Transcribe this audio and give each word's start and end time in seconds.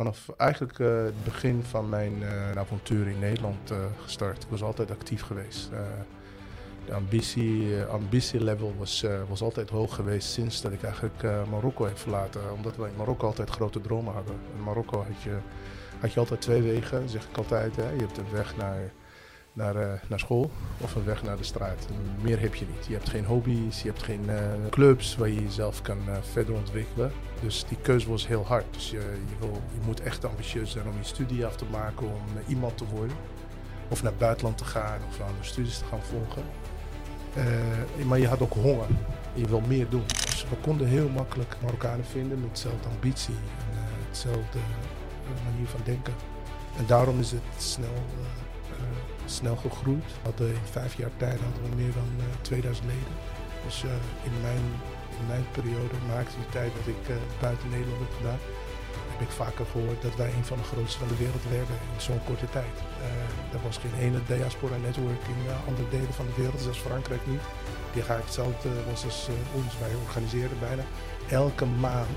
vanaf 0.00 0.28
eigenlijk 0.36 0.78
het 0.78 1.24
begin 1.24 1.62
van 1.62 1.88
mijn 1.88 2.24
avontuur 2.56 3.08
in 3.08 3.18
Nederland 3.18 3.72
gestart. 4.02 4.42
Ik 4.42 4.48
was 4.48 4.62
altijd 4.62 4.90
actief 4.90 5.22
geweest. 5.22 5.70
de 6.86 6.94
ambitie, 6.94 7.82
ambitielevel 7.82 8.74
was, 8.78 9.04
was 9.28 9.42
altijd 9.42 9.70
hoog 9.70 9.94
geweest 9.94 10.30
sinds 10.30 10.60
dat 10.60 10.72
ik 10.72 10.82
eigenlijk 10.82 11.22
Marokko 11.50 11.84
heb 11.84 11.98
verlaten. 11.98 12.52
Omdat 12.52 12.76
we 12.76 12.86
in 12.86 12.96
Marokko 12.96 13.26
altijd 13.26 13.50
grote 13.50 13.80
dromen 13.80 14.14
hadden. 14.14 14.34
In 14.56 14.62
Marokko 14.62 14.96
had 14.96 15.22
je, 15.22 15.36
had 16.00 16.12
je 16.12 16.20
altijd 16.20 16.40
twee 16.40 16.62
wegen, 16.62 17.08
zeg 17.08 17.24
ik 17.24 17.36
altijd. 17.36 17.76
Hè. 17.76 17.90
Je 17.90 18.00
hebt 18.00 18.18
een 18.18 18.32
weg 18.32 18.56
naar 18.56 18.92
naar, 19.52 19.76
uh, 19.76 19.92
naar 20.08 20.18
school 20.18 20.50
of 20.80 20.94
een 20.94 21.04
weg 21.04 21.22
naar 21.22 21.36
de 21.36 21.44
straat. 21.44 21.86
meer 22.20 22.40
heb 22.40 22.54
je 22.54 22.66
niet. 22.74 22.86
Je 22.86 22.92
hebt 22.92 23.08
geen 23.08 23.24
hobby's, 23.24 23.82
je 23.82 23.88
hebt 23.88 24.02
geen 24.02 24.24
uh, 24.28 24.36
clubs 24.70 25.16
waar 25.16 25.28
je 25.28 25.42
jezelf 25.42 25.82
kan 25.82 25.98
uh, 26.08 26.16
verder 26.32 26.54
ontwikkelen. 26.54 27.12
Dus 27.40 27.64
die 27.68 27.78
keuze 27.82 28.08
was 28.10 28.26
heel 28.26 28.46
hard. 28.46 28.64
Dus 28.70 28.90
je, 28.90 28.96
je, 28.96 29.46
je 29.46 29.80
moet 29.84 30.00
echt 30.00 30.24
ambitieus 30.24 30.70
zijn 30.70 30.86
om 30.86 30.96
je 30.96 31.04
studie 31.04 31.46
af 31.46 31.56
te 31.56 31.64
maken, 31.70 32.06
om 32.06 32.22
iemand 32.48 32.76
te 32.76 32.84
worden. 32.84 33.16
Of 33.88 34.02
naar 34.02 34.10
het 34.10 34.20
buitenland 34.20 34.58
te 34.58 34.64
gaan 34.64 35.00
of 35.08 35.20
andere 35.20 35.44
studies 35.44 35.78
te 35.78 35.84
gaan 35.84 36.02
volgen. 36.02 36.42
maar 38.06 38.18
je 38.18 38.28
had 38.28 38.40
ook 38.40 38.52
honger. 38.52 38.86
Je 39.34 39.46
wil 39.46 39.60
meer 39.60 39.88
doen. 39.88 40.04
Dus 40.06 40.46
we 40.48 40.56
konden 40.56 40.86
heel 40.86 41.08
makkelijk 41.08 41.56
Marokkanen 41.62 42.04
vinden 42.04 42.40
met 42.40 42.50
dezelfde 42.50 42.88
ambitie 42.88 43.34
en 43.34 44.06
hetzelfde 44.08 44.58
manier 45.44 45.66
van 45.66 45.80
denken. 45.84 46.14
En 46.78 46.86
daarom 46.86 47.20
is 47.20 47.30
het 47.30 47.42
snel 47.56 47.94
snel 49.30 49.56
gegroeid. 49.56 50.10
Hadden 50.22 50.48
in 50.48 50.70
vijf 50.78 50.94
jaar 50.94 51.14
tijd 51.16 51.40
hadden 51.40 51.62
we 51.62 51.82
meer 51.82 51.92
dan 51.92 52.10
2000 52.40 52.86
eh, 52.86 52.92
leden. 52.92 53.14
Dus 53.64 53.84
eh, 53.84 53.90
in, 54.28 54.34
mijn, 54.46 54.64
in 55.20 55.26
mijn 55.32 55.46
periode, 55.56 55.96
activiteit 56.24 56.72
dat 56.78 56.86
ik 56.94 57.02
eh, 57.08 57.14
buiten 57.40 57.68
Nederland 57.68 58.00
heb 58.06 58.14
gedaan, 58.16 58.42
heb 59.12 59.20
ik 59.28 59.32
vaker 59.42 59.66
gehoord 59.72 60.02
dat 60.02 60.16
wij 60.16 60.30
een 60.36 60.44
van 60.50 60.58
de 60.58 60.70
grootste 60.72 60.98
van 60.98 61.08
de 61.08 61.22
wereld 61.24 61.44
werden 61.58 61.76
in 61.94 62.00
zo'n 62.06 62.24
korte 62.24 62.48
tijd. 62.56 62.76
er 63.54 63.62
was 63.68 63.78
geen 63.84 63.96
ene 64.06 64.20
diaspora 64.26 64.76
network 64.76 65.22
in 65.32 65.40
andere 65.68 65.88
delen 65.88 66.14
van 66.20 66.26
de 66.26 66.36
wereld, 66.42 66.60
zoals 66.60 66.86
Frankrijk 66.88 67.26
niet. 67.26 67.44
Die 67.92 68.02
ga 68.02 68.16
hetzelfde 68.16 68.68
was 68.90 69.04
als 69.04 69.28
ons. 69.58 69.78
Wij 69.78 69.94
organiseerden 70.06 70.58
bijna 70.68 70.84
elke 71.28 71.66
maand 71.66 72.16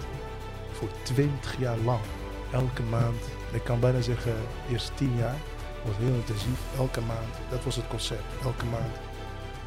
voor 0.71 0.89
20 1.03 1.59
jaar 1.59 1.77
lang. 1.77 2.03
Elke 2.51 2.83
maand, 2.83 3.21
ik 3.51 3.63
kan 3.63 3.79
bijna 3.79 4.01
zeggen 4.01 4.35
eerst 4.69 4.91
10 4.95 5.17
jaar, 5.17 5.39
was 5.85 5.97
heel 5.97 6.15
intensief, 6.21 6.59
elke 6.77 7.01
maand. 7.01 7.33
Dat 7.49 7.63
was 7.63 7.75
het 7.75 7.87
concept, 7.87 8.29
elke 8.43 8.65
maand 8.65 8.95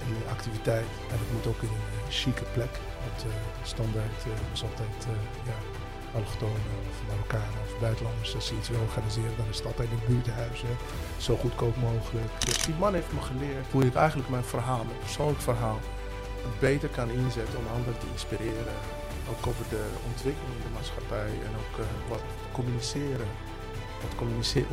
een 0.01 0.29
activiteit. 0.31 0.91
En 1.11 1.19
het 1.23 1.33
moet 1.33 1.47
ook 1.47 1.63
in 1.63 1.69
een 1.69 1.91
uh, 1.97 2.11
chique 2.21 2.45
plek. 2.55 2.75
Want 3.05 3.19
uh, 3.25 3.33
standaard 3.63 4.21
uh, 4.27 4.33
was 4.51 4.63
altijd 4.63 4.97
ja, 5.51 5.59
allochtonen 6.17 6.73
of 6.91 6.97
Marokkanen 7.09 7.61
of 7.67 7.81
buitenlanders. 7.81 8.35
Als 8.35 8.47
ze 8.47 8.55
iets 8.59 8.69
willen 8.69 8.87
organiseren, 8.87 9.37
dan 9.37 9.49
is 9.51 9.57
het 9.57 9.67
altijd 9.67 9.89
in 9.91 10.03
buurthuizen. 10.09 10.75
Zo 11.17 11.37
goedkoop 11.37 11.77
mogelijk. 11.77 12.31
Dus 12.47 12.59
die 12.67 12.75
man 12.85 12.95
heeft 12.95 13.13
me 13.13 13.21
geleerd 13.21 13.67
hoe 13.71 13.85
ik 13.85 13.95
eigenlijk 13.95 14.29
mijn 14.29 14.45
verhaal, 14.45 14.85
mijn 14.85 15.05
persoonlijk 15.07 15.41
verhaal, 15.41 15.79
beter 16.59 16.89
kan 16.89 17.11
inzetten 17.11 17.59
om 17.59 17.67
anderen 17.77 17.99
te 17.99 18.11
inspireren. 18.13 18.79
Ook 19.31 19.47
over 19.47 19.65
de 19.69 19.85
ontwikkeling 20.11 20.57
in 20.57 20.67
de 20.69 20.77
maatschappij 20.79 21.33
en 21.47 21.53
ook 21.63 21.75
wat 22.09 22.23
communiceren 22.53 23.29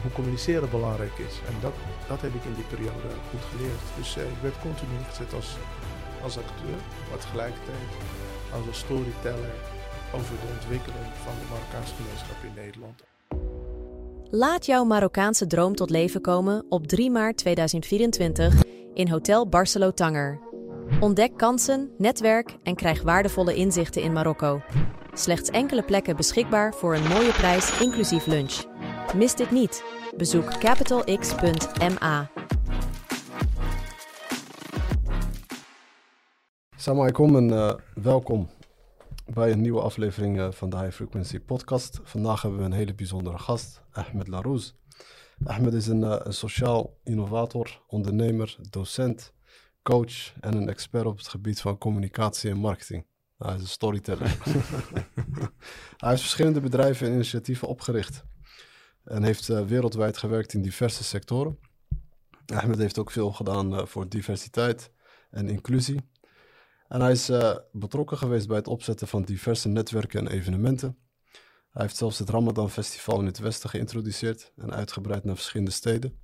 hoe 0.02 0.11
communiceren 0.13 0.69
belangrijk 0.69 1.17
is. 1.27 1.35
En 1.49 1.55
dat, 1.61 1.73
dat 2.07 2.21
heb 2.21 2.33
ik 2.33 2.43
in 2.49 2.53
die 2.59 2.69
periode 2.73 3.09
goed 3.29 3.45
geleerd. 3.52 3.83
Dus 3.97 4.17
eh, 4.17 4.23
ik 4.35 4.41
werd 4.41 4.57
continu 4.67 4.93
ingezet 4.99 5.33
als, 5.33 5.49
als 6.23 6.38
acteur, 6.38 6.79
maar 7.09 7.19
tegelijkertijd 7.19 7.89
als 8.55 8.66
een 8.67 8.81
storyteller 8.85 9.53
over 10.16 10.35
de 10.41 10.49
ontwikkeling 10.57 11.09
van 11.25 11.33
de 11.39 11.45
Marokkaanse 11.51 11.94
gemeenschap 11.99 12.39
in 12.44 12.53
Nederland. 12.63 12.97
Laat 14.29 14.66
jouw 14.66 14.83
Marokkaanse 14.83 15.47
droom 15.47 15.75
tot 15.75 15.89
leven 15.89 16.21
komen 16.21 16.66
op 16.69 16.88
3 16.88 17.11
maart 17.11 17.38
2024 17.38 18.63
in 18.94 19.07
Hotel 19.07 19.47
Barcelo 19.47 19.91
Tanger. 19.91 20.39
Ontdek 20.99 21.38
kansen, 21.38 21.91
netwerk 21.97 22.57
en 22.63 22.75
krijg 22.75 23.01
waardevolle 23.01 23.55
inzichten 23.55 24.01
in 24.01 24.13
Marokko. 24.13 24.61
Slechts 25.13 25.50
enkele 25.50 25.84
plekken 25.84 26.16
beschikbaar 26.16 26.73
voor 26.73 26.95
een 26.95 27.07
mooie 27.07 27.31
prijs 27.31 27.79
inclusief 27.79 28.25
lunch. 28.25 28.72
Mis 29.12 29.36
dit 29.36 29.52
niet. 29.52 29.84
Bezoek 30.18 30.59
capitalx.ma. 30.59 32.30
Salam 36.75 37.00
alaikum 37.00 37.36
en 37.36 37.50
uh, 37.50 37.74
welkom 37.94 38.50
bij 39.34 39.52
een 39.52 39.62
nieuwe 39.62 39.81
aflevering 39.81 40.38
uh, 40.38 40.52
van 40.52 40.69
de 40.69 40.78
High 40.78 40.91
Frequency 40.91 41.40
Podcast. 41.40 42.00
Vandaag 42.03 42.41
hebben 42.41 42.59
we 42.59 42.66
een 42.66 42.72
hele 42.72 42.94
bijzondere 42.94 43.38
gast, 43.38 43.81
Ahmed 43.91 44.28
Larouz. 44.28 44.74
Ahmed 45.44 45.74
is 45.74 45.88
een, 45.88 46.02
uh, 46.02 46.16
een 46.20 46.34
sociaal 46.34 46.97
innovator, 47.03 47.81
ondernemer, 47.88 48.56
docent, 48.70 49.34
coach 49.84 50.34
en 50.40 50.53
een 50.53 50.70
expert 50.70 51.06
op 51.06 51.18
het 51.18 51.28
gebied 51.28 51.62
van 51.62 51.78
communicatie 51.78 52.50
en 52.50 52.58
marketing. 52.58 53.06
Hij 53.38 53.56
is 53.56 53.62
een 53.62 53.68
storyteller. 53.68 54.38
Hij 55.97 56.09
heeft 56.09 56.22
verschillende 56.22 56.62
bedrijven 56.62 57.08
en 57.08 57.14
initiatieven 57.14 57.68
opgericht 57.68 58.24
en 59.03 59.24
heeft 59.24 59.50
uh, 59.50 59.66
wereldwijd 59.66 60.18
gewerkt 60.18 60.53
in 60.53 60.62
diverse 60.62 61.03
sectoren. 61.03 61.59
Ahmed 62.46 62.78
heeft 62.78 63.00
ook 63.00 63.12
veel 63.12 63.31
gedaan 63.31 63.74
uh, 63.74 63.86
voor 63.86 64.09
diversiteit 64.09 64.91
en 65.31 65.50
inclusie. 65.50 66.09
En 66.88 67.02
hij 67.02 67.12
is 67.12 67.30
uh, 67.30 67.56
betrokken 67.72 68.18
geweest 68.18 68.47
bij 68.47 68.58
het 68.58 68.68
opzetten 68.68 69.08
van 69.08 69.24
diverse 69.24 69.69
netwerken 69.69 70.19
en 70.19 70.34
evenementen. 70.34 70.97
Hij 71.69 71.81
heeft 71.81 71.96
zelfs 71.97 72.19
het 72.19 72.30
Ramadan 72.30 72.69
Festival 72.69 73.19
in 73.19 73.25
het 73.25 73.40
Westen 73.40 73.69
geïntroduceerd 73.69 74.52
en 74.56 74.74
uitgebreid 74.74 75.24
naar 75.24 75.35
verschillende 75.35 75.72
steden. 75.72 76.22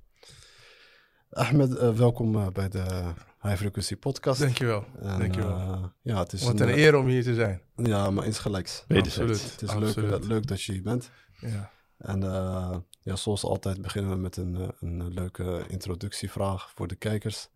Ahmed, 1.30 1.96
welkom 1.96 2.52
bij 2.52 2.68
de 2.68 3.12
High 3.42 3.56
Frequency 3.56 3.96
Podcast. 3.96 4.40
Dankjewel. 4.40 4.84
En, 5.00 5.18
Dankjewel. 5.18 5.92
ja, 6.02 6.18
het 6.18 6.32
is 6.32 6.42
Wat 6.42 6.60
een, 6.60 6.68
een 6.68 6.78
eer 6.78 6.96
om 6.96 7.06
hier 7.06 7.22
te 7.22 7.34
zijn. 7.34 7.62
Ja, 7.76 8.10
maar 8.10 8.24
insgelijks. 8.24 8.84
Absoluut. 8.88 9.42
Het 9.50 9.62
is 9.62 9.74
Leuk, 9.74 10.24
leuk 10.24 10.46
dat 10.46 10.62
je 10.62 10.72
hier 10.72 10.82
bent. 10.82 11.10
Ja. 11.40 11.70
En 12.00 12.22
uh, 12.22 12.76
ja, 13.00 13.16
zoals 13.16 13.44
altijd 13.44 13.82
beginnen 13.82 14.10
we 14.10 14.16
met 14.16 14.36
een, 14.36 14.56
eh, 14.56 14.68
een 14.80 15.12
leuke 15.12 15.64
introductievraag 15.68 16.72
voor 16.74 16.86
de 16.88 16.94
kijkers. 16.94 17.48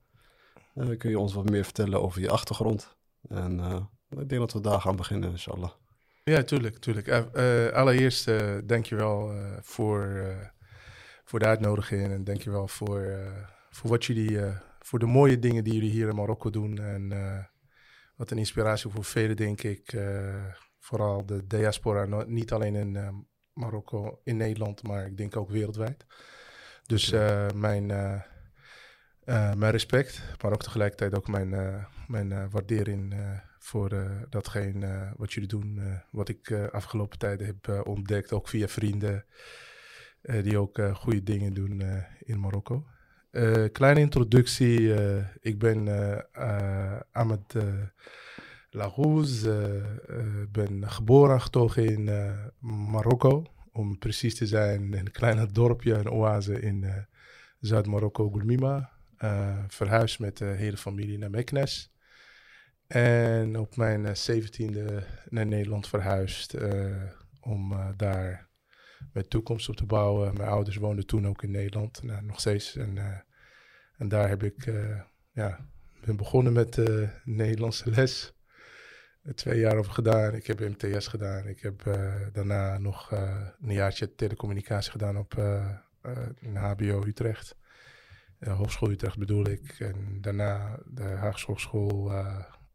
Uh, 0.74 0.98
kun 0.98 1.10
je 1.10 1.18
ons 1.18 1.34
wat 1.34 1.50
meer 1.50 1.64
vertellen 1.64 2.02
over 2.02 2.20
je 2.20 2.30
achtergrond? 2.30 2.96
En 3.28 3.60
ik 4.10 4.28
denk 4.28 4.40
dat 4.40 4.52
we 4.52 4.60
daar 4.60 4.80
gaan 4.80 4.96
beginnen, 4.96 5.30
inshallah. 5.30 5.70
Ja, 6.24 6.42
tuurlijk, 6.42 6.78
tuurlijk. 6.78 7.08
allereerst 7.74 8.30
dankjewel 8.64 9.32
voor, 9.62 10.24
voor 11.24 11.38
de 11.38 11.44
uitnodiging 11.44 12.12
en 12.12 12.24
dankjewel 12.24 12.68
voor, 12.68 13.18
voor 13.70 13.90
wat 13.90 14.04
jullie, 14.04 14.38
voor 14.80 14.98
de 14.98 15.06
mooie 15.06 15.38
dingen 15.38 15.64
die 15.64 15.72
jullie 15.72 15.90
hier 15.90 16.08
in 16.08 16.14
Marokko 16.14 16.50
doen. 16.50 16.78
En 16.78 17.12
wat 18.16 18.30
een 18.30 18.38
inspiratie 18.38 18.90
voor 18.90 19.04
velen, 19.04 19.36
denk 19.36 19.62
ik. 19.62 19.96
vooral 20.78 21.26
de 21.26 21.46
diaspora, 21.46 22.24
niet 22.26 22.52
alleen 22.52 22.74
in 22.74 23.26
Marokko 23.54 24.20
in 24.24 24.36
Nederland, 24.36 24.82
maar 24.82 25.06
ik 25.06 25.16
denk 25.16 25.36
ook 25.36 25.50
wereldwijd. 25.50 26.06
Dus 26.86 27.12
uh, 27.12 27.50
mijn, 27.54 27.88
uh, 27.88 28.20
uh, 29.24 29.54
mijn 29.54 29.72
respect, 29.72 30.22
maar 30.42 30.52
ook 30.52 30.62
tegelijkertijd 30.62 31.14
ook 31.14 31.28
mijn, 31.28 31.48
mijn 32.06 32.50
waardering 32.50 33.14
voor 33.58 33.90
datgene 34.30 35.12
wat 35.16 35.32
jullie 35.32 35.48
doen. 35.48 36.00
wat 36.10 36.28
ik 36.28 36.52
afgelopen 36.52 37.18
tijden 37.18 37.46
heb 37.46 37.86
ontdekt, 37.86 38.32
ook 38.32 38.48
via 38.48 38.68
vrienden 38.68 39.24
die 40.22 40.58
ook 40.58 40.80
goede 40.92 41.22
dingen 41.22 41.54
doen 41.54 41.82
in 42.18 42.40
Marokko. 42.40 42.86
kleine 43.72 44.00
introductie, 44.00 44.94
ik 45.40 45.58
ben 45.58 45.88
Ahmed 47.12 47.54
Lagouz. 48.74 49.44
Uh, 49.44 49.74
uh, 49.74 50.46
ben 50.52 50.90
geboren 50.90 51.34
en 51.34 51.40
getogen 51.40 51.84
in 51.84 52.06
uh, 52.06 52.46
Marokko. 52.90 53.46
Om 53.72 53.98
precies 53.98 54.34
te 54.34 54.46
zijn, 54.46 54.82
in 54.82 54.92
een 54.92 55.10
klein 55.10 55.48
dorpje, 55.52 55.94
een 55.94 56.10
oase 56.10 56.60
in 56.60 57.06
Zuid-Marokko, 57.60 58.30
Goulmima. 58.30 58.90
verhuisd 59.68 60.18
met 60.18 60.36
de 60.36 60.44
hele 60.44 60.76
familie 60.76 61.18
naar 61.18 61.30
Meknes. 61.30 61.92
En 62.86 63.58
op 63.58 63.76
mijn 63.76 64.16
zeventiende 64.16 65.02
naar 65.28 65.46
Nederland 65.46 65.88
verhuisd 65.88 66.56
om 67.40 67.76
daar 67.96 68.48
mijn 69.12 69.28
toekomst 69.28 69.68
op 69.68 69.76
te 69.76 69.86
bouwen. 69.86 70.34
Mijn 70.36 70.48
ouders 70.48 70.76
woonden 70.76 71.06
toen 71.06 71.26
ook 71.26 71.42
in 71.42 71.50
Nederland, 71.50 72.02
nou, 72.02 72.24
nog 72.24 72.40
steeds. 72.40 72.76
En, 72.76 73.24
en 73.96 74.08
daar 74.08 74.28
heb 74.28 74.42
ik, 74.42 74.72
ja, 75.32 75.68
ben 76.04 76.16
begonnen 76.16 76.52
met 76.52 76.80
Nederlandse 77.24 77.90
les 77.90 78.33
twee 79.34 79.58
jaar 79.58 79.76
over 79.76 79.92
gedaan. 79.92 80.34
Ik 80.34 80.46
heb 80.46 80.60
MTS 80.60 81.06
gedaan. 81.06 81.46
Ik 81.46 81.60
heb 81.60 81.84
uh, 81.86 82.14
daarna 82.32 82.78
nog 82.78 83.12
uh, 83.12 83.48
een 83.60 83.72
jaartje 83.72 84.14
telecommunicatie 84.14 84.90
gedaan 84.90 85.16
op 85.16 85.34
uh, 85.38 85.76
in 86.38 86.56
HBO 86.56 87.04
Utrecht. 87.06 87.56
Hogeschool 88.38 88.90
Utrecht 88.90 89.18
bedoel 89.18 89.48
ik. 89.48 89.80
En 89.80 90.18
daarna 90.20 90.78
de 90.84 91.02
Haagse 91.02 91.56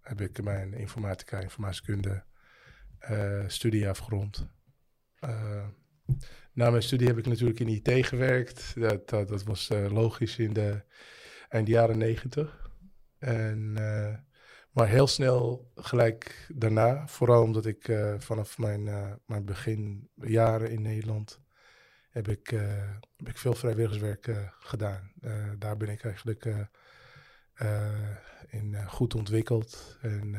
heb 0.01 0.21
ik 0.21 0.43
mijn 0.43 0.73
informatica, 0.73 1.39
informatiekunde 1.39 2.23
studie 3.47 3.89
afgerond. 3.89 4.47
na 6.53 6.69
mijn 6.69 6.83
studie 6.83 7.07
heb 7.07 7.17
ik 7.17 7.25
natuurlijk 7.25 7.59
in 7.59 7.67
IT 7.67 8.05
gewerkt. 8.05 8.73
Dat, 8.75 9.09
dat, 9.09 9.27
dat 9.27 9.43
was 9.43 9.69
logisch 9.89 10.37
in 10.37 10.53
de 10.53 10.83
eind 11.49 11.67
jaren 11.67 11.97
negentig. 11.97 12.71
En, 13.17 13.77
maar 14.71 14.87
heel 14.87 15.07
snel 15.07 15.71
gelijk 15.75 16.47
daarna, 16.53 17.07
vooral 17.07 17.43
omdat 17.43 17.65
ik 17.65 17.87
uh, 17.87 18.13
vanaf 18.17 18.57
mijn, 18.57 18.83
mijn 19.25 19.45
beginjaren 19.45 20.71
in 20.71 20.81
Nederland 20.81 21.39
heb 22.09 22.27
ik, 22.27 22.49
heb 23.17 23.27
ik 23.27 23.37
veel 23.37 23.53
vrijwilligerswerk 23.53 24.51
gedaan. 24.59 25.11
daar 25.57 25.77
ben 25.77 25.89
ik 25.89 26.03
eigenlijk 26.03 26.45
in 28.47 28.77
goed 28.87 29.15
ontwikkeld 29.15 29.97
en 30.01 30.35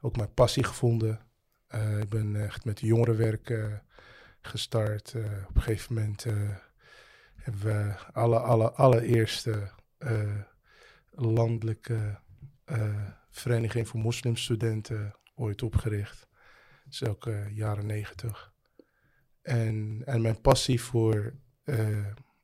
ook 0.00 0.16
mijn 0.16 0.34
passie 0.34 0.64
gevonden. 0.64 1.20
ik 2.00 2.08
ben 2.08 2.36
echt 2.36 2.64
met 2.64 2.80
jongerenwerk 2.80 3.50
gestart. 4.46 5.12
Uh, 5.16 5.24
op 5.48 5.56
een 5.56 5.62
gegeven 5.62 5.94
moment 5.94 6.24
uh, 6.24 6.50
hebben 7.36 7.60
we 7.60 7.94
alle, 8.12 8.38
alle, 8.38 8.72
allereerste 8.72 9.70
uh, 9.98 10.40
landelijke 11.10 12.22
vereniging 13.40 13.88
voor 13.88 14.00
moslimstudenten 14.00 15.16
ooit 15.34 15.62
opgericht. 15.62 16.28
Dat 16.84 16.92
is 16.92 17.04
ook 17.04 17.30
jaren 17.50 17.86
negentig. 17.86 18.52
En, 19.42 20.02
en 20.04 20.22
mijn 20.22 20.40
passie 20.40 20.80
voor 20.80 21.34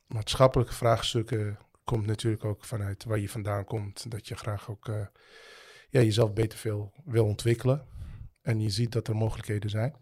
maatschappelijke 0.07 0.75
vraagstukken 0.75 1.59
komt 1.85 2.07
natuurlijk 2.07 2.45
ook 2.45 2.65
vanuit 2.65 3.05
waar 3.05 3.19
je 3.19 3.29
vandaan 3.29 3.65
komt. 3.65 4.11
Dat 4.11 4.29
je 4.29 4.37
graag 4.37 4.71
ook 4.71 4.87
ja, 5.89 6.01
jezelf 6.01 6.33
beter 6.33 6.59
veel 6.59 6.93
wil 7.05 7.27
ontwikkelen. 7.27 7.87
En 8.43 8.61
je 8.61 8.71
ziet 8.71 8.93
dat 8.93 9.09
er 9.09 9.17
mogelijkheden 9.17 9.71
zijn. 9.71 9.95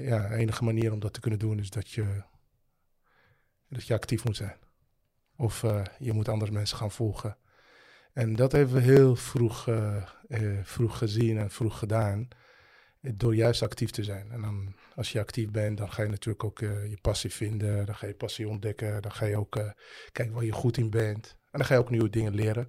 Ja, 0.00 0.28
de 0.28 0.34
enige 0.34 0.64
manier 0.64 0.92
om 0.92 1.00
dat 1.00 1.12
te 1.12 1.20
kunnen 1.20 1.38
doen 1.38 1.58
is 1.58 1.70
dat 1.70 1.90
je, 1.90 2.22
dat 3.68 3.86
je 3.86 3.94
actief 3.94 4.24
moet 4.24 4.36
zijn. 4.36 4.56
Of 5.36 5.60
je 5.98 6.12
moet 6.12 6.28
andere 6.28 6.52
mensen 6.52 6.76
gaan 6.76 6.90
volgen. 6.90 7.36
En 8.18 8.36
dat 8.36 8.52
hebben 8.52 8.74
we 8.74 8.80
heel 8.80 9.16
vroeg, 9.16 9.66
uh, 9.66 10.04
vroeg 10.62 10.98
gezien 10.98 11.38
en 11.38 11.50
vroeg 11.50 11.78
gedaan. 11.78 12.28
Door 13.00 13.34
juist 13.34 13.62
actief 13.62 13.90
te 13.90 14.04
zijn. 14.04 14.30
En 14.30 14.40
dan, 14.40 14.74
als 14.94 15.12
je 15.12 15.20
actief 15.20 15.50
bent, 15.50 15.78
dan 15.78 15.92
ga 15.92 16.02
je 16.02 16.08
natuurlijk 16.08 16.44
ook 16.44 16.58
je 16.58 16.98
passie 17.00 17.32
vinden. 17.32 17.86
Dan 17.86 17.94
ga 17.94 18.06
je 18.06 18.14
passie 18.14 18.48
ontdekken. 18.48 19.02
Dan 19.02 19.12
ga 19.12 19.26
je 19.26 19.36
ook 19.36 19.74
kijken 20.12 20.34
waar 20.34 20.44
je 20.44 20.52
goed 20.52 20.76
in 20.76 20.90
bent. 20.90 21.36
En 21.50 21.58
dan 21.58 21.64
ga 21.64 21.74
je 21.74 21.80
ook 21.80 21.90
nieuwe 21.90 22.10
dingen 22.10 22.34
leren. 22.34 22.68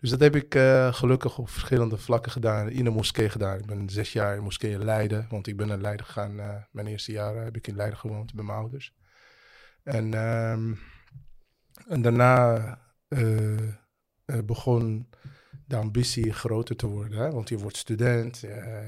Dus 0.00 0.10
dat 0.10 0.20
heb 0.20 0.36
ik 0.36 0.52
gelukkig 0.94 1.38
op 1.38 1.48
verschillende 1.48 1.96
vlakken 1.96 2.32
gedaan. 2.32 2.70
In 2.70 2.86
een 2.86 2.92
moskee 2.92 3.28
gedaan. 3.28 3.58
Ik 3.58 3.66
ben 3.66 3.88
zes 3.88 4.12
jaar 4.12 4.36
in 4.36 4.42
moskee 4.42 4.70
in 4.70 4.84
Leiden. 4.84 5.26
Want 5.30 5.46
ik 5.46 5.56
ben 5.56 5.66
naar 5.68 5.78
Leiden 5.78 6.06
gegaan. 6.06 6.34
Mijn 6.70 6.86
eerste 6.86 7.12
jaren 7.12 7.44
heb 7.44 7.56
ik 7.56 7.66
in 7.66 7.76
Leiden 7.76 7.98
gewoond 7.98 8.34
bij 8.34 8.44
mijn 8.44 8.58
ouders. 8.58 8.94
En, 9.82 10.14
um, 10.14 10.78
en 11.88 12.02
daarna 12.02 12.78
begon 14.44 15.08
de 15.66 15.76
ambitie 15.76 16.32
groter 16.32 16.76
te 16.76 16.86
worden. 16.86 17.18
Hè? 17.18 17.30
Want 17.30 17.48
je 17.48 17.58
wordt 17.58 17.76
student. 17.76 18.42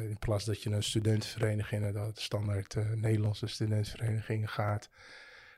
in 0.08 0.16
plaats 0.18 0.44
dat 0.44 0.62
je 0.62 0.70
een 0.70 0.82
studentenvereniging, 0.82 1.92
dat 1.92 2.20
standaard 2.20 2.76
Nederlandse 2.94 3.46
studentenvereniging 3.46 4.50
gaat. 4.50 4.88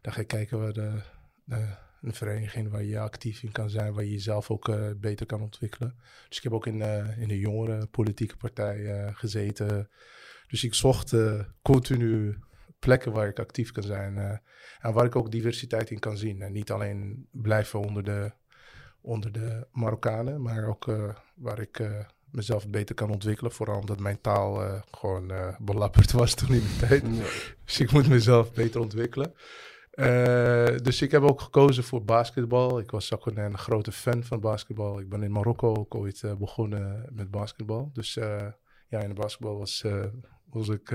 Dan 0.01 0.13
ga 0.13 0.21
je 0.21 0.27
kijken 0.27 0.59
waar 0.59 0.73
de, 0.73 1.01
de 1.45 1.75
een 2.03 2.15
vereniging 2.15 2.71
waar 2.71 2.83
je 2.83 2.99
actief 2.99 3.43
in 3.43 3.53
kan 3.53 3.71
zijn, 3.71 3.93
waar 3.93 4.05
je 4.05 4.11
jezelf 4.11 4.51
ook 4.51 4.69
uh, 4.69 4.91
beter 4.97 5.27
kan 5.27 5.43
ontwikkelen. 5.43 5.95
Dus 6.29 6.37
ik 6.37 6.43
heb 6.43 6.53
ook 6.53 6.67
in, 6.67 6.79
uh, 6.79 7.19
in 7.19 7.31
een 7.31 7.39
jongere 7.39 7.87
politieke 7.87 8.37
partij 8.37 8.79
uh, 8.79 9.09
gezeten. 9.13 9.89
Dus 10.47 10.65
ik 10.65 10.75
zocht 10.75 11.15
continu 11.63 12.39
plekken 12.79 13.13
waar 13.13 13.29
ik 13.29 13.39
actief 13.39 13.73
kan 13.73 13.83
zijn 13.83 14.41
en 14.81 14.93
waar 14.93 15.05
ik 15.05 15.17
ook 15.17 15.31
diversiteit 15.31 15.91
in 15.91 15.99
kan 15.99 16.17
zien. 16.17 16.43
En 16.43 16.53
niet 16.53 16.71
alleen 16.71 17.29
blijven 17.31 17.81
onder 17.81 18.05
de, 18.05 18.33
onder 19.03 19.33
de 19.33 19.67
Marokkanen, 19.73 20.43
maar 20.43 20.69
ook 20.69 20.85
waar 21.35 21.59
ik 21.59 21.83
mezelf 22.31 22.69
beter 22.69 22.95
kan 22.95 23.11
ontwikkelen. 23.11 23.53
Vooral 23.53 23.81
omdat 23.81 24.01
mijn 24.01 24.21
taal 24.21 24.83
gewoon 24.91 25.33
belapperd 25.59 26.13
was 26.13 26.35
toen 26.35 26.55
in 26.55 26.61
de 26.61 26.87
tijd. 26.87 27.05
Dus 27.65 27.81
ik 27.81 27.93
moet 27.93 28.09
mezelf 28.09 28.53
beter 28.53 28.81
ontwikkelen. 28.81 29.35
Dus 30.83 31.03
ik 31.03 31.11
heb 31.11 31.23
ook 31.23 31.41
gekozen 31.41 31.85
voor 31.85 32.05
basketbal. 32.05 32.79
Ik 32.79 32.91
was 32.91 33.15
ook 33.15 33.27
een, 33.27 33.39
een, 33.39 33.59
grote 33.59 33.93
fan 33.93 34.25
van 34.25 34.41
basketbal. 34.41 35.01
Ik 35.01 35.09
ben 35.09 35.23
in 35.23 35.33
Marokko 35.33 35.75
ook 35.75 35.95
ooit 35.95 36.25
begonnen 36.39 37.09
met 37.13 37.31
basketbal. 37.31 37.91
Dus 37.93 38.15
ja, 38.89 39.01
in 39.01 39.09
de 39.09 39.15
basketbal 39.15 39.59
was, 39.59 39.85
was 40.51 40.69
ik, 40.69 40.95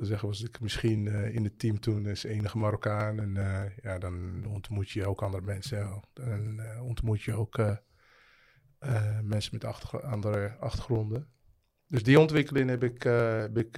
te 0.00 0.06
zeggen, 0.06 0.28
was 0.28 0.42
ik 0.42 0.60
misschien 0.60 1.06
in 1.06 1.44
het 1.44 1.58
team 1.58 1.80
toen 1.80 2.08
als 2.08 2.24
enige 2.24 2.58
Marokkaan. 2.58 3.20
En 3.20 3.34
ja, 3.82 3.98
dan 3.98 4.44
ontmoet 4.46 4.90
je 4.90 5.06
ook 5.06 5.22
andere 5.22 5.44
mensen. 5.44 6.02
En 6.14 6.60
ontmoet 6.82 7.22
je 7.22 7.34
ook 7.34 7.58
mensen 9.22 9.50
met 9.52 9.64
achter, 9.64 10.02
andere 10.02 10.56
achtergronden. 10.60 11.28
Dus 11.86 12.02
die 12.02 12.20
ontwikkeling 12.20 12.70
heb 12.70 12.82
ik, 12.82 13.02
heb 13.02 13.58
ik, 13.58 13.76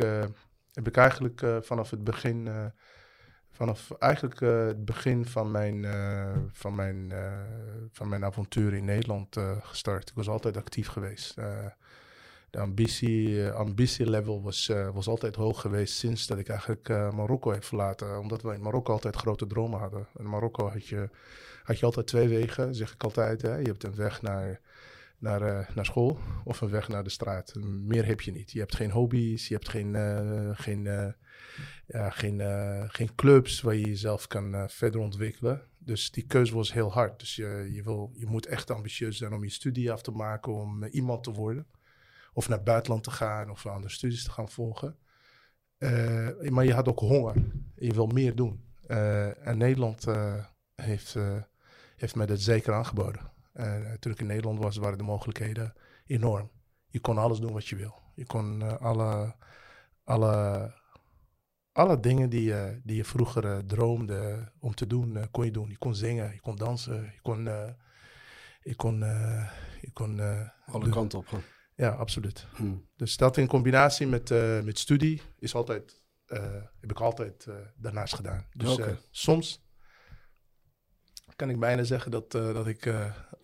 heb 0.73 0.87
ik 0.87 0.97
eigenlijk 0.97 1.43
vanaf 1.61 1.91
het 1.91 2.05
begin 2.05 2.49
vanaf 3.51 3.91
eigenlijk 3.91 4.41
het 4.41 4.85
begin 4.85 5.27
van 5.27 5.51
mijn, 5.51 5.87
van, 6.53 6.75
mijn, 6.75 7.13
van 7.91 8.09
mijn 8.09 8.25
avontuur 8.25 8.75
in 8.75 8.85
Nederland 8.85 9.37
gestart. 9.61 10.09
Ik 10.09 10.15
was 10.15 10.29
altijd 10.29 10.57
actief 10.57 10.89
geweest. 10.89 11.35
De 12.53 12.59
ambitie, 12.59 13.49
ambitielevel 13.49 14.43
was, 14.43 14.71
was 14.93 15.07
altijd 15.07 15.37
hoog 15.37 15.61
geweest 15.61 15.95
sinds 15.95 16.27
dat 16.27 16.39
ik 16.39 16.49
eigenlijk 16.49 16.89
Marokko 16.89 17.53
heb 17.53 17.65
verlaten. 17.65 18.19
Omdat 18.19 18.43
we 18.43 18.55
in 18.55 18.63
Marokko 18.63 18.93
altijd 18.93 19.17
grote 19.17 19.47
dromen 19.47 19.79
hadden. 19.79 20.07
In 20.19 20.29
Marokko 20.29 20.69
had 20.69 20.87
je, 20.87 21.09
had 21.63 21.79
je 21.79 21.87
altijd 21.87 22.07
twee 22.07 22.29
wegen, 22.29 22.75
zeg 22.75 22.93
ik 22.93 23.03
altijd. 23.05 23.43
Hè? 23.43 23.57
Je 23.57 23.67
hebt 23.67 23.85
een 23.85 23.95
weg 23.95 24.23
naar 24.23 24.61
naar, 25.19 25.71
naar 25.75 25.85
school 25.85 26.19
of 26.45 26.61
een 26.61 26.71
weg 26.71 26.89
naar 26.89 27.05
de 27.05 27.11
straat. 27.11 27.55
Meer 27.65 28.07
heb 28.07 28.21
je 28.21 28.33
niet. 28.33 28.53
Je 28.53 28.59
hebt 28.59 28.77
geen 28.77 28.91
hobby's, 28.91 29.49
je 29.49 29.55
hebt 29.55 29.69
geen, 29.69 29.97
geen, 30.57 30.83
ja, 31.87 32.11
geen, 32.11 32.41
geen 32.89 33.15
clubs 33.15 33.61
waar 33.61 33.75
je 33.75 33.87
jezelf 33.87 34.27
kan 34.27 34.65
verder 34.69 35.01
ontwikkelen. 35.01 35.63
Dus 35.79 36.11
die 36.11 36.27
keuze 36.27 36.55
was 36.55 36.73
heel 36.73 36.93
hard. 36.93 37.19
Dus 37.19 37.37
je, 37.37 37.69
je, 37.73 37.83
wil, 37.83 38.13
je 38.15 38.27
moet 38.27 38.47
echt 38.47 38.71
ambitieus 38.71 39.17
zijn 39.17 39.33
om 39.33 39.45
je 39.45 39.51
studie 39.51 39.93
af 39.93 40.03
te 40.03 40.11
maken, 40.11 40.53
om 40.53 40.85
iemand 40.85 41.25
te 41.25 41.31
worden. 41.31 41.67
Of 42.33 42.49
naar 42.49 42.57
het 42.57 42.67
buitenland 42.67 43.05
te 43.05 43.11
gaan 43.11 43.51
of 43.51 43.67
andere 43.67 43.93
studies 43.93 44.25
te 44.25 44.31
gaan 44.31 44.49
volgen. 44.49 44.97
maar 46.49 46.65
je 46.65 46.75
had 46.75 46.89
ook 46.89 46.99
honger. 46.99 47.35
Je 47.75 47.93
wil 47.93 48.07
meer 48.07 48.35
doen. 48.35 48.65
en 49.43 49.59
Nederland 49.59 50.07
heeft, 50.75 51.17
heeft 51.97 52.15
mij 52.15 52.27
dat 52.27 52.41
zeker 52.41 52.75
aangeboden. 52.75 53.31
Toen 53.99 54.13
ik 54.13 54.21
in 54.21 54.27
Nederland 54.27 54.59
was, 54.59 54.77
waren 54.77 54.99
de 54.99 55.05
mogelijkheden 55.05 55.75
enorm. 56.07 56.51
Je 56.89 57.01
kon 57.01 57.19
alles 57.19 57.39
doen 57.39 57.53
wat 57.53 57.67
je 57.67 57.77
wil. 57.77 57.95
Je 58.15 58.27
kon 58.27 58.79
alle, 58.79 59.35
alle, 60.05 60.75
alle 61.73 62.01
dingen 62.01 62.31
die 62.31 62.45
je, 62.45 62.81
die 62.85 62.97
je 62.97 63.05
vroeger 63.05 63.67
droomde 63.67 64.53
om 64.61 64.75
te 64.75 64.87
doen, 64.87 65.31
kon 65.31 65.45
je 65.45 65.51
doen. 65.51 65.69
Je 65.69 65.79
kon 65.79 65.95
zingen, 65.95 66.33
je 66.33 66.41
kon 66.41 66.57
dansen, 66.57 67.03
je 67.03 67.21
kon... 67.23 67.45
je 68.63 68.75
kon, 68.77 68.99
je 69.81 69.91
kon 69.93 70.21
alle 70.67 70.89
kanten 70.89 71.19
op 71.19 71.27
gaan. 71.27 71.43
Ja, 71.83 71.91
absoluut. 71.91 72.47
Hmm. 72.55 72.89
Dus 72.97 73.17
dat 73.17 73.37
in 73.37 73.47
combinatie 73.47 74.07
met, 74.07 74.31
met 74.65 74.79
studie 74.79 75.23
is 75.39 75.55
altijd, 75.55 76.03
heb 76.81 76.91
ik 76.91 77.01
altijd 77.01 77.47
daarnaast 77.77 78.15
gedaan. 78.15 78.47
Dus 78.53 78.73
okay. 78.73 78.99
soms 79.11 79.65
kan 81.37 81.51
ik 81.51 81.61
bijna 81.61 81.83
zeggen 81.83 82.11
dat, 82.11 82.31
dat, 82.31 82.67
ik, 82.67 82.93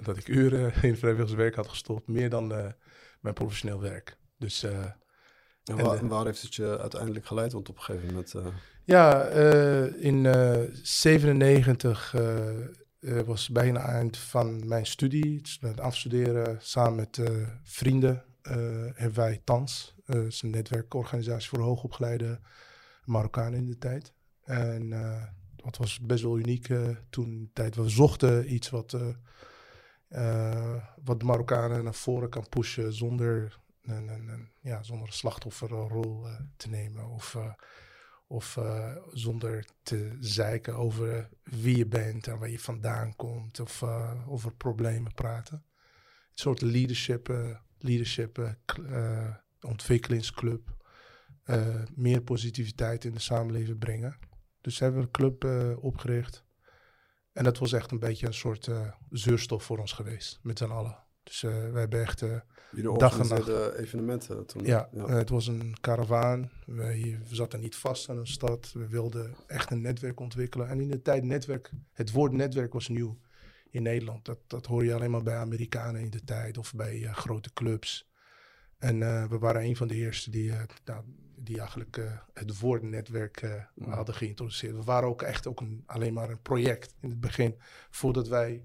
dat 0.03 0.17
ik 0.17 0.29
uren 0.29 0.73
in 0.89 0.97
vrijwilligerswerk 0.97 1.55
had 1.55 1.69
gestopt. 1.69 2.09
Meer 2.09 2.31
dan 2.31 2.47
mijn 3.21 3.35
professioneel 3.35 3.81
werk. 3.81 4.17
Dus, 4.37 4.63
en 4.63 4.97
waar, 5.65 5.99
en 5.99 6.09
waar, 6.09 6.25
heeft 6.25 6.43
het 6.43 6.55
je 6.55 6.79
uiteindelijk 6.79 7.27
geleid? 7.27 7.53
Want 7.53 7.69
op 7.69 7.77
een 7.77 7.83
gegeven 7.83 8.07
moment... 8.07 8.35
Ja, 8.85 9.25
in 9.89 10.27
97 10.83 12.15
was 13.25 13.49
bijna 13.49 13.81
eind 13.81 14.17
van 14.17 14.69
mijn 14.69 14.87
studie. 14.87 15.43
Dus 15.43 15.59
het 15.61 15.81
afstuderen 15.81 16.57
samen 16.61 16.97
met 16.97 17.21
vrienden 17.63 18.27
hebben 18.95 19.15
wij 19.15 19.41
TANS. 19.45 19.95
Dat 20.07 20.25
is 20.25 20.43
een 20.43 20.51
netwerkorganisatie 20.51 21.49
voor 21.49 21.61
hoogopgeleide 21.61 22.41
Marokkanen 23.05 23.59
in 23.59 23.67
de 23.67 23.79
tijd. 23.79 24.13
En 24.45 24.91
dat 25.57 25.77
was 25.77 26.01
best 26.01 26.23
wel 26.23 26.39
uniek 26.39 26.69
toen 27.11 27.51
tijd. 27.53 27.75
We 27.75 27.89
zochten 27.89 28.53
iets 28.53 28.71
wat, 28.71 28.97
wat 31.05 31.21
de 31.21 31.25
Marokkanen 31.25 31.85
naar 31.85 31.95
voren 31.95 32.29
kan 32.29 32.49
pushen 32.49 32.93
zonder 32.93 33.59
een, 33.83 34.49
ja, 34.61 34.83
zonder 34.83 35.13
slachtofferrol 35.13 36.27
te 36.57 36.69
nemen. 36.69 37.09
Of, 37.09 37.39
of 38.27 38.59
zonder 39.13 39.65
te 39.83 40.17
zeiken 40.21 40.75
over 40.75 41.29
wie 41.43 41.77
je 41.77 41.87
bent 41.87 42.27
en 42.27 42.39
waar 42.39 42.51
je 42.51 42.59
vandaan 42.59 43.17
komt. 43.17 43.61
Of 43.61 43.83
over 44.27 44.53
problemen 44.53 45.15
praten. 45.15 45.57
Een 45.57 46.45
soort 46.45 46.61
leadership, 46.61 47.29
leadership 47.79 48.57
ontwikkelingsclub. 49.61 50.77
meer 51.95 52.23
positiviteit 52.23 53.05
in 53.05 53.13
de 53.13 53.21
samenleving 53.21 53.79
brengen. 53.79 54.19
Dus 54.61 54.79
hebben 54.79 55.01
we 55.01 55.07
een 55.07 55.13
club 55.13 55.45
opgericht. 55.83 56.45
En 57.33 57.45
dat 57.45 57.59
was 57.59 57.73
echt 57.73 57.91
een 57.91 57.99
beetje 57.99 58.27
een 58.27 58.35
soort 58.35 58.71
zuurstof 59.11 59.65
voor 59.65 59.79
ons 59.79 59.93
geweest, 59.93 60.39
met 60.43 60.59
z'n 60.59 60.65
allen. 60.65 61.09
Dus 61.29 61.43
uh, 61.43 61.71
we 61.73 61.79
hebben 61.79 62.01
echt 62.01 62.23
uh, 62.23 62.97
dag 62.97 63.19
en 63.19 63.29
nacht... 63.29 63.77
evenementen 63.77 64.47
toen? 64.47 64.65
Ja, 64.65 64.89
ja. 64.93 65.09
het 65.09 65.29
was 65.29 65.47
een 65.47 65.77
karavaan. 65.81 66.51
We, 66.67 67.19
we, 67.29 67.35
zaten 67.35 67.61
niet 67.61 67.77
vast 67.77 68.09
aan 68.09 68.19
een 68.19 68.27
stad. 68.27 68.73
We 68.73 68.89
wilden 68.89 69.37
echt 69.47 69.71
een 69.71 69.81
netwerk 69.81 70.21
ontwikkelen. 70.21 70.69
En 70.69 70.81
in 70.81 70.89
de 70.89 71.03
tijd 71.03 71.25
netwerk, 71.25 71.71
het 71.93 72.13
woord 72.13 72.33
netwerk 72.33 72.73
was 72.73 72.89
nieuw 72.89 73.19
in 73.71 73.83
Nederland. 73.83 74.25
Dat, 74.25 74.39
dat 74.47 74.67
hoor 74.67 74.85
je 74.85 74.95
alleen 74.95 75.11
maar 75.11 75.23
bij 75.23 75.37
Amerikanen 75.37 76.01
in 76.01 76.11
de 76.11 76.25
tijd 76.25 76.59
of 76.59 76.75
bij 76.75 76.99
uh, 76.99 77.15
grote 77.15 77.53
clubs. 77.53 78.11
En 78.79 78.99
we 79.29 79.39
waren 79.39 79.63
een 79.63 79.77
van 79.77 79.89
de 79.89 79.95
eerste 79.95 80.31
die, 80.31 80.53
nou, 80.85 81.05
die 81.37 81.59
eigenlijk 81.59 82.01
het 82.35 82.61
woord 82.61 82.83
netwerk 82.83 83.69
mm. 83.75 83.93
hadden 83.93 84.15
geïntroduceerd. 84.15 84.77
We 84.77 84.83
waren 84.83 85.09
ook 85.09 85.23
echt 85.23 85.47
ook 85.47 85.61
een, 85.61 85.83
alleen 85.87 86.13
maar 86.13 86.31
een 86.31 86.43
project 86.43 86.95
in 87.01 87.09
het 87.09 87.21
begin, 87.21 87.55
voordat 87.91 88.29
wij 88.29 88.63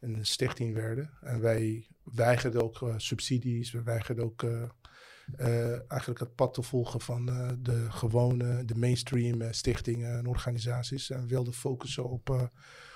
een 0.00 0.26
stichting 0.26 0.74
werden. 0.74 1.10
En 1.20 1.40
wij 1.40 1.86
weigerden 2.04 2.62
ook 2.62 2.92
subsidies, 2.96 3.70
we 3.70 3.82
weigerden 3.82 4.24
ook 4.24 4.42
uh, 4.42 5.90
eigenlijk 5.90 6.20
het 6.20 6.34
pad 6.34 6.54
te 6.54 6.62
volgen 6.62 7.00
van 7.00 7.26
de 7.62 7.86
gewone, 7.90 8.64
de 8.64 8.74
mainstream 8.74 9.52
stichtingen 9.52 10.18
en 10.18 10.26
organisaties. 10.26 11.10
En 11.10 11.26
wilden 11.26 11.52
focussen 11.52 12.08
op, 12.08 12.50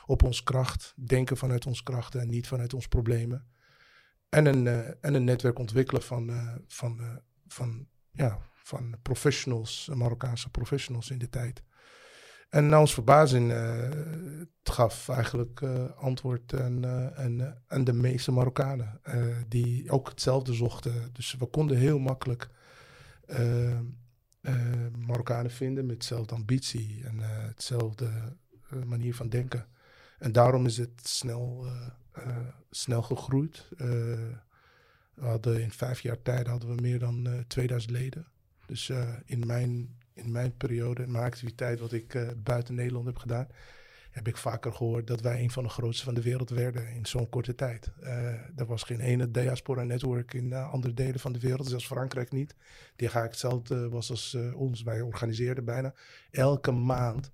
op 0.07 0.23
ons 0.23 0.43
kracht, 0.43 0.95
denken 0.97 1.37
vanuit 1.37 1.67
ons 1.67 1.83
krachten 1.83 2.21
en 2.21 2.29
niet 2.29 2.47
vanuit 2.47 2.75
ons 2.75 2.89
problemen. 2.89 3.47
En 4.29 4.47
een, 4.47 4.67
en 5.01 5.15
een 5.15 5.25
netwerk 5.25 5.59
ontwikkelen 5.59 6.03
van, 6.03 6.31
van, 6.67 7.21
van, 7.47 7.89
ja, 8.11 8.39
van 8.55 8.97
professionals, 9.03 9.91
Marokkaanse 9.95 10.51
professionals 10.51 11.11
in 11.11 11.19
de 11.19 11.29
tijd. 11.29 11.63
En 12.49 12.67
naar 12.67 12.81
ons 12.81 12.95
verbazing 12.95 13.53
gaf 14.63 15.09
eigenlijk 15.09 15.63
antwoord 15.97 16.55
aan, 16.55 16.85
uh, 16.85 17.53
aan, 17.67 17.85
de 17.85 17.93
meeste 17.93 18.33
Marokkanen. 18.33 19.01
die 19.49 19.91
ook 19.91 20.09
hetzelfde 20.09 20.53
zochten. 20.53 21.11
Dus 21.13 21.35
we 21.39 21.47
konden 21.47 21.77
heel 21.77 21.99
makkelijk 21.99 22.49
Marokkanen 25.07 25.51
vinden 25.51 25.87
met 25.87 25.95
hetzelfde 25.95 26.35
ambitie 26.35 27.05
en 27.05 27.19
hetzelfde 27.21 28.37
manier 28.85 29.15
van 29.15 29.29
denken. 29.29 29.67
En 30.19 30.33
daarom 30.33 30.67
is 30.67 30.77
het 30.77 31.09
snel, 31.09 31.67
snel 32.71 33.03
gegroeid. 33.03 33.69
we 33.77 35.25
hadden 35.25 35.63
in 35.63 35.71
vijf 35.71 36.01
jaar 36.01 36.23
tijd 36.23 36.47
hadden 36.47 36.75
we 36.75 36.83
meer 36.83 36.99
dan 36.99 37.45
2000 37.47 37.93
leden. 37.93 38.27
Dus 38.67 38.93
in 39.25 39.47
mijn 39.47 39.97
in 40.13 40.33
mijn 40.33 40.57
periode, 40.57 41.03
in 41.03 41.11
mijn 41.11 41.25
activiteit, 41.25 41.81
wat 41.81 41.93
ik 41.93 42.35
buiten 42.43 42.75
Nederland 42.75 43.07
heb 43.07 43.17
gedaan, 43.17 43.49
heb 44.17 44.29
ik 44.29 44.37
vaker 44.37 44.73
gehoord 44.73 45.07
dat 45.07 45.21
wij 45.21 45.43
een 45.43 45.51
van 45.51 45.63
de 45.63 45.69
grootste 45.69 46.05
van 46.05 46.15
de 46.15 46.23
wereld 46.23 46.51
werden 46.51 46.89
in 46.89 47.07
zo'n 47.07 47.29
korte 47.29 47.55
tijd. 47.55 47.91
Uh, 48.01 48.09
er 48.59 48.67
was 48.67 48.83
geen 48.83 49.01
ene 49.01 49.31
diaspora 49.31 49.83
network 49.83 50.35
in 50.35 50.53
andere 50.53 50.95
delen 50.95 51.21
van 51.21 51.33
de 51.33 51.41
wereld, 51.41 51.69
zelfs 51.69 51.87
Frankrijk 51.87 52.33
niet. 52.33 52.57
Die 52.97 53.09
ga 53.09 53.23
ik 53.23 53.31
hetzelfde 53.31 53.89
was 53.89 54.11
als 54.11 54.37
ons. 54.55 54.83
Wij 54.83 55.01
organiseerden 55.01 55.65
bijna 55.65 55.95
elke 56.31 56.71
maand 56.71 57.31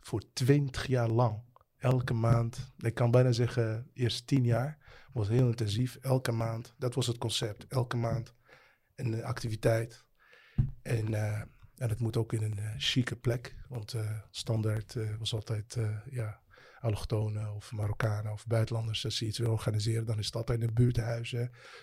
voor 0.00 0.22
twintig 0.32 0.86
jaar 0.86 1.08
lang. 1.08 1.42
Elke 1.84 2.14
maand, 2.14 2.72
ik 2.78 2.94
kan 2.94 3.10
bijna 3.10 3.32
zeggen 3.32 3.90
eerst 3.92 4.26
tien 4.26 4.44
jaar, 4.44 4.78
was 5.12 5.28
heel 5.28 5.46
intensief. 5.46 5.96
Elke 6.00 6.32
maand, 6.32 6.74
dat 6.78 6.94
was 6.94 7.06
het 7.06 7.18
concept. 7.18 7.66
Elke 7.66 7.96
maand 7.96 8.34
een 8.94 9.24
activiteit. 9.24 10.04
En 10.82 11.14
en 11.76 11.88
het 11.88 12.00
moet 12.00 12.16
ook 12.16 12.32
in 12.32 12.42
een 12.42 12.58
uh, 12.58 12.74
chique 12.76 13.16
plek. 13.16 13.56
Want 13.68 13.94
standaard 14.30 14.96
was 15.18 15.34
altijd 15.34 15.76
ja, 16.10 16.40
allochtonen 16.80 17.54
of 17.54 17.72
Marokkanen 17.72 18.32
of 18.32 18.46
buitenlanders. 18.46 19.04
Als 19.04 19.16
ze 19.16 19.26
iets 19.26 19.38
willen 19.38 19.52
organiseren, 19.52 20.06
dan 20.06 20.18
is 20.18 20.26
het 20.26 20.36
altijd 20.36 20.60
in 20.60 20.68
een 20.68 20.74
buurthuis. 20.74 21.34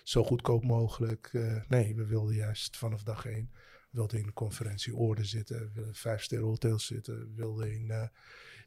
Zo 0.03 0.23
goedkoop 0.23 0.63
mogelijk. 0.63 1.31
nee, 1.67 1.95
we 1.95 2.05
wilden 2.05 2.35
juist 2.35 2.77
vanaf 2.77 3.03
dag 3.03 3.25
één. 3.25 3.49
We 3.53 3.97
wilden 3.97 4.19
in 4.19 4.25
een 4.25 4.33
conferentie 4.33 4.95
orde 4.95 5.23
zitten. 5.23 5.59
We 5.59 5.71
wilden 5.73 5.95
vijf 5.95 6.23
sterren 6.23 6.47
hotels 6.47 6.85
zitten. 6.85 7.17
We 7.17 7.33
wilden 7.35 7.73
in, 7.73 8.09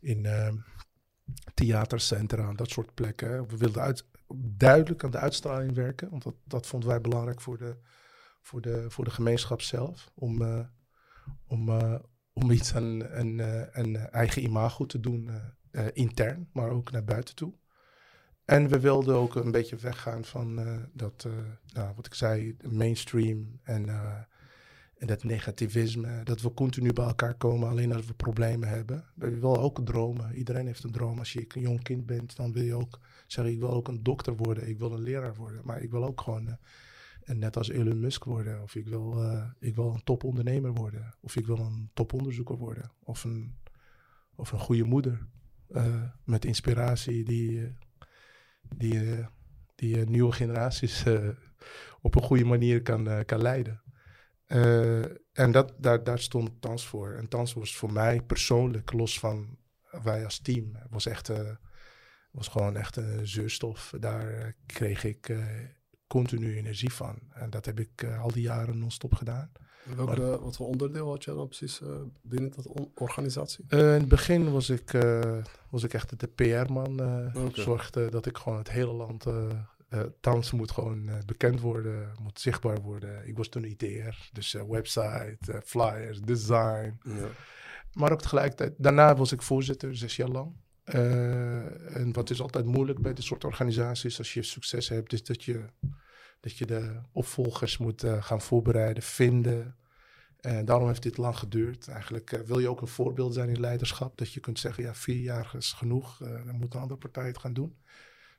in 0.01 0.27
theatercentra, 1.55 2.53
dat 2.53 2.71
soort 2.71 2.95
plekken. 2.95 3.49
We 3.49 3.57
wilden 3.57 3.83
uit, 3.83 4.05
duidelijk 4.37 5.05
aan 5.05 5.11
de 5.11 5.19
uitstraling 5.19 5.75
werken. 5.75 6.11
Want 6.11 6.23
dat, 6.23 6.35
dat 6.45 6.67
vonden 6.67 6.89
wij 6.89 7.01
belangrijk 7.01 7.41
voor 7.41 7.59
de, 7.59 7.77
voor 8.41 8.61
de, 8.61 8.85
voor 8.89 9.05
de 9.05 9.11
gemeenschap 9.11 9.61
zelf. 9.61 10.11
Om 10.15 10.43
om, 11.47 11.69
uh, 11.69 11.95
om 12.33 12.51
iets 12.51 12.75
aan 12.75 13.01
een, 13.01 13.39
een 13.79 13.97
eigen 13.97 14.43
imago 14.43 14.87
te 14.87 15.01
doen, 15.01 15.31
intern, 15.93 16.49
maar 16.53 16.71
ook 16.71 16.91
naar 16.91 17.05
buiten 17.05 17.35
toe. 17.35 17.55
En 18.45 18.69
we 18.69 18.81
wilden 18.81 19.15
ook 19.15 19.35
een 19.35 19.51
beetje 19.51 19.77
weggaan 19.77 20.25
van 20.25 20.61
dat, 20.93 21.27
nou, 21.73 21.95
wat 21.95 22.07
ik 22.07 22.15
zei, 22.15 22.57
mainstream 22.71 23.61
en, 23.63 23.89
en 25.05 25.11
dat 25.11 25.25
negativisme. 25.25 26.23
Dat 26.23 26.41
we 26.41 26.55
continu 26.55 26.93
bij 26.93 27.05
elkaar 27.05 27.35
komen 27.35 27.69
alleen 27.69 27.93
als 27.93 28.07
we 28.07 28.15
problemen 28.15 28.69
hebben. 28.69 29.05
We 29.15 29.31
willen 29.31 29.61
ook 29.61 29.85
dromen. 29.85 30.35
Iedereen 30.35 30.67
heeft 30.67 30.85
een 30.85 30.93
droom. 30.93 31.19
Als 31.19 31.33
je 31.33 31.45
een 31.49 31.61
jong 31.61 31.83
kind 31.83 32.07
bent, 32.07 32.37
dan 32.37 32.53
wil 32.53 32.63
je 32.63 32.75
ook 32.75 33.01
zeggen: 33.27 33.55
Ik 33.55 33.61
wil 33.61 33.71
ook 33.71 33.89
een 33.89 34.03
dokter 34.03 34.37
worden, 34.37 34.69
ik 34.69 34.79
wil 34.79 34.93
een 34.93 35.03
leraar 35.03 35.35
worden. 35.35 35.61
Maar 35.65 35.83
ik 35.83 35.91
wil 35.91 36.05
ook 36.05 36.21
gewoon 36.21 36.57
en 37.25 37.39
net 37.39 37.57
als 37.57 37.69
Elon 37.69 38.01
Musk 38.01 38.25
worden. 38.25 38.63
Of 38.63 38.75
ik 38.75 38.87
wil, 38.87 39.23
uh, 39.23 39.45
ik 39.59 39.75
wil 39.75 39.93
een 39.95 40.05
topondernemer 40.05 40.73
worden. 40.73 41.15
Of 41.21 41.37
ik 41.37 41.47
wil 41.47 41.59
een 41.59 41.91
toponderzoeker 41.95 42.57
worden. 42.57 42.91
Of 43.03 43.25
een, 43.25 43.55
of 44.35 44.53
een 44.53 44.59
goede 44.59 44.85
moeder. 44.85 45.27
Uh, 45.71 46.03
met 46.25 46.45
inspiratie 46.45 47.25
die, 47.25 47.63
eh, 47.63 47.69
die, 48.77 49.27
die 49.75 49.97
nieuwe 49.97 50.33
generaties 50.33 51.05
op 52.01 52.15
een 52.15 52.23
goede 52.23 52.45
manier 52.45 52.83
kan, 52.83 53.25
kan 53.25 53.43
leiden. 53.43 53.83
En 55.33 55.53
dat, 55.53 55.73
daar, 55.79 56.05
daar 56.05 56.19
stond 56.19 56.51
Tans 56.61 56.87
voor. 56.87 57.13
En 57.13 57.29
Tans 57.29 57.53
was 57.53 57.77
voor 57.77 57.93
mij 57.93 58.23
persoonlijk, 58.23 58.93
los 58.93 59.19
van 59.19 59.59
wij 60.03 60.25
als 60.25 60.39
team, 60.39 60.73
was 60.91 61.07
echt 61.07 61.31
was 62.31 62.49
gewoon 62.49 62.77
echt 62.77 62.97
een 62.97 63.27
zuurstof. 63.27 63.95
Daar 63.99 64.55
kreeg 64.67 65.05
ik 65.05 65.31
continu 66.07 66.57
energie 66.57 66.93
van. 66.93 67.19
En 67.33 67.51
dat 67.51 67.67
heb 67.67 67.81
ik 67.81 68.03
uh, 68.03 68.23
al 68.23 68.33
die 68.33 68.43
jaren 68.43 68.79
non-stop 68.79 69.15
gedaan. 69.15 69.53
Maar, 69.97 70.21
wat 70.41 70.57
voor 70.57 70.67
onderdeel 70.67 71.09
had 71.09 71.25
je 71.25 71.35
dan 71.35 71.47
precies 71.47 71.81
uh, 71.81 71.89
binnen 72.23 72.53
dat 72.57 72.69
organisatie? 72.95 73.65
Uh, 73.69 73.81
in 73.81 74.01
het 74.01 74.09
begin 74.09 74.53
was 74.53 74.71
ik, 74.71 74.91
was 75.71 75.83
ik 75.83 75.95
echt 75.95 76.21
de 76.21 76.27
PR-man. 76.27 76.93
Okay. 76.93 77.51
Zorgde 77.53 78.11
dat 78.11 78.27
ik 78.27 78.37
gewoon 78.37 78.59
het 78.59 78.71
hele 78.71 78.93
land... 78.93 79.27
Thans 80.21 80.53
moet 80.53 80.71
gewoon 80.71 81.11
bekend 81.27 81.61
worden, 81.61 82.13
moet 82.23 82.41
zichtbaar 82.41 82.81
worden. 82.81 83.29
Ik 83.29 83.37
was 83.37 83.49
toen 83.49 83.65
ITR, 83.65 84.29
dus 84.33 84.53
website, 84.69 85.63
flyers, 85.65 86.21
design. 86.21 86.99
Ja. 87.03 87.29
Maar 87.93 88.13
ook 88.13 88.21
tegelijkertijd, 88.21 88.75
daarna 88.77 89.17
was 89.17 89.33
ik 89.33 89.43
voorzitter, 89.43 89.97
zes 89.97 90.17
jaar 90.17 90.29
lang. 90.29 90.53
Uh, 90.85 91.97
en 91.97 92.13
wat 92.13 92.31
is 92.31 92.41
altijd 92.41 92.65
moeilijk 92.65 93.01
bij 93.03 93.15
dit 93.15 93.25
soort 93.25 93.45
organisaties 93.45 94.19
als 94.19 94.35
je 94.35 94.43
succes 94.43 94.89
hebt, 94.89 95.13
is 95.13 95.25
dat 95.25 95.45
je, 95.45 95.65
dat 96.41 96.59
je 96.59 96.67
de 96.67 97.01
opvolgers 97.13 97.79
moet 97.79 98.05
uh, 98.05 98.23
gaan 98.23 98.41
voorbereiden, 98.41 99.03
vinden. 99.03 99.77
En 100.41 100.65
daarom 100.65 100.87
heeft 100.87 101.03
dit 101.03 101.17
lang 101.17 101.39
geduurd. 101.39 101.89
Eigenlijk 101.89 102.33
uh, 102.33 102.41
wil 102.41 102.59
je 102.59 102.69
ook 102.69 102.81
een 102.81 102.87
voorbeeld 102.87 103.35
zijn 103.35 103.49
in 103.49 103.61
leiderschap. 103.61 104.19
Dat 104.19 104.33
je 104.33 104.41
kunt 104.41 104.59
zeggen, 104.59 104.85
ja, 104.85 104.95
vier 104.95 105.21
jaar 105.21 105.53
is 105.57 105.73
genoeg. 105.73 106.19
dan 106.19 106.57
moet 106.57 106.75
een 106.75 106.81
andere 106.81 107.01
partij 107.01 107.27
het 107.27 107.39
gaan 107.39 107.53
doen. 107.53 107.77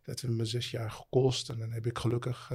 Dat 0.05 0.19
heeft 0.19 0.33
me 0.33 0.45
zes 0.45 0.71
jaar 0.71 0.91
gekost. 0.91 1.50
En 1.50 1.59
dan 1.59 1.71
heb 1.71 1.85
ik 1.85 1.97
gelukkig 1.97 2.51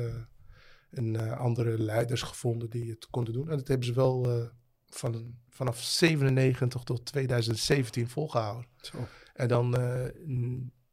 een, 0.91 1.21
andere 1.21 1.79
leiders 1.79 2.23
gevonden 2.23 2.71
die 2.71 2.91
het 2.91 3.07
konden 3.07 3.33
doen. 3.33 3.51
En 3.51 3.57
dat 3.57 3.69
hebben 3.69 3.87
ze 3.87 3.93
wel 3.93 4.51
van, 4.87 5.35
vanaf 5.49 5.83
97 5.83 6.83
tot 6.83 7.05
2017 7.05 8.09
volgehouden. 8.09 8.67
Zo. 8.77 8.99
En 9.35 9.49
dan, 9.49 9.81
uh, 9.81 10.07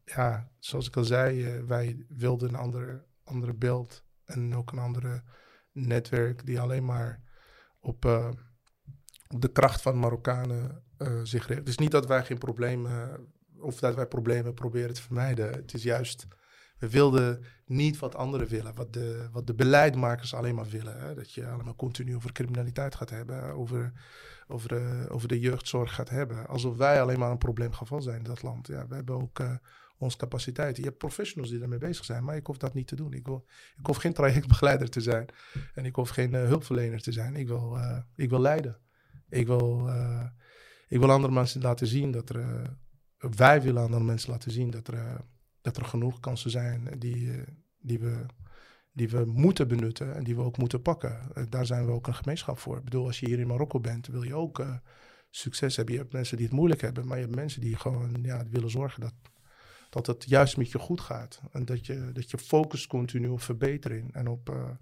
ja, 0.03 0.51
zoals 0.59 0.87
ik 0.87 0.97
al 0.97 1.03
zei, 1.03 1.55
uh, 1.55 1.63
wij 1.63 2.05
wilden 2.07 2.49
een 2.49 2.55
andere, 2.55 3.05
andere 3.23 3.53
beeld 3.53 4.03
en 4.25 4.55
ook 4.55 4.71
een 4.71 4.79
andere 4.79 5.23
netwerk 5.71 6.45
die 6.45 6.59
alleen 6.59 6.85
maar 6.85 7.21
op, 7.79 8.05
uh, 8.05 8.29
op 9.27 9.41
de 9.41 9.51
kracht 9.51 9.81
van 9.81 9.99
Marokkanen 9.99 10.85
zich 11.23 11.47
richt. 11.47 11.65
Dus 11.65 11.77
niet 11.77 11.91
dat 11.91 12.05
wij 12.05 12.25
geen 12.25 12.37
problemen, 12.37 13.27
of 13.59 13.79
dat 13.79 13.95
wij 13.95 14.07
problemen 14.07 14.53
proberen 14.53 14.93
te 14.93 15.01
vermijden. 15.01 15.51
Het 15.51 15.73
is 15.73 15.83
juist 15.83 16.27
we 16.79 16.89
wilden 16.89 17.43
niet 17.65 18.00
wat 18.00 18.15
anderen 18.15 18.48
willen, 18.48 18.75
wat 18.75 18.93
de, 18.93 19.29
wat 19.31 19.48
de 19.48 19.53
beleidmakers 19.53 20.34
alleen 20.34 20.55
maar 20.55 20.69
willen. 20.69 21.00
Hè? 21.00 21.15
Dat 21.15 21.34
je 21.34 21.48
allemaal 21.48 21.75
continu 21.75 22.15
over 22.15 22.31
criminaliteit 22.31 22.96
gaat 22.96 23.10
hebben, 23.10 23.43
over, 23.43 23.91
over, 24.48 24.69
de, 24.69 25.05
over 25.10 25.27
de 25.27 25.39
jeugdzorg 25.39 25.93
gaat 25.93 26.10
hebben. 26.10 26.48
Alsof 26.48 26.77
wij 26.77 27.01
alleen 27.01 27.19
maar 27.19 27.31
een 27.31 27.38
probleemgeval 27.38 28.01
zijn 28.01 28.17
in 28.17 28.24
dat 28.24 28.41
land. 28.41 28.67
Ja, 28.67 28.88
we 28.88 28.96
hebben 28.96 29.15
ook 29.15 29.39
uh, 29.39 29.55
onze 29.98 30.17
capaciteit. 30.17 30.77
Je 30.77 30.84
hebt 30.84 30.98
professionals 30.98 31.50
die 31.50 31.60
daarmee 31.60 31.79
bezig 31.79 32.05
zijn, 32.05 32.24
maar 32.24 32.36
ik 32.36 32.48
hoef 32.48 32.57
dat 32.57 32.74
niet 32.74 32.88
te 32.88 32.96
doen. 32.96 33.13
Ik, 33.13 33.27
ik 33.77 33.86
hoef 33.86 33.98
geen 33.98 34.13
trajectbegeleider 34.13 34.89
te 34.89 35.01
zijn 35.01 35.27
en 35.74 35.86
ik 35.86 35.96
hoef 35.96 36.10
geen 36.10 36.34
uh, 36.34 36.43
hulpverlener 36.43 37.01
te 37.01 37.12
zijn. 37.12 37.36
Ik 37.36 37.48
wil, 37.48 37.77
ik 38.15 38.29
wil 38.29 38.41
leiden. 38.41 38.77
Ik 39.29 39.48
wil, 39.48 39.89
ik 40.88 41.00
wil 41.00 41.12
andere 41.12 41.34
mensen 41.34 41.62
laten 41.62 41.88
zien 41.88 42.12
dat 42.12 42.29
er... 42.29 42.77
wij 43.17 43.62
willen 43.62 43.84
andere 43.84 44.03
mensen 44.03 44.31
laten 44.31 44.51
zien 44.51 44.69
dat 44.69 44.88
er, 44.88 45.22
dat 45.67 45.77
er 45.77 45.86
genoeg 45.86 46.19
kansen 46.19 46.51
zijn 46.51 46.89
die, 47.00 47.43
die 47.79 48.00
we 48.00 48.25
die 48.97 49.09
we 49.09 49.24
moeten 49.25 49.67
benutten 49.67 50.15
en 50.15 50.24
die 50.24 50.36
we 50.36 50.41
ook 50.41 50.57
moeten 50.57 50.81
pakken. 50.81 51.19
Uh, 51.36 51.43
daar 51.50 51.65
zijn 51.65 51.86
we 51.86 51.91
ook 51.91 52.07
een 52.07 52.15
gemeenschap 52.15 52.59
voor. 52.59 52.77
Ik 52.77 52.83
bedoel, 52.83 53.05
als 53.05 53.19
je 53.19 53.25
hier 53.25 53.39
in 53.39 53.47
Marokko 53.47 53.79
bent, 53.79 54.07
wil 54.07 54.24
je 54.24 54.36
ook 54.36 54.59
uh, 54.59 54.75
succes 55.29 55.75
hebben. 55.75 55.93
Je 55.93 56.00
hebt 56.00 56.13
mensen 56.13 56.38
die 56.38 56.45
het 56.45 56.55
moeilijk 56.55 56.81
hebben, 56.81 57.07
maar 57.07 57.17
je 57.17 57.24
hebt 57.24 57.36
mensen 57.36 57.62
die 57.62 57.75
gewoon 57.75 58.17
ja, 58.21 58.43
willen 58.50 58.69
zorgen 58.69 59.01
dat, 59.01 59.13
dat 59.89 60.07
het 60.07 60.25
juist 60.29 60.57
met 60.57 60.71
je 60.71 60.79
goed 60.79 61.01
gaat. 61.01 61.41
En 61.51 61.65
dat 61.65 61.86
je, 61.86 62.12
dat 62.13 62.31
je 62.31 62.38
focust 62.38 62.88
continu 62.88 63.27
op 63.27 63.41
verbetering 63.41 64.13
en 64.13 64.27
op, 64.27 64.77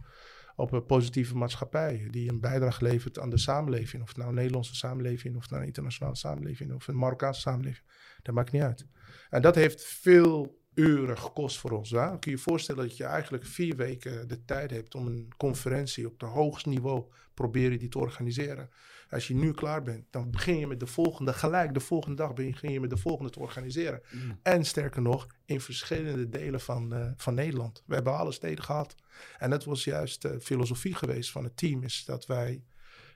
op 0.56 0.72
een 0.72 0.86
positieve 0.86 1.36
maatschappij 1.38 2.08
die 2.12 2.30
een 2.30 2.40
bijdrage 2.40 2.84
levert 2.84 3.20
aan 3.20 3.30
de 3.30 3.38
samenleving. 3.38 4.02
Of 4.02 4.08
het 4.08 4.18
nou 4.18 4.30
een 4.30 4.36
Nederlandse 4.36 4.76
samenleving, 4.76 5.36
of 5.36 5.50
nou 5.50 5.62
een 5.62 5.68
internationale 5.68 6.16
samenleving, 6.16 6.74
of 6.74 6.88
een 6.88 6.98
Marokkaanse 6.98 7.42
samenleving. 7.42 7.86
Dat 8.22 8.36
maakt 8.36 8.52
niet 8.52 8.62
uit. 8.62 8.86
En 9.30 9.42
dat 9.42 9.56
heeft 9.56 9.84
veel 9.84 10.64
uren 10.76 11.18
gekost 11.18 11.58
voor 11.58 11.72
ons. 11.72 11.92
Hè? 11.92 12.08
Kun 12.08 12.20
je 12.22 12.30
je 12.30 12.38
voorstellen 12.38 12.88
dat 12.88 12.98
je 12.98 13.04
eigenlijk 13.04 13.46
vier 13.46 13.76
weken 13.76 14.28
de 14.28 14.46
tijd 14.46 14.72
hebt 14.72 14.96
om 14.96 15.08
een 15.08 15.34
conferentie 15.38 16.06
op 16.06 16.20
het 16.20 16.30
hoogste 16.30 16.70
niveau 16.70 17.04
proberen 17.34 17.80
die 17.80 17.90
te 17.90 18.00
organiseren. 18.00 18.70
Als 19.10 19.28
je 19.28 19.36
nu 19.36 19.52
klaar 19.52 19.82
bent, 19.82 20.06
dan 20.12 20.32
begin 20.32 20.60
je 20.60 20.68
met 20.68 20.80
de 20.80 20.88
volgende, 20.88 21.34
gelijk 21.34 21.74
de 21.74 21.80
volgende 21.80 22.16
dag 22.16 22.34
begin 22.34 22.72
je 22.72 22.80
met 22.80 22.90
de 22.90 22.98
volgende 22.98 23.32
te 23.32 23.40
organiseren. 23.40 24.02
Mm. 24.12 24.40
En 24.44 24.66
sterker 24.66 25.02
nog, 25.02 25.28
in 25.46 25.62
verschillende 25.62 26.30
delen 26.30 26.62
van, 26.62 26.94
uh, 26.94 27.12
van 27.16 27.34
Nederland. 27.34 27.84
We 27.86 27.94
hebben 27.94 28.18
alle 28.18 28.32
steden 28.32 28.64
gehad. 28.64 28.96
En 29.38 29.50
dat 29.50 29.64
was 29.66 29.84
juist 29.84 30.22
de 30.22 30.40
filosofie 30.40 30.96
geweest 30.96 31.32
van 31.32 31.44
het 31.44 31.58
team, 31.58 31.84
is 31.84 32.04
dat 32.06 32.26
wij 32.26 32.64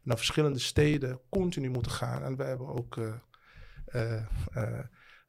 naar 0.04 0.18
verschillende 0.18 0.60
steden 0.60 1.20
continu 1.30 1.70
moeten 1.70 1.92
gaan. 1.92 2.24
En 2.24 2.36
we 2.36 2.44
hebben 2.44 2.68
ook 2.68 2.96
uh, 2.96 3.14
uh, 3.96 4.80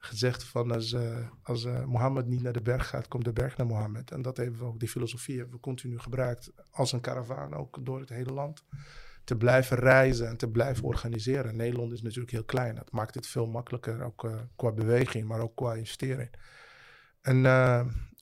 gezegd 0.03 0.45
van 0.45 0.71
als, 0.71 0.93
uh, 0.93 1.29
als 1.43 1.65
uh, 1.65 1.85
Mohammed 1.85 2.27
niet 2.27 2.43
naar 2.43 2.53
de 2.53 2.63
berg 2.63 2.89
gaat, 2.89 3.09
komt 3.09 3.25
de 3.25 3.33
berg 3.33 3.57
naar 3.57 3.67
Mohammed. 3.67 4.11
En 4.11 4.23
dat 4.23 4.37
hebben 4.37 4.59
we 4.59 4.65
ook, 4.65 4.79
die 4.79 4.89
filosofie 4.89 5.37
hebben 5.37 5.55
we 5.55 5.61
continu 5.61 5.99
gebruikt 5.99 6.53
als 6.71 6.93
een 6.93 7.01
karavaan, 7.01 7.55
ook 7.55 7.85
door 7.85 8.01
het 8.01 8.09
hele 8.09 8.33
land. 8.33 8.65
Te 9.25 9.37
blijven 9.37 9.77
reizen 9.77 10.29
en 10.29 10.37
te 10.37 10.49
blijven 10.49 10.85
organiseren. 10.85 11.57
Nederland 11.57 11.93
is 11.93 12.03
natuurlijk 12.03 12.31
heel 12.31 12.45
klein. 12.45 12.75
Dat 12.75 12.91
maakt 12.93 13.15
het 13.15 13.27
veel 13.27 13.47
makkelijker, 13.47 14.03
ook 14.03 14.25
uh, 14.25 14.41
qua 14.57 14.73
beweging, 14.73 15.29
maar 15.29 15.41
ook 15.41 15.57
qua 15.57 15.75
investering. 15.75 16.31
En 17.21 17.43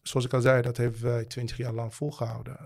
zoals 0.02 0.26
ik 0.26 0.32
al 0.32 0.40
zei, 0.40 0.62
dat 0.62 0.76
hebben 0.76 1.02
wij 1.02 1.24
twintig 1.24 1.56
jaar 1.56 1.72
lang 1.72 1.94
volgehouden. 1.94 2.58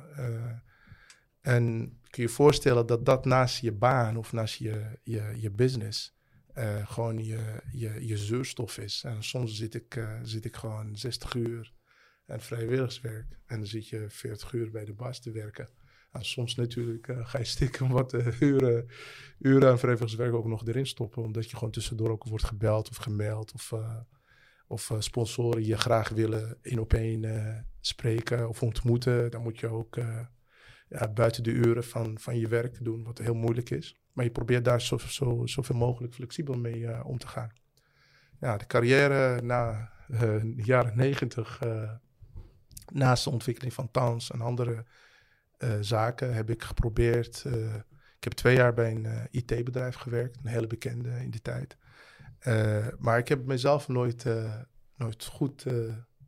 en 1.41 1.63
kun 2.11 2.23
je 2.23 2.29
je 2.29 2.29
voorstellen 2.29 2.87
dat 2.87 3.07
dat 3.07 3.25
naast 3.25 3.61
je 3.61 3.73
baan 3.73 4.17
of 4.17 4.33
naast 4.33 4.55
je, 4.55 4.99
je, 5.03 5.33
je 5.37 5.51
business 5.51 6.22
uh, 6.59 6.87
gewoon 6.87 7.25
je, 7.25 7.63
je, 7.73 8.07
je 8.07 8.17
zuurstof 8.17 8.79
is. 8.79 9.05
En 9.05 9.23
soms 9.23 9.57
zit 9.57 9.75
ik, 9.75 9.97
uh, 9.97 10.19
zit 10.23 10.45
ik 10.45 10.57
gewoon 10.57 10.97
60 10.97 11.35
uur 11.35 11.73
en 12.27 12.41
vrijwilligerswerk. 12.41 13.39
En 13.47 13.57
dan 13.57 13.67
zit 13.67 13.89
je 13.89 14.05
40 14.09 14.53
uur 14.53 14.71
bij 14.71 14.85
de 14.85 14.93
baas 14.93 15.21
te 15.21 15.31
werken. 15.31 15.69
En 16.13 16.25
soms 16.25 16.55
natuurlijk 16.55 17.09
uh, 17.09 17.27
ga 17.27 17.39
je 17.39 17.45
stiekem 17.45 17.89
wat 17.89 18.13
uren, 18.41 18.89
uren 19.39 19.71
aan 19.71 19.79
vrijwilligerswerk 19.79 20.35
ook 20.35 20.47
nog 20.47 20.67
erin 20.67 20.87
stoppen. 20.87 21.23
Omdat 21.23 21.51
je 21.51 21.57
gewoon 21.57 21.73
tussendoor 21.73 22.11
ook 22.11 22.25
wordt 22.25 22.45
gebeld 22.45 22.89
of 22.89 22.97
gemaild. 22.97 23.53
Of, 23.53 23.73
of 24.67 24.95
sponsoren 24.99 25.65
je 25.65 25.77
graag 25.77 26.09
willen 26.09 26.59
in 26.63 26.81
op 26.81 26.93
één 26.93 27.67
spreken 27.81 28.49
of 28.49 28.63
ontmoeten. 28.63 29.31
Dan 29.31 29.43
moet 29.43 29.61
je 29.61 29.69
ook 29.69 29.97
ja, 30.89 31.13
buiten 31.15 31.43
de 31.43 31.51
uren 31.51 31.85
van, 31.85 32.19
van 32.19 32.39
je 32.39 32.49
werk 32.49 32.85
doen, 32.85 33.05
wat 33.05 33.19
heel 33.19 33.35
moeilijk 33.35 33.71
is. 33.71 34.02
Maar 34.13 34.25
je 34.25 34.31
probeert 34.31 34.65
daar 34.65 34.81
zo, 34.81 34.99
zo, 34.99 35.47
zoveel 35.47 35.77
mogelijk 35.77 36.15
flexibel 36.15 36.55
mee 36.55 36.79
uh, 36.79 37.01
om 37.05 37.19
te 37.19 37.27
gaan. 37.27 37.51
Ja, 38.41 38.57
de 38.57 38.67
carrière 38.67 39.43
na 39.43 39.93
uh, 40.09 40.21
de 40.21 40.63
jaren 40.65 40.97
negentig, 40.97 41.61
uh, 41.65 41.91
naast 42.93 43.25
de 43.25 43.31
ontwikkeling 43.31 43.75
van 43.75 43.91
Towns 43.91 44.31
en 44.31 44.41
andere 44.41 44.85
zaken, 45.81 46.35
heb 46.35 46.51
ik 46.51 46.63
geprobeerd. 46.63 47.45
ik 48.17 48.25
heb 48.25 48.33
twee 48.33 48.57
jaar 48.57 48.75
bij 48.75 48.91
een 48.91 49.29
IT-bedrijf 49.31 49.95
gewerkt, 49.95 50.39
een 50.43 50.51
hele 50.51 50.67
bekende 50.67 51.11
in 51.11 51.31
die 51.31 51.43
tijd. 51.43 51.77
maar 52.99 53.19
ik 53.19 53.29
heb 53.29 53.47
mezelf 53.47 53.89
nooit, 53.89 54.25
nooit 54.97 55.25
goed 55.25 55.67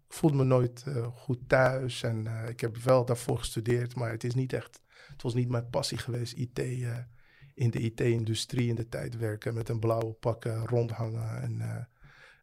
voelde 0.08 0.36
me 0.36 0.44
nooit 0.44 0.84
goed 1.12 1.38
thuis. 1.48 2.02
En 2.02 2.26
ik 2.48 2.60
heb 2.60 2.76
wel 2.76 3.04
daarvoor 3.04 3.38
gestudeerd, 3.38 3.94
maar 3.94 4.10
het 4.10 4.24
is 4.24 4.34
niet 4.34 4.52
echt. 4.52 4.80
Het 4.88 5.22
was 5.22 5.34
niet 5.34 5.48
mijn 5.48 5.70
passie 5.70 5.98
geweest, 5.98 6.32
IT 6.32 6.86
in 7.54 7.70
de 7.70 7.78
IT-industrie 7.78 8.68
in 8.68 8.74
de 8.74 8.88
tijd 8.88 9.16
werken 9.16 9.54
met 9.54 9.68
een 9.68 9.78
blauwe 9.78 10.12
pakken 10.12 10.66
rondhangen 10.66 11.42
en, 11.42 11.58
uh, 11.58 11.84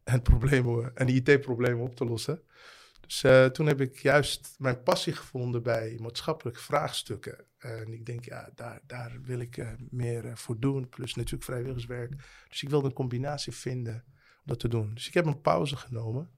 en, 0.04 0.21
problemen, 0.21 0.95
en 0.95 1.08
IT-problemen 1.08 1.84
op 1.84 1.95
te 1.95 2.06
lossen. 2.06 2.41
Dus 3.02 3.24
uh, 3.24 3.45
toen 3.45 3.65
heb 3.65 3.82
ik 3.82 4.00
juist 4.00 4.56
mijn 4.58 4.84
passie 4.84 5.13
gevonden 5.13 5.63
bij 5.63 5.97
maatschappelijke 6.02 6.60
vraagstukken. 6.60 7.45
En 7.58 7.93
ik 7.93 8.06
denk, 8.06 8.26
ja, 8.26 8.50
daar, 8.56 8.82
daar 8.86 9.21
wil 9.21 9.39
ik 9.39 9.58
uh, 9.58 9.71
meer 9.89 10.38
voor 10.38 10.60
doen. 10.60 10.89
Plus 10.89 11.15
natuurlijk 11.15 11.43
vrijwilligerswerk. 11.43 12.13
Dus 12.50 12.63
ik 12.63 12.69
wilde 12.69 12.88
een 12.88 12.93
combinatie 12.93 13.54
vinden 13.54 14.04
om 14.06 14.43
dat 14.43 14.60
te 14.60 14.67
doen. 14.67 14.93
Dus 14.93 15.08
ik 15.08 15.13
heb 15.13 15.26
een 15.26 15.41
pauze 15.41 15.76
genomen. 15.76 16.30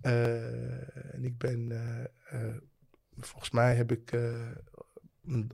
en 0.00 1.20
ik 1.20 1.38
ben, 1.38 1.72
volgens 3.18 3.50
mij 3.50 3.74
heb 3.74 3.92
ik 3.92 4.12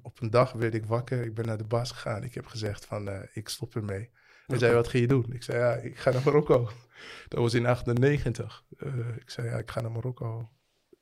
op 0.03 0.21
een 0.21 0.31
dag 0.31 0.53
werd 0.53 0.75
ik 0.75 0.87
wakker. 0.87 1.25
Ik 1.25 1.35
ben 1.35 1.47
naar 1.47 1.59
de 1.59 1.65
baas 1.65 1.91
gegaan. 1.91 2.23
Ik 2.23 2.35
heb 2.35 2.47
gezegd 2.47 2.85
van, 2.85 3.09
uh, 3.09 3.21
ik 3.33 3.49
stop 3.49 3.75
ermee. 3.77 4.11
Hij 4.47 4.59
zei, 4.59 4.75
wat 4.75 4.89
ga 4.89 4.99
je 4.99 5.07
doen? 5.07 5.33
Ik 5.33 5.43
zei, 5.43 5.59
ja, 5.59 5.75
ik 5.75 5.99
ga 5.99 6.11
naar 6.11 6.23
Marokko. 6.25 6.71
Dat 7.29 7.41
was 7.41 7.55
in 7.55 7.67
98. 7.67 8.65
Uh, 8.79 8.89
eh, 8.89 9.17
ik 9.17 9.31
zei, 9.31 9.49
ja, 9.49 9.59
ik 9.59 9.71
ga 9.71 9.81
naar 9.81 9.93
Marokko. 9.93 10.51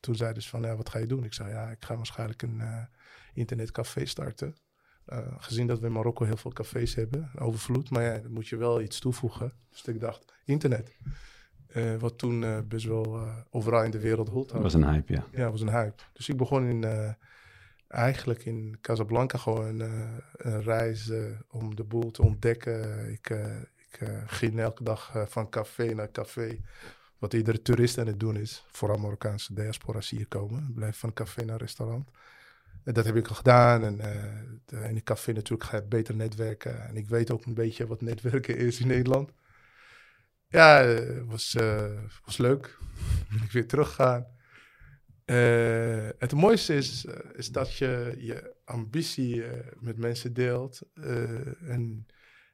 Toen 0.00 0.14
zei 0.14 0.32
dus 0.32 0.48
van, 0.48 0.62
ja, 0.62 0.76
wat 0.76 0.88
ga 0.88 0.98
je 0.98 1.06
doen? 1.06 1.24
Ik 1.24 1.32
zei, 1.32 1.48
ja, 1.50 1.70
ik 1.70 1.84
ga 1.84 1.96
waarschijnlijk 1.96 2.42
een 2.42 2.58
uh, 2.58 2.82
internetcafé 3.34 4.06
starten. 4.06 4.56
gezien 5.38 5.66
dat 5.66 5.78
we 5.78 5.86
in 5.86 5.92
Marokko 5.92 6.24
heel 6.24 6.36
veel 6.36 6.52
cafés 6.52 6.94
hebben, 6.94 7.30
overvloed. 7.38 7.90
Maar 7.90 8.02
ja, 8.02 8.18
dan 8.18 8.32
moet 8.32 8.48
je 8.48 8.56
wel 8.56 8.80
iets 8.80 8.98
toevoegen. 8.98 9.52
Dus 9.70 9.82
ik 9.82 10.00
dacht, 10.00 10.24
internet. 10.44 10.96
wat 11.98 12.18
toen 12.18 12.68
best 12.68 12.86
wel 12.86 13.28
overal 13.50 13.84
in 13.84 13.90
de 13.90 14.00
wereld 14.00 14.28
had. 14.28 14.48
Dat 14.48 14.62
was 14.62 14.74
een 14.74 14.88
hype, 14.88 15.12
ja. 15.12 15.26
Ja, 15.32 15.50
was 15.50 15.60
een 15.60 15.70
hype. 15.70 16.02
Dus 16.12 16.28
ik 16.28 16.36
begon 16.36 16.66
in 16.66 17.16
eigenlijk 17.94 18.44
in 18.44 18.78
Casablanca 18.80 19.38
gewoon 19.38 19.80
uh, 19.80 20.16
een 20.32 20.62
reis 20.62 21.08
uh, 21.08 21.24
om 21.50 21.76
de 21.76 21.84
boel 21.84 22.10
te 22.10 22.22
ontdekken. 22.22 23.10
Ik, 23.12 23.30
uh, 23.30 23.60
ik 23.76 23.98
ging 24.26 24.60
elke 24.60 24.84
dag 24.84 25.24
van 25.28 25.48
café 25.48 25.94
naar 25.94 26.10
café. 26.10 26.60
Wat 27.18 27.32
iedere 27.32 27.62
toerist 27.62 27.98
aan 27.98 28.06
het 28.06 28.20
doen 28.20 28.36
is. 28.36 28.64
Vooral 28.70 28.98
Marokkaanse 28.98 29.54
diaspora's 29.54 30.10
hier 30.10 30.26
komen. 30.28 30.72
Blijf 30.74 30.98
van 30.98 31.12
café 31.12 31.44
naar 31.44 31.58
restaurant. 31.58 32.10
En 32.84 32.92
dat 32.92 33.04
heb 33.04 33.16
ik 33.16 33.28
al 33.28 33.34
gedaan. 33.34 33.84
En 33.84 34.00
in 34.66 34.96
een 34.96 35.02
café 35.02 35.32
natuurlijk 35.32 35.70
ga 35.70 35.76
je 35.76 35.82
beter 35.82 36.14
netwerken. 36.16 36.88
En 36.88 36.96
ik 36.96 37.08
weet 37.08 37.30
ook 37.30 37.44
een 37.44 37.54
beetje 37.54 37.86
wat 37.86 38.00
netwerken 38.00 38.56
is 38.56 38.80
in 38.80 38.86
Nederland. 38.86 39.30
Ja, 40.48 40.82
het 40.82 41.26
was, 41.26 41.56
was 42.24 42.36
leuk. 42.36 42.78
ik 43.44 43.52
weer 43.52 43.66
teruggegaan. 43.66 44.33
Uh, 45.26 46.08
het 46.18 46.32
mooiste 46.32 46.74
is, 46.74 47.04
uh, 47.04 47.14
is 47.32 47.50
dat 47.50 47.76
je 47.76 48.14
je 48.18 48.54
ambitie 48.64 49.36
uh, 49.36 49.50
met 49.80 49.96
mensen 49.96 50.32
deelt 50.32 50.82
en, 51.66 52.06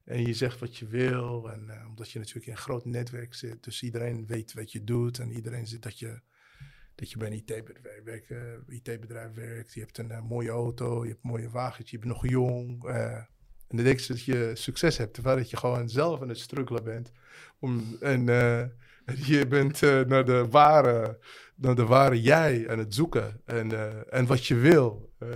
en 0.05 0.27
je 0.27 0.35
zegt 0.35 0.61
wat 0.61 0.77
je 0.77 0.87
wil. 0.87 1.51
En 1.51 1.87
omdat 1.89 2.11
je 2.11 2.19
natuurlijk 2.19 2.47
in 2.47 2.53
een 2.53 2.59
groot 2.59 2.85
netwerk 2.85 3.35
zit, 3.35 3.65
dus 3.65 3.83
iedereen 3.83 4.27
weet 4.27 4.53
wat 4.53 4.73
je 4.73 4.85
doet 4.85 5.19
en 5.19 5.33
iedereen 5.33 5.67
ziet 5.67 5.83
dat 5.83 5.99
je, 5.99 6.21
dat 6.95 7.11
je 7.11 7.17
bij 7.17 7.27
een 7.27 7.43
IT-bedrijf, 7.47 8.31
IT-bedrijf 8.69 9.35
werkt. 9.35 9.75
Je 9.75 9.81
hebt 9.81 9.99
een 9.99 10.25
mooie 10.25 10.51
auto, 10.51 11.03
je 11.03 11.11
hebt 11.11 11.25
een 11.25 11.31
mooie 11.31 11.51
wagentje, 11.51 11.97
je 11.97 12.03
bent 12.03 12.15
nog 12.15 12.31
jong. 12.31 12.85
en 12.85 13.77
dan 13.77 13.85
denk 13.85 13.99
je 13.99 14.13
dat 14.13 14.25
je 14.25 14.51
succes 14.55 14.97
hebt, 14.97 15.15
terwijl 15.15 15.39
je 15.39 15.57
gewoon 15.57 15.89
zelf 15.89 16.21
aan 16.21 16.29
het 16.29 16.39
struggelen 16.39 16.85
bent. 16.85 17.13
Om, 17.59 17.97
en 18.01 18.25
je 19.33 19.47
bent 19.47 19.81
naar 19.81 20.25
de 20.25 20.47
ware 20.51 21.19
dan 21.61 21.75
de 21.75 21.87
ware 21.87 22.21
jij 22.21 22.71
aan 22.71 22.79
het 22.79 22.95
zoeken 22.95 23.41
en, 23.45 23.73
uh, 23.73 24.15
en 24.15 24.27
wat 24.27 24.47
je 24.47 24.55
wil. 24.55 25.13
Uh, 25.19 25.29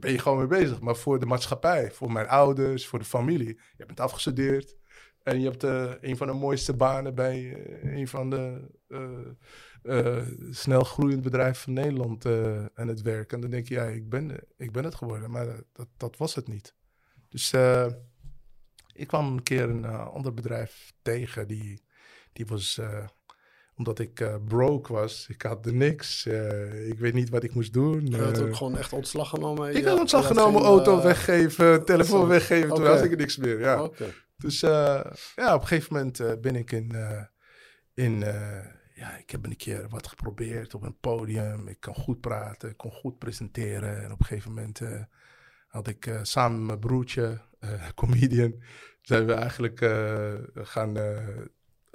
ben 0.00 0.12
je 0.12 0.18
gewoon 0.18 0.38
mee 0.38 0.46
bezig. 0.46 0.80
Maar 0.80 0.96
voor 0.96 1.18
de 1.18 1.26
maatschappij, 1.26 1.90
voor 1.90 2.12
mijn 2.12 2.28
ouders, 2.28 2.86
voor 2.86 2.98
de 2.98 3.04
familie. 3.04 3.60
Je 3.76 3.86
bent 3.86 4.00
afgestudeerd 4.00 4.76
en 5.22 5.40
je 5.40 5.50
hebt 5.50 5.62
een 6.02 6.16
van 6.16 6.26
de 6.26 6.32
mooiste 6.32 6.76
banen 6.76 7.14
bij 7.14 7.64
een 7.82 8.08
van 8.08 8.30
de 8.30 8.68
snel 10.50 10.84
groeiend 10.84 11.22
bedrijven 11.22 11.62
van 11.62 11.72
Nederland 11.72 12.26
aan 12.74 12.88
het 12.88 13.02
werk. 13.02 13.32
En 13.32 13.40
dan 13.40 13.50
denk 13.50 13.68
je, 13.68 13.74
ja, 13.74 13.84
ik 13.84 14.08
ben, 14.08 14.36
ik 14.56 14.72
ben 14.72 14.84
het 14.84 14.94
geworden. 14.94 15.30
Maar 15.30 15.46
dat, 15.72 15.88
dat 15.96 16.16
was 16.16 16.34
het 16.34 16.48
niet. 16.48 16.74
Dus 17.28 17.52
ik 18.92 19.06
kwam 19.06 19.32
een 19.32 19.42
keer 19.42 19.68
een 19.70 19.84
ander 19.86 20.34
bedrijf 20.34 20.92
tegen 21.02 21.48
die, 21.48 21.82
die 22.36 22.46
was 22.46 22.80
omdat 23.76 23.98
ik 23.98 24.20
uh, 24.20 24.34
broke 24.44 24.92
was. 24.92 25.26
Ik 25.28 25.42
had 25.42 25.66
er 25.66 25.74
niks. 25.74 26.26
Uh, 26.26 26.88
ik 26.88 26.98
weet 26.98 27.14
niet 27.14 27.28
wat 27.28 27.42
ik 27.42 27.54
moest 27.54 27.72
doen. 27.72 28.06
Je 28.06 28.16
had 28.16 28.40
ook 28.40 28.48
eh. 28.48 28.56
gewoon 28.56 28.76
echt 28.76 28.92
ontslag 28.92 29.28
genomen? 29.28 29.76
Ik 29.76 29.84
had 29.84 29.98
ontslag 29.98 30.26
genomen, 30.26 30.62
auto 30.62 31.02
weggeven, 31.02 31.84
telefoon 31.84 32.28
weggeven. 32.28 32.74
Toen 32.74 32.86
had 32.86 33.04
ik 33.04 33.16
niks 33.16 33.36
meer. 33.36 33.60
Ja. 33.60 33.90
Dus 34.36 34.60
ja, 34.60 35.54
op 35.54 35.60
een 35.60 35.66
gegeven 35.66 35.94
moment 35.94 36.40
ben 36.40 36.56
ik 36.56 36.72
in, 36.72 36.92
in 37.94 38.18
ja, 38.94 39.16
ik 39.16 39.30
heb 39.30 39.44
een 39.44 39.56
keer 39.56 39.88
wat 39.88 40.06
geprobeerd 40.06 40.74
op 40.74 40.82
een 40.82 40.98
podium. 41.00 41.68
Ik 41.68 41.80
kan 41.80 41.94
goed 41.94 42.20
praten, 42.20 42.70
ik 42.70 42.76
kon 42.76 42.92
goed 42.92 43.18
presenteren. 43.18 44.02
En 44.04 44.12
op 44.12 44.20
een 44.20 44.26
gegeven 44.26 44.54
moment 44.54 44.80
had 45.68 45.88
ik 45.88 46.18
samen 46.22 46.58
met 46.58 46.66
mijn 46.66 46.78
broertje, 46.78 47.40
comedian, 47.94 48.62
zijn 49.02 49.26
we 49.26 49.32
eigenlijk 49.32 49.78
gaan, 50.54 50.96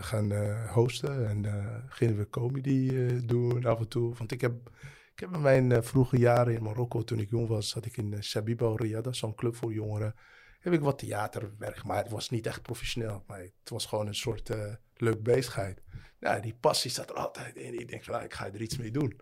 gaan 0.03 0.31
hosten. 0.67 1.27
En 1.27 1.45
gingen 1.87 2.17
we 2.17 2.29
comedy 2.29 2.91
doen 3.25 3.65
af 3.65 3.79
en 3.79 3.87
toe. 3.87 4.15
Want 4.15 4.31
ik 4.31 4.41
heb, 4.41 4.69
ik 5.13 5.19
heb 5.19 5.33
in 5.33 5.41
mijn 5.41 5.83
vroege 5.83 6.17
jaren 6.17 6.53
in 6.53 6.63
Marokko, 6.63 7.03
toen 7.03 7.19
ik 7.19 7.29
jong 7.29 7.47
was, 7.47 7.69
zat 7.69 7.85
ik 7.85 7.97
in 7.97 8.23
Shabiba 8.23 8.75
Riyadh, 8.75 9.11
zo'n 9.11 9.35
club 9.35 9.55
voor 9.55 9.73
jongeren 9.73 10.15
heb 10.61 10.73
ik 10.73 10.79
wat 10.79 10.99
theaterwerk, 10.99 11.83
maar 11.83 11.97
het 11.97 12.11
was 12.11 12.29
niet 12.29 12.45
echt 12.45 12.61
professioneel. 12.61 13.23
Maar 13.27 13.39
het 13.39 13.69
was 13.69 13.85
gewoon 13.85 14.07
een 14.07 14.15
soort 14.15 14.51
leuk 14.93 15.23
bezigheid. 15.23 15.81
Ja, 16.19 16.39
die 16.39 16.55
passie 16.59 16.91
zat 16.91 17.09
er 17.09 17.15
altijd 17.15 17.55
in. 17.55 17.79
Ik 17.79 17.87
denk 17.87 18.03
van, 18.03 18.13
nou, 18.13 18.25
ik 18.25 18.33
ga 18.33 18.45
er 18.45 18.61
iets 18.61 18.77
mee 18.77 18.91
doen. 18.91 19.19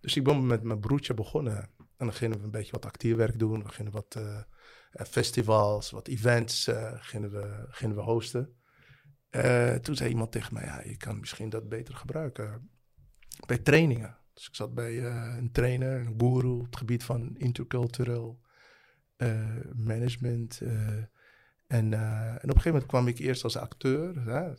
Dus 0.00 0.16
ik 0.16 0.24
ben 0.24 0.46
met 0.46 0.62
mijn 0.62 0.80
broertje 0.80 1.14
begonnen. 1.14 1.56
En 1.78 2.06
dan 2.06 2.12
gingen 2.12 2.38
we 2.38 2.44
een 2.44 2.50
beetje 2.50 2.72
wat 2.72 2.86
actierwerk 2.86 3.38
doen. 3.38 3.62
We 3.62 3.68
gingen 3.68 3.92
wat 3.92 4.20
festivals, 4.92 5.90
wat 5.90 6.08
events 6.08 6.68
uh, 6.68 6.92
gingen 6.96 7.30
we, 7.30 7.66
gingen 7.70 7.96
we 7.96 8.02
hosten. 8.02 8.57
Toen 9.82 9.96
zei 9.96 10.10
iemand 10.10 10.32
tegen 10.32 10.54
mij, 10.54 10.64
ja, 10.64 10.82
je 10.84 10.96
kan 10.96 11.20
misschien 11.20 11.48
dat 11.48 11.68
beter 11.68 11.94
gebruiken 11.94 12.70
bij 13.46 13.58
trainingen. 13.58 14.16
Dus 14.34 14.48
ik 14.48 14.54
zat 14.54 14.74
bij 14.74 15.04
een 15.38 15.52
trainer, 15.52 16.00
een 16.00 16.14
guru 16.18 16.48
op 16.48 16.64
het 16.64 16.76
gebied 16.76 17.04
van 17.04 17.36
intercultureel 17.36 18.40
uh, 19.16 19.56
management. 19.74 20.60
En, 21.66 21.92
en 21.92 22.34
op 22.34 22.42
een 22.42 22.48
gegeven 22.48 22.70
moment 22.72 22.86
kwam 22.86 23.08
ik 23.08 23.18
eerst 23.18 23.44
als 23.44 23.56
acteur. 23.56 24.20
Hè, 24.24 24.54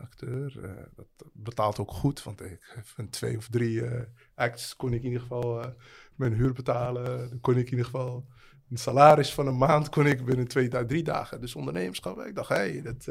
acteur, 0.00 0.60
dat 0.94 1.30
betaalt 1.32 1.78
ook 1.78 1.90
goed, 1.90 2.22
want 2.22 2.40
ik 2.40 2.82
van 2.82 3.10
twee 3.10 3.36
of 3.36 3.48
drie 3.48 3.82
acts 4.34 4.76
kon 4.76 4.92
ik 4.92 5.00
in 5.02 5.06
ieder 5.06 5.20
geval 5.20 5.74
mijn 6.14 6.32
huur 6.32 6.52
betalen. 6.52 7.28
Dan 7.28 7.40
kon 7.40 7.56
ik 7.56 7.64
in 7.64 7.70
ieder 7.70 7.84
geval 7.84 8.26
een 8.70 8.78
salaris 8.78 9.34
van 9.34 9.46
een 9.46 9.58
maand 9.58 9.88
kon 9.88 10.06
ik 10.06 10.24
binnen 10.24 10.48
twee, 10.48 10.86
drie 10.86 11.02
dagen. 11.02 11.40
Dus 11.40 11.54
ondernemerschap, 11.54 12.18
ik 12.20 12.34
dacht, 12.34 12.48
hé, 12.48 12.54
hey, 12.54 12.82
dat, 12.82 13.06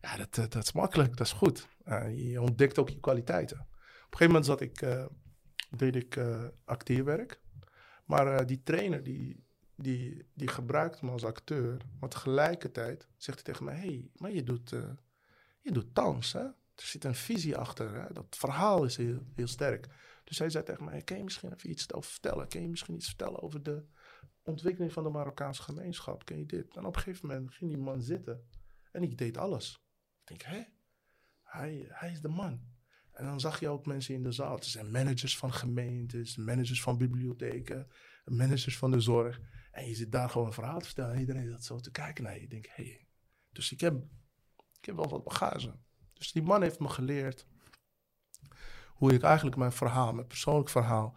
ja, 0.00 0.16
dat, 0.16 0.34
dat 0.34 0.62
is 0.62 0.72
makkelijk, 0.72 1.16
dat 1.16 1.26
is 1.26 1.32
goed. 1.32 1.68
je 2.14 2.40
ontdekt 2.40 2.78
ook 2.78 2.88
je 2.88 3.00
kwaliteiten. 3.00 3.58
Op 3.58 3.64
een 4.14 4.18
gegeven 4.18 4.26
moment 4.26 4.46
zat 4.46 4.60
ik, 4.60 4.86
deed 5.70 5.96
ik 5.96 6.20
acteerwerk. 6.64 7.40
Maar 8.04 8.46
die 8.46 8.62
trainer, 8.62 9.02
die, 9.02 9.48
die, 9.78 10.26
die 10.34 10.48
gebruikt 10.48 11.02
me 11.02 11.10
als 11.10 11.24
acteur. 11.24 11.76
Maar 12.00 12.08
tegelijkertijd 12.08 13.08
zegt 13.16 13.36
hij 13.36 13.52
tegen 13.52 13.64
mij: 13.64 13.76
hey, 13.76 14.10
maar 14.14 14.32
je 14.32 14.42
doet, 14.42 14.72
uh, 14.72 14.90
je 15.60 15.72
doet 15.72 15.94
dans, 15.94 16.32
hè? 16.32 16.42
Er 16.74 16.84
zit 16.84 17.04
een 17.04 17.14
visie 17.14 17.56
achter. 17.56 17.94
Hè? 17.94 18.12
Dat 18.12 18.36
verhaal 18.38 18.84
is 18.84 18.96
heel, 18.96 19.22
heel 19.34 19.46
sterk. 19.46 19.86
Dus 20.24 20.38
hij 20.38 20.50
zei 20.50 20.64
tegen 20.64 20.84
mij: 20.84 21.02
Kan 21.02 21.16
je 21.16 21.24
misschien 21.24 21.52
even 21.52 21.70
iets 21.70 21.92
over 21.92 22.10
vertellen? 22.10 22.48
Kan 22.48 22.62
je 22.62 22.68
misschien 22.68 22.94
iets 22.94 23.06
vertellen 23.06 23.42
over 23.42 23.62
de 23.62 23.84
ontwikkeling 24.42 24.92
van 24.92 25.02
de 25.02 25.10
Marokkaanse 25.10 25.62
gemeenschap? 25.62 26.24
Ken 26.24 26.38
je 26.38 26.46
dit? 26.46 26.76
En 26.76 26.84
op 26.84 26.96
een 26.96 27.02
gegeven 27.02 27.28
moment 27.28 27.54
ging 27.54 27.70
die 27.70 27.80
man 27.80 28.02
zitten 28.02 28.48
en 28.92 29.02
ik 29.02 29.18
deed 29.18 29.36
alles. 29.36 29.86
Denk: 30.28 30.42
Hé, 30.42 30.64
hij, 31.42 31.86
hij 31.88 32.10
is 32.10 32.20
de 32.20 32.28
man. 32.28 32.60
En 33.12 33.24
dan 33.24 33.40
zag 33.40 33.60
je 33.60 33.68
ook 33.68 33.86
mensen 33.86 34.14
in 34.14 34.22
de 34.22 34.32
zaal. 34.32 34.56
Er 34.56 34.64
zijn 34.64 34.90
managers 34.90 35.38
van 35.38 35.52
gemeentes, 35.52 36.36
managers 36.36 36.82
van 36.82 36.98
bibliotheken, 36.98 37.88
managers 38.24 38.78
van 38.78 38.90
de 38.90 39.00
zorg. 39.00 39.40
En 39.70 39.88
je 39.88 39.94
zit 39.94 40.12
daar 40.12 40.30
gewoon 40.30 40.46
een 40.46 40.52
verhaal 40.52 40.78
te 40.78 40.86
vertellen. 40.86 41.14
En 41.14 41.20
iedereen 41.20 41.50
zat 41.50 41.64
zo 41.64 41.78
te 41.78 41.90
kijken 41.90 42.24
naar 42.24 42.34
je. 42.34 42.40
Ik 42.40 42.50
denk, 42.50 42.66
hé. 42.66 42.84
Hey. 42.84 43.06
Dus 43.52 43.72
ik 43.72 43.80
heb, 43.80 43.94
ik 44.78 44.84
heb 44.84 44.96
wel 44.96 45.08
wat 45.08 45.24
bagage. 45.24 45.78
Dus 46.12 46.32
die 46.32 46.42
man 46.42 46.62
heeft 46.62 46.78
me 46.78 46.88
geleerd 46.88 47.46
hoe 48.98 49.12
ik 49.12 49.22
eigenlijk 49.22 49.56
mijn 49.56 49.72
verhaal, 49.72 50.12
mijn 50.12 50.26
persoonlijk 50.26 50.68
verhaal, 50.68 51.16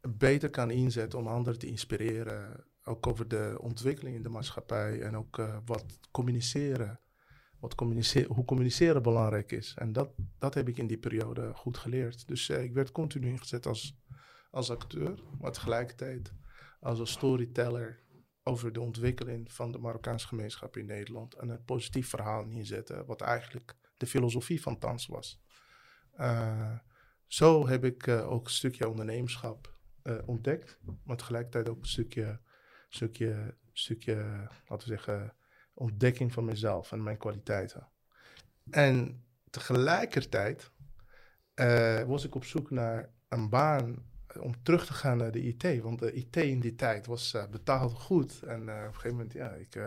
beter 0.00 0.50
kan 0.50 0.70
inzetten 0.70 1.18
om 1.18 1.26
anderen 1.26 1.58
te 1.58 1.66
inspireren. 1.66 2.64
Ook 2.84 3.06
over 3.06 3.28
de 3.28 3.56
ontwikkeling 3.60 4.16
in 4.16 4.22
de 4.22 4.28
maatschappij 4.28 5.02
en 5.02 5.16
ook 5.16 5.38
uh, 5.38 5.58
wat 5.64 5.98
communiceren. 6.10 7.00
Wat 7.60 7.74
communiceren, 7.74 8.34
hoe 8.34 8.44
communiceren 8.44 9.02
belangrijk 9.02 9.52
is. 9.52 9.74
En 9.78 9.92
dat, 9.92 10.12
dat 10.38 10.54
heb 10.54 10.68
ik 10.68 10.78
in 10.78 10.86
die 10.86 10.98
periode 10.98 11.54
goed 11.54 11.78
geleerd. 11.78 12.28
Dus 12.28 12.48
uh, 12.48 12.62
ik 12.62 12.72
werd 12.72 12.92
continu 12.92 13.28
ingezet 13.28 13.66
als, 13.66 13.98
als 14.50 14.70
acteur, 14.70 15.22
maar 15.40 15.52
tegelijkertijd 15.52 16.32
als 16.80 16.98
een 16.98 17.06
storyteller 17.06 18.02
over 18.42 18.72
de 18.72 18.80
ontwikkeling 18.80 19.52
van 19.52 19.72
de 19.72 19.78
Marokkaanse 19.78 20.26
gemeenschap 20.26 20.76
in 20.76 20.86
Nederland. 20.86 21.34
En 21.34 21.48
een 21.48 21.64
positief 21.64 22.08
verhaal 22.08 22.44
neerzetten, 22.44 23.06
wat 23.06 23.20
eigenlijk 23.20 23.76
de 23.96 24.06
filosofie 24.06 24.62
van 24.62 24.78
Tans 24.78 25.06
was. 25.06 25.42
Uh, 26.18 26.78
zo 27.26 27.66
heb 27.68 27.84
ik 27.84 28.06
uh, 28.06 28.30
ook 28.30 28.44
een 28.44 28.50
stukje 28.50 28.88
ondernemerschap 28.88 29.78
ontdekt, 30.24 30.78
maar 31.04 31.16
tegelijkertijd 31.16 31.68
ook 31.68 31.80
een 31.80 31.88
stukje, 31.88 32.40
stukje, 32.88 33.56
stukje, 33.72 34.14
laten 34.66 34.88
we 34.88 34.94
zeggen, 34.94 35.34
ontdekking 35.80 36.32
van 36.32 36.44
mezelf 36.44 36.92
en 36.92 37.02
mijn 37.02 37.16
kwaliteiten. 37.16 37.88
En 38.70 39.24
tegelijkertijd 39.50 40.70
was 42.06 42.24
ik 42.24 42.34
op 42.34 42.44
zoek 42.44 42.70
naar 42.70 43.10
een 43.28 43.48
baan 43.48 44.08
om 44.40 44.62
terug 44.62 44.86
te 44.86 44.92
gaan 44.92 45.16
naar 45.16 45.32
de 45.32 45.42
IT. 45.42 45.80
Want 45.80 45.98
de 45.98 46.12
IT 46.12 46.36
in 46.36 46.60
die 46.60 46.74
tijd 46.74 47.06
was 47.06 47.34
uh, 47.34 47.46
betaald 47.46 47.92
goed. 47.92 48.42
En 48.42 48.62
op 48.62 48.68
een 48.68 48.94
gegeven 48.94 49.10
moment, 49.10 49.32
ja, 49.32 49.50
ik, 49.50 49.78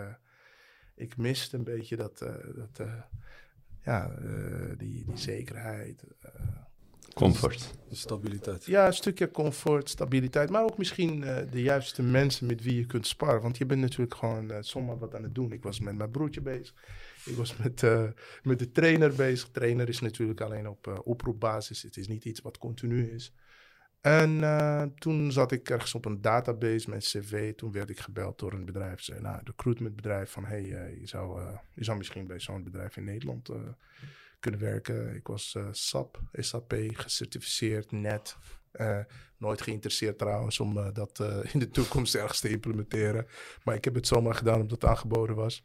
ik 0.95 1.17
miste 1.17 1.57
een 1.57 1.63
beetje 1.63 1.95
dat, 1.95 2.17
dat 2.55 2.87
ja, 3.83 4.15
die, 4.77 5.05
die 5.05 5.17
zekerheid. 5.17 6.03
Comfort. 7.13 7.73
Stabiliteit. 7.91 8.65
Ja, 8.65 8.87
een 8.87 8.93
stukje 8.93 9.31
comfort, 9.31 9.89
stabiliteit. 9.89 10.49
Maar 10.49 10.63
ook 10.63 10.77
misschien 10.77 11.19
de 11.51 11.61
juiste 11.61 12.01
mensen 12.01 12.47
met 12.47 12.63
wie 12.63 12.75
je 12.75 12.85
kunt 12.85 13.07
sparen. 13.07 13.41
Want 13.41 13.57
je 13.57 13.65
bent 13.65 13.81
natuurlijk 13.81 14.15
gewoon 14.15 14.63
zomaar 14.63 14.97
wat 14.97 15.15
aan 15.15 15.23
het 15.23 15.35
doen. 15.35 15.51
Ik 15.51 15.63
was 15.63 15.79
met 15.79 15.95
mijn 15.95 16.11
broertje 16.11 16.41
bezig. 16.41 16.73
Ik 17.25 17.35
was 17.35 17.57
met, 17.57 17.81
met 18.43 18.59
de 18.59 18.71
trainer 18.71 19.15
bezig. 19.15 19.49
Trainer 19.49 19.89
is 19.89 19.99
natuurlijk 19.99 20.41
alleen 20.41 20.67
op 20.67 21.01
oproepbasis. 21.03 21.81
Het 21.81 21.97
is 21.97 22.07
niet 22.07 22.25
iets 22.25 22.41
wat 22.41 22.57
continu 22.57 23.11
is. 23.11 23.33
En 24.03 24.29
uh, 24.29 24.83
toen 24.97 25.31
zat 25.31 25.51
ik 25.51 25.69
ergens 25.69 25.95
op 25.95 26.05
een 26.05 26.21
database 26.21 26.89
met 26.89 27.03
cv. 27.03 27.55
Toen 27.55 27.71
werd 27.71 27.89
ik 27.89 27.99
gebeld 27.99 28.39
door 28.39 28.53
een 28.53 28.65
bedrijf. 28.65 29.01
Zei, 29.01 29.21
nou, 29.21 29.37
een 29.37 29.45
recruitmentbedrijf 29.45 30.31
van... 30.31 30.45
hey, 30.45 30.63
uh, 30.63 30.99
je, 30.99 31.07
zou, 31.07 31.41
uh, 31.41 31.57
je 31.73 31.83
zou 31.83 31.97
misschien 31.97 32.27
bij 32.27 32.39
zo'n 32.39 32.63
bedrijf 32.63 32.97
in 32.97 33.03
Nederland 33.03 33.49
kunnen 34.43 34.61
werken. 34.61 35.15
Ik 35.15 35.27
was 35.27 35.57
SAP, 35.71 36.19
SAP, 36.33 36.73
gecertificeerd, 36.93 37.91
net. 37.91 38.35
nooit 39.37 39.61
geïnteresseerd 39.61 40.17
trouwens 40.17 40.59
om 40.59 40.93
dat 40.93 41.19
in 41.53 41.59
de 41.59 41.69
toekomst 41.69 42.15
ergens 42.15 42.39
te 42.39 42.49
implementeren. 42.49 43.27
Maar 43.63 43.75
ik 43.75 43.85
heb 43.85 43.95
het 43.95 44.07
zomaar 44.07 44.35
gedaan 44.35 44.61
omdat 44.61 44.81
het 44.81 44.89
aangeboden 44.89 45.35
was. 45.35 45.63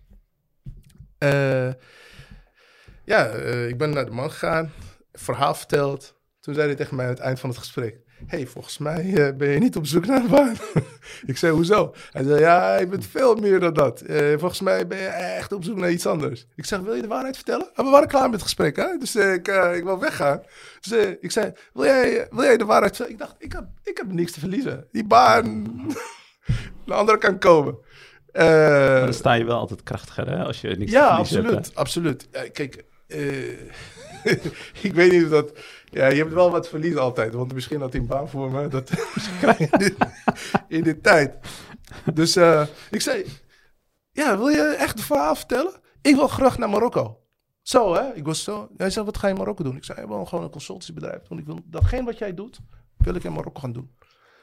ja, 3.05 3.27
ik 3.67 3.79
ben 3.79 3.91
naar 3.91 4.05
de 4.05 4.11
man 4.11 4.31
gegaan. 4.31 4.73
Verhaal 5.13 5.55
verteld. 5.55 6.21
Toen 6.41 6.55
zei 6.55 6.67
hij 6.67 6.77
tegen 6.77 6.97
mij 6.97 7.05
aan 7.05 7.13
het 7.13 7.21
eind 7.21 7.41
van 7.41 7.51
het 7.51 7.59
gesprek 7.59 8.07
hey, 8.27 8.47
volgens 8.47 8.79
mij 8.79 9.05
uh, 9.05 9.37
ben 9.37 9.49
je 9.49 9.59
niet 9.59 9.77
op 9.77 9.87
zoek 9.87 10.07
naar 10.07 10.21
een 10.21 10.29
baan. 10.29 10.57
ik 11.27 11.37
zei, 11.37 11.53
hoezo? 11.53 11.95
Hij 12.11 12.25
zei, 12.25 12.41
ja, 12.41 12.79
je 12.79 12.87
bent 12.87 13.07
veel 13.07 13.35
meer 13.35 13.61
dan 13.61 13.75
dat. 13.75 14.03
Uh, 14.07 14.39
volgens 14.39 14.61
mij 14.61 14.87
ben 14.87 14.99
je 14.99 15.07
echt 15.07 15.53
op 15.53 15.65
zoek 15.65 15.77
naar 15.77 15.91
iets 15.91 16.07
anders. 16.07 16.47
Ik 16.55 16.65
zeg, 16.65 16.81
wil 16.81 16.95
je 16.95 17.03
de 17.03 17.09
waarheid 17.09 17.37
vertellen? 17.37 17.71
En 17.75 17.85
we 17.85 17.91
waren 17.91 18.09
klaar 18.09 18.23
met 18.23 18.33
het 18.33 18.43
gesprek, 18.43 18.77
hè? 18.77 18.97
Dus 18.99 19.17
uh, 19.17 19.33
ik, 19.33 19.49
ik 19.75 19.85
wil 19.85 19.99
weggaan. 19.99 20.43
Dus 20.81 21.17
ik 21.21 21.31
zei, 21.31 21.53
wil 21.73 21.85
jij, 21.85 22.27
wil 22.31 22.45
jij 22.45 22.57
de 22.57 22.65
waarheid 22.65 22.97
vertellen? 22.97 23.21
Ik 23.21 23.27
dacht, 23.27 23.37
ik 23.39 23.53
heb, 23.53 23.65
ik 23.83 23.97
heb 23.97 24.13
niks 24.13 24.33
te 24.33 24.41
verliezen. 24.41 24.87
Die 24.93 25.07
baan, 25.07 25.65
de 26.87 26.95
andere 26.95 27.19
kan 27.19 27.39
komen. 27.39 27.79
dan 29.03 29.15
sta 29.15 29.33
je 29.33 29.45
wel 29.45 29.59
altijd 29.59 29.83
krachtiger, 29.83 30.29
hè? 30.29 30.45
Als 30.45 30.61
je 30.61 30.69
niks 30.69 30.91
ja, 30.91 31.09
te 31.09 31.21
absoluut, 31.21 31.51
hebt, 31.51 31.75
absoluut. 31.75 32.29
kijk, 32.53 32.85
ik 34.89 34.93
weet 34.95 35.13
niet 35.13 35.25
of 35.25 35.31
dat 35.31 35.53
ja, 35.91 36.07
je 36.07 36.17
hebt 36.17 36.33
wel 36.33 36.51
wat 36.51 36.69
verlies 36.69 36.97
altijd. 36.97 37.35
Want 37.35 37.55
misschien 37.55 37.81
had 37.81 37.93
hij 37.93 38.01
een 38.01 38.07
baan 38.07 38.29
voor 38.29 38.51
me. 38.51 38.69
Dat 38.69 38.91
krijg 39.41 39.59
je 39.59 39.95
in 40.69 40.83
dit 40.83 41.03
tijd. 41.03 41.35
Dus 42.15 42.37
uh, 42.37 42.67
ik 42.91 43.01
zei... 43.01 43.25
Ja, 44.11 44.37
wil 44.37 44.49
je 44.49 44.77
echt 44.79 44.97
de 44.97 45.03
verhaal 45.03 45.35
vertellen? 45.35 45.81
Ik 46.03 46.15
wil 46.15 46.29
graag 46.29 46.59
naar 46.59 46.69
Marokko. 46.69 47.21
Zo, 47.63 47.95
hè? 47.95 48.15
Ik 48.15 48.25
was 48.25 48.43
zo... 48.43 48.69
Hij 48.77 48.91
zei, 48.91 49.05
wat 49.05 49.19
ga 49.19 49.27
je 49.27 49.33
in 49.33 49.39
Marokko 49.39 49.65
doen? 49.65 49.77
Ik 49.77 49.85
zei, 49.85 50.01
ik 50.01 50.07
wil 50.07 50.25
gewoon 50.25 50.45
een 50.45 50.51
consultiebedrijf 50.51 51.23
doen. 51.23 51.39
Ik 51.39 51.47
wil 51.47 51.61
datgene 51.65 52.05
wat 52.05 52.19
jij 52.19 52.35
doet, 52.35 52.61
wil 52.97 53.15
ik 53.15 53.25
in 53.25 53.33
Marokko 53.33 53.61
gaan 53.61 53.73
doen. 53.73 53.97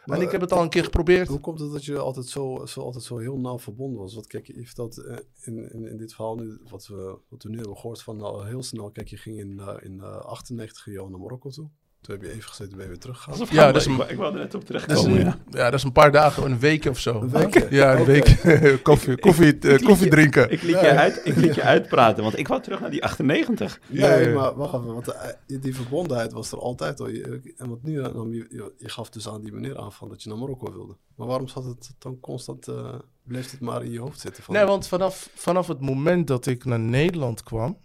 Maar, 0.05 0.17
en 0.17 0.23
ik 0.23 0.31
heb 0.31 0.41
het 0.41 0.51
al 0.51 0.61
een 0.61 0.69
keer 0.69 0.83
geprobeerd. 0.83 1.27
Hoe 1.27 1.39
komt 1.39 1.59
het 1.59 1.71
dat 1.71 1.85
je 1.85 1.97
altijd 1.97 2.25
zo, 2.25 2.65
zo, 2.65 2.81
altijd 2.81 3.03
zo 3.03 3.17
heel 3.17 3.39
nauw 3.39 3.59
verbonden 3.59 3.99
was? 3.99 4.13
Want 4.13 4.27
kijk, 4.27 4.47
je 4.47 4.65
vertelt 4.65 4.97
uh, 4.97 5.17
in, 5.41 5.71
in, 5.73 5.87
in, 5.87 5.97
dit 5.97 6.13
verhaal 6.13 6.35
nu, 6.35 6.59
wat 6.69 6.87
we, 6.87 7.17
wat 7.29 7.43
we 7.43 7.49
nu 7.49 7.57
hebben 7.57 7.75
gehoord 7.75 8.01
van 8.01 8.21
al 8.21 8.43
heel 8.43 8.63
snel. 8.63 8.91
Kijk, 8.91 9.07
je 9.07 9.17
ging 9.17 9.39
in, 9.39 9.51
uh, 9.51 9.73
in 9.81 9.93
uh, 9.93 10.15
98 10.15 10.85
jaar 10.85 11.09
naar 11.09 11.19
Marokko 11.19 11.49
toe. 11.49 11.69
Toen 12.05 12.15
heb 12.15 12.23
je 12.23 12.31
even 12.31 12.49
gezeten, 12.49 12.73
ben 12.75 12.81
je 12.83 12.89
weer 12.91 12.99
teruggegaan. 12.99 13.47
Ja, 13.51 13.71
dat 13.71 13.75
is 13.81 13.83
ik, 13.87 13.91
een- 13.91 13.97
wou- 13.97 14.09
ik 14.09 14.17
wilde 14.17 14.37
net 14.37 14.53
op 14.55 14.69
een, 14.69 15.13
ja. 15.13 15.37
ja, 15.49 15.63
dat 15.63 15.73
is 15.73 15.83
een 15.83 15.91
paar 15.91 16.11
dagen, 16.11 16.43
een 16.45 16.59
week 16.59 16.85
of 16.85 16.99
zo. 16.99 17.21
Een 17.21 17.29
week? 17.29 17.69
Ja, 17.69 17.95
een 17.95 18.05
week. 18.05 18.37
koffie, 18.83 19.19
koffie, 19.19 19.57
eh, 19.59 19.85
koffie 19.85 20.09
drinken. 20.09 20.51
Ik 20.51 20.61
liet, 20.61 20.79
je 20.79 20.87
uit, 20.89 21.21
ik 21.23 21.35
liet 21.35 21.55
je 21.55 21.61
uitpraten, 21.61 22.23
want 22.23 22.37
ik 22.37 22.47
wou 22.47 22.61
terug 22.61 22.79
naar 22.79 22.89
die 22.89 23.03
98. 23.03 23.79
Ja, 23.87 24.07
Nee, 24.09 24.27
ja. 24.29 24.33
maar 24.33 24.55
wacht 24.55 24.73
even, 24.73 24.93
want 24.93 25.07
eh, 25.07 25.29
die 25.61 25.75
verbondenheid 25.75 26.31
was 26.31 26.51
er 26.51 26.59
altijd 26.59 26.99
al. 26.99 27.09
Je- 27.09 27.53
En 27.57 27.69
wat 27.69 27.83
nu, 27.83 28.01
nam 28.01 28.33
je, 28.33 28.45
je, 28.49 28.71
je 28.77 28.89
gaf 28.89 29.09
dus 29.09 29.27
aan 29.27 29.41
die 29.41 29.51
meneer 29.53 29.77
aan 29.79 29.91
van 29.93 30.09
dat 30.09 30.23
je 30.23 30.29
naar 30.29 30.37
Marokko 30.37 30.71
wilde. 30.73 30.95
Maar 31.15 31.27
waarom 31.27 31.47
zat 31.47 31.63
het 31.65 31.91
dan 31.99 32.19
constant, 32.19 32.67
eh, 32.67 32.93
bleef 33.23 33.51
het 33.51 33.59
maar 33.59 33.83
in 33.83 33.91
je 33.91 33.99
hoofd 33.99 34.19
zitten? 34.19 34.43
Van, 34.43 34.53
Nee, 34.55 34.65
want 34.65 34.87
vanaf, 34.87 35.29
vanaf 35.35 35.67
het 35.67 35.79
moment 35.81 36.27
dat 36.27 36.45
ik 36.45 36.65
naar 36.65 36.79
Nederland 36.79 37.43
kwam, 37.43 37.77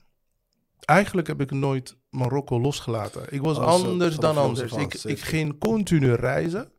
eigenlijk 0.90 1.26
heb 1.26 1.40
ik 1.40 1.50
nooit 1.50 1.96
Marokko 2.11 2.61
losgelaten. 2.61 3.22
Ik 3.31 3.42
was 3.42 3.57
Oh, 3.59 3.64
anders 3.64 4.16
dan 4.16 4.37
anders. 4.37 4.72
Ik, 4.72 4.94
ik 4.94 5.20
ging 5.20 5.59
continu 5.59 6.12
reizen. 6.14 6.72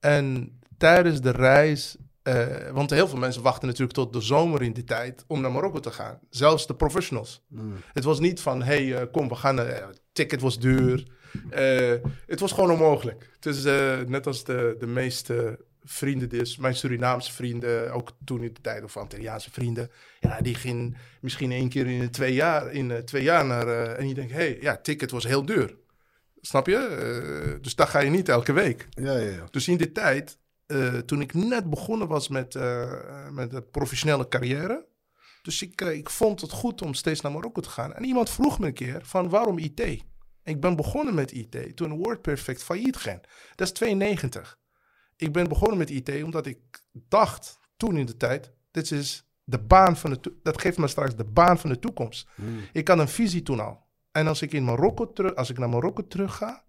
En 0.00 0.58
tijdens 0.78 1.20
de 1.20 1.30
reis, 1.30 1.96
eh, 2.22 2.70
want 2.72 2.90
heel 2.90 3.08
veel 3.08 3.18
mensen 3.18 3.42
wachten 3.42 3.68
natuurlijk 3.68 3.94
tot 3.94 4.12
de 4.12 4.20
zomer 4.20 4.62
in 4.62 4.72
die 4.72 4.84
tijd 4.84 5.24
om 5.26 5.40
naar 5.40 5.52
Marokko 5.52 5.80
te 5.80 5.90
gaan. 5.90 6.18
Zelfs 6.30 6.66
de 6.66 6.74
professionals. 6.74 7.44
Mm. 7.48 7.72
Het 7.92 8.04
was 8.04 8.20
niet 8.20 8.40
van, 8.40 8.62
hey, 8.62 8.94
eh, 8.96 9.06
kom, 9.12 9.28
we 9.28 9.34
gaan. 9.34 9.58
eh, 9.60 9.86
ticket 10.12 10.40
was 10.40 10.58
duur. 10.58 11.18
Het 12.26 12.40
was 12.40 12.52
gewoon 12.52 12.70
onmogelijk. 12.70 13.30
Het 13.34 13.46
is 13.46 13.62
net 14.06 14.26
als 14.26 14.44
de, 14.44 14.76
de 14.78 14.86
meeste 14.86 15.64
vrienden, 15.92 16.28
dus 16.28 16.56
mijn 16.56 16.74
Surinaamse 16.74 17.32
vrienden, 17.32 17.92
ook 17.92 18.12
toen 18.24 18.42
in 18.42 18.54
de 18.54 18.60
tijd, 18.60 18.84
of 18.84 18.96
Antilliaanse 18.96 19.50
vrienden, 19.50 19.90
ja, 20.20 20.40
die 20.40 20.54
gingen 20.54 20.96
misschien 21.20 21.52
één 21.52 21.68
keer 21.68 21.86
in 21.86 22.10
twee 22.10 22.34
jaar, 22.34 22.72
in, 22.72 22.90
eh, 22.90 22.98
twee 22.98 23.22
jaar 23.22 23.46
naar. 23.46 23.68
eh, 23.68 23.98
en 23.98 24.08
je 24.08 24.14
denkt, 24.14 24.32
hey, 24.32 24.58
ja, 24.60 24.70
het 24.72 24.84
ticket 24.84 25.10
was 25.10 25.24
heel 25.24 25.44
duur. 25.44 25.76
Snap 26.40 26.66
je? 26.66 26.76
Eh, 26.76 27.62
dus 27.62 27.74
daar 27.74 27.86
ga 27.86 27.98
je 27.98 28.10
niet 28.10 28.28
elke 28.28 28.52
week. 28.52 28.88
Ja, 28.90 29.12
ja, 29.16 29.30
ja. 29.30 29.44
Dus 29.50 29.68
in 29.68 29.76
die 29.76 29.92
tijd, 29.92 30.38
toen 31.06 31.20
ik 31.20 31.34
net 31.34 31.70
begonnen 31.70 32.08
was 32.08 32.28
met, 32.28 32.54
met 33.32 33.50
de 33.50 33.62
professionele 33.70 34.28
carrière. 34.28 34.86
Dus 35.42 35.62
ik, 35.62 35.80
ik 35.80 36.10
vond 36.10 36.40
het 36.40 36.50
goed 36.50 36.82
om 36.82 36.94
steeds 36.94 37.20
naar 37.20 37.32
Marokko 37.32 37.60
te 37.60 37.68
gaan. 37.68 37.94
En 37.94 38.04
iemand 38.04 38.30
vroeg 38.30 38.58
me 38.58 38.66
een 38.66 38.72
keer 38.72 39.00
van 39.02 39.28
waarom 39.28 39.58
IT? 39.58 39.80
Ik 40.44 40.60
ben 40.60 40.76
begonnen 40.76 41.14
met 41.14 41.32
IT 41.32 41.76
toen 41.76 41.96
WordPerfect 41.96 42.62
failliet 42.62 42.96
ging. 42.96 43.20
Dat 43.54 43.66
is 43.66 43.72
92. 43.72 44.58
Ik 45.20 45.32
ben 45.32 45.48
begonnen 45.48 45.78
met 45.78 45.90
IT 45.90 46.22
omdat 46.22 46.46
ik 46.46 46.58
dacht 46.92 47.58
toen 47.76 47.96
in 47.96 48.06
de 48.06 48.16
tijd, 48.16 48.52
dit 48.70 48.90
is 48.90 49.24
de 49.44 49.58
baan 49.58 49.96
van 49.96 50.10
de 50.10 50.34
dat 50.42 50.60
geeft 50.60 50.78
me 50.78 50.88
straks 50.88 51.16
de 51.16 51.24
baan 51.24 51.58
van 51.58 51.70
de 51.70 51.78
toekomst. 51.78 52.28
Mm. 52.34 52.60
Ik 52.72 52.88
had 52.88 52.98
een 52.98 53.08
visie 53.08 53.42
toen 53.42 53.60
al. 53.60 53.86
En 54.12 54.26
als 54.26 54.42
ik 54.42 54.52
in 54.52 54.64
Marokko 54.64 55.12
terug, 55.12 55.34
als 55.34 55.50
ik 55.50 55.58
naar 55.58 55.68
Marokko 55.68 56.06
terug 56.06 56.36
ga, 56.36 56.64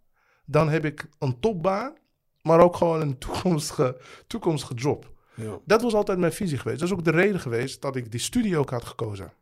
dan 0.45 0.69
heb 0.69 0.85
ik 0.85 1.07
een 1.19 1.39
topbaan, 1.39 1.93
maar 2.41 2.59
ook 2.59 2.75
gewoon 2.75 3.01
een 3.01 3.17
toekomstige, 3.25 3.97
toekomstige 4.27 4.73
job. 4.73 5.11
ja. 5.35 5.59
Dat 5.65 5.81
was 5.81 5.93
altijd 5.93 6.17
mijn 6.17 6.33
visie 6.33 6.57
geweest. 6.57 6.79
Dat 6.79 6.89
is 6.89 6.95
ook 6.95 7.03
de 7.03 7.11
reden 7.11 7.39
geweest 7.39 7.81
dat 7.81 7.95
ik 7.95 8.11
die 8.11 8.19
studie 8.19 8.57
ook 8.57 8.69
had 8.69 8.85
gekozen. 8.85 9.33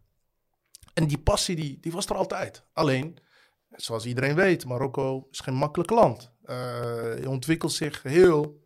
En 0.93 1.07
die 1.07 1.17
passie, 1.17 1.55
die, 1.55 1.77
die 1.81 1.91
was 1.91 2.05
er 2.05 2.15
altijd. 2.15 2.63
Alleen, 2.73 3.17
zoals 3.69 4.05
iedereen 4.05 4.35
weet, 4.35 4.65
Marokko 4.65 5.27
is 5.31 5.39
geen 5.39 5.53
makkelijk 5.53 5.89
land. 5.89 6.31
Eh, 6.43 7.19
je 7.19 7.29
ontwikkelt 7.29 7.71
zich 7.71 8.03
heel, 8.03 8.59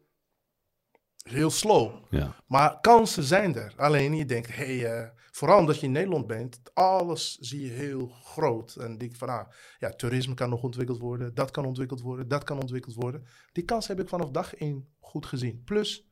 heel 1.24 1.50
slow. 1.50 1.92
Ja. 2.10 2.36
Maar 2.48 2.80
kansen 2.82 3.24
zijn 3.24 3.56
er. 3.56 3.74
Alleen 3.78 4.16
je 4.16 4.26
denkt, 4.26 4.56
hey, 4.56 4.86
eh, 4.86 5.10
vooral 5.32 5.60
omdat 5.60 5.80
je 5.80 5.86
in 5.86 5.92
Nederland 5.92 6.28
bent, 6.28 6.60
alles 6.74 7.38
zie 7.40 7.62
je 7.62 7.72
heel 7.72 8.08
groot. 8.08 8.76
En 8.76 8.98
denk 8.98 9.16
van, 9.16 9.30
ah, 9.30 9.48
ja, 9.80 9.90
toerisme 9.90 10.34
kan 10.34 10.50
nog 10.50 10.64
ontwikkeld 10.64 11.00
worden, 11.00 11.34
dat 11.34 11.52
kan 11.52 11.66
ontwikkeld 11.66 12.02
worden, 12.02 12.28
dat 12.28 12.44
kan 12.44 12.60
ontwikkeld 12.60 12.96
worden. 12.96 13.26
Die 13.52 13.64
kans 13.64 13.88
heb 13.88 14.00
ik 14.00 14.10
vanaf 14.10 14.30
dag 14.30 14.56
één 14.56 14.88
goed 15.00 15.26
gezien. 15.26 15.64
Plus, 15.64 16.08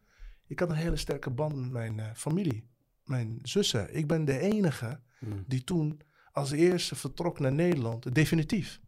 ik 0.48 0.60
had 0.60 0.70
een 0.70 0.76
hele 0.76 0.96
sterke 0.96 1.30
band 1.30 1.56
met 1.56 1.72
mijn 1.72 2.00
eh, 2.00 2.06
familie, 2.14 2.70
mijn 3.04 3.40
zussen. 3.42 3.96
Ik 3.96 4.08
ben 4.08 4.26
de 4.26 4.40
enige 4.40 5.00
Mm. 5.22 5.44
die 5.48 5.64
toen 5.64 6.02
als 6.32 6.52
eerste 6.52 6.96
vertrok 6.96 7.40
naar 7.40 7.52
Nederland, 7.54 8.16
definitief. 8.16 8.82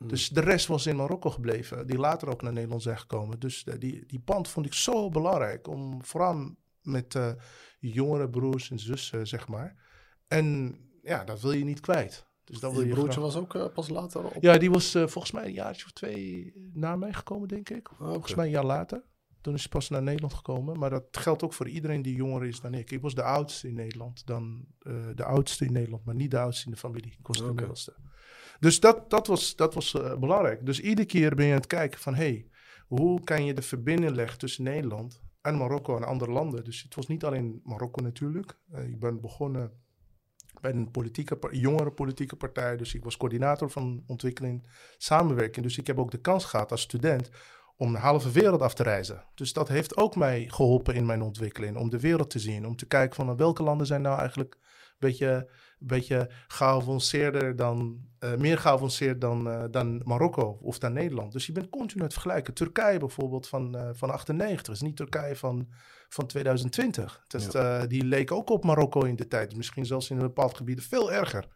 Mm. 0.00 0.08
Dus 0.08 0.28
de 0.28 0.40
rest 0.40 0.66
was 0.66 0.86
in 0.86 0.96
Marokko 0.96 1.30
gebleven, 1.30 1.86
die 1.86 1.98
later 1.98 2.28
ook 2.28 2.42
naar 2.42 2.52
Nederland 2.52 2.82
zijn 2.82 2.98
gekomen. 2.98 3.40
Dus 3.40 3.64
eh, 3.64 3.74
die, 3.78 4.06
die 4.06 4.20
band 4.24 4.48
vond 4.48 4.66
ik 4.66 4.72
zo 4.72 5.08
belangrijk, 5.08 5.68
om 5.68 6.04
vooral 6.04 6.54
met 6.82 7.14
eh, 7.14 7.32
jongere 7.78 8.28
broers 8.30 8.70
en 8.70 8.78
zussen, 8.78 9.26
zeg 9.26 9.48
maar. 9.48 9.76
En 10.28 10.78
ja, 11.02 11.24
dat 11.24 11.40
wil 11.40 11.52
je 11.52 11.64
niet 11.64 11.80
kwijt. 11.80 12.26
Dus 12.44 12.60
dat 12.60 12.72
wil 12.72 12.80
je 12.80 12.86
je 12.86 12.92
broertje 12.92 13.20
graag- 13.20 13.24
was 13.32 13.36
ook 13.36 13.54
eh, 13.54 13.72
pas 13.74 13.88
later 13.88 14.24
op. 14.24 14.42
Ja, 14.42 14.58
die 14.58 14.70
was 14.70 14.90
volgens 14.90 15.30
mij 15.30 15.44
een 15.44 15.52
jaartje 15.52 15.84
of 15.84 15.92
twee 15.92 16.52
na 16.72 16.96
mij 16.96 17.12
gekomen, 17.12 17.48
denk 17.48 17.70
ik. 17.70 17.88
Volgens 17.98 18.34
mij 18.34 18.44
een 18.44 18.50
jaar 18.50 18.64
later. 18.64 19.02
Toen 19.40 19.54
is 19.54 19.60
hij 19.60 19.70
pas 19.70 19.88
naar 19.88 20.02
Nederland 20.02 20.34
gekomen. 20.34 20.78
Maar 20.78 20.90
dat 20.90 21.04
geldt 21.10 21.42
ook 21.42 21.52
voor 21.52 21.68
iedereen 21.68 22.02
die 22.02 22.14
jonger 22.14 22.44
is 22.44 22.60
dan 22.60 22.74
ik. 22.74 22.90
Ik 22.90 23.00
was 23.00 23.14
de 23.14 23.22
oudste 23.22 23.68
in 23.68 23.74
Nederland. 23.74 24.26
Dan 24.26 24.66
de 25.14 25.24
oudste 25.24 25.64
in 25.64 25.72
Nederland, 25.72 26.04
maar 26.04 26.14
niet 26.14 26.30
de 26.30 26.38
oudste 26.38 26.64
in 26.64 26.70
de 26.70 26.76
familie. 26.76 27.12
Ik 27.18 27.26
was 27.26 27.36
de 27.38 27.52
middelste. 27.52 27.94
Dus 28.60 28.80
dat, 28.80 29.10
dat 29.10 29.26
was, 29.26 29.56
dat 29.56 29.74
was 29.74 29.94
eh, 29.94 30.16
belangrijk. 30.18 30.66
Dus 30.66 30.80
iedere 30.80 31.06
keer 31.06 31.34
ben 31.34 31.44
je 31.44 31.52
aan 31.52 31.58
het 31.58 31.66
kijken 31.66 32.00
van... 32.00 32.14
hey, 32.14 32.48
hoe 32.86 33.24
kan 33.24 33.44
je 33.44 33.54
de 33.54 33.62
verbinding 33.62 34.14
leggen 34.14 34.38
tussen 34.38 34.64
Nederland 34.64 35.22
en 35.42 35.56
Marokko 35.56 35.96
en 35.96 36.04
andere 36.04 36.30
landen? 36.30 36.64
Dus 36.64 36.82
het 36.82 36.94
was 36.94 37.06
niet 37.06 37.24
alleen 37.24 37.60
Marokko 37.64 38.02
natuurlijk. 38.02 38.58
Eh, 38.72 38.88
ik 38.88 39.00
ben 39.00 39.20
begonnen 39.20 39.72
bij 40.60 40.72
een 40.72 40.90
politieke, 40.90 41.38
jongere 41.50 41.92
politieke 41.92 42.36
partij. 42.36 42.76
Dus 42.76 42.94
ik 42.94 43.04
was 43.04 43.16
coördinator 43.16 43.70
van 43.70 44.04
ontwikkeling, 44.06 44.66
samenwerking. 44.98 45.64
Dus 45.64 45.78
ik 45.78 45.86
heb 45.86 45.98
ook 45.98 46.10
de 46.10 46.20
kans 46.20 46.44
gehad 46.44 46.70
als 46.70 46.80
student 46.80 47.30
om 47.76 47.92
de 47.92 47.98
halve 47.98 48.30
wereld 48.30 48.60
af 48.60 48.74
te 48.74 48.82
reizen. 48.82 49.24
Dus 49.34 49.52
dat 49.52 49.68
heeft 49.68 49.96
ook 49.96 50.16
mij 50.16 50.48
geholpen 50.48 50.94
in 50.94 51.06
mijn 51.06 51.22
ontwikkeling. 51.22 51.76
Om 51.76 51.90
de 51.90 52.00
wereld 52.00 52.30
te 52.30 52.38
zien. 52.38 52.66
Om 52.66 52.76
te 52.76 52.86
kijken 52.86 53.16
van 53.16 53.36
welke 53.36 53.62
landen 53.62 53.86
zijn 53.86 54.02
nou 54.02 54.18
eigenlijk 54.18 54.54
een 54.54 54.96
beetje, 54.98 55.50
een 55.80 55.86
beetje 55.86 56.30
geavanceerder 56.48 57.56
dan, 57.56 58.08
eh, 58.18 58.34
meer 58.34 58.58
geavanceerd 58.58 59.20
dan, 59.20 59.50
eh, 59.50 59.64
dan 59.70 60.02
Marokko 60.04 60.58
of 60.62 60.78
dan 60.78 60.92
Nederland. 60.92 61.32
Dus 61.32 61.46
je 61.46 61.52
bent 61.52 61.68
continu 61.70 62.00
aan 62.00 62.06
het 62.06 62.12
vergelijken. 62.12 62.54
Turkije 62.54 62.98
bijvoorbeeld 62.98 63.48
van, 63.48 63.76
eh, 63.76 63.88
van 63.92 64.10
98 64.10 64.74
is 64.74 64.80
niet 64.80 64.96
Turkije 64.96 65.36
van, 65.36 65.68
van 66.08 66.26
2020. 66.26 67.20
Het 67.22 67.34
is, 67.34 67.48
eh, 67.48 67.82
die 67.86 68.04
leek 68.04 68.32
ook 68.32 68.50
op 68.50 68.64
Marokko 68.64 69.00
in 69.00 69.16
de 69.16 69.28
tijd. 69.28 69.56
Misschien 69.56 69.86
zelfs 69.86 70.10
in 70.10 70.18
bepaalde 70.18 70.56
gebieden 70.56 70.84
veel 70.84 71.12
erger 71.12 71.48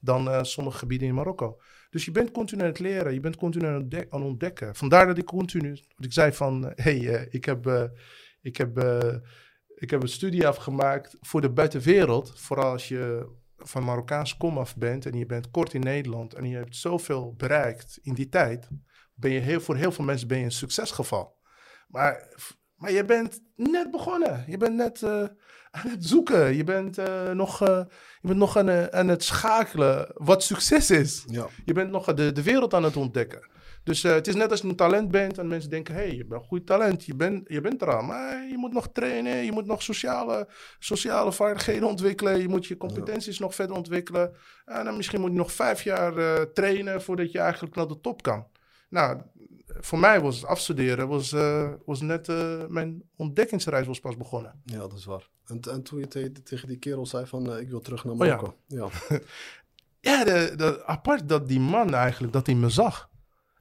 dan 0.00 0.46
sommige 0.46 0.78
gebieden 0.78 1.08
in 1.08 1.14
Marokko. 1.14 1.60
Dus 1.90 2.04
je 2.04 2.10
bent 2.10 2.30
continu 2.30 2.62
aan 2.62 2.68
het 2.68 2.78
leren, 2.78 3.14
je 3.14 3.20
bent 3.20 3.36
continu 3.36 3.66
aan 3.66 3.72
het 3.72 3.82
ontdek- 3.82 4.14
ontdekken. 4.14 4.74
Vandaar 4.74 5.06
dat 5.06 5.18
ik 5.18 5.24
continu, 5.24 5.70
wat 5.70 6.04
ik 6.04 6.12
zei 6.12 6.32
van, 6.32 6.72
hé, 6.74 6.98
hey, 6.98 7.26
ik, 7.30 7.44
heb, 7.44 7.90
ik, 8.40 8.56
heb, 8.56 8.78
ik 9.74 9.90
heb 9.90 10.02
een 10.02 10.08
studie 10.08 10.46
afgemaakt 10.46 11.16
voor 11.20 11.40
de 11.40 11.50
buitenwereld. 11.50 12.32
Vooral 12.40 12.70
als 12.70 12.88
je 12.88 13.26
van 13.58 13.84
Marokkaans 13.84 14.36
komaf 14.36 14.76
bent 14.76 15.06
en 15.06 15.18
je 15.18 15.26
bent 15.26 15.50
kort 15.50 15.74
in 15.74 15.80
Nederland 15.80 16.34
en 16.34 16.48
je 16.48 16.56
hebt 16.56 16.76
zoveel 16.76 17.34
bereikt 17.36 17.98
in 18.02 18.14
die 18.14 18.28
tijd, 18.28 18.68
ben 19.14 19.30
je 19.30 19.40
heel, 19.40 19.60
voor 19.60 19.76
heel 19.76 19.92
veel 19.92 20.04
mensen 20.04 20.28
ben 20.28 20.38
je 20.38 20.44
een 20.44 20.50
succesgeval. 20.50 21.36
Maar, 21.88 22.28
maar 22.76 22.92
je 22.92 23.04
bent 23.04 23.40
net 23.56 23.90
begonnen. 23.90 24.44
Je 24.46 24.56
bent 24.56 24.74
net 24.74 25.02
eh, 25.02 25.24
aan 25.70 25.90
het 25.90 26.04
zoeken. 26.04 26.56
Je 26.56 26.64
bent 26.64 26.98
eh, 26.98 27.30
nog, 27.30 27.62
eh, 27.62 27.82
je 28.20 28.28
bent 28.28 28.38
nog 28.38 28.56
aan, 28.56 28.92
aan 28.92 29.08
het 29.08 29.24
schakelen 29.24 30.10
wat 30.14 30.42
succes 30.42 30.90
is. 30.90 31.24
Ja. 31.26 31.46
Je 31.64 31.72
bent 31.72 31.90
nog 31.90 32.14
de, 32.14 32.32
de 32.32 32.42
wereld 32.42 32.74
aan 32.74 32.84
het 32.84 32.96
ontdekken. 32.96 33.48
Dus 33.88 34.04
eh, 34.04 34.12
het 34.12 34.26
is 34.26 34.34
net 34.34 34.50
als 34.50 34.60
je 34.60 34.68
een 34.68 34.76
talent 34.76 35.10
bent 35.10 35.38
en 35.38 35.48
mensen 35.48 35.70
denken: 35.70 35.94
hé, 35.94 36.00
hey, 36.00 36.14
je 36.16 36.24
bent 36.24 36.40
een 36.42 36.46
goed 36.48 36.66
talent, 36.66 37.04
je 37.04 37.14
bent, 37.16 37.48
je 37.48 37.60
bent 37.60 37.82
er 37.82 37.94
al. 37.96 38.02
Maar 38.02 38.46
je 38.48 38.56
moet 38.58 38.72
nog 38.72 38.88
trainen, 38.92 39.44
je 39.44 39.52
moet 39.52 39.66
nog 39.66 39.82
sociale, 39.82 40.48
sociale 40.78 41.32
vaardigheden 41.32 41.88
ontwikkelen, 41.88 42.40
je 42.40 42.48
moet 42.48 42.66
je 42.66 42.76
competenties 42.76 43.38
nog 43.38 43.54
verder 43.54 43.76
ontwikkelen. 43.76 44.34
En 44.64 44.84
dan 44.84 44.96
misschien 44.96 45.20
moet 45.20 45.30
je 45.30 45.36
nog 45.36 45.52
vijf 45.52 45.82
jaar 45.82 46.16
eh, 46.16 46.42
trainen 46.42 47.02
voordat 47.02 47.32
je 47.32 47.38
eigenlijk 47.38 47.74
naar 47.74 47.86
de 47.88 48.00
top 48.00 48.22
kan. 48.22 48.46
Nou, 48.90 49.20
voor 49.66 49.98
mij 49.98 50.20
was 50.20 50.36
het 50.36 50.44
afstuderen, 50.46 51.08
was, 51.08 51.32
eh, 51.32 51.70
was 51.84 52.00
net 52.00 52.26
mijn 52.68 53.02
ontdekkingsreis 53.16 53.86
was 53.86 54.00
pas 54.00 54.16
begonnen. 54.16 54.60
ja, 54.64 54.78
dat 54.78 54.92
is 54.92 55.04
waar. 55.04 55.28
En, 55.46 55.60
en 55.60 55.82
toen 55.82 55.98
je 55.98 56.08
te- 56.08 56.32
tegen 56.42 56.68
die 56.68 56.78
kerel 56.78 57.06
zei 57.06 57.26
van 57.26 57.58
ik 57.58 57.68
wil 57.68 57.80
terug 57.80 58.04
naar 58.04 58.14
Oh 58.14 58.26
ja. 58.26 58.34
Marokko. 58.36 58.56
ja. 58.66 58.88
Ja, 60.00 60.24
de, 60.24 60.52
de, 60.56 60.84
apart 60.86 61.28
dat 61.28 61.48
die 61.48 61.60
man 61.60 61.94
eigenlijk, 61.94 62.32
dat 62.32 62.46
hij 62.46 62.54
me 62.54 62.68
zag. 62.68 63.08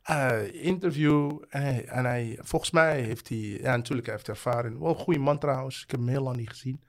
Eh, 0.08 0.66
interview. 0.66 1.44
En 1.50 1.62
hij, 1.62 2.38
en 2.38 2.46
volgens 2.46 2.72
mij 2.72 3.02
heeft 3.02 3.30
hij, 3.30 3.38
ja 3.38 3.76
natuurlijk, 3.76 4.08
hij 4.08 4.16
heeft 4.16 4.28
ervaring. 4.28 4.80
Wel 4.80 4.90
een 4.90 4.96
goede 4.96 5.20
man 5.20 5.40
trouwens, 5.40 5.84
ik 5.84 5.92
heb 5.92 6.00
hem 6.00 6.10
heel 6.10 6.24
lang 6.24 6.38
niet 6.38 6.50
gezien. 6.50 6.84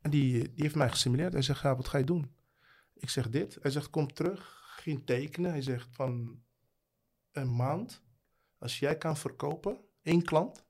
En 0.00 0.10
die, 0.10 0.42
die 0.42 0.62
heeft 0.62 0.74
mij 0.74 0.88
gesimuleerd. 0.88 1.32
Hij 1.32 1.42
zegt, 1.42 1.62
ja, 1.62 1.76
wat 1.76 1.88
ga 1.88 1.98
je 1.98 2.04
doen? 2.04 2.34
Ik 2.94 3.08
zeg 3.08 3.28
dit. 3.28 3.58
Hij 3.62 3.70
zegt, 3.70 3.90
kom 3.90 4.12
terug, 4.12 4.62
geen 4.76 5.04
tekenen. 5.04 5.50
Hij 5.50 5.62
zegt 5.62 5.88
van 5.92 6.42
een 7.32 7.56
maand, 7.56 8.02
als 8.58 8.78
jij 8.78 8.98
kan 8.98 9.16
verkopen, 9.16 9.80
één 10.02 10.22
klant, 10.22 10.64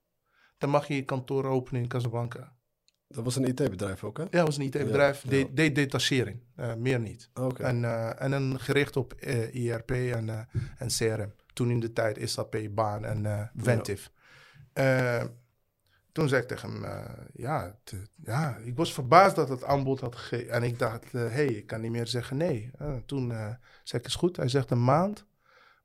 dan 0.58 0.70
mag 0.70 0.88
je 0.88 0.94
je 0.94 1.04
kantoor 1.04 1.44
openen 1.44 1.82
in 1.82 1.88
Casablanca. 1.88 2.51
Dat 3.12 3.24
was 3.24 3.36
een 3.36 3.44
IT-bedrijf 3.44 4.04
ook, 4.04 4.16
hè? 4.16 4.22
Ja, 4.22 4.28
dat 4.30 4.46
was 4.46 4.56
een 4.56 4.64
IT-bedrijf, 4.64 5.22
Ja, 5.22 5.30
deed 5.30 5.46
ja. 5.48 5.54
deed 5.54 5.74
detachering, 5.74 6.40
eh, 6.56 6.74
meer 6.74 7.00
niet. 7.00 7.30
Oké. 7.34 7.62
En, 7.62 7.84
eh, 7.84 8.22
en 8.22 8.30
dan 8.30 8.60
gericht 8.60 8.96
op 8.96 9.12
eh, 9.12 9.54
IRP 9.54 9.90
en, 9.90 10.48
en 10.78 10.88
CRM. 10.88 11.32
toen 11.52 11.70
in 11.70 11.80
de 11.80 11.92
tijd 11.92 12.30
SAP, 12.30 12.56
Baan 12.70 13.04
en 13.04 13.50
Ventive. 13.56 14.10
Eh, 14.72 15.24
toen 16.12 16.28
zei 16.28 16.42
ik 16.42 16.48
tegen 16.48 16.70
hem, 16.70 16.84
ja, 17.32 17.78
ja, 18.24 18.56
ik 18.56 18.76
was 18.76 18.94
verbaasd 18.94 19.36
dat 19.36 19.48
het 19.48 19.64
aanbod 19.64 20.00
had 20.00 20.16
gegeven. 20.16 20.52
En 20.52 20.62
ik 20.62 20.78
dacht, 20.78 21.12
hé, 21.12 21.28
hey, 21.28 21.46
ik 21.46 21.66
kan 21.66 21.80
niet 21.80 21.90
meer 21.90 22.06
zeggen 22.06 22.36
nee. 22.36 22.70
Toen 23.06 23.28
zei 23.84 24.02
ik, 24.02 24.06
is 24.06 24.14
goed. 24.14 24.36
Hij 24.36 24.48
zegt, 24.48 24.70
een 24.70 24.84
maand 24.84 25.26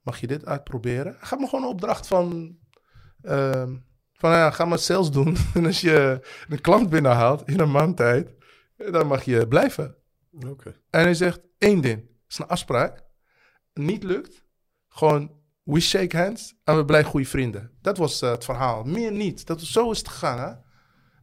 mag 0.02 0.20
je 0.20 0.28
dit 0.28 0.46
uitproberen. 0.46 1.16
Hij 1.18 1.28
gaf 1.28 1.40
me 1.40 1.48
gewoon 1.48 1.64
een 1.64 1.72
opdracht 1.72 2.08
van, 2.08 2.58
ehm, 3.22 3.76
van 4.18 4.32
ja, 4.32 4.52
ga 4.52 4.66
maar 4.66 4.80
sales 4.80 5.12
doen. 5.12 5.38
en 5.54 5.66
als 5.66 5.82
je 5.82 6.20
een 6.50 6.62
klant 6.62 6.90
binnenhaalt 6.90 7.48
in 7.48 7.60
een 7.60 7.72
maand 7.72 7.98
tijd, 7.98 8.34
dan 8.92 9.08
mag 9.08 9.24
je 9.24 9.48
blijven. 9.48 9.96
Oké. 10.48 10.76
En 10.90 11.02
hij 11.02 11.14
zegt 11.14 11.40
één 11.58 11.82
ding. 11.82 12.10
Is 12.28 12.38
een 12.38 12.48
afspraak. 12.48 13.04
Niet 13.74 14.04
lukt. 14.04 14.46
Gewoon, 14.88 15.32
we 15.64 15.80
shake 15.80 16.18
hands 16.18 16.56
en 16.64 16.78
we 16.78 16.86
blijven 16.86 17.10
goede 17.12 17.28
vrienden. 17.28 17.72
Dat 17.82 17.98
was 17.98 18.22
eh, 18.22 18.32
het 18.32 18.46
verhaal. 18.46 18.84
Meer 18.84 19.12
niet. 19.12 19.46
Dat, 19.46 19.62
zo 19.62 19.92
is 19.92 19.98
het 19.98 20.08
gegaan. 20.08 20.40
Hè? 20.40 20.56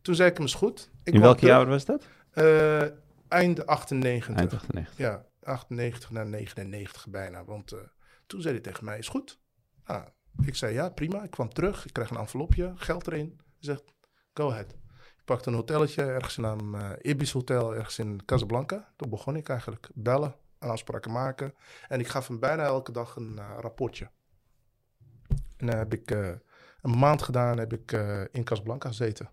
Toen 0.02 0.14
zei 0.14 0.30
ik 0.30 0.37
hem, 0.37 0.46
is 0.46 0.54
goed. 0.54 0.90
Ik 1.02 1.14
In 1.14 1.20
welk 1.20 1.40
jaar 1.40 1.66
was 1.66 1.85
dat? 1.85 2.07
Eh, 2.30 2.83
einde 3.28 3.66
98. 3.66 4.37
Eind 4.37 4.52
98. 4.52 4.98
Ja, 4.98 5.24
98 5.42 6.11
naar 6.11 6.26
99 6.26 7.09
bijna. 7.09 7.44
Want 7.44 7.72
eh, 7.72 7.78
toen 8.26 8.40
zei 8.40 8.54
hij 8.54 8.62
tegen 8.62 8.85
mij, 8.85 8.98
is 8.98 9.09
goed. 9.09 9.38
Ah, 9.85 10.07
ik 10.42 10.54
zei, 10.54 10.74
ja, 10.74 10.88
prima. 10.88 11.22
Ik 11.22 11.30
kwam 11.30 11.48
terug. 11.48 11.86
Ik 11.86 11.92
kreeg 11.92 12.10
een 12.10 12.16
envelopje, 12.16 12.72
geld 12.76 13.06
erin. 13.06 13.34
Hij 13.36 13.46
zegt, 13.58 13.82
go 14.34 14.50
ahead. 14.50 14.70
Ik 15.16 15.24
pakte 15.24 15.48
een 15.48 15.54
hotelletje 15.56 16.02
ergens 16.02 16.38
in 16.38 16.44
een 16.44 16.74
eh, 16.74 17.10
Ibis 17.10 17.32
Hotel, 17.32 17.74
ergens 17.74 17.98
in 17.98 18.24
Casablanca. 18.24 18.92
Toen 18.96 19.10
begon 19.10 19.36
ik 19.36 19.48
eigenlijk 19.48 19.88
bellen 19.94 20.34
en 20.58 20.68
afspraken 20.68 21.12
maken. 21.12 21.54
En 21.88 22.00
ik 22.00 22.08
gaf 22.08 22.28
hem 22.28 22.38
bijna 22.38 22.62
elke 22.62 22.92
dag 22.92 23.16
een 23.16 23.38
eh, 23.38 23.56
rapportje. 23.60 24.10
En 25.56 25.66
dan 25.66 25.76
heb 25.76 25.92
ik 25.92 26.10
eh, 26.10 26.28
een 26.80 26.98
maand 26.98 27.22
gedaan, 27.22 27.58
heb 27.58 27.72
ik 27.72 27.92
in 28.32 28.44
Casablanca 28.44 28.88
gezeten. 28.88 29.30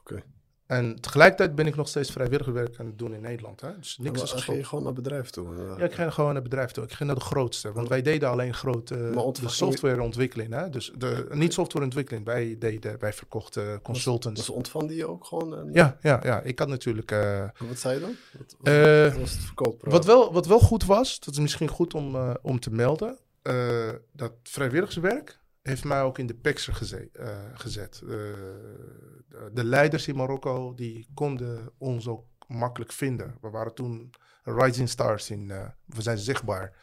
Oké. 0.00 0.22
En 0.70 1.00
tegelijkertijd 1.00 1.54
ben 1.54 1.66
ik 1.66 1.76
nog 1.76 1.88
steeds 1.88 2.10
vrijwilligerswerk 2.10 2.78
aan 2.78 2.86
het 2.86 2.98
doen 2.98 3.14
in 3.14 3.20
Nederland. 3.20 3.60
Hè? 3.60 3.68
Dus 3.78 3.98
niks 4.00 4.18
Maar 4.18 4.34
is 4.36 4.42
ging 4.44 4.56
je 4.58 4.64
gewoon 4.64 4.84
naar 4.84 4.92
bedrijf 4.92 5.30
toe? 5.30 5.54
eh? 5.56 5.78
Ja, 5.78 5.84
ik 5.84 5.92
ging 5.92 6.14
gewoon 6.14 6.32
naar 6.32 6.42
bedrijf 6.42 6.70
toe. 6.70 6.84
Ik 6.84 6.92
ging 6.92 7.08
naar 7.08 7.18
de 7.18 7.24
grootste. 7.24 7.72
Want 7.72 7.88
wij 7.88 8.02
deden 8.02 8.28
alleen 8.28 8.54
grote 8.54 8.94
je- 9.40 9.48
softwareontwikkeling. 9.48 10.52
Hè? 10.52 10.70
Dus 10.70 10.92
de, 10.98 11.26
niet 11.30 11.52
softwareontwikkeling. 11.52 12.24
Wij 12.24 12.56
deden, 12.58 12.98
wij 12.98 13.12
verkochten 13.12 13.82
consultants. 13.82 14.40
Dus 14.40 14.50
ontvang 14.50 14.88
die 14.88 14.96
je 14.96 15.06
ook 15.08 15.24
gewoon? 15.24 15.56
En, 15.58 15.70
Ja, 15.72 15.96
ja, 16.02 16.20
ja. 16.22 16.40
Ik 16.40 16.58
had 16.58 16.68
natuurlijk. 16.68 17.10
eh, 17.10 17.44
Wat 17.58 17.78
zei 17.78 17.94
je 17.94 18.00
dan? 18.00 18.16
Wat, 18.58 18.72
Eh, 18.74 19.14
was 19.20 19.30
het 19.32 19.80
wat, 19.80 20.04
wel, 20.04 20.32
wat 20.32 20.46
wel 20.46 20.60
goed 20.60 20.84
was, 20.84 21.20
dat 21.20 21.34
is 21.34 21.40
misschien 21.40 21.68
goed 21.68 21.94
om, 21.94 22.14
eh, 22.14 22.30
om 22.42 22.60
te 22.60 22.70
melden. 22.70 23.18
eh, 23.42 23.88
dat 24.12 24.32
vrijwilligerswerk 24.42 25.38
heeft 25.62 25.84
mij 25.84 26.02
ook 26.02 26.18
in 26.18 26.26
de 26.26 26.38
geze- 26.72 27.10
eh, 27.12 27.38
gezet. 27.54 28.00
Eh, 28.02 28.08
de, 28.08 29.50
de 29.52 29.64
leiders 29.64 30.08
in 30.08 30.16
Marokko 30.16 30.74
die 30.74 31.06
konden 31.14 31.70
ons 31.78 32.08
ook 32.08 32.24
makkelijk 32.46 32.92
vinden. 32.92 33.34
We 33.40 33.50
waren 33.50 33.74
toen 33.74 34.10
rising 34.42 34.88
stars 34.88 35.30
in. 35.30 35.50
eh, 35.50 35.68
we 35.86 36.02
zijn 36.02 36.18
zichtbaar. 36.18 36.76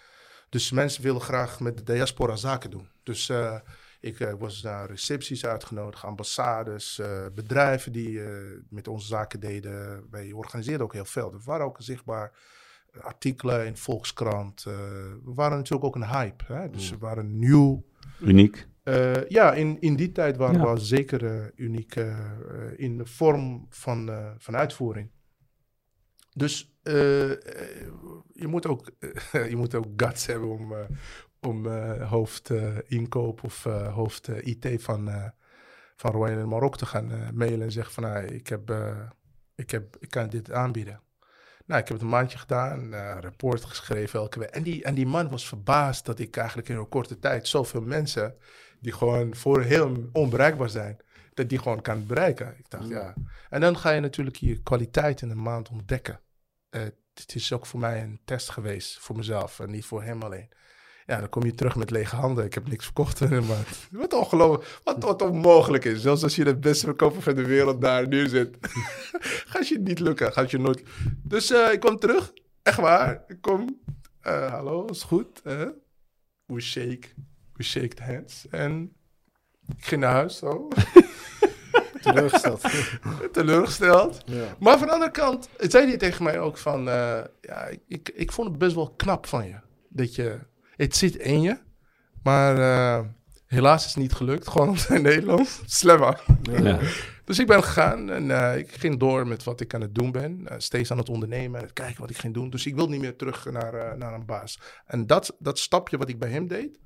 Dus 0.50 0.72
mensen 0.72 1.04
willen 1.04 1.22
graag 1.22 1.60
met 1.60 1.78
de 1.78 1.84
diaspora 1.84 2.36
zaken 2.36 2.70
doen. 2.70 2.90
Dus 3.04 3.32
ik 4.00 4.36
was 4.40 4.62
naar 4.62 4.88
recepties 4.90 5.46
uitgenodigd, 5.46 6.04
ambassades, 6.04 7.02
bedrijven 7.36 7.92
die 7.92 8.22
met 8.70 8.88
onze 8.88 9.08
zaken 9.08 9.40
deden. 9.40 10.08
Wij 10.12 10.32
organiseerden 10.32 10.86
ook 10.86 10.94
heel 10.94 11.06
veel. 11.06 11.32
We 11.32 11.40
waren 11.46 11.66
ook 11.66 11.78
zichtbaar. 11.80 12.32
Artikelen 13.02 13.66
in 13.66 13.78
Volkskrant. 13.78 14.64
we 14.64 15.20
waren 15.24 15.58
natuurlijk 15.58 15.86
ook 15.86 15.96
een 15.96 16.08
hype. 16.10 16.44
Hè? 16.54 16.70
Dus 16.70 16.90
we 16.90 16.98
waren 16.98 17.40
nieuw. 17.40 17.86
Uniek. 18.22 18.68
Eh, 18.84 19.28
ja, 19.30 19.54
in, 19.54 19.80
in 19.82 19.96
die 19.96 20.12
tijd 20.12 20.38
waren 20.38 20.60
Ja. 20.62 20.74
we 20.74 20.80
zeker 20.80 21.26
eh, 21.26 21.46
uniek 21.56 21.96
eh, 21.96 22.18
in 22.76 22.98
de 22.98 23.06
vorm 23.06 23.66
van, 23.70 24.10
eh, 24.10 24.32
van 24.38 24.56
uitvoering. 24.56 25.12
Dus 26.34 26.76
je, 28.34 28.48
moet 28.48 28.68
ook, 28.68 28.92
je 29.50 29.56
moet 29.56 29.76
ook 29.76 29.86
guts 29.96 30.26
hebben 30.26 30.50
om, 30.50 30.74
eh, 30.74 30.80
om 31.42 31.66
eh, 31.66 32.10
hoofd 32.10 32.50
eh, 32.50 32.78
inkoop 32.88 33.44
of 33.44 33.66
eh, 33.66 33.94
hoofd 33.94 34.28
eh, 34.28 34.46
IT 34.46 34.84
van, 34.84 35.10
eh 35.10 35.30
van 35.96 36.12
Royal 36.12 36.40
in 36.40 36.48
Marokko 36.48 36.78
te 36.78 36.86
gaan 36.86 37.12
mailen 37.34 37.62
en 37.62 37.72
zeggen 37.72 37.94
van 37.94 38.04
nou, 38.04 38.26
ik, 38.26 38.48
heb, 38.48 38.70
eh, 38.70 39.10
ik, 39.56 39.72
heb, 39.72 39.96
ik 40.00 40.10
kan 40.10 40.30
dit 40.30 40.52
aanbieden. 40.52 41.02
Nou, 41.68 41.82
ik 41.82 41.88
heb 41.88 41.98
het 41.98 42.02
een 42.02 42.12
maandje 42.12 42.38
gedaan, 42.38 42.94
eh, 42.94 43.00
een 43.00 43.22
rapport 43.22 43.66
geschreven 43.66 44.20
elke 44.20 44.40
week. 44.40 44.50
En 44.50 44.64
die, 44.64 44.84
en 44.84 44.96
die 44.96 45.06
man 45.06 45.30
was 45.30 45.48
verbaasd 45.48 46.06
dat 46.06 46.20
ik 46.20 46.38
eigenlijk 46.38 46.70
in 46.70 46.76
een 46.76 46.90
korte 46.90 47.20
tijd 47.20 47.48
zoveel 47.48 47.82
mensen 47.82 48.36
die 48.80 48.92
gewoon 48.92 49.36
voor 49.36 49.62
heel 49.62 50.10
onbereikbaar 50.14 50.70
zijn, 50.70 50.98
dat 51.34 51.50
die 51.50 51.60
gewoon 51.60 51.82
kan 51.82 52.06
bereiken. 52.06 52.56
Ik 52.58 52.70
dacht, 52.70 52.88
ja. 52.88 53.14
En 53.50 53.62
dan 53.62 53.78
ga 53.78 53.92
je 53.92 54.00
natuurlijk 54.00 54.36
je 54.36 54.62
kwaliteit 54.62 55.22
in 55.22 55.30
een 55.30 55.42
maand 55.42 55.70
ontdekken. 55.70 56.20
Eh, 56.70 56.82
het 57.14 57.36
is 57.36 57.54
ook 57.54 57.66
voor 57.66 57.80
mij 57.80 58.02
een 58.02 58.20
test 58.26 58.50
geweest, 58.50 59.00
voor 59.00 59.16
mezelf 59.16 59.60
en 59.60 59.72
niet 59.72 59.86
voor 59.86 60.04
hem 60.04 60.22
alleen. 60.22 60.50
Ja, 61.08 61.20
dan 61.20 61.30
kom 61.30 61.44
je 61.44 61.54
terug 61.56 61.76
met 61.76 61.90
lege 61.90 62.16
handen. 62.16 62.46
Ik 62.46 62.54
heb 62.54 62.68
niks 62.68 62.84
verkocht 62.86 63.20
maand. 63.30 63.68
Wat 63.92 64.14
ongelooflijk, 64.14 64.80
wat, 64.84 65.04
wat 65.04 65.22
onmogelijk 65.22 65.86
is. 65.86 66.02
Zelfs 66.02 66.24
als 66.24 66.36
je 66.36 66.44
de 66.44 66.58
beste 66.58 66.86
verkoper 66.86 67.22
van 67.22 67.36
de 67.36 67.46
wereld 67.46 67.82
daar 67.82 68.08
neerzet, 68.08 68.58
gaat 69.52 69.68
je 69.68 69.80
niet 69.80 70.00
lukken. 70.00 70.34
Gaat 70.34 70.52
je 70.52 70.58
nooit. 70.60 70.84
Dus 71.24 71.52
eh, 71.52 71.72
ik 71.72 71.80
kwam 71.80 72.00
terug, 72.00 72.32
echt 72.64 72.78
waar. 72.78 73.24
Ik 73.28 73.42
kom, 73.42 73.80
eh, 74.22 74.52
hallo, 74.52 74.86
is 74.86 75.04
goed. 75.04 75.40
hè? 75.44 75.66
we 76.46 76.62
shake, 76.62 77.08
we 77.54 77.64
shake 77.64 78.04
hands. 78.04 78.48
En 78.50 78.94
ik 79.78 79.86
ging 79.86 80.02
naar 80.02 80.12
huis 80.14 80.38
zo, 80.38 80.68
Teleurgesteld. 82.02 82.62
teleurgesteld. 83.32 84.22
ja. 84.26 84.56
Maar 84.60 84.78
van 84.78 84.88
de 84.88 84.94
andere 84.94 85.12
kant 85.12 85.50
zei 85.58 85.88
hij 85.88 85.98
tegen 85.98 86.24
mij 86.24 86.40
ook 86.40 86.58
van... 86.58 86.80
eh, 86.90 87.20
ja, 87.42 87.66
ik- 87.66 87.82
ik, 87.88 88.10
ik 88.16 88.32
vond 88.32 88.50
het 88.50 88.58
best 88.58 88.76
wel 88.76 88.90
knap 88.96 89.26
van 89.26 89.48
je. 89.48 89.56
Dat 89.90 90.16
je... 90.16 90.40
Het 90.78 90.96
zit 90.96 91.16
in 91.16 91.42
je. 91.42 91.58
Maar 92.24 92.58
eh, 92.58 93.06
helaas 93.46 93.86
is 93.86 93.94
het 93.94 94.02
niet 94.02 94.14
gelukt. 94.14 94.48
Gewoon 94.48 94.68
omdat 94.70 94.90
in 94.90 95.02
Nederland. 95.02 95.62
Slemmer. 95.66 96.24
Ja. 96.42 96.80
Dus 97.24 97.40
ik 97.40 97.48
ben 97.48 97.64
gegaan 97.64 98.10
en 98.10 98.32
eh, 98.32 98.58
ik 98.58 98.72
ging 98.72 99.00
door 99.00 99.28
met 99.28 99.44
wat 99.44 99.62
ik 99.62 99.74
aan 99.74 99.82
het 99.82 99.96
doen 99.96 100.12
ben. 100.12 100.48
Eh, 100.48 100.56
steeds 100.58 100.92
aan 100.92 100.98
het 100.98 101.10
ondernemen 101.10 101.60
en 101.60 101.66
het 101.66 101.74
kijken 101.74 102.02
wat 102.02 102.10
ik 102.10 102.18
ging 102.18 102.34
doen. 102.34 102.50
Dus 102.50 102.66
ik 102.66 102.76
wil 102.76 102.90
niet 102.90 103.02
meer 103.02 103.16
terug 103.16 103.52
naar, 103.52 103.98
naar 103.98 104.14
een 104.14 104.26
baas. 104.26 104.60
En 104.86 105.08
dat, 105.08 105.36
dat 105.40 105.60
stapje 105.60 105.98
wat 105.98 106.10
ik 106.10 106.20
bij 106.20 106.30
hem 106.30 106.48
deed, 106.48 106.80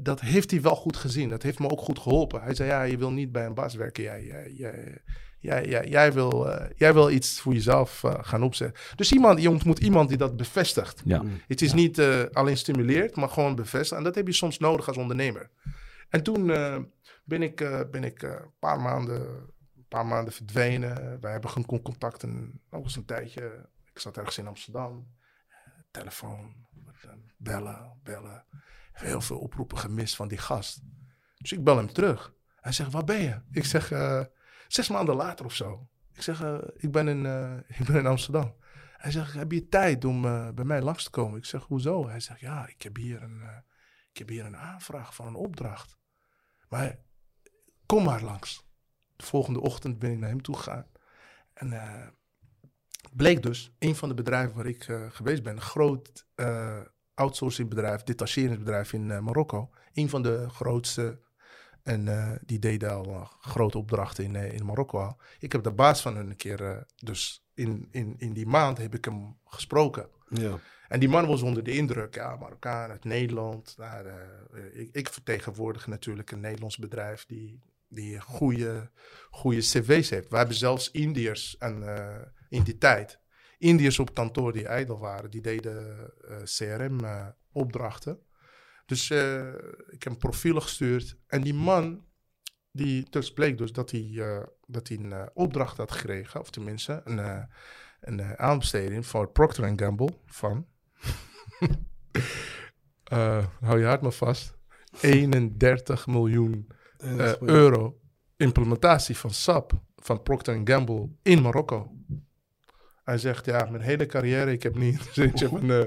dat 0.00 0.20
heeft 0.20 0.50
hij 0.50 0.62
wel 0.62 0.76
goed 0.76 0.96
gezien. 0.96 1.28
Dat 1.28 1.42
heeft 1.42 1.58
me 1.58 1.70
ook 1.70 1.80
goed 1.80 1.98
geholpen. 1.98 2.42
Hij 2.42 2.54
zei, 2.54 2.68
ja, 2.68 2.82
je 2.82 2.98
wil 2.98 3.10
niet 3.10 3.32
bij 3.32 3.46
een 3.46 3.54
baas 3.54 3.74
werken. 3.74 4.02
Jij, 4.02 4.24
jij, 4.24 4.52
jij, 4.52 5.02
jij, 5.44 5.66
jij, 5.68 5.88
jij 5.88 6.12
wil, 6.12 6.50
eh, 6.50 6.70
jij 6.76 6.92
wil 6.94 7.10
iets 7.10 7.40
voor 7.40 7.52
jezelf 7.52 8.04
eh, 8.04 8.14
gaan 8.20 8.42
opzetten. 8.42 8.80
Dus 8.96 9.12
iemand, 9.12 9.42
je 9.42 9.50
ontmoet 9.50 9.78
iemand 9.78 10.08
die 10.08 10.18
dat 10.18 10.36
bevestigt. 10.36 11.02
Ja. 11.04 11.22
Het 11.46 11.62
is 11.62 11.72
niet 11.72 11.98
eh, 11.98 12.22
alleen 12.32 12.56
stimuleert, 12.56 13.16
maar 13.16 13.28
gewoon 13.28 13.54
bevestigt. 13.54 13.98
En 13.98 14.04
dat 14.04 14.14
heb 14.14 14.26
je 14.26 14.32
soms 14.32 14.58
nodig 14.58 14.88
als 14.88 14.96
ondernemer. 14.96 15.50
En 16.08 16.22
toen 16.22 16.50
eh, 16.50 16.78
ben 17.24 17.42
ik, 17.42 17.60
eh, 17.60 17.80
ben 17.90 18.04
ik 18.04 18.22
eh, 18.22 18.30
een 18.30 18.58
paar 18.58 18.80
maanden, 18.80 19.20
een 19.76 19.88
paar 19.88 20.06
maanden 20.06 20.32
verdwenen. 20.32 21.20
Wij 21.20 21.32
hebben 21.32 21.50
geen 21.50 21.66
con- 21.66 21.82
contact. 21.82 22.22
En 22.22 22.60
dat 22.70 22.82
was 22.82 22.96
een 22.96 23.04
tijdje. 23.04 23.68
Ik 23.92 23.98
zat 23.98 24.16
ergens 24.16 24.38
in 24.38 24.46
Amsterdam. 24.46 25.06
Telefoon, 25.90 26.54
bellen, 27.36 27.92
bellen. 28.02 28.44
Heel 28.92 29.20
veel 29.20 29.38
oproepen 29.38 29.78
gemist 29.78 30.16
van 30.16 30.28
die 30.28 30.38
gast. 30.38 30.80
Dus 31.38 31.52
ik 31.52 31.64
bel 31.64 31.76
hem 31.76 31.92
terug. 31.92 32.32
Hij 32.60 32.72
zegt, 32.72 32.92
waar 32.92 33.04
ben 33.04 33.22
je? 33.22 33.40
Ik 33.50 33.64
zeg, 33.64 33.90
eh, 33.90 34.20
zes 34.68 34.88
maanden 34.88 35.14
later 35.14 35.44
of 35.44 35.54
zo. 35.54 35.88
Ik 36.14 36.22
zeg, 36.22 36.42
eh, 36.42 36.58
ik, 36.76 36.92
ben 36.92 37.08
in, 37.08 37.26
eh, 37.26 37.56
ik 37.78 37.86
ben 37.86 37.96
in 37.96 38.06
Amsterdam. 38.06 38.54
Hij 38.96 39.10
zegt, 39.10 39.32
heb 39.32 39.52
je 39.52 39.68
tijd 39.68 40.04
om 40.04 40.24
eh, 40.24 40.48
bij 40.50 40.64
mij 40.64 40.82
langs 40.82 41.04
te 41.04 41.10
komen? 41.10 41.38
Ik 41.38 41.44
zeg, 41.44 41.62
hoezo? 41.62 42.08
Hij 42.08 42.20
zegt, 42.20 42.40
ja, 42.40 42.68
ik 42.68 42.82
heb 42.82 42.96
hier 42.96 43.22
een, 43.22 43.42
ik 44.10 44.18
heb 44.18 44.28
hier 44.28 44.44
een 44.44 44.56
aanvraag 44.56 45.14
van 45.14 45.26
een 45.26 45.34
opdracht. 45.34 45.96
Maar 46.68 46.98
kom 47.86 48.04
maar 48.04 48.22
langs. 48.22 48.62
De 49.16 49.24
volgende 49.24 49.60
ochtend 49.60 49.98
ben 49.98 50.10
ik 50.10 50.18
naar 50.18 50.28
hem 50.28 50.42
toe 50.42 50.56
gegaan. 50.56 50.86
En 51.52 51.72
bleek 53.12 53.42
dus, 53.42 53.74
een 53.78 53.96
van 53.96 54.08
de 54.08 54.14
bedrijven 54.14 54.56
waar 54.56 54.66
ik 54.66 54.82
geweest 55.08 55.42
ben, 55.42 55.54
een 55.54 55.60
groot 55.60 56.26
outsourcingbedrijf, 57.14 58.02
detacheringsbedrijf 58.02 58.92
in 58.92 59.06
Marokko. 59.06 59.70
Een 59.92 60.08
van 60.08 60.22
de 60.22 60.48
grootste. 60.50 61.20
En 61.84 62.08
eh, 62.08 62.32
die 62.46 62.58
deden 62.58 62.90
al 62.90 63.04
eh, 63.04 63.30
grote 63.40 63.78
opdrachten 63.78 64.24
in, 64.24 64.36
eh, 64.36 64.52
in 64.52 64.64
Marokko 64.64 64.98
al. 64.98 65.16
Ik 65.38 65.52
heb 65.52 65.62
de 65.62 65.72
baas 65.72 66.02
van 66.02 66.16
hun 66.16 66.30
een 66.30 66.36
keer, 66.36 66.86
dus 66.96 67.46
in, 67.54 67.88
in, 67.90 68.14
in 68.18 68.32
die 68.32 68.46
maand 68.46 68.78
heb 68.78 68.94
ik 68.94 69.04
hem 69.04 69.36
gesproken. 69.44 70.08
Ja. 70.28 70.58
En 70.88 71.00
die 71.00 71.08
man 71.08 71.26
was 71.26 71.42
onder 71.42 71.64
de 71.64 71.72
indruk, 71.72 72.14
ja, 72.14 72.36
Marokkaan 72.36 72.90
uit 72.90 73.04
Nederland. 73.04 73.74
Nou, 73.78 74.08
ik, 74.72 74.88
ik 74.92 75.08
vertegenwoordig 75.08 75.86
natuurlijk 75.86 76.30
een 76.30 76.40
Nederlands 76.40 76.76
bedrijf 76.78 77.26
die, 77.26 77.60
die 77.88 78.20
goede, 78.20 78.90
goede 79.30 79.60
cv's 79.60 80.10
heeft. 80.10 80.28
We 80.28 80.36
hebben 80.36 80.56
zelfs 80.56 80.90
Indiërs 80.90 81.56
en, 81.58 81.84
in 82.48 82.62
die 82.62 82.78
tijd. 82.78 83.18
Indiërs 83.58 83.98
op 83.98 84.14
kantoor 84.14 84.52
die 84.52 84.66
ijdel 84.66 84.98
waren, 84.98 85.30
die 85.30 85.40
deden 85.40 86.12
CRM-opdrachten. 86.44 88.18
Dus 88.86 89.10
eh, 89.10 89.48
ik 89.88 90.02
heb 90.02 90.12
een 90.12 90.18
profiel 90.18 90.60
gestuurd. 90.60 91.16
En 91.26 91.40
die 91.42 91.54
man, 91.54 92.04
die, 92.70 93.06
dus 93.10 93.32
bleek 93.32 93.58
dus 93.58 93.72
dat 93.72 93.90
hij, 93.90 94.10
eh, 94.14 94.42
dat 94.66 94.88
hij 94.88 94.96
een 94.96 95.12
eh, 95.12 95.26
opdracht 95.34 95.76
had 95.76 95.92
gekregen. 95.92 96.40
Of 96.40 96.50
tenminste, 96.50 97.00
een, 97.04 97.48
een 98.00 98.38
aanbesteding 98.38 99.06
voor 99.06 99.30
Procter 99.30 99.72
Gamble 99.76 100.16
van... 100.26 100.66
hou 103.60 103.78
je 103.78 103.84
hart 103.84 104.00
maar 104.00 104.12
vast. 104.12 104.56
31 105.00 106.06
miljoen 106.06 106.68
euro 107.40 108.00
implementatie 108.36 109.16
van 109.16 109.30
SAP 109.30 109.72
van 109.96 110.22
Procter 110.22 110.60
Gamble 110.64 111.08
in 111.22 111.42
Marokko. 111.42 111.90
Hij 113.04 113.18
zegt, 113.18 113.44
ja, 113.44 113.64
mijn 113.70 113.82
hele 113.82 114.06
carrière, 114.06 114.52
ik 114.52 114.62
heb 114.62 114.76
niet 114.76 115.02
van, 115.50 115.70
eh, 115.70 115.84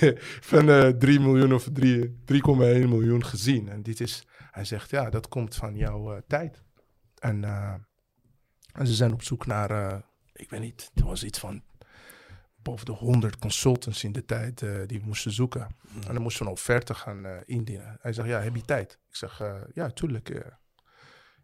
van 0.50 0.68
eh, 0.70 0.88
3 0.88 1.20
miljoen 1.20 1.52
of 1.52 1.68
3 1.72 2.22
3,1 2.24 2.88
miljoen 2.88 3.24
gezien. 3.24 3.68
En 3.68 3.82
dit 3.82 4.00
is, 4.00 4.26
hij 4.50 4.64
zegt, 4.64 4.90
ja, 4.90 5.10
dat 5.10 5.28
komt 5.28 5.54
van 5.54 5.76
jouw 5.76 6.14
eh, 6.14 6.22
tijd. 6.26 6.62
En, 7.18 7.44
eh, 7.44 7.74
en 8.72 8.86
ze 8.86 8.94
zijn 8.94 9.12
op 9.12 9.22
zoek 9.22 9.46
naar, 9.46 9.70
eh, 9.70 9.98
ik 10.32 10.50
weet 10.50 10.60
niet, 10.60 10.90
er 10.94 11.04
was 11.04 11.24
iets 11.24 11.38
van 11.38 11.62
boven 12.62 12.86
de 12.86 12.92
100 12.92 13.38
consultants 13.38 14.04
in 14.04 14.12
de 14.12 14.24
tijd 14.24 14.62
eh, 14.62 14.80
die 14.86 15.00
moesten 15.04 15.32
zoeken. 15.32 15.66
En 16.06 16.12
dan 16.12 16.22
moesten 16.22 16.42
we 16.42 16.48
een 16.50 16.56
offerte 16.56 16.94
gaan 16.94 17.24
eh, 17.24 17.36
indienen. 17.44 17.98
Hij 18.00 18.12
zegt, 18.12 18.28
ja, 18.28 18.40
heb 18.40 18.56
je 18.56 18.62
tijd? 18.62 18.98
Ik 19.08 19.16
zeg, 19.16 19.40
eh, 19.40 19.60
ja, 19.74 19.90
tuurlijk, 19.90 20.30
eh, 20.30 20.52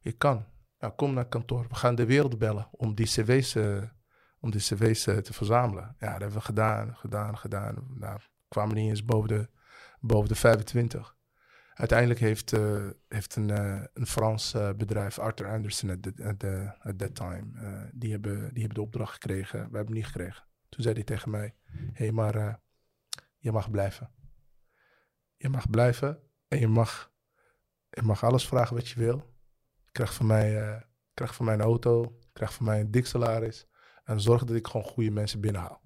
ik 0.02 0.18
kan. 0.18 0.44
Ja, 0.78 0.92
kom 0.96 1.14
naar 1.14 1.28
kantoor. 1.28 1.66
We 1.68 1.74
gaan 1.74 1.94
de 1.94 2.06
wereld 2.06 2.38
bellen 2.38 2.68
om 2.70 2.94
die 2.94 3.06
cv's, 3.06 3.54
eh, 3.54 3.82
om 4.40 4.50
die 4.50 4.60
cv's 4.60 5.06
eh, 5.06 5.16
te 5.16 5.32
verzamelen. 5.32 5.96
Ja, 5.98 6.12
dat 6.12 6.20
hebben 6.20 6.38
we 6.38 6.44
gedaan, 6.44 6.96
gedaan, 6.96 7.38
gedaan. 7.38 7.86
Nou, 7.88 8.20
kwamen 8.48 8.74
niet 8.74 8.88
eens 8.88 9.04
boven 9.04 9.28
de, 9.28 9.48
boven 10.00 10.28
de 10.28 10.34
25. 10.34 11.16
Uiteindelijk 11.74 12.20
heeft, 12.20 12.52
eh, 12.52 12.86
heeft 13.08 13.36
een, 13.36 13.50
eh, 13.50 13.84
een 13.94 14.06
Frans 14.06 14.56
bedrijf, 14.76 15.18
Arthur 15.18 15.48
Anderson 15.48 15.90
at, 15.90 16.22
at, 16.78 16.98
that 16.98 17.14
time, 17.14 17.44
die, 17.92 18.10
hebben, 18.10 18.38
die 18.38 18.58
hebben 18.62 18.74
de 18.74 18.80
opdracht 18.80 19.12
gekregen. 19.12 19.58
We 19.58 19.62
hebben 19.62 19.84
hem 19.84 19.94
niet 19.94 20.06
gekregen. 20.06 20.44
Toen 20.68 20.82
zei 20.82 20.94
hij 20.94 21.04
tegen 21.04 21.30
mij, 21.30 21.54
hé, 21.64 21.90
hey, 21.92 22.12
maar 22.12 22.60
je 23.38 23.52
mag 23.52 23.70
blijven. 23.70 24.10
Je 25.36 25.48
mag 25.48 25.70
blijven 25.70 26.18
en 26.48 26.58
je 26.58 26.68
mag, 26.68 27.12
je 27.90 28.02
mag 28.02 28.24
alles 28.24 28.46
vragen 28.46 28.76
wat 28.76 28.88
je 28.88 29.00
wil. 29.00 29.36
Je 29.84 29.92
krijgt 29.92 30.14
van 30.14 30.26
mij, 30.26 30.50
je 30.50 30.86
krijgt 31.14 31.34
van 31.34 31.44
mij 31.44 31.54
een 31.54 31.60
auto, 31.60 32.16
je 32.20 32.32
krijgt 32.32 32.54
van 32.54 32.66
mij 32.66 32.80
een 32.80 32.90
dik 32.90 33.06
salaris. 33.06 33.68
En 34.08 34.20
zorg 34.20 34.44
dat 34.44 34.56
ik 34.56 34.66
gewoon 34.66 34.86
goede 34.86 35.10
mensen 35.10 35.40
binnenhaal. 35.40 35.80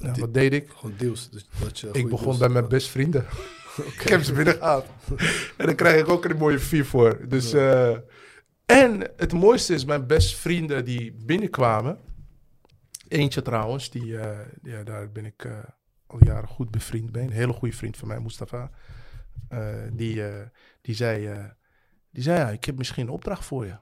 Die- 0.00 0.12
wat 0.12 0.34
deed 0.34 0.52
ik? 0.52 0.70
Gewoon 0.70 0.96
deals. 0.96 1.30
Dus 1.30 1.48
dat 1.60 1.78
je 1.78 1.88
Ik 1.92 2.08
begon 2.08 2.38
bij 2.38 2.48
mijn 2.48 2.68
best 2.68 2.88
vrienden. 2.88 3.26
ik 3.92 4.00
heb 4.00 4.22
ze 4.22 4.32
binnengehaald. 4.32 4.86
en 5.58 5.66
dan 5.66 5.74
krijg 5.74 6.00
ik 6.00 6.08
ook 6.08 6.24
een 6.24 6.36
mooie 6.36 6.58
fee 6.58 6.84
voor. 6.84 7.28
Dus, 7.28 7.52
eh, 7.52 7.96
en 8.66 9.10
het 9.16 9.32
mooiste 9.32 9.74
is, 9.74 9.84
mijn 9.84 10.06
best 10.06 10.36
vrienden 10.36 10.84
die 10.84 11.12
binnenkwamen. 11.12 11.98
Eentje 13.08 13.42
trouwens, 13.42 13.90
die, 13.90 14.18
eh, 14.18 14.38
ja, 14.62 14.82
daar 14.82 15.12
ben 15.12 15.24
ik 15.24 15.44
eh, 15.44 15.58
al 16.06 16.24
jaren 16.24 16.48
goed 16.48 16.70
bevriend 16.70 17.12
mee. 17.12 17.24
Een 17.24 17.30
hele 17.30 17.52
goede 17.52 17.76
vriend 17.76 17.96
van 17.96 18.08
mij, 18.08 18.20
Mustafa. 18.20 18.70
Die, 19.92 20.22
die 20.80 20.94
zei, 20.94 21.36
die 22.10 22.22
zei 22.22 22.38
ja, 22.38 22.50
ik 22.50 22.64
heb 22.64 22.76
misschien 22.76 23.06
een 23.06 23.12
opdracht 23.12 23.44
voor 23.44 23.66
je. 23.66 23.76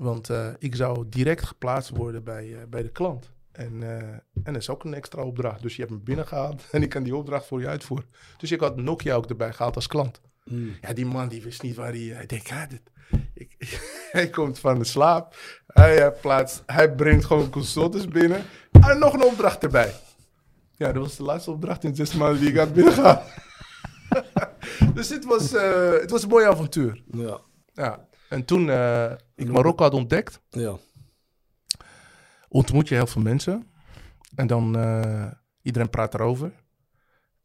Want 0.00 0.30
eh, 0.30 0.48
ik 0.58 0.74
zou 0.74 1.04
direct 1.08 1.44
geplaatst 1.44 1.90
worden 1.90 2.24
bij, 2.24 2.54
eh, 2.54 2.66
bij 2.68 2.82
de 2.82 2.88
klant. 2.88 3.30
En, 3.52 3.82
eh, 3.82 3.98
en 4.42 4.52
dat 4.52 4.56
is 4.56 4.68
ook 4.68 4.84
een 4.84 4.94
extra 4.94 5.22
opdracht. 5.22 5.62
Dus 5.62 5.76
je 5.76 5.80
hebt 5.80 5.94
me 5.94 5.98
binnengehaald 5.98 6.64
en 6.72 6.82
ik 6.82 6.88
kan 6.88 7.02
die 7.02 7.16
opdracht 7.16 7.46
voor 7.46 7.60
je 7.60 7.66
uitvoeren. 7.66 8.08
Dus 8.38 8.52
ik 8.52 8.60
had 8.60 8.76
Nokia 8.76 9.14
ook 9.14 9.26
erbij 9.26 9.52
gehaald 9.52 9.74
als 9.74 9.86
klant. 9.86 10.20
Mm. 10.44 10.76
Ja, 10.80 10.92
die 10.92 11.06
man 11.06 11.28
die 11.28 11.42
wist 11.42 11.62
niet 11.62 11.76
waar 11.76 11.92
hij... 11.92 12.00
Hij 12.00 12.26
denkt, 12.26 12.48
ja, 12.48 12.66
dit, 12.66 12.82
ik, 13.34 13.56
hij 14.12 14.30
komt 14.30 14.58
van 14.58 14.78
de 14.78 14.84
slaap. 14.84 15.36
Hij, 15.66 16.12
plaatst, 16.12 16.62
hij 16.66 16.94
brengt 16.94 17.24
gewoon 17.24 17.50
consultants 17.50 18.08
binnen. 18.08 18.42
En 18.70 18.98
nog 18.98 19.12
een 19.12 19.24
opdracht 19.24 19.62
erbij. 19.62 19.92
Ja, 20.76 20.92
dat 20.92 21.02
was 21.02 21.16
de 21.16 21.22
laatste 21.22 21.50
opdracht 21.50 21.84
in 21.84 21.94
zes 21.94 22.14
maanden 22.14 22.40
die 22.40 22.48
ik 22.48 22.56
had 22.56 22.72
binnengehaald. 22.72 23.32
dus 24.94 25.08
het 25.08 25.24
was, 25.24 25.50
het 26.00 26.10
was 26.10 26.22
een 26.22 26.28
mooi 26.28 26.46
avontuur. 26.46 27.02
Ja. 27.10 27.40
Ja. 27.72 28.08
En 28.28 28.44
toen 28.44 28.70
ik 29.40 29.52
Marokko 29.52 29.82
had 29.82 29.94
ontdekt, 29.94 30.40
Ja. 30.48 30.76
ontmoet 32.48 32.88
je 32.88 32.94
heel 32.94 33.06
veel 33.06 33.22
mensen. 33.22 33.66
En 34.34 34.46
dan 34.46 34.76
uh, 34.76 35.30
iedereen 35.62 35.90
praat 35.90 36.14
erover. 36.14 36.52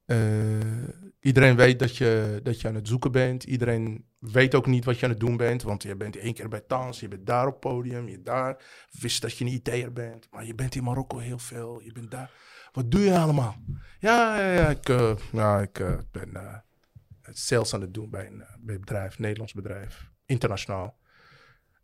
Uh, 0.06 0.88
iedereen 1.20 1.56
weet 1.56 1.80
dat 1.80 1.98
je, 1.98 2.39
dat 2.43 2.62
je 2.62 2.68
aan 2.68 2.76
het 2.76 2.88
zoeken 2.88 3.12
bent. 3.12 3.43
Iedereen 3.43 4.06
weet 4.20 4.56
ook 4.56 4.66
niet 4.66 4.86
wat 4.86 5.00
je 5.00 5.06
aan 5.06 5.12
het 5.12 5.20
doen 5.20 5.38
bent. 5.38 5.62
Want 5.62 5.84
je 5.84 5.96
bent 5.96 6.16
één 6.16 6.34
keer 6.34 6.50
bij 6.50 6.62
Tans, 6.62 7.00
je 7.00 7.08
bent 7.08 7.26
daar 7.26 7.48
op 7.48 7.60
podium, 7.60 8.08
je 8.08 8.22
daar. 8.22 8.64
Wist 9.00 9.22
dat 9.22 9.38
je 9.38 9.46
een 9.46 9.52
IT'er 9.52 9.93
bent. 9.93 10.28
Maar 10.32 10.46
je 10.46 10.56
bent 10.56 10.76
in 10.76 10.84
Marokko 10.84 11.18
heel 11.18 11.39
veel. 11.39 11.82
Je 11.82 11.91
bent 11.91 12.12
daar. 12.12 12.32
Wat 12.72 12.91
doe 12.91 13.02
je 13.02 13.18
allemaal? 13.18 13.56
Ja, 14.00 14.39
ja, 14.39 14.52
ja 14.54 14.70
ik, 14.70 14.89
uh, 14.89 15.16
ja, 15.32 15.62
ik 15.62 15.84
ben 16.12 16.64
sales 17.24 17.74
aan 17.74 17.82
het 17.82 17.93
doen 17.93 18.10
bij 18.10 18.28
een, 18.28 18.43
bij 18.60 18.76
een 18.76 18.80
bedrijf, 18.82 19.16
een 19.16 19.22
Nederlands 19.22 19.54
bedrijf. 19.54 20.12
Internationaal. 20.26 20.98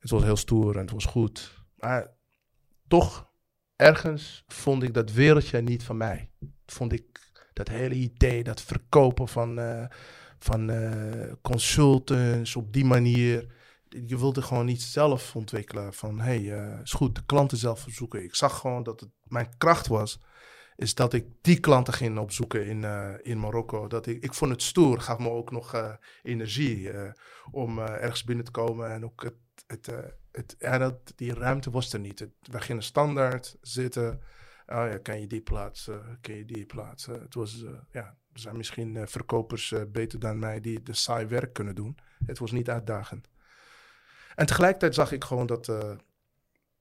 Het 0.02 0.10
was 0.10 0.24
heel 0.24 0.36
stoer 0.36 0.76
en 0.76 0.82
het 0.82 0.92
was 0.92 1.06
goed. 1.06 1.64
Maar 1.76 2.12
toch, 2.88 3.32
ergens 3.76 4.44
vond 4.48 4.84
ik 4.84 4.94
dat 4.94 5.12
wereldje 5.12 5.62
niet 5.62 5.84
van 5.84 5.98
mij. 5.98 6.30
Vond 6.66 6.94
ik 6.94 7.32
dat 7.54 7.68
hele 7.68 7.96
idee, 7.96 8.44
dat 8.44 8.62
verkopen 8.62 9.28
van, 9.28 9.60
uh, 9.60 9.86
van 10.40 10.70
uh, 10.70 11.34
consultants 11.42 12.56
op 12.56 12.74
die 12.74 12.86
manier. 12.86 13.54
Je 13.90 14.18
wilde 14.18 14.42
gewoon 14.42 14.66
niet 14.66 14.82
zelf 14.82 15.36
ontwikkelen 15.36 15.94
van, 15.94 16.20
hé, 16.20 16.46
hey, 16.46 16.74
uh, 16.74 16.80
is 16.84 16.92
goed, 16.92 17.16
de 17.16 17.26
klanten 17.26 17.58
zelf 17.58 17.80
verzoeken. 17.80 18.24
Ik 18.24 18.36
zag 18.36 18.60
gewoon 18.60 18.84
dat 18.84 19.00
het 19.00 19.10
mijn 19.24 19.58
kracht 19.58 19.88
was, 19.88 20.20
is 20.76 20.96
dat 20.96 21.14
ik 21.14 21.26
die 21.42 21.60
klanten 21.60 21.94
ging 21.94 22.18
opzoeken 22.18 22.66
in, 22.66 22.84
in 23.24 23.40
Marokko. 23.40 23.88
Dat 23.88 24.06
ik, 24.08 24.24
ik 24.24 24.34
vond 24.34 24.52
het 24.52 24.62
stoer, 24.62 25.02
gaf 25.02 25.18
me 25.18 25.30
ook 25.30 25.52
nog 25.52 25.98
energie 26.24 26.92
om 27.52 27.80
ergens 27.80 28.24
binnen 28.24 28.46
te 28.46 28.52
komen 28.52 28.92
en 28.92 29.06
ook 29.06 29.24
het, 29.24 29.36
het, 29.72 29.88
uh, 29.88 30.00
het, 30.32 30.56
ja, 30.60 30.78
dat, 30.78 31.14
die 31.16 31.34
ruimte 31.34 31.72
was 31.72 31.94
er 31.94 32.00
niet. 32.00 32.20
Het, 32.20 32.32
wij 32.42 32.62
gingen 32.62 32.84
standaard 32.84 33.58
zitten. 33.62 34.22
Oh 34.68 34.88
ja, 34.90 34.98
kan 34.98 35.20
je 35.20 35.28
die 35.28 35.42
plaatsen? 35.42 36.18
Kan 36.22 36.36
je 36.36 36.46
die 36.46 36.66
plaatsen? 36.66 37.22
Het 37.22 37.34
was, 37.34 37.62
uh, 37.62 37.70
ja, 37.92 38.18
er 38.34 38.40
zijn 38.40 38.58
misschien 38.58 38.96
uh, 38.96 39.06
verkopers 39.06 39.72
uh, 39.72 39.82
beter 39.88 40.20
dan 40.20 40.40
mij 40.40 40.62
die 40.62 40.84
de 40.84 40.94
saai 40.94 41.26
werk 41.26 41.54
kunnen 41.54 41.76
doen. 41.76 41.98
Het 42.26 42.40
was 42.40 42.52
niet 42.52 42.70
uitdagend. 42.70 43.30
En 44.36 44.46
tegelijkertijd 44.46 44.96
zag 44.96 45.12
ik 45.12 45.24
gewoon 45.24 45.46
dat, 45.46 45.68
uh, 45.68 45.96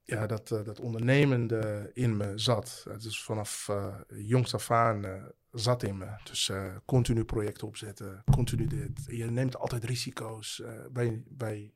ja, 0.03 0.27
dat, 0.27 0.47
dat 0.47 0.79
ondernemende 0.79 1.91
in 1.93 2.17
me 2.17 2.37
zat. 2.37 2.85
Is 2.97 3.23
vanaf 3.23 3.69
jongs 4.07 4.53
af 4.53 4.71
aan 4.71 5.31
zat 5.51 5.83
in 5.83 5.97
me. 5.97 6.07
Dus 6.23 6.51
continu 6.85 7.23
projecten 7.23 7.67
opzetten, 7.67 8.23
continu 8.31 8.67
dit. 8.67 9.05
Je 9.07 9.25
neemt 9.25 9.57
altijd 9.57 9.83
risico's. 9.83 10.61
wij, 10.93 11.23
wij, 11.37 11.73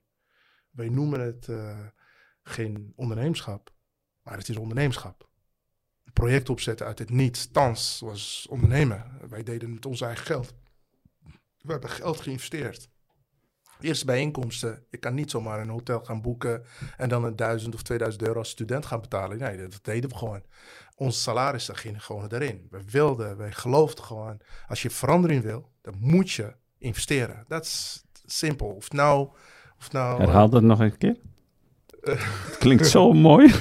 wij 0.76 0.90
noemen 0.90 1.20
het 1.20 1.50
geen 2.44 2.94
ondernemerschap, 2.96 3.74
maar 4.22 4.38
het 4.38 4.50
is 4.50 4.58
ondernemerschap 4.58 5.30
project 6.16 6.50
opzetten 6.50 6.86
uit 6.86 7.00
het 7.00 7.10
niets. 7.10 7.52
Thans 7.52 8.00
was 8.00 8.48
ondernemen. 8.50 9.20
Wij 9.30 9.44
deden 9.44 9.62
het 9.62 9.74
met 9.74 9.86
ons 9.86 10.02
eigen 10.02 10.26
geld. 10.26 10.54
We 11.58 11.72
hebben 11.72 11.90
geld 11.90 12.22
geïnvesteerd. 12.22 12.90
Eerste 13.80 14.06
bijeenkomsten. 14.06 14.86
Je 14.90 14.98
kan 14.98 15.14
niet 15.14 15.32
zomaar 15.32 15.60
een 15.60 15.70
hotel 15.70 16.04
gaan 16.04 16.22
boeken 16.22 16.66
en 16.98 17.10
dan 17.10 17.24
een 17.24 17.36
duizend 17.36 17.74
of 17.74 17.82
2000 17.82 18.24
euro 18.24 18.40
als 18.40 18.50
student 18.50 18.86
gaan 18.86 19.02
betalen. 19.02 19.38
Nee, 19.38 19.58
dat 19.58 19.80
deden 19.82 20.10
we 20.10 20.16
gewoon. 20.16 20.44
Onze 20.96 21.20
salarissen 21.20 21.76
gingen 21.76 22.02
gewoon 22.02 22.32
erin. 22.32 22.68
We 22.70 22.82
wilden, 22.86 23.38
wij 23.38 23.52
geloofden 23.52 24.04
gewoon. 24.04 24.42
Als 24.68 24.82
je 24.82 24.90
verandering 24.90 25.44
wil, 25.44 25.72
dan 25.82 25.96
moet 26.00 26.32
je 26.32 26.56
investeren. 26.78 27.46
Dat 27.48 27.66
is 27.66 28.04
simpel. 28.26 28.68
Of 28.68 28.92
nou... 28.92 29.30
Of 29.86 29.92
nou 29.92 30.22
Herhaal 30.22 30.50
dat 30.50 30.62
nog 30.62 30.80
een 30.80 30.98
keer. 30.98 31.16
Het 32.02 32.58
klinkt 32.60 32.88
zo 32.88 33.14
mooi. 33.14 33.52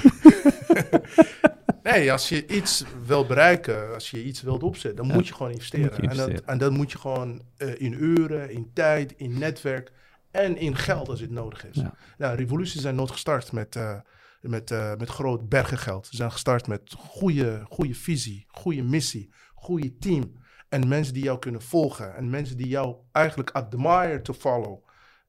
Nee, 1.82 2.12
als 2.12 2.28
je 2.28 2.46
iets 2.46 2.84
wil 3.06 3.26
bereiken, 3.26 3.94
als 3.94 4.10
je 4.10 4.24
iets 4.24 4.42
wilt 4.42 4.62
opzetten, 4.62 4.96
dan 4.96 5.06
ja, 5.06 5.14
moet 5.14 5.28
je 5.28 5.34
gewoon 5.34 5.52
investeren. 5.52 5.90
Je 5.96 6.02
investeren. 6.02 6.30
En, 6.30 6.36
dat, 6.36 6.44
en 6.44 6.58
dat 6.58 6.72
moet 6.72 6.92
je 6.92 6.98
gewoon 6.98 7.42
uh, 7.58 7.80
in 7.80 7.92
uren, 7.92 8.50
in 8.50 8.70
tijd, 8.72 9.12
in 9.16 9.38
netwerk 9.38 9.92
en 10.30 10.56
in 10.56 10.76
geld 10.76 11.08
als 11.08 11.20
het 11.20 11.30
nodig 11.30 11.66
is. 11.66 11.76
Ja. 11.76 11.94
Nou, 12.18 12.36
revoluties 12.36 12.80
zijn 12.80 12.94
nooit 12.94 13.10
gestart 13.10 13.52
met, 13.52 13.76
uh, 13.76 13.98
met, 14.40 14.70
uh, 14.70 14.94
met 14.94 15.08
groot 15.08 15.48
bergen 15.48 15.78
geld. 15.78 16.06
Ze 16.06 16.16
zijn 16.16 16.32
gestart 16.32 16.66
met 16.66 16.94
goede, 16.98 17.62
goede 17.68 17.94
visie, 17.94 18.46
goede 18.48 18.82
missie, 18.82 19.30
goede 19.54 19.98
team. 19.98 20.32
En 20.68 20.88
mensen 20.88 21.14
die 21.14 21.24
jou 21.24 21.38
kunnen 21.38 21.62
volgen. 21.62 22.16
En 22.16 22.30
mensen 22.30 22.56
die 22.56 22.68
jou 22.68 22.96
eigenlijk 23.12 23.50
admire 23.50 24.20
to 24.22 24.32
follow. 24.32 24.84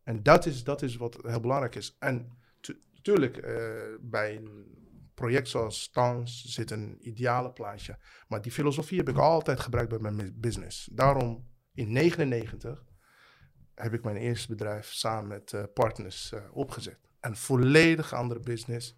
En 0.05 0.23
dat 0.23 0.45
is, 0.45 0.63
dat 0.63 0.81
is 0.81 0.95
wat 0.95 1.17
heel 1.21 1.39
belangrijk 1.39 1.75
is. 1.75 1.95
En 1.99 2.37
natuurlijk, 2.93 3.41
bij 4.01 4.35
een 4.35 4.75
project 5.15 5.47
zoals 5.47 5.89
Tans 5.89 6.45
zit 6.45 6.71
een 6.71 6.97
ideale 7.07 7.51
plaatje. 7.51 7.97
Maar 8.27 8.41
die 8.41 8.51
filosofie 8.51 8.97
heb 8.97 9.09
ik 9.09 9.17
altijd 9.17 9.59
gebruikt 9.59 9.89
bij 9.89 10.11
mijn 10.11 10.33
business. 10.39 10.89
Daarom 10.91 11.53
In 11.73 11.91
99 11.91 12.85
heb 13.73 13.93
ik 13.93 14.03
mijn 14.03 14.17
eerste 14.17 14.47
bedrijf 14.47 14.91
samen 14.91 15.27
met 15.27 15.53
eh, 15.53 15.63
partners 15.73 16.31
eh, 16.31 16.41
opgezet. 16.53 16.99
Een 17.19 17.35
volledig 17.35 18.13
andere 18.13 18.39
business. 18.39 18.95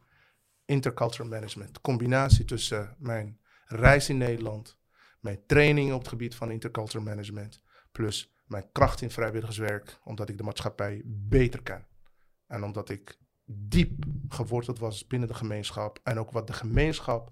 Intercultural 0.66 1.30
management. 1.30 1.82
Combinatie 1.82 2.46
tussen 2.46 2.96
mijn 3.00 3.40
reis 3.66 4.10
in 4.10 4.18
Nederland, 4.18 4.78
mijn 5.20 5.46
training 5.46 5.94
op 5.94 6.00
het 6.00 6.08
gebied 6.08 6.36
van 6.36 6.52
intercultural 6.52 7.06
management, 7.06 7.62
plus 7.92 8.36
mijn 8.48 8.72
kracht 8.72 9.02
in 9.02 9.12
vrijwilligerswerk, 9.12 10.00
omdat 10.04 10.30
ik 10.30 10.38
de 10.38 10.44
maatschappij 10.44 11.02
beter 11.06 11.64
ken. 11.64 11.88
En 12.48 12.64
omdat 12.64 12.90
ik 12.90 13.18
diep 13.46 14.04
geworteld 14.30 14.80
was 14.80 15.08
binnen 15.08 15.28
de 15.28 15.34
gemeenschap 15.34 16.00
en 16.04 16.20
ook 16.20 16.32
wat 16.32 16.48
de 16.48 16.54
gemeenschap 16.54 17.32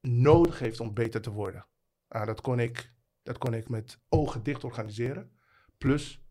nodig 0.00 0.58
heeft 0.58 0.80
om 0.80 0.94
beter 0.94 1.20
te 1.20 1.30
worden. 1.30 1.66
Ah, 2.08 2.26
dat, 2.26 2.40
kon 2.40 2.58
ik, 2.58 2.92
dat 3.22 3.38
kon 3.38 3.54
ik 3.54 3.68
met 3.68 3.98
ogen 4.08 4.42
dicht 4.42 4.64
organiseren. 4.64 5.30
Plus, 5.78 6.24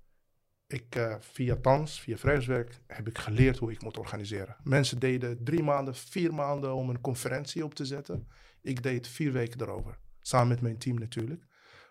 ik, 0.67 0.95
eh, 0.95 1.15
via 1.19 1.55
TANS, 1.55 1.99
via 1.99 2.17
vrijwilligerswerk, 2.17 2.81
heb 2.87 3.07
ik 3.07 3.17
geleerd 3.17 3.57
hoe 3.57 3.71
ik 3.71 3.83
moet 3.83 3.97
organiseren. 3.97 4.57
Mensen 4.63 4.99
deden 4.99 5.43
drie 5.43 5.63
maanden, 5.63 5.95
vier 5.95 6.33
maanden 6.33 6.73
om 6.73 6.89
een 6.89 7.01
conferentie 7.01 7.63
op 7.63 7.73
te 7.73 7.85
zetten. 7.85 8.27
Ik 8.61 8.83
deed 8.83 9.07
vier 9.07 9.31
weken 9.31 9.61
erover. 9.61 9.99
Samen 10.21 10.47
met 10.47 10.61
mijn 10.61 10.77
team 10.77 10.99
natuurlijk. 10.99 11.45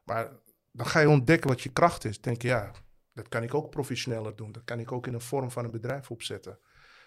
Maar 0.05 0.33
dan 0.73 0.87
ga 0.87 1.01
je 1.01 1.09
ontdekken 1.09 1.49
wat 1.49 1.61
je 1.61 1.73
kracht 1.73 2.05
is. 2.05 2.21
Denk 2.21 2.43
je, 2.43 2.49
ja, 2.49 2.73
dat 3.13 3.29
kan 3.29 3.43
ik 3.43 3.55
ook 3.55 3.71
professioneler 3.71 4.37
doen. 4.37 4.53
Dat 4.53 4.65
kan 4.65 4.79
ik 4.79 4.93
ook 4.93 5.07
in 5.07 5.15
een 5.15 5.21
vorm 5.21 5.51
van 5.51 5.65
een 5.65 5.71
bedrijf 5.71 6.11
opzetten. 6.11 6.59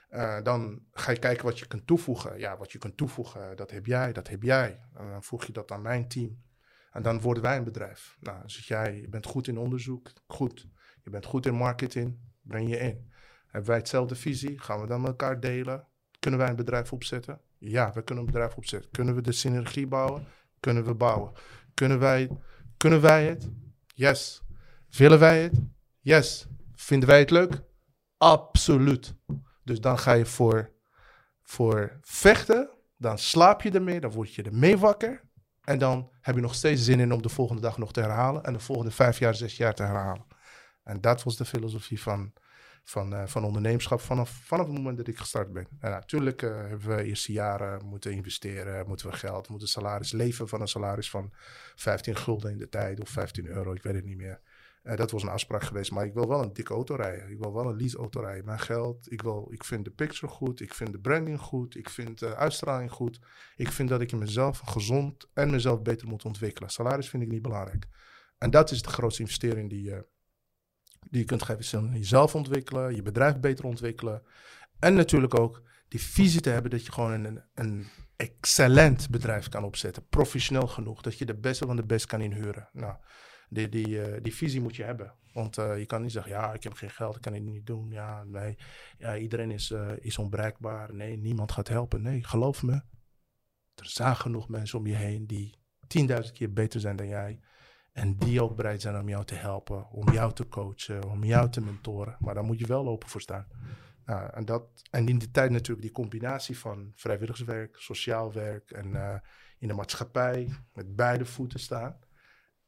Uh, 0.10 0.42
dan 0.44 0.84
ga 0.92 1.12
je 1.12 1.20
kijken 1.20 1.46
wat 1.46 1.60
je 1.60 1.68
kunt 1.68 1.88
toevoegen. 1.88 2.40
Ja, 2.40 2.58
wat 2.58 2.72
je 2.72 2.78
kunt 2.78 2.98
toevoegen, 2.98 3.56
dat 3.56 3.72
heb 3.72 3.86
jij, 3.86 4.14
dat 4.14 4.28
heb 4.28 4.44
jij. 4.44 4.80
En 4.94 5.10
dan 5.10 5.24
voeg 5.24 5.46
je 5.46 5.54
dat 5.54 5.72
aan 5.72 5.82
mijn 5.82 6.08
team. 6.08 6.42
En 6.92 7.02
dan 7.02 7.22
worden 7.22 7.44
wij 7.44 7.58
een 7.58 7.64
bedrijf. 7.64 8.18
Nou, 8.20 8.42
dus 8.42 8.68
jij 8.68 9.02
je 9.02 9.10
bent 9.10 9.26
goed 9.26 9.48
in 9.48 9.58
onderzoek, 9.58 10.12
goed. 10.28 10.68
Je 11.04 11.10
bent 11.10 11.26
goed 11.26 11.46
in 11.46 11.54
marketing, 11.54 12.20
breng 12.42 12.70
je 12.70 12.78
in. 12.78 13.12
Hebben 13.48 13.70
wij 13.70 13.80
hetzelfde 13.80 14.16
visie? 14.16 14.60
Gaan 14.60 14.82
we 14.82 14.88
dan 14.88 15.02
met 15.02 15.10
elkaar 15.10 15.40
delen? 15.40 15.88
Kunnen 16.20 16.40
wij 16.40 16.50
een 16.50 16.56
bedrijf 16.56 16.94
opzetten? 16.94 17.42
Ja, 17.58 17.94
we 17.94 18.04
kunnen 18.04 18.24
een 18.24 18.32
bedrijf 18.32 18.56
opzetten. 18.56 18.92
Kunnen 18.92 19.16
we 19.16 19.22
de 19.22 19.32
synergie 19.32 19.88
bouwen? 19.88 20.28
Kunnen 20.60 20.86
we 20.86 20.94
bouwen. 20.94 21.32
Kunnen 21.74 22.00
wij, 22.00 22.30
kunnen 22.82 23.02
wij 23.02 23.26
het? 23.26 23.50
Yes. 23.94 24.42
Willen 24.90 25.20
wij 25.20 25.42
het? 25.42 25.62
Yes. 26.00 26.48
Vinden 26.76 27.10
wij 27.10 27.20
het 27.20 27.30
leuk? 27.30 27.64
Absoluut. 28.18 29.14
Dus 29.64 29.82
dan 29.82 30.00
ga 30.00 30.12
je 30.12 30.26
voor, 30.26 30.72
voor 31.42 32.00
vechten. 32.02 32.70
Dan 32.98 33.18
slaap 33.18 33.62
je 33.62 33.72
ermee. 33.72 34.00
Dan 34.00 34.12
word 34.12 34.34
je 34.34 34.44
ermee 34.44 34.78
wakker. 34.78 35.22
En 35.64 35.80
dan 35.80 36.12
heb 36.22 36.36
je 36.36 36.42
nog 36.42 36.56
steeds 36.56 36.84
zin 36.84 37.00
in 37.00 37.14
om 37.14 37.22
de 37.22 37.30
volgende 37.30 37.62
dag 37.62 37.78
nog 37.78 37.94
te 37.94 38.02
herhalen. 38.02 38.44
En 38.44 38.54
de 38.54 38.60
volgende 38.60 38.92
vijf 38.92 39.20
jaar, 39.20 39.36
zes 39.36 39.58
jaar 39.58 39.74
te 39.74 39.84
herhalen. 39.84 40.26
En 40.84 41.02
dat 41.02 41.24
was 41.24 41.38
de 41.38 41.46
filosofie 41.46 42.02
van, 42.02 42.34
van, 42.84 43.14
uh, 43.14 43.26
van 43.26 43.44
ondernemerschap 43.44 44.02
vanaf, 44.02 44.30
vanaf 44.30 44.66
het 44.66 44.76
moment 44.76 44.98
dat 44.98 45.08
ik 45.08 45.18
gestart 45.18 45.54
ben. 45.54 45.68
En 45.80 45.92
natuurlijk 45.92 46.42
uh, 46.42 46.50
hebben 46.50 46.96
we 46.96 47.04
eerste 47.04 47.32
jaren 47.32 47.86
moeten 47.86 48.12
investeren, 48.12 48.88
moeten 48.88 49.10
we 49.10 49.16
geld, 49.16 49.50
moeten 49.50 49.68
salaris 49.68 50.12
leven 50.12 50.48
van 50.48 50.62
een 50.62 50.68
salaris 50.68 51.10
van 51.10 51.34
15 51.76 52.16
gulden 52.16 52.52
in 52.52 52.58
de 52.58 52.70
tijd 52.70 53.00
of 53.00 53.10
15 53.10 53.48
euro, 53.48 53.74
ik 53.74 53.84
weet 53.84 53.96
het 53.96 54.06
niet 54.06 54.18
meer. 54.18 54.42
Uh, 54.84 54.96
dat 54.96 55.12
was 55.12 55.24
een 55.24 55.30
afspraak 55.30 55.64
geweest, 55.64 55.92
maar 55.92 56.06
ik 56.06 56.14
wil 56.14 56.28
wel 56.28 56.44
een 56.44 56.54
dikke 56.54 56.74
auto 56.74 56.96
rijden. 56.96 57.30
Ik 57.30 57.40
wil 57.40 57.54
wel 57.54 57.66
een 57.66 57.78
lease 57.78 57.98
auto 57.98 58.20
rijden. 58.20 58.46
Mijn 58.46 58.60
geld, 58.60 59.12
ik, 59.12 59.22
wil, 59.22 59.48
ik 59.52 59.64
vind 59.64 59.86
de 59.86 59.92
picture 59.92 60.32
goed, 60.32 60.62
ik 60.62 60.74
vind 60.74 60.92
de 60.92 61.00
branding 61.00 61.40
goed, 61.40 61.76
ik 61.76 61.90
vind 61.90 62.20
de 62.20 62.36
uitstraling 62.36 62.92
goed. 62.92 63.20
Ik 63.56 63.72
vind 63.72 63.90
dat 63.90 64.02
ik 64.02 64.12
mezelf 64.12 64.60
gezond 64.60 65.30
en 65.34 65.50
mezelf 65.50 65.82
beter 65.82 66.08
moet 66.08 66.26
ontwikkelen. 66.26 66.70
Salaris 66.70 67.10
vind 67.10 67.24
ik 67.24 67.30
niet 67.30 67.42
belangrijk. 67.42 67.88
En 68.38 68.50
dat 68.50 68.72
is 68.72 68.82
de 68.82 68.90
grootste 68.90 69.22
investering 69.22 69.70
die 69.70 69.84
je 69.84 70.06
die 71.10 71.20
je 71.20 71.26
kunt 71.26 71.44
geven. 71.44 71.94
Jezelf 71.94 72.36
ontwikkelen, 72.36 72.96
je 72.96 73.02
bedrijf 73.02 73.40
beter 73.40 73.66
ontwikkelen. 73.66 74.22
En 74.80 74.94
natuurlijk 74.94 75.40
ook 75.40 75.64
die 75.88 76.02
visie 76.02 76.42
te 76.42 76.50
hebben 76.50 76.72
dat 76.72 76.86
je 76.86 76.92
gewoon 76.92 77.26
een, 77.26 77.44
een 77.54 77.88
excellent 78.16 79.10
bedrijf 79.10 79.50
kan 79.50 79.64
opzetten. 79.64 80.08
Professioneel 80.08 80.68
genoeg, 80.68 81.02
dat 81.02 81.18
je 81.18 81.26
de 81.26 81.38
beste 81.38 81.66
van 81.66 81.76
de 81.76 81.86
best 81.86 82.06
kan 82.06 82.22
inhuren. 82.22 82.70
Nou, 82.74 82.96
die, 83.50 83.70
die, 83.70 83.88
uh, 83.88 84.18
die 84.22 84.36
visie 84.36 84.62
moet 84.62 84.76
je 84.76 84.84
hebben. 84.84 85.14
Want 85.34 85.58
uh, 85.58 85.78
je 85.78 85.86
kan 85.86 86.02
niet 86.02 86.12
zeggen, 86.12 86.32
ja, 86.32 86.54
ik 86.54 86.64
heb 86.64 86.74
geen 86.74 86.90
geld, 86.90 87.16
ik 87.16 87.22
kan 87.22 87.34
het 87.34 87.44
niet 87.44 87.66
doen. 87.66 87.90
Ja, 87.90 88.24
nee, 88.24 88.58
ja, 88.98 89.18
iedereen 89.18 89.52
is, 89.52 89.72
uh, 89.72 89.92
is 90.00 90.18
onbereikbaar. 90.18 90.94
Nee, 90.94 91.18
niemand 91.18 91.52
gaat 91.52 91.68
helpen. 91.68 92.02
Nee, 92.02 92.24
geloof 92.24 92.64
me. 92.64 92.74
Er 93.76 93.90
zijn 93.90 94.16
genoeg 94.16 94.50
mensen 94.50 94.80
om 94.80 94.88
je 94.88 94.96
heen 94.96 95.28
die 95.28 95.58
10.000 95.98 96.32
keer 96.34 96.54
beter 96.54 96.80
zijn 96.80 96.96
dan 96.96 97.08
jij. 97.08 97.40
En 97.92 98.16
die 98.16 98.42
ook 98.42 98.56
bereid 98.56 98.82
zijn 98.82 99.00
om 99.00 99.10
jou 99.10 99.26
te 99.26 99.36
helpen, 99.36 99.90
om 99.90 100.12
jou 100.12 100.34
te 100.34 100.48
coachen, 100.48 101.10
om 101.10 101.24
jou 101.24 101.50
te 101.50 101.62
mentoren. 101.62 102.16
Maar 102.20 102.34
daar 102.34 102.44
moet 102.44 102.60
je 102.60 102.68
wel 102.68 102.88
open 102.88 103.10
voor 103.10 103.22
staan. 103.22 103.48
Nou, 104.06 104.30
en, 104.34 104.46
dat, 104.46 104.64
en 104.90 105.08
in 105.08 105.18
die 105.18 105.32
tijd 105.32 105.52
natuurlijk 105.52 105.82
die 105.82 105.92
combinatie 105.92 106.58
van 106.60 106.92
vrijwilligerswerk, 106.96 107.76
sociaal 107.78 108.34
werk 108.34 108.72
en 108.72 108.88
uh, 108.88 109.16
in 109.58 109.68
de 109.68 109.74
maatschappij 109.74 110.54
met 110.74 110.96
beide 110.96 111.26
voeten 111.26 111.60
staan. 111.60 112.00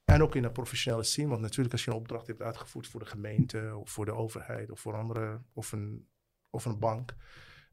En 0.05 0.21
ook 0.21 0.36
in 0.36 0.43
een 0.43 0.51
professionele 0.51 1.03
scene. 1.03 1.28
Want 1.28 1.41
natuurlijk 1.41 1.74
als 1.74 1.86
je 1.86 1.91
een 1.91 1.97
opdracht 1.97 2.28
hebt 2.28 2.41
uitgevoerd 2.41 2.88
voor 2.88 2.99
de 2.99 3.05
gemeente 3.05 3.76
of 3.76 3.89
voor 3.89 4.05
de 4.05 4.13
overheid 4.13 4.71
of 4.71 4.80
voor 4.80 4.95
andere 4.95 5.41
of 5.53 5.71
een, 5.71 6.07
of 6.49 6.65
een 6.65 6.80
bank. 6.80 7.15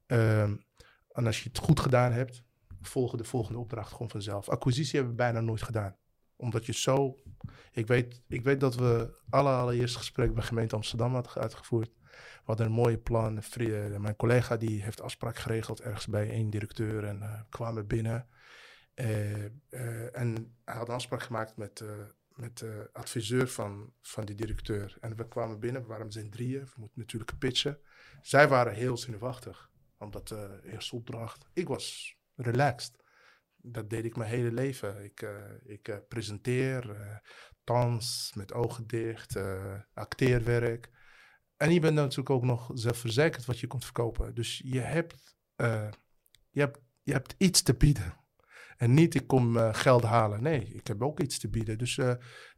Um, 0.06 0.64
en 1.12 1.26
als 1.26 1.42
je 1.42 1.48
het 1.48 1.58
goed 1.58 1.80
gedaan 1.80 2.12
hebt, 2.12 2.44
volgen 2.80 3.18
de 3.18 3.24
volgende 3.24 3.58
opdracht 3.58 3.92
gewoon 3.92 4.10
vanzelf. 4.10 4.48
Acquisitie 4.48 4.94
hebben 4.94 5.10
we 5.10 5.22
bijna 5.22 5.40
nooit 5.40 5.62
gedaan 5.62 5.96
omdat 6.40 6.66
je 6.66 6.72
zo. 6.72 7.16
Ik 7.72 7.86
weet, 7.86 8.22
ik 8.28 8.42
weet 8.42 8.60
dat 8.60 8.74
we 8.74 9.20
alle 9.30 9.50
allereerst 9.50 9.96
gesprek 9.96 10.34
bij 10.34 10.42
gemeente 10.42 10.74
Amsterdam 10.74 11.14
hadden 11.14 11.42
uitgevoerd. 11.42 11.90
We 12.10 12.46
hadden 12.46 12.66
een 12.66 12.72
mooie 12.72 12.98
plan. 12.98 13.42
Mijn 13.98 14.16
collega 14.16 14.56
die 14.56 14.82
heeft 14.82 15.00
afspraak 15.00 15.36
geregeld 15.36 15.80
ergens 15.80 16.06
bij 16.06 16.30
één 16.30 16.50
directeur 16.50 17.04
en 17.04 17.18
uh, 17.18 17.40
kwamen 17.48 17.86
binnen. 17.86 18.28
Uh, 18.94 20.16
en 20.16 20.56
hij 20.64 20.74
had 20.74 20.88
een 20.88 20.94
afspraak 20.94 21.22
gemaakt 21.22 21.56
met, 21.56 21.84
met 22.34 22.58
de 22.58 22.90
adviseur 22.92 23.48
van, 23.48 23.92
van 24.00 24.24
die 24.24 24.34
directeur. 24.34 24.96
En 25.00 25.16
we 25.16 25.28
kwamen 25.28 25.60
binnen, 25.60 25.82
we 25.82 25.88
waren 25.88 26.06
met 26.14 26.32
drieën. 26.32 26.64
We 26.64 26.80
moeten 26.80 27.00
natuurlijk 27.00 27.38
pitchen. 27.38 27.78
Zij 28.22 28.48
waren 28.48 28.74
heel 28.74 28.96
zenuwachtig, 28.96 29.70
omdat 29.98 30.28
de 30.28 30.60
eerste 30.64 30.96
opdracht. 30.96 31.46
Ik 31.52 31.68
was 31.68 32.16
relaxed 32.34 32.99
dat 33.62 33.90
deed 33.90 34.04
ik 34.04 34.16
mijn 34.16 34.30
hele 34.30 34.52
leven. 34.52 35.04
Ik, 35.04 35.22
uh, 35.22 35.30
ik 35.64 35.88
uh, 35.88 35.96
presenteer, 36.08 36.90
uh, 36.90 37.16
dans 37.64 38.32
met 38.34 38.52
ogen 38.52 38.86
dicht, 38.86 39.38
acteerwerk. 39.94 40.90
En 41.56 41.72
je 41.72 41.80
bent 41.80 41.94
natuurlijk 41.94 42.30
ook 42.30 42.44
nog 42.44 42.70
zelfverzekerd 42.74 43.44
wat 43.44 43.58
je 43.58 43.66
kunt 43.66 43.84
verkopen. 43.84 44.34
Dus 44.34 44.62
je 44.64 44.80
hebt, 44.80 45.36
je 46.50 46.60
hebt, 46.60 46.78
je 47.02 47.12
hebt 47.12 47.34
iets 47.38 47.62
te 47.62 47.74
bieden. 47.74 48.14
En 48.76 48.94
niet 48.94 49.14
ik 49.14 49.26
kom 49.26 49.56
geld 49.72 50.02
halen. 50.02 50.42
Nee, 50.42 50.64
ik 50.64 50.86
heb 50.86 51.02
ook 51.02 51.20
iets 51.20 51.38
te 51.38 51.48
bieden. 51.48 51.78
Dus 51.78 52.00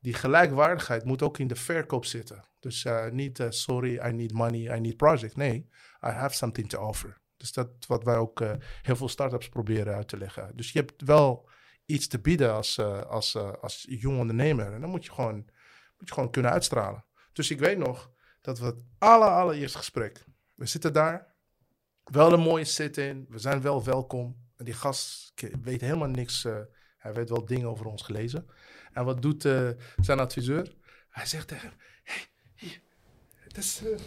die 0.00 0.14
gelijkwaardigheid 0.14 1.05
moet 1.05 1.22
ook 1.22 1.38
in 1.38 1.46
de 1.46 1.57
verkoop 1.57 2.05
zitten. 2.05 2.48
Dus 2.61 2.86
niet 3.11 3.46
sorry, 3.48 4.07
I 4.07 4.12
need 4.12 4.32
money, 4.32 4.76
I 4.76 4.80
need 4.80 4.96
project. 4.96 5.36
Nee, 5.36 5.68
I 6.07 6.09
have 6.09 6.34
something 6.34 6.68
to 6.68 6.86
offer. 6.86 7.21
Dus 7.43 7.53
dat 7.53 7.68
is 7.80 7.86
wat 7.86 8.05
wij 8.05 8.16
ook 8.16 8.40
uh, 8.40 8.53
heel 8.82 8.97
veel 8.97 9.09
startups 9.09 9.49
proberen 9.49 9.95
uit 9.95 10.09
te 10.09 10.16
leggen. 10.16 10.57
Dus 10.57 10.72
je 10.72 10.78
hebt 10.78 11.03
wel 11.03 11.49
iets 11.86 12.07
te 12.07 12.20
bieden 12.20 12.53
als, 12.53 12.78
uh, 12.78 13.03
als, 13.03 13.34
uh, 13.34 13.53
als 13.61 13.86
jong 13.88 14.18
ondernemer. 14.18 14.72
En 14.72 14.80
dan 14.80 14.90
moet 14.90 15.05
je, 15.05 15.12
gewoon, 15.12 15.34
moet 15.99 16.09
je 16.09 16.14
gewoon 16.14 16.30
kunnen 16.30 16.51
uitstralen. 16.51 17.05
Dus 17.32 17.51
ik 17.51 17.59
weet 17.59 17.78
nog 17.78 18.11
dat 18.40 18.59
we 18.59 18.64
het 18.64 18.84
aller, 18.99 19.28
allereerste 19.28 19.78
gesprek. 19.78 20.24
We 20.55 20.66
zitten 20.66 20.93
daar. 20.93 21.34
Wel 22.05 22.32
een 22.32 22.40
mooie 22.40 22.64
sit-in. 22.64 23.26
We 23.28 23.38
zijn 23.38 23.62
wel 23.62 23.84
welkom. 23.84 24.51
En 24.57 24.64
die 24.64 24.74
gast 24.74 25.32
weet 25.62 25.80
helemaal 25.80 26.09
niks. 26.09 26.43
hij 26.97 27.12
weet 27.12 27.28
wel 27.28 27.45
dingen 27.45 27.68
over 27.68 27.86
ons 27.86 28.03
gelezen. 28.03 28.47
En 28.93 29.05
wat 29.05 29.22
doet 29.22 29.43
zijn 29.97 30.20
adviseur? 30.20 30.74
Hij 31.09 31.26
zegt 31.26 31.49
tegen. 31.49 31.72
Dus, 33.53 33.82
uh, 33.84 33.98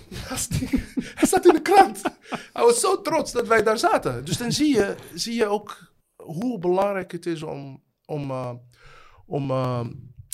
hij 1.16 1.28
staat 1.28 1.46
in 1.46 1.54
de 1.54 1.62
krant. 1.62 2.02
Hij 2.30 2.64
was 2.64 2.80
zo 2.80 3.02
trots 3.02 3.32
dat 3.32 3.48
wij 3.48 3.64
daar 3.64 3.78
zaten. 3.78 4.26
Dus 4.26 4.38
dan 4.38 4.52
zie 4.52 4.76
je, 4.76 4.96
zie 5.14 5.36
je 5.36 5.46
ook 5.46 5.94
hoe 6.16 6.60
belangrijk 6.60 7.12
het 7.12 7.26
is 7.26 7.44
om, 7.44 7.84
om, 8.06 8.32
uh, 8.32 8.52
om, 9.26 9.52
uh, 9.52 9.86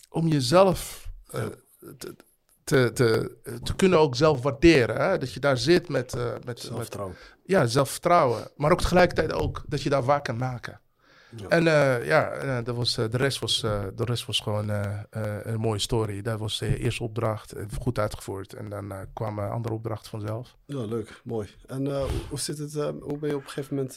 om 0.09 0.27
jezelf 0.27 1.09
te, 1.25 2.15
te, 2.63 2.93
te, 2.93 3.37
te, 3.63 3.75
kunnen 3.75 3.99
ook 3.99 4.15
zelf 4.15 4.41
waarderen. 4.41 4.95
Hè? 4.95 5.17
Dat 5.17 5.33
je 5.33 5.39
daar 5.39 5.57
zit 5.57 5.89
met... 5.89 6.15
met 6.45 6.59
zelfvertrouwen. 6.59 7.15
Met, 7.19 7.39
ja, 7.43 7.65
zelfvertrouwen. 7.65 8.47
Maar 8.55 8.71
ook 8.71 8.81
tegelijkertijd 8.81 9.33
ook 9.33 9.63
dat 9.67 9.81
je 9.81 9.89
daar 9.89 10.03
waar 10.03 10.21
kan 10.21 10.37
maken. 10.37 10.81
En 11.47 11.65
uh, 11.65 12.05
ja, 12.05 12.43
uh, 12.43 12.63
dat 12.63 12.75
was, 12.75 12.97
uh, 12.97 13.09
de, 13.09 13.17
rest 13.17 13.39
was, 13.39 13.61
de 13.61 13.91
rest 13.95 14.25
was 14.25 14.39
gewoon 14.39 14.69
een 14.69 15.59
mooie 15.59 15.79
story. 15.79 16.21
Dat 16.21 16.39
was 16.39 16.59
de 16.59 16.77
eerste 16.77 17.03
opdracht, 17.03 17.53
goed 17.79 17.99
uitgevoerd. 17.99 18.53
En 18.53 18.69
dan 18.69 18.93
kwamen 19.13 19.51
andere 19.51 19.73
opdrachten 19.73 20.09
vanzelf. 20.09 20.55
Ja, 20.65 20.85
leuk, 20.85 21.21
mooi. 21.23 21.49
En 21.65 21.87
hoe 22.29 22.39
zit 22.39 22.57
het, 22.57 22.73
hoe 22.99 23.17
ben 23.17 23.29
je 23.29 23.35
op 23.35 23.43
een 23.43 23.49
gegeven 23.49 23.75
moment, 23.75 23.95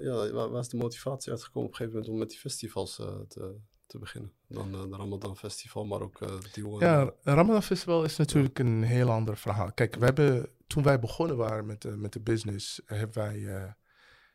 ja, 0.00 0.32
waar, 0.32 0.50
waar, 0.50 0.60
is 0.60 0.68
de 0.68 0.76
motivatie 0.76 1.32
uitgekomen 1.32 1.68
op 1.68 1.70
een 1.70 1.76
gegeven 1.76 1.98
moment 1.98 2.14
om 2.14 2.18
met 2.18 2.30
die 2.30 2.38
festivals 2.38 2.94
te, 3.28 3.54
te 3.86 3.98
beginnen 3.98 4.32
dan 4.50 4.74
uh, 4.74 4.90
de 4.90 4.96
Ramadan 4.96 5.36
Festival, 5.36 5.84
maar 5.84 6.00
ook 6.00 6.20
uh, 6.20 6.28
die 6.52 6.78
Ja, 6.78 7.12
Ramadan 7.22 7.62
Festival 7.62 8.04
is 8.04 8.16
natuurlijk 8.16 8.58
een 8.58 8.82
heel 8.82 9.10
ander 9.10 9.36
verhaal. 9.36 9.72
Kijk, 9.72 9.94
we 9.94 10.04
hebben, 10.04 10.48
toen 10.66 10.82
wij 10.82 10.98
begonnen 10.98 11.36
waren 11.36 11.66
met, 11.66 11.84
uh, 11.84 11.94
met 11.94 12.12
de 12.12 12.20
business, 12.20 12.82
hebben 12.86 13.22
wij, 13.22 13.38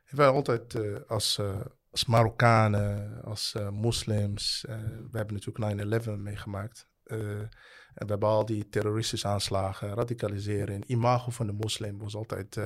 hebben 0.03 0.25
wij 0.25 0.27
altijd 0.27 0.77
als, 1.07 1.39
als 1.95 2.05
Marokkanen, 2.05 3.21
als 3.23 3.55
moslims, 3.71 4.65
we 5.11 5.17
hebben 5.17 5.33
natuurlijk 5.33 6.03
9-11 6.05 6.11
meegemaakt. 6.17 6.87
en 7.03 7.49
we 7.93 8.05
hebben 8.05 8.29
al 8.29 8.45
die 8.45 8.69
terroristische 8.69 9.27
aanslagen, 9.27 9.93
radicaliseren. 9.93 10.75
En 10.75 10.91
imago 10.91 11.31
van 11.31 11.47
de 11.47 11.53
moslim 11.53 11.97
was 11.97 12.15
altijd 12.15 12.59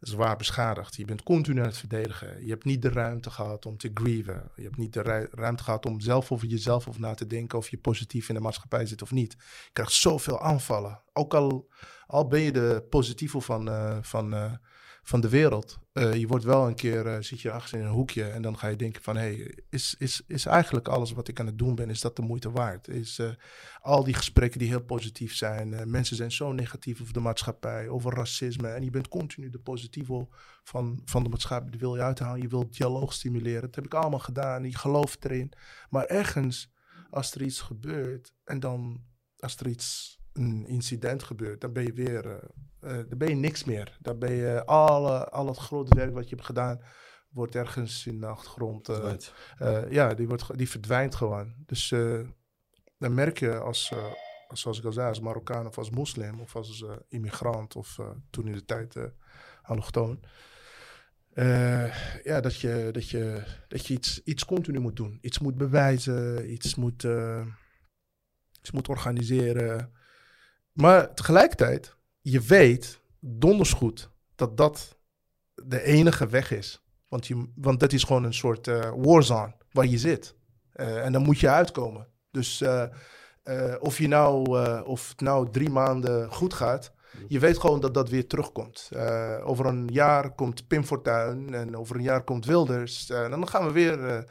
zwaar 0.00 0.36
beschadigd. 0.36 0.96
Je 0.96 1.04
bent 1.04 1.22
continu 1.22 1.60
aan 1.60 1.66
het 1.66 1.76
verdedigen. 1.76 2.44
Je 2.44 2.50
hebt 2.50 2.64
niet 2.64 2.82
de 2.82 2.88
ruimte 2.88 3.30
gehad 3.30 3.66
om 3.66 3.76
te 3.76 3.90
grieven. 3.94 4.50
Je 4.56 4.62
hebt 4.62 4.76
niet 4.76 4.92
de 4.92 5.28
ruimte 5.30 5.62
gehad 5.62 5.86
om 5.86 6.00
zelf 6.00 6.32
over 6.32 6.46
jezelf 6.46 6.88
of 6.88 6.98
na 6.98 7.14
te 7.14 7.26
denken 7.26 7.58
of 7.58 7.68
je 7.68 7.78
positief 7.78 8.28
in 8.28 8.34
de 8.34 8.40
maatschappij 8.40 8.86
zit 8.86 9.02
of 9.02 9.10
niet. 9.10 9.32
Je 9.32 9.70
krijgt 9.72 9.92
zoveel 9.92 10.40
aanvallen. 10.40 11.02
Ook 11.12 11.34
al, 11.34 11.68
al 12.06 12.26
ben 12.28 12.40
je 12.40 12.52
de 12.52 12.86
positieve 12.90 13.40
van, 13.40 13.68
van, 14.04 14.58
van 15.04 15.20
de 15.20 15.28
wereld. 15.28 15.78
Uh, 15.92 16.14
je 16.14 16.26
wordt 16.26 16.44
wel 16.44 16.66
een 16.66 16.74
keer, 16.74 17.06
uh, 17.06 17.16
zit 17.20 17.40
je 17.40 17.50
achter 17.50 17.78
in 17.78 17.84
een 17.84 17.90
hoekje 17.90 18.24
en 18.24 18.42
dan 18.42 18.58
ga 18.58 18.68
je 18.68 18.76
denken 18.76 19.02
van, 19.02 19.16
hé, 19.16 19.22
hey, 19.22 19.58
is, 19.70 19.94
is, 19.98 20.22
is 20.26 20.46
eigenlijk 20.46 20.88
alles 20.88 21.12
wat 21.12 21.28
ik 21.28 21.40
aan 21.40 21.46
het 21.46 21.58
doen 21.58 21.74
ben, 21.74 21.90
is 21.90 22.00
dat 22.00 22.16
de 22.16 22.22
moeite 22.22 22.50
waard? 22.50 22.88
Is 22.88 23.18
uh, 23.18 23.30
al 23.80 24.04
die 24.04 24.14
gesprekken 24.14 24.58
die 24.58 24.68
heel 24.68 24.82
positief 24.82 25.34
zijn, 25.34 25.90
mensen 25.90 26.16
zijn 26.16 26.32
zo 26.32 26.52
negatief 26.52 27.00
over 27.00 27.12
de 27.12 27.20
maatschappij, 27.20 27.88
over 27.88 28.14
racisme 28.14 28.68
en 28.68 28.84
je 28.84 28.90
bent 28.90 29.08
continu 29.08 29.50
de 29.50 29.58
positieve 29.58 30.28
van, 30.62 31.02
van 31.04 31.22
de 31.22 31.28
maatschappij, 31.28 31.70
die 31.70 31.80
wil 31.80 31.96
je 31.96 32.02
uithalen, 32.02 32.42
je 32.42 32.48
wilt 32.48 32.76
dialoog 32.76 33.12
stimuleren. 33.12 33.60
Dat 33.60 33.74
heb 33.74 33.84
ik 33.84 33.94
allemaal 33.94 34.18
gedaan, 34.18 34.64
je 34.64 34.76
gelooft 34.76 35.24
erin. 35.24 35.52
Maar 35.90 36.04
ergens, 36.04 36.72
als 37.10 37.34
er 37.34 37.42
iets 37.42 37.60
gebeurt 37.60 38.32
en 38.44 38.60
dan, 38.60 39.04
als 39.38 39.56
er 39.56 39.66
iets 39.66 40.18
een 40.34 40.66
incident 40.66 41.22
gebeurt, 41.22 41.60
dan 41.60 41.72
ben 41.72 41.84
je 41.84 41.92
weer, 41.92 42.26
uh, 42.26 42.40
dan 42.80 43.18
ben 43.18 43.28
je 43.28 43.34
niks 43.34 43.64
meer. 43.64 43.98
Dan 44.00 44.18
ben 44.18 44.32
je 44.32 44.64
alle, 44.64 45.28
al 45.28 45.46
het 45.46 45.56
grote 45.56 45.94
werk 45.94 46.14
wat 46.14 46.28
je 46.28 46.34
hebt 46.34 46.46
gedaan, 46.46 46.80
wordt 47.30 47.54
ergens 47.54 48.06
in 48.06 48.20
de 48.20 48.26
achtergrond. 48.26 48.88
Uh, 48.88 49.90
ja, 49.90 50.14
die, 50.14 50.28
wordt, 50.28 50.58
die 50.58 50.68
verdwijnt 50.68 51.14
gewoon. 51.14 51.54
Dus 51.66 51.88
dan 52.98 53.14
merk 53.14 53.38
je 53.38 53.58
als, 53.58 53.92
als, 54.48 54.60
zoals 54.60 54.78
ik 54.78 54.84
al 54.84 54.92
zei, 54.92 55.08
als 55.08 55.20
Marokkaan 55.20 55.66
of 55.66 55.78
als 55.78 55.90
moslim 55.90 56.40
of 56.40 56.56
als 56.56 56.84
immigrant 57.08 57.76
of 57.76 57.98
toen 58.30 58.46
in 58.46 58.52
de 58.52 58.64
tijd 58.64 58.96
allochtoon. 59.62 60.24
ja, 62.24 62.40
dat 62.40 62.60
je, 62.60 62.88
dat 62.92 63.08
je, 63.08 63.42
dat 63.68 63.86
je 63.86 63.94
iets, 63.94 64.22
iets 64.24 64.44
continu 64.44 64.78
moet 64.78 64.96
doen. 64.96 65.18
Iets 65.20 65.38
moet 65.38 65.56
bewijzen, 65.56 66.52
iets 66.52 66.74
moet, 66.74 67.06
iets 68.60 68.70
moet 68.70 68.88
organiseren. 68.88 69.92
Maar 70.74 71.14
tegelijkertijd, 71.14 71.96
je 72.20 72.40
weet 72.40 73.00
donders 73.20 73.72
goed 73.72 74.10
dat 74.34 74.56
dat 74.56 74.98
de 75.54 75.82
enige 75.82 76.26
weg 76.26 76.50
is. 76.50 76.82
Want, 77.08 77.26
je, 77.26 77.48
want 77.54 77.80
dat 77.80 77.92
is 77.92 78.04
gewoon 78.04 78.24
een 78.24 78.34
soort 78.34 78.66
uh, 78.66 78.92
warzone 78.96 79.54
waar 79.70 79.86
je 79.86 79.98
zit. 79.98 80.34
Uh, 80.76 81.04
en 81.04 81.12
dan 81.12 81.22
moet 81.22 81.38
je 81.38 81.48
uitkomen. 81.48 82.06
Dus 82.30 82.60
uh, 82.60 82.84
of, 83.80 83.98
je 83.98 84.08
nou, 84.08 84.58
of 84.84 85.08
het 85.08 85.20
nou 85.20 85.50
drie 85.50 85.70
maanden 85.70 86.32
goed 86.32 86.54
gaat, 86.54 86.92
je 87.28 87.38
weet 87.38 87.58
gewoon 87.58 87.80
dat 87.80 87.94
dat 87.94 88.08
weer 88.08 88.26
terugkomt. 88.26 88.90
over 89.44 89.66
een 89.66 89.88
jaar 89.92 90.34
komt 90.34 90.66
Pim 90.66 90.84
Fortuyn 90.84 91.54
en 91.54 91.76
over 91.76 91.96
een 91.96 92.02
jaar 92.02 92.24
komt 92.24 92.44
Wilders. 92.44 93.10
en 93.10 93.30
dan 93.30 93.48
gaan 93.48 93.66
we 93.66 93.72
weer 93.72 94.24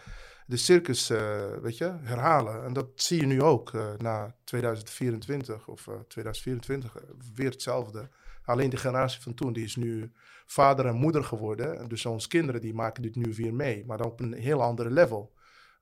de 0.54 0.60
circus, 0.60 1.10
uh, 1.10 1.20
weet 1.62 1.78
je, 1.78 1.94
herhalen. 2.02 2.64
En 2.64 2.74
dat 2.74 2.88
zie 2.96 3.20
je 3.20 3.26
nu 3.26 3.42
ook 3.42 3.72
uh, 3.72 3.86
na 3.98 4.36
2024 4.44 5.68
of 5.68 5.88
uh, 5.88 5.96
2024, 6.08 7.04
weer 7.36 7.50
hetzelfde. 7.50 8.10
Alleen 8.46 8.70
de 8.70 8.78
generatie 8.78 9.22
van 9.22 9.34
toen, 9.34 9.54
die 9.54 9.64
is 9.64 9.76
nu 9.76 10.12
vader 10.46 10.86
en 10.86 10.96
moeder 10.96 11.24
geworden. 11.24 11.80
En 11.80 11.88
dus 11.88 12.06
onze 12.06 12.28
kinderen, 12.28 12.62
die 12.62 12.74
maken 12.74 13.02
dit 13.02 13.16
nu 13.16 13.34
weer 13.34 13.54
mee, 13.54 13.86
maar 13.86 13.98
dan 13.98 14.08
op 14.08 14.20
een 14.20 14.34
heel 14.34 14.62
andere 14.62 14.90
level. 14.92 15.34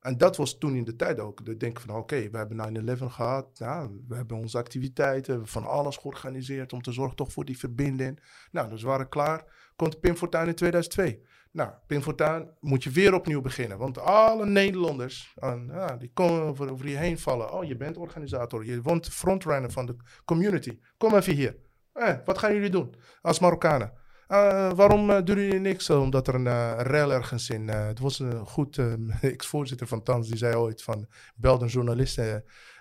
En 0.02 0.18
dat 0.18 0.38
was 0.38 0.58
toen 0.58 0.76
in 0.76 0.84
de 0.84 0.96
tijd 0.96 1.20
ook. 1.20 1.46
De 1.46 1.58
denken 1.58 1.84
van, 1.84 1.96
oké, 1.96 2.30
we 2.30 2.38
hebben 2.38 2.98
9-11 2.98 3.04
gehad. 3.06 3.60
Nou, 3.60 4.04
we 4.08 4.16
hebben 4.16 4.38
onze 4.38 4.58
activiteiten, 4.58 5.48
van 5.48 5.66
alles 5.66 5.98
georganiseerd 5.98 6.74
om 6.74 6.82
te 6.82 6.92
zorgen 6.92 7.16
toch 7.16 7.32
voor 7.32 7.46
die 7.46 7.58
verbinding. 7.58 8.20
Nou, 8.52 8.70
dus 8.70 8.82
we 8.82 8.88
waren 8.88 9.10
klaar. 9.10 9.46
Komt 9.76 10.00
Pim 10.00 10.16
Fortuyn 10.16 10.48
in 10.48 10.56
2002. 10.56 11.22
Nou, 11.52 11.72
Pim 11.88 12.02
Fortuyn 12.02 12.50
moet 12.60 12.84
je 12.84 12.90
weer 12.90 13.14
opnieuw 13.14 13.42
beginnen. 13.42 13.78
Want 13.78 13.98
alle 13.98 14.46
Nederlanders, 14.46 15.36
ah, 15.40 16.00
die 16.00 16.12
komen 16.14 16.42
over, 16.42 16.72
over 16.72 16.88
je 16.88 16.98
heen 16.98 17.20
vallen. 17.20 17.54
Oh, 17.54 17.64
je 17.64 17.76
bent 17.76 17.98
organisator, 17.98 18.66
je 18.66 18.82
woont 18.82 19.10
frontrunner 19.10 19.72
van 19.72 19.86
de 19.86 19.96
community. 20.26 20.80
Kom 20.98 21.16
even 21.16 21.34
hier. 21.34 21.56
Eh, 21.94 22.16
wat 22.26 22.38
gaan 22.38 22.54
jullie 22.54 22.70
doen 22.70 22.94
als 23.22 23.40
Marokkanen? 23.40 23.94
Uh, 24.30 24.72
waarom 24.72 25.10
uh, 25.10 25.18
doen 25.24 25.36
jullie 25.40 25.60
niks? 25.60 25.90
Omdat 25.90 26.28
er 26.28 26.36
een 26.36 26.46
uh, 26.46 26.74
rel 26.78 27.14
ergens 27.14 27.50
in. 27.50 27.68
het 27.68 28.00
was 28.00 28.20
een 28.20 28.46
goed 28.46 28.82
ex-voorzitter 29.22 29.88
van 29.88 30.04
Tans, 30.04 30.28
die 30.28 30.38
zei 30.38 30.56
ooit 30.56 30.84
van. 30.84 31.08
belde 31.36 31.64
een 31.64 31.72
journalist. 31.72 32.22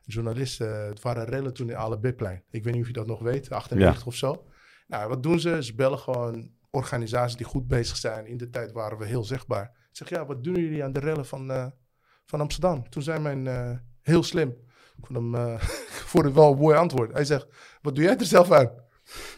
journalisten, 0.04 0.86
het 0.86 1.02
waren 1.02 1.24
rellen 1.24 1.54
toen 1.54 1.68
in 1.68 1.76
Alebeplein. 1.76 2.42
Ik 2.50 2.64
weet 2.64 2.72
niet 2.72 2.82
of 2.82 2.88
je 2.88 2.94
dat 2.94 3.06
nog 3.06 3.20
weet, 3.20 3.50
98 3.50 3.98
ja. 3.98 4.06
of 4.06 4.14
zo. 4.14 4.44
Nou, 4.86 5.08
wat 5.08 5.22
doen 5.22 5.40
ze? 5.40 5.62
Ze 5.64 5.74
bellen 5.74 5.98
gewoon 5.98 6.50
organisaties 6.70 7.36
die 7.36 7.46
goed 7.46 7.66
bezig 7.66 7.96
zijn. 7.96 8.26
In 8.26 8.36
de 8.36 8.50
tijd 8.50 8.72
waren 8.72 8.98
we 8.98 9.04
heel 9.04 9.24
zichtbaar. 9.24 9.64
Ik 9.64 9.96
zeg, 9.96 10.08
ja, 10.08 10.26
wat 10.26 10.44
doen 10.44 10.54
jullie 10.54 10.84
aan 10.84 10.92
de 10.92 11.00
rellen 11.00 11.26
van, 11.26 11.50
uh, 11.50 11.66
van 12.24 12.40
Amsterdam? 12.40 12.88
Toen 12.88 13.02
zei 13.02 13.18
men 13.18 13.46
uh, 13.46 13.70
heel 14.02 14.22
slim. 14.22 14.48
Ik 14.96 15.06
vond 15.06 15.18
hem 15.18 15.34
uh, 15.34 15.60
voor 16.10 16.24
het 16.24 16.34
wel 16.34 16.52
een 16.52 16.58
mooi 16.58 16.76
antwoord. 16.76 17.12
Hij 17.12 17.24
zegt, 17.24 17.46
wat 17.82 17.94
doe 17.94 18.04
jij 18.04 18.16
er 18.16 18.24
zelf 18.24 18.50
aan? 18.50 18.70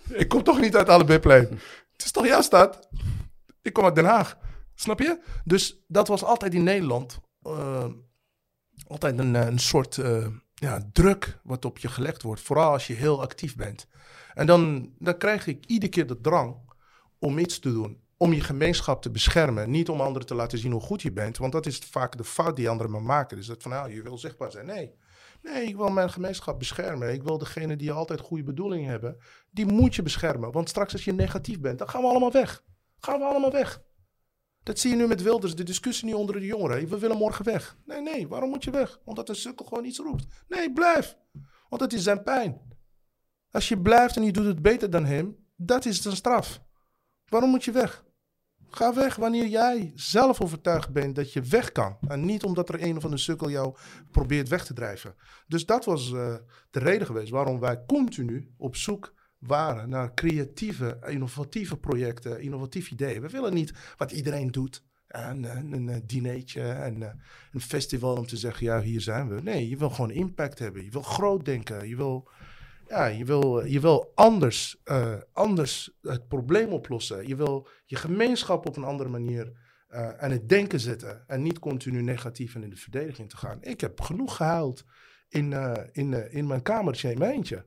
ik 0.08 0.28
kom 0.28 0.42
toch 0.42 0.60
niet 0.60 0.76
uit 0.76 0.88
alle 0.88 1.04
Biplein. 1.04 1.48
Het 1.92 2.04
is 2.04 2.10
toch 2.10 2.26
jouw 2.26 2.42
stad? 2.42 2.88
Ik 3.62 3.72
kom 3.72 3.84
uit 3.84 3.94
Den 3.94 4.04
Haag. 4.04 4.38
Snap 4.74 4.98
je? 4.98 5.22
Dus 5.44 5.84
dat 5.86 6.08
was 6.08 6.24
altijd 6.24 6.54
in 6.54 6.62
Nederland 6.62 7.20
altijd 8.86 9.18
een, 9.18 9.34
een 9.34 9.58
soort 9.58 9.98
ja, 10.54 10.88
druk 10.92 11.38
wat 11.42 11.64
op 11.64 11.78
je 11.78 11.88
gelegd 11.88 12.22
wordt. 12.22 12.40
Vooral 12.40 12.72
als 12.72 12.86
je 12.86 12.94
heel 12.94 13.20
actief 13.20 13.56
bent. 13.56 13.86
En 14.34 14.46
dan, 14.46 14.92
dan 14.98 15.18
krijg 15.18 15.46
ik 15.46 15.66
iedere 15.66 15.92
keer 15.92 16.06
de 16.06 16.20
drang 16.20 16.61
om 17.22 17.38
iets 17.38 17.58
te 17.58 17.72
doen. 17.72 18.00
Om 18.16 18.32
je 18.32 18.40
gemeenschap 18.40 19.02
te 19.02 19.10
beschermen. 19.10 19.70
Niet 19.70 19.88
om 19.88 20.00
anderen 20.00 20.26
te 20.26 20.34
laten 20.34 20.58
zien 20.58 20.72
hoe 20.72 20.80
goed 20.80 21.02
je 21.02 21.12
bent. 21.12 21.38
Want 21.38 21.52
dat 21.52 21.66
is 21.66 21.78
vaak 21.78 22.16
de 22.16 22.24
fout 22.24 22.56
die 22.56 22.68
anderen 22.68 22.92
maar 22.92 23.02
maken. 23.02 23.36
Dus 23.36 23.46
dat 23.46 23.62
van, 23.62 23.70
nou, 23.70 23.94
je 23.94 24.02
wil 24.02 24.18
zichtbaar 24.18 24.50
zijn. 24.50 24.66
Nee. 24.66 24.94
Nee, 25.42 25.66
ik 25.66 25.76
wil 25.76 25.88
mijn 25.88 26.10
gemeenschap 26.10 26.58
beschermen. 26.58 27.12
Ik 27.12 27.22
wil 27.22 27.38
degene 27.38 27.76
die 27.76 27.92
altijd 27.92 28.20
goede 28.20 28.42
bedoelingen 28.42 28.90
hebben, 28.90 29.16
die 29.50 29.66
moet 29.66 29.94
je 29.94 30.02
beschermen. 30.02 30.52
Want 30.52 30.68
straks 30.68 30.92
als 30.92 31.04
je 31.04 31.12
negatief 31.12 31.60
bent, 31.60 31.78
dan 31.78 31.88
gaan 31.88 32.02
we 32.02 32.08
allemaal 32.08 32.32
weg. 32.32 32.64
Gaan 32.98 33.18
we 33.18 33.24
allemaal 33.24 33.52
weg. 33.52 33.82
Dat 34.62 34.78
zie 34.78 34.90
je 34.90 34.96
nu 34.96 35.06
met 35.06 35.22
Wilders, 35.22 35.54
de 35.54 35.62
discussie 35.62 36.06
nu 36.06 36.12
onder 36.12 36.40
de 36.40 36.46
jongeren. 36.46 36.88
We 36.88 36.98
willen 36.98 37.16
morgen 37.16 37.44
weg. 37.44 37.76
Nee, 37.84 38.00
nee, 38.00 38.28
waarom 38.28 38.50
moet 38.50 38.64
je 38.64 38.70
weg? 38.70 39.00
Omdat 39.04 39.28
een 39.28 39.34
sukkel 39.34 39.64
gewoon 39.64 39.84
iets 39.84 39.98
roept. 39.98 40.26
Nee, 40.48 40.72
blijf. 40.72 41.16
Want 41.68 41.82
het 41.82 41.92
is 41.92 42.02
zijn 42.02 42.22
pijn. 42.22 42.60
Als 43.50 43.68
je 43.68 43.80
blijft 43.80 44.16
en 44.16 44.22
je 44.22 44.32
doet 44.32 44.46
het 44.46 44.62
beter 44.62 44.90
dan 44.90 45.04
hem, 45.04 45.36
dat 45.56 45.84
is 45.84 46.04
een 46.04 46.16
straf. 46.16 46.60
Waarom 47.32 47.50
moet 47.50 47.64
je 47.64 47.72
weg? 47.72 48.04
Ga 48.68 48.94
weg 48.94 49.16
wanneer 49.16 49.46
jij 49.46 49.92
zelf 49.94 50.40
overtuigd 50.40 50.92
bent 50.92 51.14
dat 51.14 51.32
je 51.32 51.40
weg 51.40 51.72
kan. 51.72 51.96
En 52.08 52.24
niet 52.24 52.42
omdat 52.42 52.68
er 52.68 52.82
een 52.82 52.96
of 52.96 53.04
andere 53.04 53.22
sukkel 53.22 53.50
jou 53.50 53.76
probeert 54.10 54.48
weg 54.48 54.64
te 54.64 54.74
drijven. 54.74 55.14
Dus 55.46 55.66
dat 55.66 55.84
was 55.84 56.10
uh, 56.10 56.34
de 56.70 56.78
reden 56.78 57.06
geweest 57.06 57.30
waarom 57.30 57.60
wij 57.60 57.84
continu 57.86 58.52
op 58.56 58.76
zoek 58.76 59.14
waren 59.38 59.88
naar 59.88 60.14
creatieve, 60.14 60.98
innovatieve 61.06 61.76
projecten, 61.76 62.40
innovatieve 62.40 62.92
ideeën. 62.92 63.22
We 63.22 63.28
willen 63.28 63.54
niet 63.54 63.72
wat 63.96 64.12
iedereen 64.12 64.50
doet. 64.50 64.84
Een, 65.08 65.44
een, 65.44 65.72
een 65.72 66.02
dinertje 66.06 66.62
en 66.62 67.20
een 67.52 67.60
festival 67.60 68.16
om 68.16 68.26
te 68.26 68.36
zeggen, 68.36 68.66
ja, 68.66 68.80
hier 68.80 69.00
zijn 69.00 69.28
we. 69.28 69.42
Nee, 69.42 69.68
je 69.68 69.76
wil 69.76 69.90
gewoon 69.90 70.10
impact 70.10 70.58
hebben. 70.58 70.84
Je 70.84 70.90
wil 70.90 71.02
groot 71.02 71.44
denken. 71.44 71.88
Je 71.88 71.96
wil 71.96 72.28
ja, 72.88 73.06
je 73.06 73.24
wil, 73.24 73.64
je 73.64 73.80
wil 73.80 74.12
anders, 74.14 74.80
uh, 74.84 75.14
anders 75.32 75.98
het 76.00 76.28
probleem 76.28 76.68
oplossen. 76.68 77.28
Je 77.28 77.36
wil 77.36 77.68
je 77.84 77.96
gemeenschap 77.96 78.66
op 78.66 78.76
een 78.76 78.84
andere 78.84 79.08
manier 79.08 79.52
uh, 79.90 80.08
aan 80.08 80.30
het 80.30 80.48
denken 80.48 80.80
zetten. 80.80 81.28
En 81.28 81.42
niet 81.42 81.58
continu 81.58 82.02
negatief 82.02 82.54
en 82.54 82.62
in 82.62 82.70
de 82.70 82.76
verdediging 82.76 83.30
te 83.30 83.36
gaan. 83.36 83.58
Ik 83.62 83.80
heb 83.80 84.00
genoeg 84.00 84.36
gehuild 84.36 84.84
in, 85.28 85.50
uh, 85.50 85.72
in, 85.92 86.30
in 86.30 86.46
mijn 86.46 86.62
kamertje 86.62 87.10
in 87.10 87.18
mijn 87.18 87.32
eentje. 87.32 87.66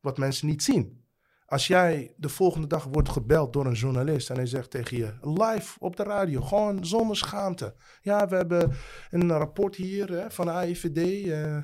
Wat 0.00 0.18
mensen 0.18 0.46
niet 0.46 0.62
zien. 0.62 1.03
Als 1.46 1.66
jij 1.66 2.14
de 2.16 2.28
volgende 2.28 2.66
dag 2.66 2.84
wordt 2.84 3.08
gebeld 3.08 3.52
door 3.52 3.66
een 3.66 3.72
journalist 3.72 4.30
en 4.30 4.36
hij 4.36 4.46
zegt 4.46 4.70
tegen 4.70 4.96
je 4.96 5.14
live 5.20 5.76
op 5.78 5.96
de 5.96 6.02
radio, 6.02 6.40
gewoon 6.40 6.84
zonder 6.84 7.16
schaamte. 7.16 7.74
Ja, 8.00 8.28
we 8.28 8.36
hebben 8.36 8.72
een 9.10 9.32
rapport 9.32 9.76
hier 9.76 10.10
hè, 10.10 10.30
van 10.30 10.46
de 10.46 10.52
AIVD. 10.52 11.26
Uh, 11.26 11.62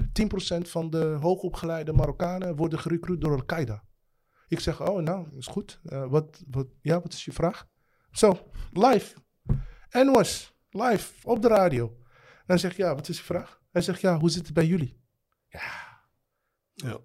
10% 0.58 0.68
van 0.68 0.90
de 0.90 1.04
hoogopgeleide 1.20 1.92
Marokkanen 1.92 2.56
worden 2.56 2.78
gerecruiteerd 2.78 3.30
door 3.30 3.40
Al-Qaeda. 3.40 3.84
Ik 4.48 4.60
zeg, 4.60 4.88
oh 4.88 5.02
nou, 5.02 5.36
is 5.36 5.46
goed. 5.46 5.80
Uh, 5.84 6.06
wat, 6.06 6.42
wat, 6.50 6.66
ja, 6.80 7.00
wat 7.00 7.12
is 7.12 7.24
je 7.24 7.32
vraag? 7.32 7.68
Zo, 8.10 8.38
live. 8.72 9.16
NOS, 9.90 10.56
live, 10.70 11.28
op 11.28 11.42
de 11.42 11.48
radio. 11.48 11.96
Dan 12.46 12.58
zeg 12.58 12.70
ik, 12.70 12.76
ja, 12.76 12.94
wat 12.94 13.08
is 13.08 13.16
je 13.16 13.24
vraag? 13.24 13.60
Hij 13.70 13.82
zegt, 13.82 14.00
ja, 14.00 14.18
hoe 14.18 14.30
zit 14.30 14.44
het 14.44 14.54
bij 14.54 14.66
jullie? 14.66 15.00
Ja. 16.74 17.00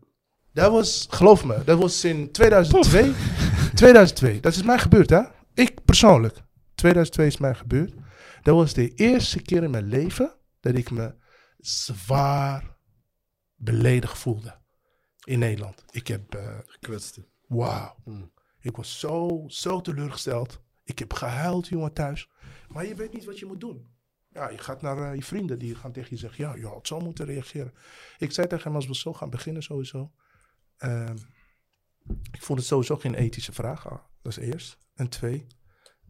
Dat 0.56 0.72
was, 0.72 1.08
geloof 1.10 1.46
me, 1.46 1.64
dat 1.64 1.80
was 1.80 2.04
in 2.04 2.32
2002. 2.32 3.14
2002, 3.74 4.40
dat 4.42 4.56
is 4.56 4.64
mij 4.64 4.80
gebeurd, 4.80 5.10
hè? 5.10 5.22
Ik 5.54 5.86
persoonlijk. 5.86 6.42
2002 6.76 7.28
is 7.28 7.38
mij 7.38 7.56
gebeurd. 7.56 7.94
Dat 8.42 8.56
was 8.56 8.74
de 8.74 8.94
eerste 8.94 9.42
keer 9.42 9.64
in 9.64 9.70
mijn 9.70 9.88
leven 9.88 10.36
dat 10.60 10.76
ik 10.76 10.92
me 10.92 11.16
zwaar 11.58 12.78
beledigd 13.56 14.18
voelde. 14.18 14.60
In 15.24 15.40
Nederland. 15.40 15.84
Ik 15.92 16.08
heb, 16.08 16.36
eh, 16.36 16.58
Gekwetste. 16.66 17.26
wauw. 17.48 17.96
Hmm. 18.04 18.32
Ik 18.60 18.76
was 18.76 19.00
zo, 19.00 19.44
zo 19.48 19.82
teleurgesteld. 19.82 20.62
Ik 20.84 21.00
heb 21.00 21.14
gehuild, 21.14 21.68
jongen, 21.68 21.94
thuis. 21.94 22.30
Maar 22.68 22.86
je 22.86 22.96
weet 22.96 23.14
niet 23.14 23.26
wat 23.26 23.40
je 23.40 23.46
moet 23.46 23.60
doen. 23.60 23.88
Ja, 24.30 24.50
je 24.50 24.58
gaat 24.58 24.82
naar 24.82 24.98
eh, 24.98 25.16
je 25.16 25.24
vrienden 25.24 25.60
die 25.60 25.76
gaan 25.76 25.92
tegen 25.92 26.10
je 26.10 26.18
zeggen: 26.18 26.44
Ja, 26.44 26.56
je 26.56 26.68
had 26.68 26.88
zo 26.88 27.00
moeten 27.00 27.26
reageren. 27.26 27.74
Ik 28.18 28.32
zei 28.32 28.48
tegen 28.48 28.64
hem: 28.64 28.76
Als 28.76 28.88
we 28.88 28.96
zo 28.96 29.14
gaan 29.14 29.30
beginnen, 29.30 29.64
sowieso. 29.64 30.12
Ehm, 30.78 31.18
ik 32.32 32.42
vond 32.42 32.60
het 32.60 32.68
sowieso 32.68 32.96
geen 32.96 33.16
ethische 33.16 33.54
vraag. 33.54 33.90
ah, 33.90 34.00
dat 34.22 34.38
is 34.38 34.38
eerst. 34.38 34.78
En 34.94 35.10
twee, 35.10 35.48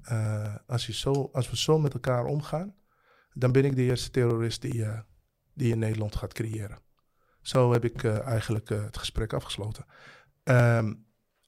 eh, 0.01 0.55
als, 0.67 0.85
je 0.85 0.93
zo, 0.93 1.29
als 1.33 1.49
we 1.49 1.57
zo 1.57 1.79
met 1.79 1.93
elkaar 1.93 2.25
omgaan, 2.25 2.75
dan 3.33 3.51
ben 3.51 3.65
ik 3.65 3.75
de 3.75 3.81
eerste 3.81 4.11
terrorist 4.11 4.61
die, 4.61 4.83
eh, 4.83 4.99
die 5.53 5.71
in 5.71 5.79
Nederland 5.79 6.15
gaat 6.15 6.33
creëren. 6.33 6.79
Zo 7.41 7.71
heb 7.71 7.85
ik 7.85 8.03
eh, 8.03 8.19
eigenlijk 8.19 8.69
het 8.69 8.97
gesprek 8.97 9.33
afgesloten. 9.33 9.85
Ehm, 10.43 10.93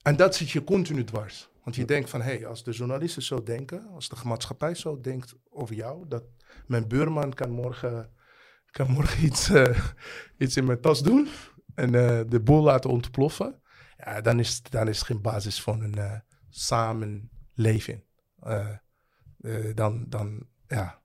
en 0.02 0.16
dat 0.16 0.34
zit 0.34 0.50
je 0.50 0.64
continu 0.64 1.04
dwars. 1.04 1.50
Want 1.64 1.76
je 1.76 1.84
denkt 1.84 2.10
van, 2.10 2.20
hé, 2.22 2.36
hey, 2.36 2.46
als 2.46 2.64
de 2.64 2.70
journalisten 2.70 3.22
zo 3.22 3.42
denken, 3.42 3.86
als 3.88 4.08
de 4.08 4.16
maatschappij 4.24 4.74
zo 4.74 5.00
denkt 5.00 5.34
over 5.50 5.74
jou, 5.74 6.08
dat 6.08 6.24
mijn 6.66 6.88
buurman 6.88 7.34
kan 7.34 7.50
morgen, 7.50 8.12
kan 8.70 8.90
morgen 8.90 9.24
iets, 9.24 9.50
iets 10.38 10.56
in 10.56 10.64
mijn 10.64 10.80
tas 10.80 11.02
doen 11.02 11.28
en 11.78 11.94
eh, 11.94 12.20
de 12.28 12.40
boel 12.40 12.62
laten 12.62 12.90
ontploffen, 12.90 13.62
ja, 13.96 14.20
dan, 14.20 14.38
is, 14.38 14.62
dan 14.62 14.88
is 14.88 14.98
het 14.98 15.06
geen 15.06 15.20
basis 15.20 15.62
van 15.62 15.82
een 15.82 15.98
eh, 15.98 16.18
samenleving. 16.48 18.04
Eh, 18.40 18.76
dan, 19.74 20.04
dan, 20.08 20.46
ja. 20.66 21.02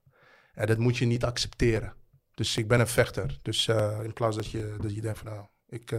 dat 0.53 0.77
moet 0.77 0.97
je 0.97 1.05
niet 1.05 1.23
accepteren. 1.23 1.93
Dus 2.33 2.57
ik 2.57 2.67
ben 2.67 2.79
een 2.79 2.87
vechter. 2.87 3.39
Dus 3.41 3.67
in 4.03 4.13
plaats 4.13 4.35
dat 4.35 4.51
je, 4.51 4.75
dat 4.81 4.95
je 4.95 5.01
denkt 5.01 5.19
van, 5.19 5.31
nou, 5.31 5.45
ik, 5.67 5.95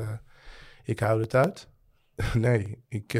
ik 0.84 1.00
hou 1.00 1.20
het 1.20 1.34
uit. 1.34 1.68
nee, 2.34 2.84
ik, 2.88 3.12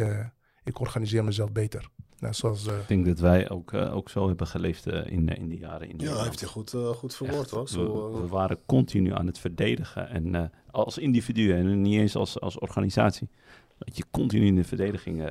ik 0.65 0.81
organiseer 0.81 1.25
mezelf 1.25 1.53
beter. 1.53 1.91
Nou, 2.25 2.37
zoals, 2.37 2.66
eh, 2.66 2.79
Ik 2.79 2.89
denk 2.89 3.07
dat 3.07 3.18
wij 3.18 3.51
ook, 3.51 3.72
eh, 3.72 3.97
ook 3.97 4.09
zo 4.11 4.27
hebben 4.29 4.47
geleefd 4.47 4.87
eh, 4.87 5.07
in, 5.12 5.29
in 5.29 5.49
die 5.49 5.59
jaren 5.59 5.81
in 5.89 5.89
Ja, 5.89 5.97
Nederland. 5.97 6.25
heeft 6.27 6.41
hij 6.41 6.49
goed, 6.49 6.70
goed 6.97 7.14
verwoord 7.14 7.41
Echt, 7.43 7.51
hoor. 7.51 7.62
we, 7.64 7.68
Zo, 7.70 8.20
we 8.20 8.27
waren 8.29 8.59
continu 8.66 9.12
aan 9.12 9.27
het 9.27 9.39
verdedigen. 9.39 10.09
En 10.09 10.35
eh, 10.35 10.45
als 10.70 10.99
individu 10.99 11.53
en 11.53 11.83
niet 11.83 11.99
eens 12.01 12.16
als, 12.16 12.41
als 12.41 12.59
organisatie. 12.59 13.29
Dat 13.79 13.97
je 13.97 14.05
continu 14.11 14.47
in 14.47 14.55
de 14.55 14.64
verdediging, 14.64 15.22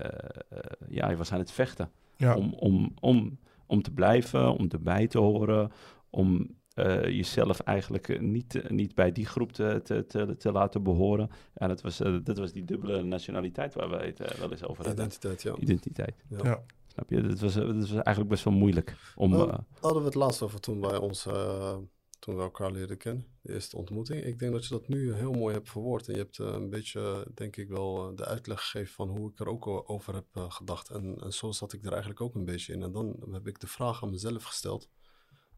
ja, 0.87 1.09
je 1.09 1.15
was 1.15 1.31
aan 1.31 1.39
het 1.39 1.51
vechten. 1.51 1.89
ja. 2.15 2.35
Om, 2.35 2.53
om, 2.53 2.93
om, 2.99 3.37
om 3.65 3.81
te 3.81 3.91
blijven, 3.91 4.53
om 4.57 4.67
erbij 4.69 5.07
te 5.07 5.19
horen. 5.19 5.71
Om 6.09 6.55
eh, 6.73 7.03
jezelf 7.05 7.59
eigenlijk 7.59 8.21
niet, 8.21 8.69
niet 8.69 8.95
bij 8.95 9.11
die 9.11 9.25
groep 9.25 9.51
te, 9.51 9.79
te, 9.83 10.05
te, 10.05 10.35
te 10.37 10.51
laten 10.51 10.83
behoren. 10.83 11.29
Ja, 11.55 11.67
dat 11.67 11.81
was, 11.81 11.97
dat 12.23 12.37
was 12.37 12.51
die 12.51 12.65
dubbele 12.65 13.03
nationaliteit 13.03 13.73
waar 13.73 13.89
we 13.89 13.95
het 13.95 14.37
wel 14.39 14.51
eens 14.51 14.63
over 14.63 14.85
hadden. 14.85 14.93
identiteit, 14.93 15.41
ja. 15.41 15.55
Identiteit. 15.59 16.15
ja. 16.29 16.37
Ja. 16.43 16.63
Snap 16.93 17.09
je? 17.09 17.21
Dat 17.21 17.39
was, 17.39 17.53
dat 17.53 17.75
was 17.75 17.91
eigenlijk 17.91 18.29
best 18.29 18.43
wel 18.43 18.53
moeilijk. 18.53 18.95
Om, 19.15 19.33
eh, 19.33 19.57
hadden 19.79 20.01
we 20.01 20.07
het 20.07 20.15
laatst 20.15 20.41
over 20.41 20.59
toen 20.59 20.81
wij 20.81 20.97
ons, 20.97 21.25
eh, 21.25 21.77
toen 22.19 22.35
we 22.35 22.41
elkaar 22.41 22.71
leerden 22.71 22.97
kennen, 22.97 23.25
de 23.41 23.53
eerste 23.53 23.77
ontmoeting. 23.77 24.23
Ik 24.23 24.39
denk 24.39 24.51
dat 24.53 24.63
je 24.63 24.69
dat 24.69 24.87
nu 24.87 25.13
heel 25.13 25.31
mooi 25.31 25.53
hebt 25.53 25.69
verwoord. 25.69 26.07
En 26.07 26.13
je 26.13 26.19
hebt 26.19 26.39
eh, 26.39 26.45
een 26.47 26.69
beetje, 26.69 27.27
denk 27.33 27.55
ik 27.55 27.69
wel, 27.69 28.15
de 28.15 28.25
uitleg 28.25 28.61
gegeven 28.61 28.93
van 28.93 29.09
hoe 29.09 29.31
ik 29.31 29.39
er 29.39 29.47
ook 29.47 29.89
over 29.89 30.13
heb 30.13 30.27
gedacht. 30.33 30.89
En, 30.89 31.17
en 31.21 31.33
zo 31.33 31.51
zat 31.51 31.73
ik 31.73 31.85
er 31.85 31.91
eigenlijk 31.91 32.21
ook 32.21 32.35
een 32.35 32.45
beetje 32.45 32.73
in. 32.73 32.83
En 32.83 32.91
dan 32.91 33.27
heb 33.31 33.47
ik 33.47 33.59
de 33.59 33.67
vraag 33.67 34.03
aan 34.03 34.09
mezelf 34.09 34.43
gesteld. 34.43 34.89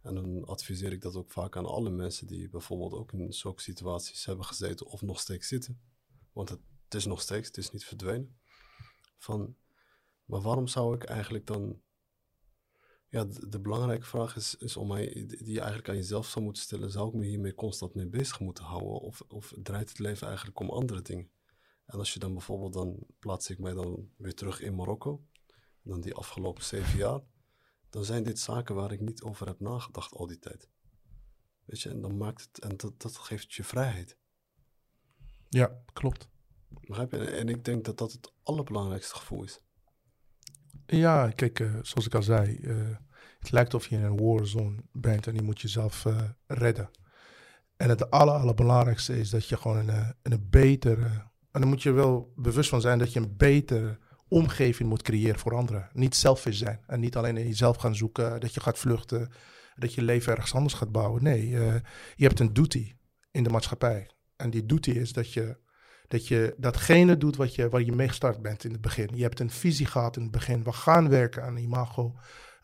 En 0.02 0.16
dan 0.16 0.46
adviseer 0.46 0.92
ik 0.92 1.02
dat 1.02 1.16
ook 1.16 1.32
vaak 1.32 1.58
aan 1.58 1.66
alle 1.66 1.90
mensen 1.90 2.28
die 2.28 2.50
bijvoorbeeld 2.50 2.94
ook 2.94 3.12
in 3.12 3.34
zulke 3.34 3.62
situaties 3.62 4.26
hebben 4.26 4.46
gezeten 4.46 4.86
of 4.86 5.02
nog 5.02 5.20
steeds 5.20 5.48
zitten. 5.48 5.80
Want 6.34 6.50
het, 6.50 6.60
het 6.84 6.94
is 6.94 7.06
nog 7.06 7.22
steeds, 7.22 7.48
het 7.48 7.58
is 7.58 7.72
niet 7.72 7.86
verdwenen. 7.86 8.38
Van, 9.18 9.56
maar 10.26 10.42
waarom 10.42 10.68
zou 10.68 10.96
ik 10.96 11.04
eigenlijk 11.04 11.46
dan 11.48 11.82
ja, 13.10 13.26
de, 13.26 13.50
de 13.50 13.60
belangrijke 13.60 14.06
vraag 14.06 14.36
is, 14.36 14.56
is 14.56 14.78
om 14.78 14.88
mij, 14.88 15.06
die 15.14 15.26
die 15.26 15.52
je 15.52 15.60
eigenlijk 15.60 15.90
aan 15.90 15.96
jezelf 15.96 16.28
zou 16.28 16.46
moeten 16.46 16.64
stellen, 16.64 16.92
zou 16.92 17.08
ik 17.08 17.14
me 17.14 17.26
hiermee 17.26 17.56
constant 17.56 17.94
mee 17.94 18.08
bezig 18.08 18.40
moeten 18.40 18.64
houden? 18.64 19.00
Of, 19.00 19.22
of 19.28 19.54
draait 19.64 19.90
het 19.90 20.00
leven 20.00 20.28
eigenlijk 20.28 20.60
om 20.60 20.70
andere 20.70 21.02
dingen? 21.02 21.30
En 21.86 22.00
als 22.00 22.14
je 22.14 22.20
dan 22.20 22.34
bijvoorbeeld, 22.34 22.74
dan 22.74 23.06
plaats 23.20 23.50
ik 23.50 23.60
mij 23.60 23.74
dan 23.74 24.10
weer 24.18 24.34
terug 24.34 24.62
in 24.62 24.76
Marokko, 24.76 25.26
dan 25.82 26.02
die 26.02 26.14
afgelopen 26.14 26.64
zeven 26.64 26.98
jaar, 26.98 27.20
dan 27.90 28.06
zijn 28.06 28.24
dit 28.24 28.40
zaken 28.40 28.76
waar 28.76 28.92
ik 28.92 29.02
niet 29.02 29.22
over 29.22 29.48
heb 29.48 29.60
nagedacht 29.60 30.14
al 30.14 30.28
die 30.28 30.40
tijd. 30.40 30.70
Weet 31.66 31.82
je, 31.82 31.90
en 31.90 32.02
dan 32.02 32.18
maakt 32.18 32.42
het, 32.42 32.60
en 32.60 32.78
dat, 32.78 33.02
dat 33.02 33.18
geeft 33.18 33.54
je 33.54 33.64
vrijheid. 33.64 34.18
ja, 35.50 35.84
klopt. 35.94 36.30
Begrijp 36.68 37.12
je? 37.12 37.18
En 37.18 37.50
ik 37.50 37.66
denk 37.66 37.86
dat 37.86 37.98
dat 37.98 38.12
het 38.12 38.34
allerbelangrijkste 38.44 39.16
gevoel 39.16 39.44
is. 39.44 39.60
Ja, 40.86 41.30
kijk, 41.30 41.60
eh, 41.60 41.68
zoals 41.82 42.06
ik 42.06 42.16
al 42.16 42.24
zei, 42.24 42.56
eh, 42.56 42.76
het 43.40 43.52
lijkt 43.52 43.74
of 43.74 43.88
je 43.88 43.96
in 43.96 44.04
een 44.04 44.18
warzone 44.18 44.76
bent 44.92 45.28
en 45.28 45.36
je 45.36 45.42
moet 45.42 45.62
jezelf 45.62 46.06
eh, 46.06 46.18
redden. 46.48 46.90
En 47.78 47.90
het 47.90 48.12
aller, 48.12 48.34
allerbelangrijkste 48.34 49.20
is 49.20 49.30
dat 49.30 49.48
je 49.48 49.58
gewoon 49.58 49.90
een, 49.90 50.16
een 50.22 50.48
betere, 50.50 51.08
en 51.52 51.62
dan 51.62 51.68
moet 51.68 51.84
je 51.84 51.92
wel 51.92 52.34
bewust 52.36 52.70
van 52.70 52.82
zijn 52.82 53.00
dat 53.00 53.14
je 53.14 53.20
een 53.20 53.38
betere 53.38 54.00
omgeving 54.28 54.90
moet 54.90 55.02
creëren 55.02 55.40
voor 55.40 55.56
anderen. 55.56 55.90
Niet 55.94 56.16
selfish 56.16 56.58
zijn 56.58 56.80
en 56.88 57.00
niet 57.00 57.16
alleen 57.16 57.38
in 57.38 57.48
jezelf 57.48 57.78
gaan 57.78 57.96
zoeken, 57.96 58.40
dat 58.40 58.54
je 58.54 58.60
gaat 58.60 58.78
vluchten, 58.78 59.32
dat 59.76 59.94
je 59.94 60.02
leven 60.02 60.34
ergens 60.34 60.54
anders 60.54 60.74
gaat 60.74 60.92
bouwen. 60.92 61.24
Nee, 61.24 61.50
je 61.50 61.82
hebt 62.16 62.40
een 62.40 62.54
duty 62.54 62.94
in 63.32 63.44
de 63.44 63.50
maatschappij. 63.50 64.10
En 64.36 64.50
die 64.50 64.66
duty 64.66 64.92
is 64.92 65.14
dat 65.14 65.34
je 65.34 65.58
dat 66.08 66.28
je 66.28 66.54
datgene 66.58 67.18
doet 67.18 67.36
wat 67.36 67.56
je, 67.56 67.70
waar 67.70 67.82
je 67.82 67.92
mee 67.92 68.08
gestart 68.08 68.42
bent 68.42 68.64
in 68.64 68.72
het 68.72 68.82
begin. 68.82 69.10
Je 69.14 69.24
hebt 69.24 69.40
een 69.40 69.50
visie 69.50 69.86
gehad 69.86 70.16
in 70.16 70.22
het 70.22 70.32
begin. 70.32 70.64
We 70.64 70.72
gaan 70.72 71.10
werken 71.10 71.44
aan 71.44 71.56
de 71.56 71.62
imago, 71.62 72.16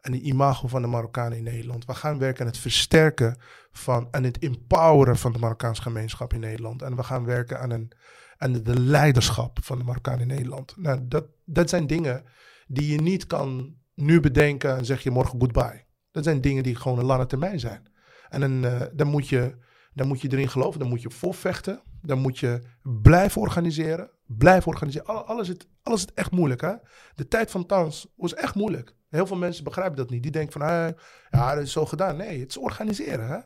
aan 0.01 0.11
de 0.11 0.21
imago 0.21 0.67
van 0.67 0.81
de 0.81 0.87
Marokkanen 0.87 1.37
in 1.37 1.43
Nederland. 1.43 1.85
We 1.85 1.93
gaan 1.93 2.19
werken 2.19 2.41
aan 2.41 2.51
het 2.51 2.57
versterken 2.57 3.37
van 3.71 4.07
en 4.11 4.23
het 4.23 4.39
empoweren 4.39 5.17
van 5.17 5.31
de 5.31 5.39
Marokkaanse 5.39 5.81
gemeenschap 5.81 6.33
in 6.33 6.39
Nederland. 6.39 6.81
En 6.81 6.95
we 6.95 7.03
gaan 7.03 7.25
werken 7.25 7.59
aan, 7.59 7.69
een, 7.69 7.91
aan 8.37 8.53
de 8.53 8.79
leiderschap 8.79 9.59
van 9.63 9.77
de 9.77 9.83
Marokkanen 9.83 10.21
in 10.21 10.27
Nederland. 10.27 10.73
Nou, 10.77 10.99
dat, 11.07 11.25
dat 11.45 11.69
zijn 11.69 11.87
dingen 11.87 12.23
die 12.67 12.91
je 12.91 13.01
niet 13.01 13.27
kan 13.27 13.75
nu 13.95 14.19
bedenken 14.19 14.77
en 14.77 14.85
zeg 14.85 15.03
je 15.03 15.11
morgen 15.11 15.39
goodbye. 15.39 15.85
Dat 16.11 16.23
zijn 16.23 16.41
dingen 16.41 16.63
die 16.63 16.75
gewoon 16.75 16.99
een 16.99 17.05
lange 17.05 17.25
termijn 17.25 17.59
zijn. 17.59 17.89
En 18.29 18.39
dan, 18.39 18.65
eh, 18.65 18.81
dan, 18.93 19.07
moet 19.07 19.27
je, 19.27 19.55
dan 19.93 20.07
moet 20.07 20.21
je 20.21 20.31
erin 20.31 20.49
geloven, 20.49 20.79
dan 20.79 20.89
moet 20.89 21.01
je 21.01 21.09
volvechten. 21.09 21.81
Dan 22.02 22.20
moet 22.20 22.39
je 22.39 22.62
blijven 22.84 23.41
organiseren. 23.41 24.12
Blijven 24.26 24.68
organiseren. 24.68 25.08
Al- 25.08 25.26
Alles 25.26 25.49
is, 25.49 25.56
alles 25.84 26.06
is 26.06 26.14
echt 26.14 26.32
moeilijk. 26.32 26.62
Hè? 26.62 26.74
De 27.16 27.28
tijd 27.28 27.52
van 27.52 27.66
thans 27.66 28.08
was 28.16 28.34
echt 28.34 28.56
moeilijk. 28.56 28.95
Heel 29.10 29.28
veel 29.28 29.38
mensen 29.38 29.64
begrijpen 29.64 29.97
dat 29.97 30.10
niet. 30.10 30.24
Die 30.24 30.32
denken 30.32 30.62
van, 30.62 30.95
ja, 31.30 31.56
dat 31.56 31.64
is 31.64 31.72
zo 31.72 31.86
gedaan. 31.86 32.18
Nee, 32.18 32.39
het 32.39 32.49
is 32.49 32.58
organiseren. 32.58 33.28
Hè? 33.28 33.38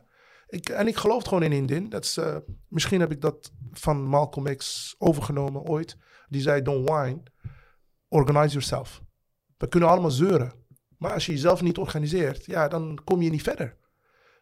Ik, 0.48 0.68
en 0.68 0.86
ik 0.86 0.96
geloof 0.96 1.24
gewoon 1.24 1.42
in 1.42 1.52
Indien. 1.52 1.88
Dat 1.88 2.04
is, 2.04 2.16
eh, 2.16 2.36
misschien 2.68 3.00
heb 3.00 3.10
ik 3.10 3.20
dat 3.20 3.52
van 3.72 4.02
Malcolm 4.02 4.56
X 4.56 4.94
overgenomen 4.98 5.62
ooit. 5.62 5.96
Die 6.28 6.40
zei, 6.40 6.62
don't 6.62 6.88
whine, 6.88 7.22
organize 8.08 8.52
yourself. 8.52 9.02
We 9.56 9.68
kunnen 9.68 9.88
allemaal 9.88 10.10
zeuren. 10.10 10.52
Maar 10.98 11.12
als 11.12 11.26
je 11.26 11.32
jezelf 11.32 11.62
niet 11.62 11.78
organiseert, 11.78 12.44
ja, 12.44 12.68
dan 12.68 12.98
kom 13.04 13.22
je 13.22 13.30
niet 13.30 13.42
verder. 13.42 13.76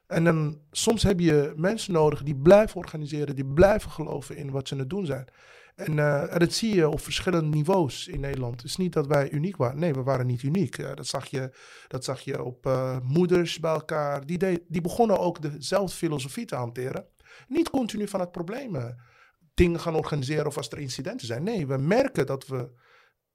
En 0.07 0.25
dan, 0.25 0.61
soms 0.71 1.03
heb 1.03 1.21
je 1.21 1.53
mensen 1.57 1.93
nodig 1.93 2.23
die 2.23 2.37
blijven 2.37 2.77
organiseren, 2.77 3.35
die 3.35 3.47
blijven 3.47 3.91
geloven 3.91 4.37
in 4.37 4.51
wat 4.51 4.69
ze 4.69 4.75
aan 4.75 4.81
het 4.81 4.91
doen 4.91 5.07
zijn. 5.07 5.29
En, 5.75 5.99
eh, 5.99 6.39
dat 6.39 6.53
zie 6.53 6.75
je 6.75 6.89
op 6.89 7.01
verschillende 7.01 7.57
niveaus 7.57 8.09
in 8.09 8.21
Nederland. 8.21 8.57
Het 8.57 8.71
is 8.71 8.77
niet 8.77 8.93
dat 8.93 9.07
wij 9.07 9.31
uniek 9.31 9.57
waren. 9.57 9.79
Nee, 9.79 9.95
we 9.95 10.03
waren 10.03 10.27
niet 10.27 10.43
uniek. 10.43 10.79
Eh, 10.79 10.95
dat, 10.95 11.07
zag 11.07 11.27
je, 11.27 11.51
dat 11.89 12.05
zag 12.05 12.21
je 12.21 12.43
op 12.43 12.67
eh, 12.67 12.99
moeders 13.03 13.59
bij 13.59 13.73
elkaar. 13.73 14.27
Die, 14.27 14.65
die 14.69 14.81
begonnen 14.81 15.19
ook 15.19 15.43
dezelfde 15.43 15.97
filosofie 15.97 16.45
te 16.45 16.55
hanteren. 16.55 17.07
Niet 17.49 17.71
continu 17.71 18.09
van 18.09 18.21
het 18.21 18.31
probleem 18.31 18.95
dingen 19.55 19.81
gaan 19.81 19.95
organiseren 19.95 20.47
of 20.47 20.57
als 20.57 20.69
er 20.69 20.79
incidenten 20.79 21.27
zijn. 21.27 21.43
Nee, 21.43 21.67
we 21.67 21.77
merken 21.77 22.27
dat 22.27 22.47
we 22.47 22.71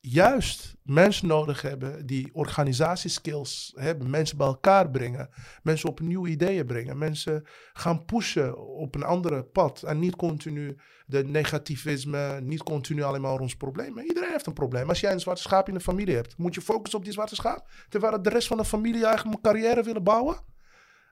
juist 0.01 0.75
mensen 0.83 1.27
nodig 1.27 1.61
hebben 1.61 2.05
die 2.05 2.29
organisatieskills 2.33 3.73
hebben, 3.75 4.09
mensen 4.09 4.37
bij 4.37 4.47
elkaar 4.47 4.89
brengen, 4.89 5.29
mensen 5.63 5.89
op 5.89 5.99
nieuwe 5.99 6.29
ideeën 6.29 6.65
brengen, 6.65 6.97
mensen 6.97 7.45
gaan 7.73 8.05
pushen 8.05 8.67
op 8.67 8.95
een 8.95 9.03
andere 9.03 9.43
pad 9.43 9.83
en 9.83 9.99
niet 9.99 10.15
continu 10.15 10.77
de 11.05 11.23
negativisme, 11.23 12.41
niet 12.41 12.63
continu 12.63 13.03
alleen 13.03 13.21
maar 13.21 13.39
ons 13.39 13.55
problemen. 13.55 14.05
Iedereen 14.05 14.31
heeft 14.31 14.45
een 14.45 14.53
probleem. 14.53 14.89
Als 14.89 14.99
jij 14.99 15.11
een 15.11 15.19
zwarte 15.19 15.41
schaap 15.41 15.67
in 15.67 15.73
de 15.73 15.79
familie 15.79 16.15
hebt, 16.15 16.37
moet 16.37 16.55
je 16.55 16.61
focussen 16.61 16.99
op 16.99 17.05
die 17.05 17.13
zwarte 17.13 17.35
schaap, 17.35 17.69
terwijl 17.89 18.21
de 18.21 18.29
rest 18.29 18.47
van 18.47 18.57
de 18.57 18.65
familie 18.65 19.05
eigenlijk 19.05 19.35
een 19.35 19.51
carrière 19.51 19.83
willen 19.83 20.03
bouwen. 20.03 20.57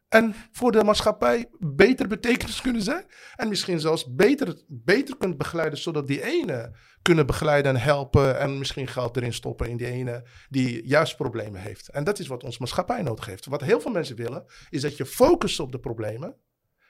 En 0.10 0.36
voor 0.52 0.72
de 0.72 0.84
maatschappij 0.84 1.50
beter 1.60 2.08
betekenis 2.08 2.62
kunnen 2.62 2.82
zijn. 2.82 3.06
En 3.36 3.48
misschien 3.48 3.80
zelfs 3.80 4.14
beter, 4.14 4.62
beter 4.68 5.18
kunt 5.18 5.38
begeleiden, 5.38 5.80
zodat 5.80 6.08
die 6.08 6.24
ene 6.24 6.76
kunnen 7.08 7.26
begeleiden 7.26 7.76
en 7.76 7.82
helpen. 7.82 8.40
En 8.40 8.58
misschien 8.58 8.88
geld 8.88 9.18
erin 9.18 9.34
stoppen 9.34 9.70
in 9.70 9.78
die 9.78 9.88
ene 9.88 10.24
die 10.50 10.88
juist 10.88 11.16
problemen 11.18 11.62
heeft. 11.62 11.90
En 11.90 12.04
dat 12.04 12.20
is 12.20 12.28
wat 12.28 12.44
onze 12.44 12.58
maatschappij 12.60 13.02
nodig 13.02 13.26
heeft. 13.26 13.46
Wat 13.46 13.62
heel 13.62 13.82
veel 13.82 13.92
mensen 13.92 14.16
willen, 14.16 14.46
is 14.70 14.82
dat 14.82 14.98
je 14.98 15.06
focust 15.06 15.60
op 15.60 15.72
de 15.72 15.80
problemen. 15.80 16.36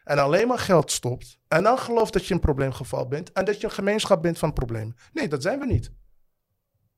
En 0.03 0.17
alleen 0.19 0.47
maar 0.47 0.59
geld 0.59 0.91
stopt. 0.91 1.39
En 1.47 1.63
dan 1.63 1.77
gelooft 1.79 2.13
dat 2.13 2.25
je 2.25 2.33
een 2.33 2.39
probleemgeval 2.39 3.07
bent. 3.07 3.31
En 3.31 3.45
dat 3.45 3.59
je 3.59 3.65
een 3.67 3.73
gemeenschap 3.73 4.21
bent 4.21 4.37
van 4.37 4.53
problemen. 4.53 4.95
Nee, 5.13 5.27
dat 5.27 5.41
zijn 5.41 5.59
we 5.59 5.65
niet. 5.65 5.91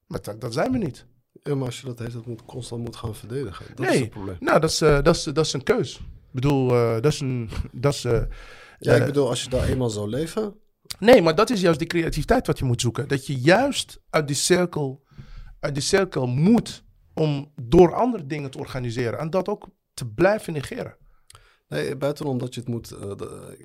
Maar 0.07 0.21
dat, 0.21 0.41
dat 0.41 0.53
zijn 0.53 0.71
we 0.71 0.77
niet. 0.77 1.05
Ja, 1.43 1.55
maar 1.55 1.65
als 1.65 1.79
je 1.79 1.85
dat 1.85 1.99
heeft, 1.99 2.13
dat 2.13 2.25
moet 2.25 2.45
constant 2.45 2.83
moet 2.83 2.95
gaan 2.95 3.15
verdedigen. 3.15 3.65
Dat 3.75 3.85
Nee. 3.85 3.95
is 3.95 3.99
het 3.99 4.09
probleem. 4.09 4.37
Nou, 4.39 4.59
dat 4.59 4.69
is, 4.69 4.81
eh, 4.81 5.01
dat 5.01 5.15
is, 5.15 5.23
dat 5.23 5.45
is 5.45 5.53
een 5.53 5.63
keus. 5.63 5.95
Ik 5.95 6.01
bedoel, 6.31 6.71
eh, 6.71 6.93
dat 6.93 7.05
is 7.05 7.19
een. 7.19 7.49
Dat 7.71 7.93
is, 7.93 8.05
eh, 8.05 8.21
Ja, 8.79 8.95
ik 8.95 9.05
bedoel, 9.05 9.29
als 9.29 9.43
je 9.43 9.49
daar 9.49 9.67
eenmaal 9.67 9.89
zou 9.89 10.09
leven, 10.09 10.55
Nee, 10.99 11.21
maar 11.21 11.35
dat 11.35 11.49
is 11.49 11.61
juist 11.61 11.79
die 11.79 11.87
creativiteit 11.87 12.47
wat 12.47 12.59
je 12.59 12.65
moet 12.65 12.81
zoeken. 12.81 13.07
Dat 13.07 13.27
je 13.27 13.39
juist 13.39 14.01
uit 14.09 14.27
die 14.27 14.35
cirkel, 14.35 15.03
uit 15.59 15.73
die 15.73 15.83
cirkel 15.83 16.27
moet 16.27 16.83
om 17.13 17.51
door 17.61 17.93
andere 17.93 18.25
dingen 18.25 18.51
te 18.51 18.57
organiseren. 18.57 19.19
En 19.19 19.29
dat 19.29 19.47
ook 19.47 19.67
te 19.93 20.07
blijven 20.07 20.53
negeren. 20.53 20.97
Nee, 21.67 21.95
buitenom 21.97 22.37
dat 22.37 22.53
je 22.53 22.59
het 22.59 22.69
moet. 22.69 22.91
eh, 22.91 23.11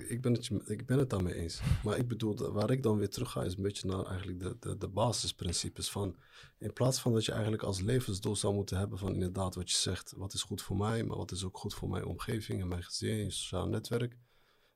ik, 0.09 0.23
ben 0.23 0.33
het, 0.33 0.51
ik 0.67 0.87
ben 0.87 0.99
het 0.99 1.11
daarmee 1.11 1.35
eens. 1.35 1.61
Maar 1.85 1.99
ik 1.99 2.09
bedoel, 2.09 2.53
waar 2.53 2.71
ik 2.71 2.83
dan 2.83 2.99
weer 2.99 3.09
terug 3.09 3.31
ga, 3.31 3.43
is 3.43 3.57
een 3.57 3.63
beetje 3.63 3.89
naar 3.89 4.05
eigenlijk 4.05 4.41
de, 4.41 4.57
de, 4.61 4.77
de 4.79 4.89
basisprincipes 4.89 5.91
van. 5.91 6.17
In 6.59 6.73
plaats 6.73 7.01
van 7.01 7.13
dat 7.13 7.25
je 7.25 7.33
eigenlijk 7.33 7.63
als 7.63 7.81
levensdoel 7.81 8.37
zou 8.37 8.55
moeten 8.55 8.79
hebben 8.79 8.99
van 8.99 9.13
inderdaad 9.13 9.55
wat 9.55 9.71
je 9.71 9.77
zegt, 9.77 10.13
wat 10.17 10.33
is 10.35 10.43
goed 10.43 10.63
voor 10.63 10.77
mij, 10.77 11.05
maar 11.05 11.17
wat 11.17 11.33
is 11.33 11.45
ook 11.45 11.59
goed 11.59 11.75
voor 11.75 11.89
mijn 11.89 12.05
omgeving 12.05 12.61
en 12.61 12.69
mijn 12.69 12.83
gezin, 12.83 13.17
je 13.17 13.31
sociaal 13.31 13.69
netwerk. 13.69 14.17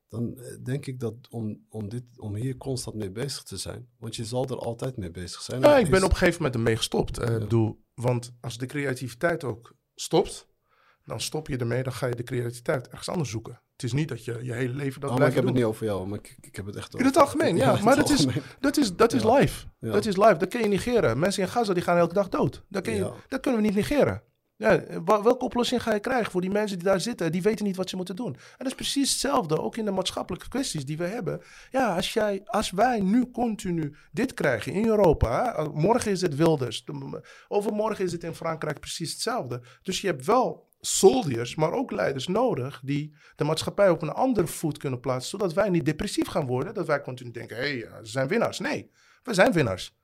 Dan 0.09 0.37
eh, 0.37 0.55
denk 0.63 0.85
ik 0.85 0.99
dat 0.99 1.13
om, 1.29 1.65
om, 1.69 1.89
dit, 1.89 2.03
om 2.17 2.35
hier 2.35 2.57
constant 2.57 2.95
mee 2.95 3.11
bezig 3.11 3.43
te 3.43 3.57
zijn, 3.57 3.87
want 3.99 4.15
je 4.15 4.25
zal 4.25 4.47
er 4.47 4.57
altijd 4.59 4.97
mee 4.97 5.11
bezig 5.11 5.41
zijn. 5.41 5.61
Ja, 5.61 5.77
ik 5.77 5.89
ben 5.89 6.03
op 6.03 6.09
een 6.09 6.15
gegeven 6.15 6.37
moment 6.37 6.55
ermee 6.55 6.75
gestopt. 6.75 7.17
Eh, 7.17 7.37
bedoel, 7.37 7.79
want 7.93 8.33
als 8.41 8.57
de 8.57 8.65
creativiteit 8.65 9.43
ook 9.43 9.75
stopt, 9.95 10.47
dan 11.05 11.21
stop 11.21 11.47
je 11.47 11.57
ermee, 11.57 11.83
dan 11.83 11.93
ga 11.93 12.07
je 12.07 12.15
de 12.15 12.23
creativiteit 12.23 12.87
ergens 12.87 13.09
anders 13.09 13.29
zoeken. 13.29 13.61
Het 13.71 13.83
is 13.83 13.93
niet 13.93 14.07
dat 14.09 14.25
je 14.25 14.39
je 14.43 14.53
hele 14.53 14.73
leven 14.73 15.01
dat 15.01 15.09
Oh, 15.09 15.17
maar 15.17 15.27
ik 15.27 15.33
blijft 15.33 15.35
heb 15.35 15.43
doen. 15.43 15.45
het 15.45 15.55
niet 15.55 15.63
over 15.73 15.85
jou, 15.85 16.07
maar 16.07 16.19
ik, 16.19 16.37
ik 16.41 16.55
heb 16.55 16.65
het 16.65 16.75
echt 16.75 16.95
In 16.95 17.05
het 17.05 17.17
algemeen, 17.17 17.55
ja. 17.65 17.79
maar 17.83 17.95
dat 17.95 18.09
is, 18.09 18.25
dat 18.59 18.77
is, 18.77 18.95
dat 18.95 19.13
is 19.13 19.21
Ja. 19.21 19.33
live. 19.35 19.65
Ja. 19.79 19.91
Dat 19.91 20.05
is 20.05 20.15
live. 20.17 20.37
Dat 20.37 20.47
kun 20.49 20.61
je 20.61 20.67
negeren. 20.67 21.19
Mensen 21.19 21.43
in 21.43 21.49
Gaza 21.49 21.73
die 21.73 21.83
gaan 21.83 21.97
elke 21.97 22.13
dag 22.13 22.29
dood. 22.29 22.63
Dat, 22.69 22.83
kun 22.83 22.93
je, 22.93 23.11
dat 23.27 23.39
kunnen 23.39 23.61
we 23.61 23.67
niet 23.67 23.75
negeren. 23.75 24.23
Ja, 24.59 24.83
welke 25.05 25.37
oplossing 25.45 25.81
ga 25.83 25.93
je 25.93 25.99
krijgen 25.99 26.31
voor 26.31 26.41
die 26.41 26.49
mensen 26.49 26.77
die 26.77 26.87
daar 26.87 27.01
zitten? 27.01 27.31
Die 27.31 27.41
weten 27.41 27.65
niet 27.65 27.75
wat 27.75 27.89
ze 27.89 27.95
moeten 27.95 28.15
doen. 28.15 28.33
En 28.35 28.41
dat 28.57 28.67
is 28.67 28.73
precies 28.75 29.09
hetzelfde, 29.11 29.61
ook 29.61 29.77
in 29.77 29.85
de 29.85 29.91
maatschappelijke 29.91 30.49
kwesties 30.49 30.85
die 30.85 30.97
we 30.97 31.05
hebben. 31.05 31.41
Ja, 31.71 31.95
als, 31.95 32.13
jij, 32.13 32.41
als 32.45 32.71
wij 32.71 32.99
nu 32.99 33.31
continu 33.31 33.95
dit 34.11 34.33
krijgen 34.33 34.71
in 34.73 34.85
Europa. 34.87 35.53
hè, 35.55 35.63
morgen 35.69 36.11
is 36.11 36.21
het 36.21 36.35
Wilders. 36.35 36.85
de- 36.85 37.23
Overmorgen 37.47 38.05
is 38.05 38.11
het 38.11 38.23
in 38.23 38.35
Frankrijk 38.35 38.79
precies 38.79 39.11
hetzelfde. 39.11 39.61
Dus 39.81 40.01
je 40.01 40.07
hebt 40.07 40.25
wel 40.25 40.67
soldiers, 40.79 41.55
maar 41.55 41.71
ook 41.71 41.91
leiders 41.91 42.27
nodig 42.27 42.81
die 42.83 43.15
de 43.35 43.43
maatschappij 43.43 43.89
op 43.89 44.01
een 44.01 44.09
andere 44.13 44.47
voet 44.47 44.77
kunnen 44.77 44.99
plaatsen, 44.99 45.29
zodat 45.39 45.53
wij 45.53 45.69
niet 45.69 45.85
depressief 45.85 46.27
gaan 46.27 46.45
worden, 46.47 46.73
dat 46.73 46.87
wij 46.87 47.01
continu 47.01 47.31
denken, 47.31 47.57
hé, 47.57 47.61
hey, 47.79 47.89
ze 48.03 48.11
zijn 48.11 48.27
winnaars. 48.27 48.59
Nee, 48.59 48.91
we 49.23 49.33
zijn 49.33 49.51
winnaars. 49.51 49.97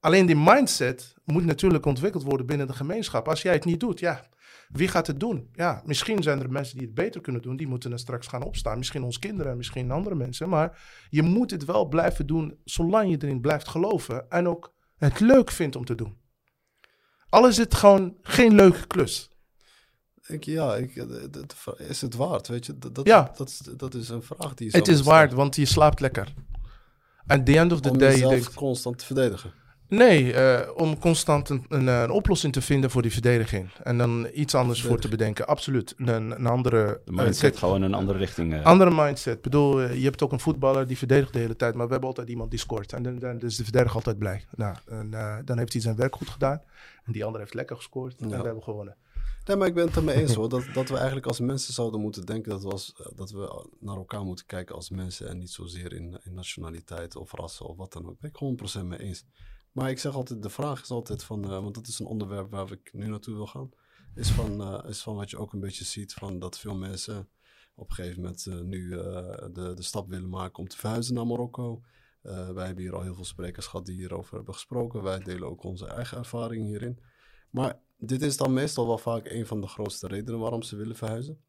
Alleen 0.00 0.26
die 0.26 0.36
mindset 0.36 1.14
moet 1.24 1.44
natuurlijk 1.44 1.86
ontwikkeld 1.86 2.22
worden 2.22 2.46
binnen 2.46 2.66
de 2.66 2.72
gemeenschap. 2.72 3.28
Als 3.28 3.42
jij 3.42 3.52
het 3.52 3.64
niet 3.64 3.80
doet, 3.80 4.00
ja, 4.00 4.24
wie 4.68 4.88
gaat 4.88 5.06
het 5.06 5.20
doen? 5.20 5.48
Ja, 5.52 5.82
misschien 5.84 6.22
zijn 6.22 6.40
er 6.40 6.50
mensen 6.50 6.76
die 6.76 6.86
het 6.86 6.94
beter 6.94 7.20
kunnen 7.20 7.42
doen, 7.42 7.56
die 7.56 7.66
moeten 7.66 7.92
er 7.92 7.98
straks 7.98 8.26
gaan 8.26 8.42
opstaan. 8.42 8.78
Misschien 8.78 9.02
onze 9.02 9.18
kinderen, 9.18 9.56
misschien 9.56 9.90
andere 9.90 10.14
mensen. 10.14 10.48
Maar 10.48 10.80
je 11.10 11.22
moet 11.22 11.50
het 11.50 11.64
wel 11.64 11.86
blijven 11.86 12.26
doen, 12.26 12.58
zolang 12.64 13.10
je 13.10 13.16
erin 13.22 13.40
blijft 13.40 13.68
geloven 13.68 14.30
en 14.30 14.48
ook 14.48 14.74
het 14.96 15.20
leuk 15.20 15.50
vindt 15.50 15.76
om 15.76 15.84
te 15.84 15.94
doen. 15.94 16.16
Al 17.28 17.48
is 17.48 17.56
het 17.56 17.74
gewoon 17.74 18.16
geen 18.22 18.54
leuke 18.54 18.86
klus. 18.86 19.30
Ik, 20.26 20.44
ja, 20.44 20.76
ik, 20.76 20.96
eh, 20.96 21.88
is 21.88 22.00
het 22.00 22.14
waard, 22.14 22.48
weet 22.48 22.66
je? 22.66 22.78
Dat, 22.78 22.94
dat, 22.94 23.06
Ja. 23.06 23.32
dat, 23.36 23.48
is, 23.48 23.58
dat 23.76 23.94
is 23.94 24.08
een 24.08 24.22
vraag 24.22 24.54
die 24.54 24.70
je 24.70 24.76
Het 24.76 24.88
is 24.88 25.00
waard, 25.00 25.32
want 25.32 25.56
je 25.56 25.64
slaapt 25.66 26.00
lekker. 26.00 26.34
At 27.26 27.46
the 27.46 27.58
end 27.58 27.72
of 27.72 27.80
the. 27.80 27.90
Om 27.90 27.98
day, 27.98 28.16
je 28.16 28.18
jezelf 28.18 28.54
constant 28.54 28.98
te 28.98 29.04
verdedigen. 29.04 29.52
Nee, 29.88 30.32
eh, 30.32 30.70
om 30.76 30.98
constant 30.98 31.48
een, 31.48 31.64
een, 31.68 31.88
eh, 31.88 32.02
een 32.02 32.10
oplossing 32.10 32.52
te 32.52 32.60
vinden 32.62 32.90
voor 32.90 33.02
die 33.02 33.12
verdediging. 33.12 33.70
En 33.82 33.98
dan 33.98 34.28
iets 34.34 34.54
anders 34.54 34.82
voor 34.82 35.00
te 35.00 35.08
bedenken. 35.08 35.46
Absoluut. 35.46 35.94
Een, 35.96 36.08
een 36.30 36.46
andere... 36.46 37.00
De 37.04 37.10
eh, 37.10 37.16
mindset 37.16 37.40
kijk, 37.40 37.56
gewoon 37.56 37.82
een 37.82 37.94
andere 37.94 38.18
richting. 38.18 38.54
eh. 38.54 38.64
andere 38.64 38.90
mindset. 39.04 39.36
Ik 39.36 39.42
bedoel, 39.42 39.80
eh, 39.80 39.94
je 39.98 40.04
hebt 40.04 40.22
ook 40.22 40.32
een 40.32 40.40
voetballer 40.40 40.86
die 40.86 40.98
verdedigt 40.98 41.32
de 41.32 41.38
hele 41.38 41.56
tijd, 41.56 41.74
maar 41.74 41.84
we 41.86 41.90
hebben 41.92 42.08
altijd 42.08 42.28
iemand 42.28 42.50
die 42.50 42.58
scoort. 42.58 42.92
En 42.92 43.02
dan, 43.02 43.18
dan 43.18 43.40
is 43.40 43.56
de 43.56 43.62
verdediger 43.62 43.94
altijd 43.96 44.18
blij. 44.18 44.44
Nou, 44.56 44.76
en, 44.86 45.14
eh, 45.14 45.36
dan 45.44 45.58
heeft 45.58 45.72
hij 45.72 45.82
zijn 45.82 45.96
werk 45.96 46.16
goed 46.16 46.28
gedaan. 46.28 46.60
En 47.04 47.12
die 47.12 47.24
andere 47.24 47.42
heeft 47.42 47.54
lekker 47.54 47.76
gescoord. 47.76 48.16
En 48.20 48.28
Ja. 48.28 48.38
we 48.38 48.44
hebben 48.44 48.62
gewonnen. 48.62 48.96
Nee, 49.44 49.56
maar 49.56 49.66
ik 49.66 49.74
ben 49.74 49.86
het 49.86 49.96
ermee 49.96 50.14
eens 50.16 50.34
hoor. 50.34 50.48
Dat, 50.48 50.64
dat 50.74 50.88
we 50.88 50.96
eigenlijk 50.96 51.26
als 51.26 51.40
mensen 51.40 51.74
zouden 51.74 52.00
moeten 52.00 52.26
denken 52.26 52.50
dat 52.50 52.62
we, 52.62 52.68
als, 52.70 52.94
eh, 52.98 53.06
dat 53.16 53.30
we 53.30 53.66
naar 53.80 53.96
elkaar 53.96 54.22
moeten 54.24 54.46
kijken 54.46 54.74
als 54.74 54.90
mensen. 54.90 55.28
En 55.28 55.38
niet 55.38 55.50
zozeer 55.50 55.92
in, 55.92 56.18
in 56.24 56.34
nationaliteit 56.34 57.16
of 57.16 57.32
rassen 57.32 57.66
of 57.66 57.76
wat 57.76 57.92
dan 57.92 58.06
ook. 58.08 58.20
Ben 58.20 58.30
ik 58.30 58.36
100% 58.80 58.84
mee 58.84 58.98
eens. 58.98 59.24
Maar 59.72 59.90
ik 59.90 59.98
zeg 59.98 60.14
altijd, 60.14 60.42
de 60.42 60.50
vraag 60.50 60.82
is 60.82 60.90
altijd 60.90 61.24
van, 61.24 61.44
eh, 61.44 61.50
want 61.50 61.74
dat 61.74 61.86
is 61.86 61.98
een 61.98 62.06
onderwerp 62.06 62.50
waar 62.50 62.72
ik 62.72 62.92
nu 62.92 63.06
naartoe 63.06 63.34
wil 63.34 63.46
gaan. 63.46 63.70
Is 64.14 64.30
van, 64.30 64.60
eh, 64.60 64.90
is 64.90 65.02
van 65.02 65.16
wat 65.16 65.30
je 65.30 65.38
ook 65.38 65.52
een 65.52 65.60
beetje 65.60 65.84
ziet 65.84 66.14
van 66.14 66.38
dat 66.38 66.58
veel 66.58 66.74
mensen 66.74 67.28
op 67.74 67.88
een 67.88 67.94
gegeven 67.94 68.22
moment 68.22 68.46
eh, 68.46 68.60
nu 68.60 68.90
de, 68.90 69.72
de 69.74 69.82
stap 69.82 70.08
willen 70.08 70.28
maken 70.28 70.58
om 70.58 70.68
te 70.68 70.76
verhuizen 70.76 71.14
naar 71.14 71.26
Marokko. 71.26 71.82
Wij 72.22 72.66
hebben 72.66 72.84
hier 72.84 72.94
al 72.94 73.02
heel 73.02 73.14
veel 73.14 73.24
sprekers 73.24 73.66
gehad 73.66 73.86
die 73.86 73.94
hierover 73.94 74.34
hebben 74.34 74.54
gesproken. 74.54 75.02
Wij 75.02 75.18
delen 75.18 75.48
ook 75.48 75.62
onze 75.62 75.86
eigen 75.86 76.18
ervaring 76.18 76.66
hierin. 76.66 76.98
Maar 77.50 77.80
dit 77.96 78.22
is 78.22 78.36
dan 78.36 78.52
meestal 78.52 78.86
wel 78.86 78.98
vaak 78.98 79.28
een 79.28 79.46
van 79.46 79.60
de 79.60 79.66
grootste 79.66 80.06
redenen 80.06 80.40
waarom 80.40 80.62
ze 80.62 80.76
willen 80.76 80.96
verhuizen. 80.96 81.40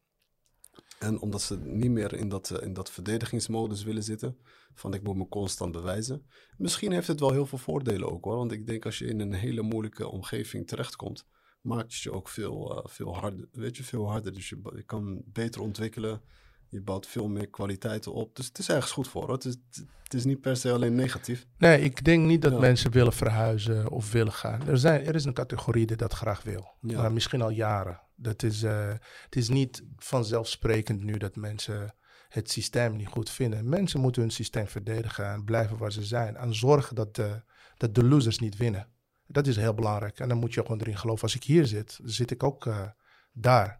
En 1.02 1.20
omdat 1.20 1.42
ze 1.42 1.58
niet 1.58 1.90
meer 1.90 2.14
in 2.14 2.28
dat, 2.28 2.50
eh, 2.50 2.62
in 2.62 2.72
dat 2.72 2.90
verdedigingsmodus 2.90 3.82
willen 3.82 4.02
zitten. 4.02 4.36
Van 4.74 4.94
ik 4.94 5.02
moet 5.02 5.16
me 5.16 5.28
constant 5.28 5.72
bewijzen. 5.72 6.26
Misschien 6.56 6.92
heeft 6.92 7.06
het 7.06 7.20
wel 7.20 7.32
heel 7.32 7.46
veel 7.46 7.58
voordelen 7.58 8.10
ook 8.10 8.24
hoor. 8.24 8.36
Want 8.36 8.52
ik 8.52 8.66
denk 8.66 8.84
als 8.84 8.98
je 8.98 9.06
in 9.06 9.20
een 9.20 9.32
hele 9.32 9.62
moeilijke 9.62 10.08
omgeving 10.08 10.66
terechtkomt. 10.66 11.26
Maakt 11.60 11.92
het 11.92 12.02
je 12.02 12.12
ook 12.12 12.28
veel, 12.28 12.76
eh, 12.76 12.90
veel 12.90 13.16
harder. 13.16 13.48
Weet 13.52 13.76
je, 13.76 13.82
veel 13.82 14.10
harder. 14.10 14.32
Dus 14.32 14.48
je, 14.48 14.58
je 14.74 14.82
kan 14.82 15.22
beter 15.26 15.60
ontwikkelen. 15.60 16.22
Je 16.70 16.80
bouwt 16.80 17.06
veel 17.06 17.28
meer 17.28 17.48
kwaliteiten 17.48 18.12
op. 18.12 18.36
Dus 18.36 18.46
het 18.46 18.58
is 18.58 18.68
ergens 18.68 18.92
goed 18.92 19.08
voor 19.08 19.22
hoor. 19.22 19.32
Het 19.32 19.44
is, 19.44 19.56
het 20.02 20.14
is 20.14 20.24
niet 20.24 20.40
per 20.40 20.56
se 20.56 20.72
alleen 20.72 20.94
negatief. 20.94 21.46
Nee, 21.58 21.80
ik 21.80 22.04
denk 22.04 22.26
niet 22.26 22.42
dat 22.42 22.52
Ja. 22.52 22.58
mensen 22.58 22.90
willen 22.90 23.12
verhuizen 23.12 23.90
of 23.90 24.12
willen 24.12 24.32
gaan. 24.32 24.68
Er, 24.68 24.78
zijn, 24.78 25.06
er 25.06 25.14
is 25.14 25.24
een 25.24 25.32
categorie 25.34 25.86
die 25.86 25.96
dat 25.96 26.12
graag 26.12 26.42
wil. 26.42 26.74
Ja. 26.80 27.00
Maar 27.00 27.12
misschien 27.12 27.42
al 27.42 27.50
jaren. 27.50 28.00
Dat 28.16 28.42
is, 28.42 28.62
eh, 28.62 28.88
het 29.24 29.36
is 29.36 29.48
niet 29.48 29.84
vanzelfsprekend 29.96 31.02
nu 31.02 31.16
dat 31.16 31.36
mensen 31.36 31.94
het 32.28 32.50
systeem 32.50 32.96
niet 32.96 33.08
goed 33.08 33.30
vinden. 33.30 33.68
Mensen 33.68 34.00
moeten 34.00 34.22
hun 34.22 34.30
systeem 34.30 34.66
verdedigen 34.66 35.30
en 35.30 35.44
blijven 35.44 35.76
waar 35.76 35.92
ze 35.92 36.04
zijn. 36.04 36.36
En 36.36 36.54
zorgen 36.54 36.96
dat 36.96 37.14
de, 37.16 37.42
dat 37.76 37.94
de 37.94 38.04
losers 38.04 38.38
niet 38.38 38.56
winnen. 38.56 38.86
Dat 39.26 39.46
is 39.46 39.56
heel 39.56 39.74
belangrijk. 39.74 40.18
En 40.20 40.28
dan 40.28 40.38
moet 40.38 40.54
je 40.54 40.60
gewoon 40.60 40.80
erin 40.80 40.98
geloven. 40.98 41.22
Als 41.22 41.34
ik 41.34 41.44
hier 41.44 41.66
zit, 41.66 41.98
zit 42.04 42.30
ik 42.30 42.42
ook 42.42 42.66
eh, 42.66 42.88
daar. 43.32 43.79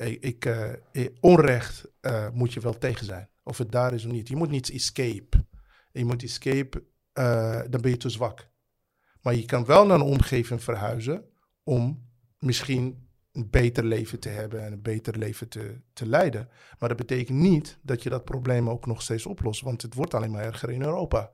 Ik, 0.00 0.44
eh, 0.44 0.72
eh, 0.72 1.06
onrecht 1.20 1.90
eh, 2.00 2.30
moet 2.30 2.52
je 2.52 2.60
wel 2.60 2.78
tegen 2.78 3.06
zijn. 3.06 3.28
Of 3.42 3.58
het 3.58 3.72
daar 3.72 3.94
is 3.94 4.04
of 4.04 4.12
niet. 4.12 4.28
Je 4.28 4.36
moet 4.36 4.50
niet 4.50 4.70
escape. 4.70 5.46
Je 5.92 6.04
moet 6.04 6.22
escape, 6.22 6.84
dan 7.70 7.80
ben 7.80 7.90
je 7.90 7.96
te 7.96 8.08
zwak. 8.08 8.48
Maar 9.22 9.34
je 9.34 9.44
kan 9.44 9.64
wel 9.64 9.86
naar 9.86 9.96
een 9.96 10.06
omgeving 10.06 10.62
verhuizen 10.62 11.24
om 11.62 12.08
misschien 12.38 13.08
een 13.32 13.50
beter 13.50 13.84
leven 13.84 14.20
te 14.20 14.28
hebben 14.28 14.64
en 14.64 14.72
een 14.72 14.82
beter 14.82 15.18
leven 15.18 15.48
te, 15.48 15.80
te 15.92 16.06
leiden. 16.06 16.48
Maar 16.78 16.88
dat 16.88 16.98
betekent 16.98 17.38
niet 17.38 17.78
dat 17.82 18.02
je 18.02 18.10
dat 18.10 18.24
probleem 18.24 18.70
ook 18.70 18.86
nog 18.86 19.02
steeds 19.02 19.26
oplost, 19.26 19.60
want 19.60 19.82
het 19.82 19.94
wordt 19.94 20.14
alleen 20.14 20.30
maar 20.30 20.44
erger 20.44 20.70
in 20.70 20.82
Europa. 20.82 21.30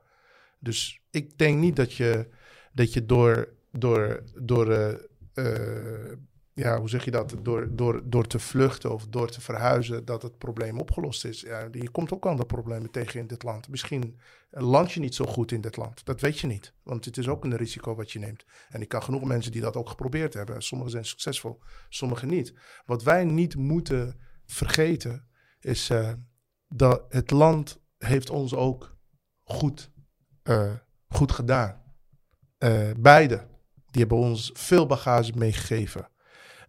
Dus 0.59 1.01
ik 1.11 1.37
denk 1.37 1.59
niet 1.59 1.75
dat 1.75 1.93
je, 1.93 2.29
dat 2.73 2.93
je 2.93 3.05
door, 3.05 3.53
door, 3.71 4.23
door 4.35 4.99
ja, 6.57 6.79
hoe 6.79 6.89
zeg 6.89 7.05
je 7.05 7.11
dat, 7.11 7.35
door, 7.41 7.75
door, 7.75 8.01
door 8.03 8.27
te 8.27 8.39
vluchten 8.39 8.93
of 8.93 9.07
door 9.07 9.29
te 9.29 9.41
verhuizen, 9.41 10.05
dat 10.05 10.21
het 10.21 10.37
probleem 10.37 10.79
opgelost 10.79 11.25
is. 11.25 11.41
Ja, 11.41 11.67
je 11.71 11.89
komt 11.89 12.13
ook 12.13 12.25
andere 12.25 12.47
problemen 12.47 12.91
tegen 12.91 13.19
in 13.19 13.27
dit 13.27 13.43
land. 13.43 13.69
Misschien 13.69 14.19
land 14.49 14.91
je 14.91 14.99
niet 14.99 15.15
zo 15.15 15.25
goed 15.25 15.51
in 15.51 15.61
dit 15.61 15.77
land. 15.77 16.05
Dat 16.05 16.21
weet 16.21 16.39
je 16.39 16.47
niet, 16.47 16.73
want 16.83 17.05
het 17.05 17.17
is 17.17 17.27
ook 17.27 17.43
een 17.43 17.55
risico 17.55 17.95
wat 17.95 18.11
je 18.11 18.19
neemt. 18.19 18.45
En 18.69 18.81
ik 18.81 18.87
kan 18.87 19.03
genoeg 19.03 19.23
mensen 19.23 19.51
die 19.51 19.61
dat 19.61 19.75
ook 19.75 19.89
geprobeerd 19.89 20.33
hebben. 20.33 20.61
Sommigen 20.61 20.91
zijn 20.91 21.05
succesvol, 21.05 21.59
sommigen 21.89 22.27
niet. 22.27 22.53
Wat 22.85 23.03
wij 23.03 23.25
niet 23.25 23.55
moeten 23.55 24.19
vergeten 24.45 25.27
is 25.59 25.89
eh, 25.89 26.13
dat 26.67 27.05
het 27.09 27.31
land 27.31 27.81
heeft 27.97 28.29
ons 28.29 28.55
ook 28.55 28.97
goed, 29.43 29.91
eh, 30.43 30.73
goed 31.07 31.31
gedaan. 31.31 31.81
Eh 32.57 32.89
beide, 32.99 33.47
die 33.85 34.01
hebben 34.01 34.17
ons 34.17 34.49
veel 34.53 34.85
bagage 34.85 35.31
meegegeven. 35.35 36.15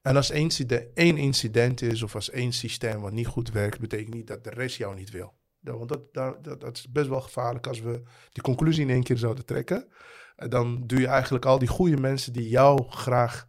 En 0.03 0.17
als 0.17 0.31
één 0.31 0.43
incident, 0.43 0.97
incident 0.97 1.83
is 1.83 2.03
of 2.03 2.15
als 2.15 2.31
één 2.31 2.53
systeem 2.53 3.01
wat 3.01 3.13
niet 3.13 3.27
goed 3.27 3.51
werkt, 3.51 3.81
betekent 3.81 4.15
niet 4.15 4.27
dat 4.27 4.45
de 4.45 4.51
rest 4.51 4.77
jou 4.77 4.95
niet 4.95 5.11
wil. 5.11 5.37
Want 5.61 5.89
dat, 5.89 6.15
dat, 6.15 6.61
dat, 6.61 6.77
is 6.77 6.91
best 6.91 7.09
wel 7.09 7.21
gevaarlijk 7.21 7.67
als 7.67 7.81
we 7.81 8.03
die 8.31 8.43
conclusie 8.43 8.83
in 8.83 8.91
één 8.91 9.03
keer 9.03 9.19
zouden 9.19 9.45
trekken. 9.45 9.89
En 10.37 10.51
dan 10.51 10.87
doe 10.87 11.01
je 11.01 11.07
eigenlijk 11.07 11.45
al 11.45 11.59
die 11.59 11.69
goede 11.69 11.97
mensen 11.97 12.33
die 12.33 12.49
jou 12.49 12.91
graag 12.91 13.49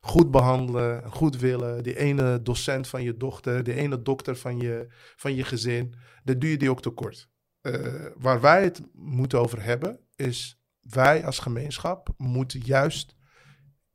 goed 0.00 0.30
behandelen, 0.30 1.02
en 1.02 1.10
goed 1.10 1.36
willen. 1.36 1.82
Die 1.82 1.98
ene 1.98 2.42
docent 2.42 2.88
van 2.88 3.02
je 3.02 3.16
dochter, 3.16 3.64
die 3.64 3.74
ene 3.74 4.02
dokter 4.02 4.36
van 4.36 4.58
je, 4.58 4.86
van 5.16 5.34
je 5.34 5.44
gezin, 5.44 5.94
dan 6.24 6.38
doe 6.38 6.50
je 6.50 6.56
die 6.56 6.70
ook 6.70 6.82
tekort. 6.82 7.28
Eh, 7.60 8.06
waar 8.16 8.40
wij 8.40 8.62
het 8.62 8.82
moeten 8.92 9.40
over 9.40 9.62
hebben, 9.62 10.00
is 10.14 10.60
wij 10.80 11.24
als 11.24 11.38
gemeenschap 11.38 12.14
moeten 12.16 12.60
juist 12.60 13.16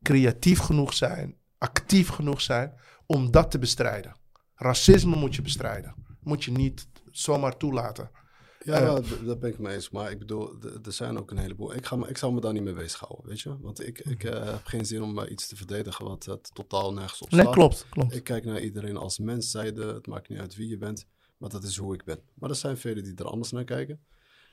creatief 0.01 0.60
genoeg 0.60 0.93
zijn, 0.93 1.38
actief 1.64 2.09
genoeg 2.09 2.41
zijn 2.41 2.74
om 3.05 3.32
dat 3.32 3.51
te 3.51 3.59
bestrijden. 3.59 4.16
Racisme 4.55 5.16
moet 5.16 5.36
je 5.36 5.41
bestrijden. 5.41 5.95
Moet 6.22 6.43
je 6.43 6.51
niet 6.51 6.88
zomaar 7.11 7.57
toelaten. 7.57 8.09
Ja, 8.66 8.74
Eh. 8.80 8.84
nou, 8.86 9.26
dat 9.26 9.39
ben 9.39 9.49
ik 9.49 9.59
mee 9.59 9.74
eens. 9.76 9.89
Maar 9.89 10.11
ik 10.11 10.20
bedoel, 10.20 10.55
er 10.84 10.91
zijn 10.93 11.18
ook 11.18 11.32
een 11.32 11.38
heleboel. 11.38 11.76
Ik, 11.76 11.86
ga 11.86 11.95
me, 11.95 12.07
ik 12.07 12.18
zou 12.18 12.34
me 12.34 12.41
daar 12.41 12.53
niet 12.53 12.64
mee 12.64 12.74
bezighouden, 12.74 13.28
weet 13.28 13.41
je? 13.41 13.59
Want 13.59 13.88
ik, 13.88 13.99
ik 13.99 14.24
eh, 14.24 14.43
heb 14.43 14.66
geen 14.66 14.86
zin 14.86 15.01
om 15.03 15.20
eh, 15.20 15.32
iets 15.32 15.47
te 15.47 15.55
verdedigen 15.55 16.05
wat 16.05 16.49
totaal 16.53 16.93
nergens 16.93 17.22
op 17.22 17.30
slaat. 17.30 17.43
Nee, 17.45 17.53
klopt, 17.53 17.86
klopt. 17.89 18.16
Ik 18.16 18.24
kijk 18.24 18.45
naar 18.45 18.59
iedereen 18.61 18.97
als 18.97 19.18
mens, 19.20 19.51
zijde. 19.51 19.86
Het 19.93 20.07
maakt 20.07 20.30
niet 20.30 20.39
uit 20.39 20.55
wie 20.55 20.68
je 20.70 20.78
bent, 20.78 21.05
maar 21.38 21.49
dat 21.49 21.64
is 21.64 21.78
hoe 21.78 21.93
ik 21.93 22.03
ben. 22.03 22.20
Maar 22.34 22.49
er 22.49 22.55
zijn 22.55 22.78
velen 22.78 23.03
die 23.03 23.16
er 23.16 23.26
anders 23.26 23.51
naar 23.51 23.64
kijken. 23.64 23.99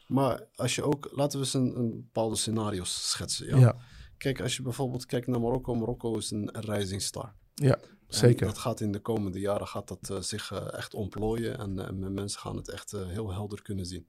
Maar 0.07 0.47
als 0.55 0.75
je 0.75 0.83
ook, 0.83 1.09
laten 1.13 1.39
we 1.39 1.45
eens 1.45 1.55
een, 1.55 1.79
een 1.79 1.91
bepaalde 1.91 2.37
scenario's 2.37 3.11
schetsen. 3.11 3.47
Ja? 3.47 3.57
Ja, 3.59 3.77
Kijk, 4.21 4.41
als 4.41 4.57
je 4.57 4.63
bijvoorbeeld 4.63 5.07
kijkt 5.07 5.27
naar 5.27 5.41
Marokko. 5.41 5.75
Marokko 5.75 6.17
is 6.17 6.31
een 6.31 6.51
rising 6.61 7.03
star. 7.03 7.35
ja, 7.55 7.77
En 7.79 7.89
zeker. 8.07 8.47
dat 8.47 8.59
gaat 8.59 8.81
in 8.81 8.93
de 8.93 8.99
komende 9.01 9.39
jaren 9.41 9.67
gaat 9.67 9.89
dat, 9.89 10.11
eh, 10.11 10.21
zich 10.21 10.53
eh, 10.53 10.73
echt 10.73 10.95
ontplooien 10.95 11.59
en 11.59 11.79
eh, 11.79 12.09
mensen 12.11 12.41
gaan 12.41 12.57
het 12.57 12.69
echt 12.69 12.91
heel 12.91 13.33
helder 13.33 13.63
kunnen 13.63 13.87
zien. 13.87 14.07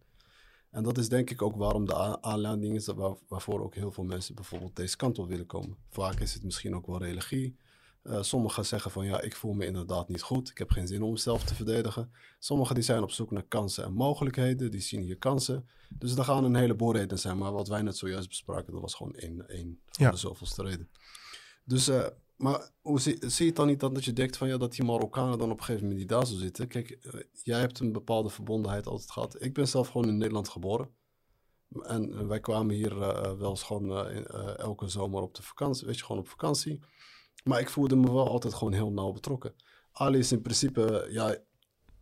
En 0.72 0.84
dat 0.84 0.97
is 0.97 1.09
denk 1.09 1.30
ik 1.30 1.41
ook 1.41 1.55
waarom 1.55 1.86
de 1.86 2.22
aanleiding 2.22 2.76
is 2.76 2.86
dat 2.86 2.95
waar- 2.95 3.18
waarvoor 3.28 3.62
ook 3.64 3.76
heel 3.76 3.91
veel 3.91 4.03
mensen 4.03 4.36
bijvoorbeeld 4.36 4.76
deze 4.76 4.95
kant 4.95 5.20
op 5.20 5.28
willen 5.28 5.45
komen. 5.45 5.78
Vaak 5.89 6.20
is 6.20 6.34
het 6.34 6.43
misschien 6.43 6.76
ook 6.76 6.86
wel 6.88 6.97
religie. 6.97 7.55
Eh, 8.04 8.22
sommigen 8.22 8.66
zeggen 8.66 8.91
van 8.91 9.06
ja, 9.06 9.22
ik 9.22 9.36
voel 9.36 9.54
me 9.54 9.66
inderdaad 9.66 10.08
niet 10.08 10.22
goed. 10.22 10.49
Ik 10.49 10.58
heb 10.58 10.70
geen 10.70 10.88
zin 10.88 11.02
om 11.02 11.12
mezelf 11.12 11.43
te 11.43 11.56
verdedigen. 11.56 12.12
Sommigen 12.39 12.76
die 12.76 12.84
zijn 12.84 13.04
op 13.04 13.12
zoek 13.12 13.32
naar 13.32 13.43
kansen 13.43 13.84
en 13.84 13.93
mogelijkheden. 13.93 14.72
Die 14.72 14.82
zien 14.82 15.02
hier 15.02 15.18
kansen. 15.18 15.68
Dus 15.89 16.16
er 16.16 16.24
gaan 16.24 16.43
een 16.43 16.56
heleboel 16.56 16.93
redenen 16.93 17.20
zijn. 17.20 17.38
Maar 17.38 17.52
wat 17.52 17.68
wij 17.68 17.82
net 17.82 17.97
zojuist 17.97 18.28
bespraken, 18.28 18.72
dat 18.74 18.82
was 18.82 18.93
gewoon 18.95 19.16
één, 19.16 19.49
één 19.49 19.80
van 19.86 20.06
Ja. 20.06 20.12
de 20.12 20.18
zoveelste 20.18 20.64
reden. 20.64 20.89
Dus, 21.66 21.88
eh, 21.88 22.08
maar 22.38 22.70
hoe 22.82 22.99
zie, 22.99 23.18
zie 23.20 23.39
je 23.43 23.45
het 23.45 23.56
dan 23.56 23.68
niet 23.68 23.80
dan 23.80 23.93
dat 23.93 24.06
je 24.06 24.14
denkt 24.14 24.38
van 24.38 24.47
ja, 24.47 24.58
dat 24.58 24.72
die 24.72 24.86
Marokkanen 24.86 25.38
dan 25.38 25.52
op 25.52 25.58
een 25.58 25.64
gegeven 25.64 25.82
moment 25.82 25.99
niet 25.99 26.10
daar 26.10 26.26
zo 26.28 26.36
zitten? 26.36 26.68
Kijk, 26.68 26.89
eh, 26.89 27.20
jij 27.43 27.60
hebt 27.60 27.80
een 27.80 27.91
bepaalde 27.91 28.30
verbondenheid 28.30 28.88
altijd 28.88 29.12
gehad. 29.12 29.36
Ik 29.43 29.54
ben 29.54 29.68
zelf 29.68 29.88
gewoon 29.88 30.08
in 30.08 30.18
Nederland 30.18 30.49
geboren. 30.49 30.89
En 31.82 32.28
wij 32.28 32.39
kwamen 32.39 32.76
hier 32.76 32.97
wel 33.38 33.49
eens 33.49 33.64
gewoon 33.64 34.10
in- 34.10 34.26
elke 34.58 34.88
zomer 34.88 35.22
op 35.22 35.36
de 35.36 35.41
vakantie, 35.43 35.86
weet 35.88 35.97
je, 35.97 36.04
gewoon 36.06 36.22
op 36.22 36.28
vakantie. 36.30 36.80
Maar 37.44 37.60
ik 37.60 37.70
voelde 37.70 37.96
me 37.96 38.12
wel 38.14 38.28
altijd 38.30 38.54
gewoon 38.54 38.74
heel 38.74 38.92
nauw 38.92 39.12
betrokken. 39.12 39.54
Ali 39.92 40.18
is 40.20 40.32
in 40.32 40.42
principe, 40.42 41.08
ja, 41.12 41.36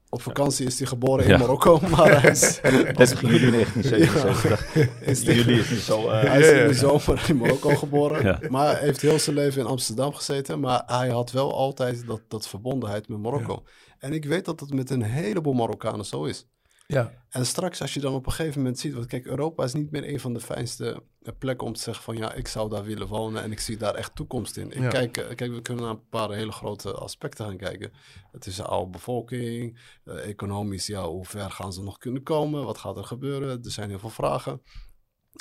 op 0.10 0.22
vakantie 0.22 0.66
is 0.66 0.78
hij 0.80 0.88
geboren 0.88 1.24
in 1.26 1.30
Ja. 1.32 1.38
Marokko, 1.38 1.80
maar 1.96 2.22
hij 2.22 2.32
is, 2.32 2.60
Dat 2.98 3.00
is 3.00 3.20
jullie 3.20 3.40
in 3.40 3.52
1977. 3.52 4.76
is 5.12 5.24
de- 5.24 5.36
Jullie 5.36 5.60
is 5.60 5.70
niet 5.70 5.80
zo... 5.80 6.10
eh, 6.10 6.24
hij 6.24 6.40
is 6.40 6.50
in 6.62 6.68
de 6.68 6.74
zomer 6.74 7.26
in 7.30 7.38
Marokko 7.38 7.76
geboren. 7.76 8.24
Ja. 8.24 8.40
Maar 8.50 8.66
hij 8.76 8.80
heeft 8.86 9.02
heel 9.02 9.20
zijn 9.20 9.36
leven 9.36 9.62
in 9.62 9.68
Amsterdam 9.68 10.14
gezeten. 10.14 10.60
Maar 10.60 10.84
hij 10.86 11.10
had 11.10 11.32
wel 11.32 11.54
altijd 11.56 12.08
dat, 12.08 12.22
dat 12.28 12.48
verbondenheid 12.48 13.08
met 13.08 13.20
Marokko. 13.20 13.64
En 14.00 14.14
ik 14.14 14.26
weet 14.26 14.46
dat 14.46 14.60
dat 14.60 14.70
met 14.70 14.90
een 14.90 15.02
heleboel 15.04 15.54
Marokkanen 15.54 16.06
zo 16.06 16.24
is. 16.24 16.46
Ja, 16.94 17.14
En 17.30 17.46
straks 17.46 17.82
als 17.82 17.94
je 17.94 18.00
dan 18.00 18.14
op 18.14 18.26
een 18.26 18.32
gegeven 18.32 18.58
moment 18.62 18.80
ziet... 18.80 18.94
Want 18.94 19.06
kijk, 19.06 19.26
Europa 19.26 19.64
is 19.64 19.74
niet 19.74 19.92
meer 19.92 20.10
een 20.10 20.20
van 20.20 20.34
de 20.34 20.40
fijnste 20.40 21.04
eh, 21.22 21.34
plekken 21.40 21.68
om 21.68 21.74
te 21.74 21.82
zeggen 21.82 22.04
van... 22.04 22.18
Ja, 22.18 22.34
ik 22.34 22.48
zou 22.48 22.70
daar 22.70 22.84
willen 22.84 23.08
wonen 23.08 23.44
en 23.44 23.52
ik 23.52 23.60
zie 23.60 23.78
daar 23.78 23.96
echt 23.96 24.16
toekomst 24.16 24.58
in. 24.58 24.72
Ik 24.72 24.80
Ja. 24.82 24.88
kijk, 24.90 25.18
eh, 25.18 25.36
kijk, 25.36 25.52
we 25.52 25.62
kunnen 25.62 25.84
naar 25.84 25.94
een 25.94 26.08
paar 26.10 26.32
hele 26.32 26.52
grote 26.52 26.92
aspecten 26.94 27.46
gaan 27.46 27.58
kijken. 27.58 27.92
Het 28.32 28.46
is 28.46 28.58
een 28.58 28.66
oude 28.66 28.92
bevolking. 28.92 29.80
eh, 30.04 30.28
economisch, 30.28 30.88
ja, 30.88 31.08
hoe 31.08 31.26
ver 31.26 31.52
gaan 31.52 31.74
ze 31.74 31.84
nog 31.84 31.98
kunnen 31.98 32.24
komen? 32.24 32.64
Wat 32.66 32.78
gaat 32.78 32.98
er 32.98 33.04
gebeuren? 33.04 33.64
Er 33.64 33.72
zijn 33.72 33.90
heel 33.90 34.00
veel 34.00 34.10
vragen. 34.10 34.62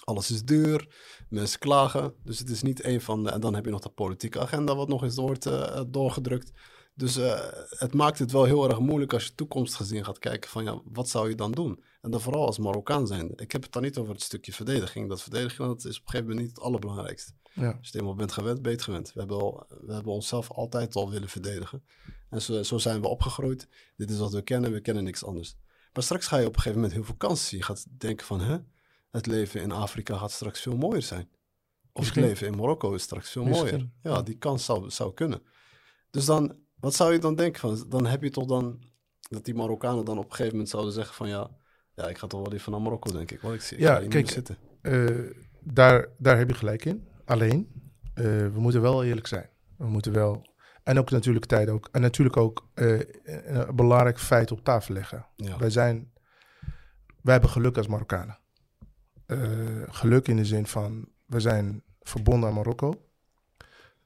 Alles 0.04 0.30
is 0.30 0.42
duur, 0.42 0.94
mensen 1.28 1.58
klagen. 1.58 2.14
Dus 2.24 2.38
het 2.38 2.48
is 2.48 2.62
niet 2.62 2.84
een 2.84 3.00
van 3.00 3.24
de... 3.24 3.30
En 3.30 3.40
dan 3.40 3.54
heb 3.54 3.64
je 3.64 3.70
nog 3.70 3.80
de 3.80 3.88
politieke 3.88 4.40
agenda 4.40 4.76
wat 4.76 4.88
nog 4.88 5.02
eens 5.02 5.16
wordt 5.16 5.48
doorgedrukt. 5.92 6.52
Dus 6.98 7.16
eh, 7.16 7.40
het 7.68 7.94
maakt 7.94 8.18
het 8.18 8.32
wel 8.32 8.44
heel 8.44 8.68
erg 8.68 8.78
moeilijk 8.78 9.12
als 9.12 9.24
je 9.24 9.34
toekomstgezien 9.34 10.04
gaat 10.04 10.18
kijken 10.18 10.50
van... 10.50 10.64
Ja, 10.64 10.80
wat 10.84 11.08
zou 11.08 11.28
je 11.28 11.34
dan 11.34 11.52
doen? 11.52 11.84
En 12.00 12.10
dan 12.10 12.20
vooral 12.20 12.46
als 12.46 12.58
Marokkaan 12.58 13.06
zijn. 13.06 13.32
Ik 13.36 13.52
heb 13.52 13.62
het 13.62 13.72
dan 13.72 13.82
niet 13.82 13.98
over 13.98 14.12
het 14.12 14.22
stukje 14.22 14.52
verdediging. 14.52 15.08
Dat 15.08 15.22
verdediging 15.22 15.68
dat 15.68 15.84
is 15.84 15.98
op 15.98 16.04
een 16.04 16.10
gegeven 16.10 16.26
moment 16.28 16.46
niet 16.46 16.56
het 16.56 16.64
allerbelangrijkste. 16.64 17.32
ja. 17.52 17.76
Als 17.78 17.88
je 17.88 17.98
eenmaal 17.98 18.14
bent 18.14 18.32
gewend, 18.32 18.62
ben 18.62 18.70
je 18.70 18.76
het 18.76 18.84
gewend. 18.84 19.12
We 19.12 19.18
hebben, 19.18 19.40
al, 19.40 19.66
we 19.68 19.92
hebben 19.92 20.12
onszelf 20.12 20.50
altijd 20.50 20.94
al 20.94 21.10
willen 21.10 21.28
verdedigen. 21.28 21.84
En 22.30 22.42
zo, 22.42 22.62
zo 22.62 22.78
zijn 22.78 23.00
we 23.00 23.08
opgegroeid. 23.08 23.68
Dit 23.96 24.10
is 24.10 24.18
wat 24.18 24.32
we 24.32 24.42
kennen, 24.42 24.72
we 24.72 24.80
kennen 24.80 25.04
niks 25.04 25.24
anders. 25.24 25.56
Maar 25.92 26.02
straks 26.02 26.26
ga 26.26 26.36
je 26.36 26.46
op 26.46 26.54
een 26.54 26.60
gegeven 26.60 26.76
moment 26.76 26.92
heel 26.92 27.04
veel 27.04 27.16
kansen 27.16 27.46
zien. 27.46 27.58
Je 27.58 27.64
gaat 27.64 27.86
denken 27.98 28.26
van, 28.26 28.40
hè, 28.40 28.58
het 29.10 29.26
leven 29.26 29.60
in 29.60 29.72
Afrika 29.72 30.16
gaat 30.16 30.32
straks 30.32 30.60
veel 30.60 30.76
mooier 30.76 31.02
zijn. 31.02 31.28
Of 31.92 32.02
Misschien. 32.04 32.22
het 32.22 32.30
leven 32.30 32.46
in 32.46 32.56
Marokko 32.56 32.94
is 32.94 33.02
straks 33.02 33.30
veel 33.30 33.44
mooier. 33.44 33.62
Misschien, 33.62 33.92
ja. 34.02 34.22
die 34.22 34.38
kans 34.38 34.64
zou, 34.64 34.90
zou 34.90 35.14
kunnen. 35.14 35.42
Dus 36.10 36.24
dan, 36.24 36.66
wat 36.80 36.94
zou 36.94 37.12
je 37.12 37.18
dan 37.18 37.34
denken? 37.34 37.88
Dan 37.88 38.06
heb 38.06 38.22
je 38.22 38.30
toch 38.30 38.46
dan, 38.46 38.82
dat 39.20 39.44
die 39.44 39.54
Marokkanen 39.54 40.04
dan 40.04 40.18
op 40.18 40.24
een 40.24 40.30
gegeven 40.30 40.52
moment 40.52 40.68
zouden 40.68 40.92
zeggen 40.92 41.14
van, 41.14 41.28
ja, 41.28 41.50
ja 41.94 42.08
ik 42.08 42.18
ga 42.18 42.26
toch 42.26 42.40
wel 42.40 42.52
even 42.52 42.72
naar 42.72 42.82
Marokko, 42.82 43.12
denk 43.12 43.30
ik. 43.30 43.40
Want 43.40 43.54
ik 43.54 43.60
zie 43.60 43.78
Ja, 43.78 44.02
kijk, 44.08 44.30
zitten. 44.30 44.56
Eh, 44.80 45.06
daar, 45.60 46.08
daar 46.18 46.38
heb 46.38 46.48
je 46.48 46.54
gelijk 46.54 46.84
in. 46.84 47.08
Alleen, 47.24 47.68
eh, 48.14 48.24
we 48.24 48.60
moeten 48.60 48.80
wel 48.80 49.04
eerlijk 49.04 49.26
zijn. 49.26 49.48
We 49.76 49.86
moeten 49.86 50.12
wel. 50.12 50.46
En 50.82 50.98
ook 50.98 51.10
natuurlijk 51.10 51.46
tijd 51.46 51.68
ook. 51.68 51.88
En 51.92 52.00
natuurlijk 52.00 52.36
ook 52.36 52.68
eh, 52.74 52.98
een 53.24 53.76
belangrijk 53.76 54.18
feit 54.18 54.52
op 54.52 54.64
tafel 54.64 54.94
leggen. 54.94 55.26
Ja. 55.36 55.58
Wij 55.58 55.70
zijn. 55.70 56.12
Wij 57.22 57.32
hebben 57.32 57.50
geluk 57.50 57.76
als 57.76 57.86
Marokkanen. 57.86 58.38
Geluk 59.88 60.28
in 60.28 60.36
de 60.36 60.44
zin 60.44 60.66
van. 60.66 61.08
We 61.26 61.40
zijn 61.40 61.82
verbonden 62.00 62.48
aan 62.48 62.54
Marokko. 62.54 62.94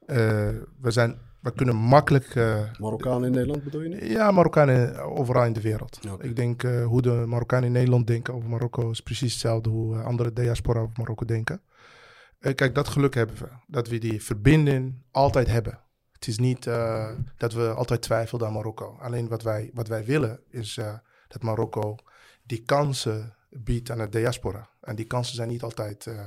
We, 0.05 0.91
zijn, 0.91 1.19
we 1.43 1.51
kunnen 1.53 1.75
makkelijk. 1.75 2.35
eh, 2.35 2.61
Marokkanen 2.79 3.23
in 3.23 3.31
Nederland 3.31 3.63
bedoel 3.63 3.81
je 3.81 3.89
niet? 3.89 4.03
ja, 4.03 4.31
Marokkanen 4.31 4.99
overal 4.99 5.45
in 5.45 5.53
de 5.53 5.61
wereld. 5.61 5.99
Ik 6.19 6.35
denk 6.35 6.63
eh, 6.63 6.85
hoe 6.85 7.01
de 7.01 7.23
Marokkanen 7.27 7.65
in 7.65 7.71
Nederland 7.71 8.07
denken 8.07 8.33
over 8.33 8.49
Marokko 8.49 8.89
is 8.89 9.01
precies 9.01 9.31
hetzelfde 9.31 9.69
hoe 9.69 9.95
eh, 9.97 10.05
andere 10.05 10.33
diaspora 10.33 10.79
over 10.79 10.93
Marokko 10.97 11.25
denken. 11.25 11.61
Eh, 12.39 12.55
kijk, 12.55 12.75
dat 12.75 12.87
geluk 12.87 13.13
hebben 13.13 13.35
we. 13.35 13.47
Dat 13.67 13.87
we 13.87 13.97
die 13.97 14.23
verbinding 14.23 15.01
altijd 15.11 15.47
hebben. 15.47 15.79
Het 16.11 16.27
is 16.27 16.37
niet 16.39 16.67
eh, 16.67 17.09
dat 17.37 17.53
we 17.53 17.73
altijd 17.73 18.01
twijfelden 18.01 18.47
aan 18.47 18.53
Marokko. 18.53 18.97
Alleen 18.99 19.27
wat 19.27 19.41
wij, 19.43 19.69
wat 19.73 19.87
wij 19.87 20.05
willen 20.05 20.39
is 20.49 20.77
eh, 20.77 20.93
dat 21.27 21.41
Marokko 21.43 21.95
die 22.43 22.63
kansen 22.65 23.35
biedt 23.49 23.91
aan 23.91 23.97
de 23.97 24.09
diaspora. 24.09 24.69
En 24.81 24.95
die 24.95 25.05
kansen 25.05 25.35
zijn 25.35 25.47
niet 25.49 25.63
altijd, 25.63 26.07
eh, 26.07 26.19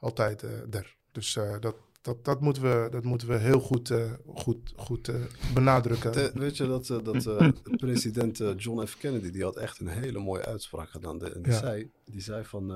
altijd 0.00 0.42
eh, 0.42 0.50
er. 0.74 0.96
Dus 1.12 1.36
eh, 1.36 1.54
dat, 1.60 1.76
dat, 2.00 2.24
dat, 2.24 2.40
moeten 2.40 2.62
we, 2.62 2.88
dat 2.90 3.04
moeten 3.04 3.28
we 3.28 3.36
heel 3.36 3.60
goed, 3.60 3.90
eh, 3.90 4.12
goed, 4.26 4.72
goed 4.76 5.08
eh, 5.08 5.22
benadrukken. 5.54 6.12
Te- 6.12 6.30
weet 6.34 6.56
je 6.56 6.66
dat, 6.66 6.90
eh, 6.90 7.02
dat 7.04 7.22
president 7.84 8.36
John 8.56 8.86
F. 8.86 8.96
Kennedy, 8.98 9.30
die 9.30 9.42
had 9.42 9.56
echt 9.56 9.78
een 9.80 9.86
hele 9.88 10.18
mooie 10.18 10.44
uitspraak 10.44 10.90
gedaan. 10.90 11.18
De- 11.18 11.40
die, 11.40 11.52
Ja. 11.52 11.58
zei, 11.58 11.90
die 12.04 12.20
zei 12.20 12.44
van, 12.44 12.66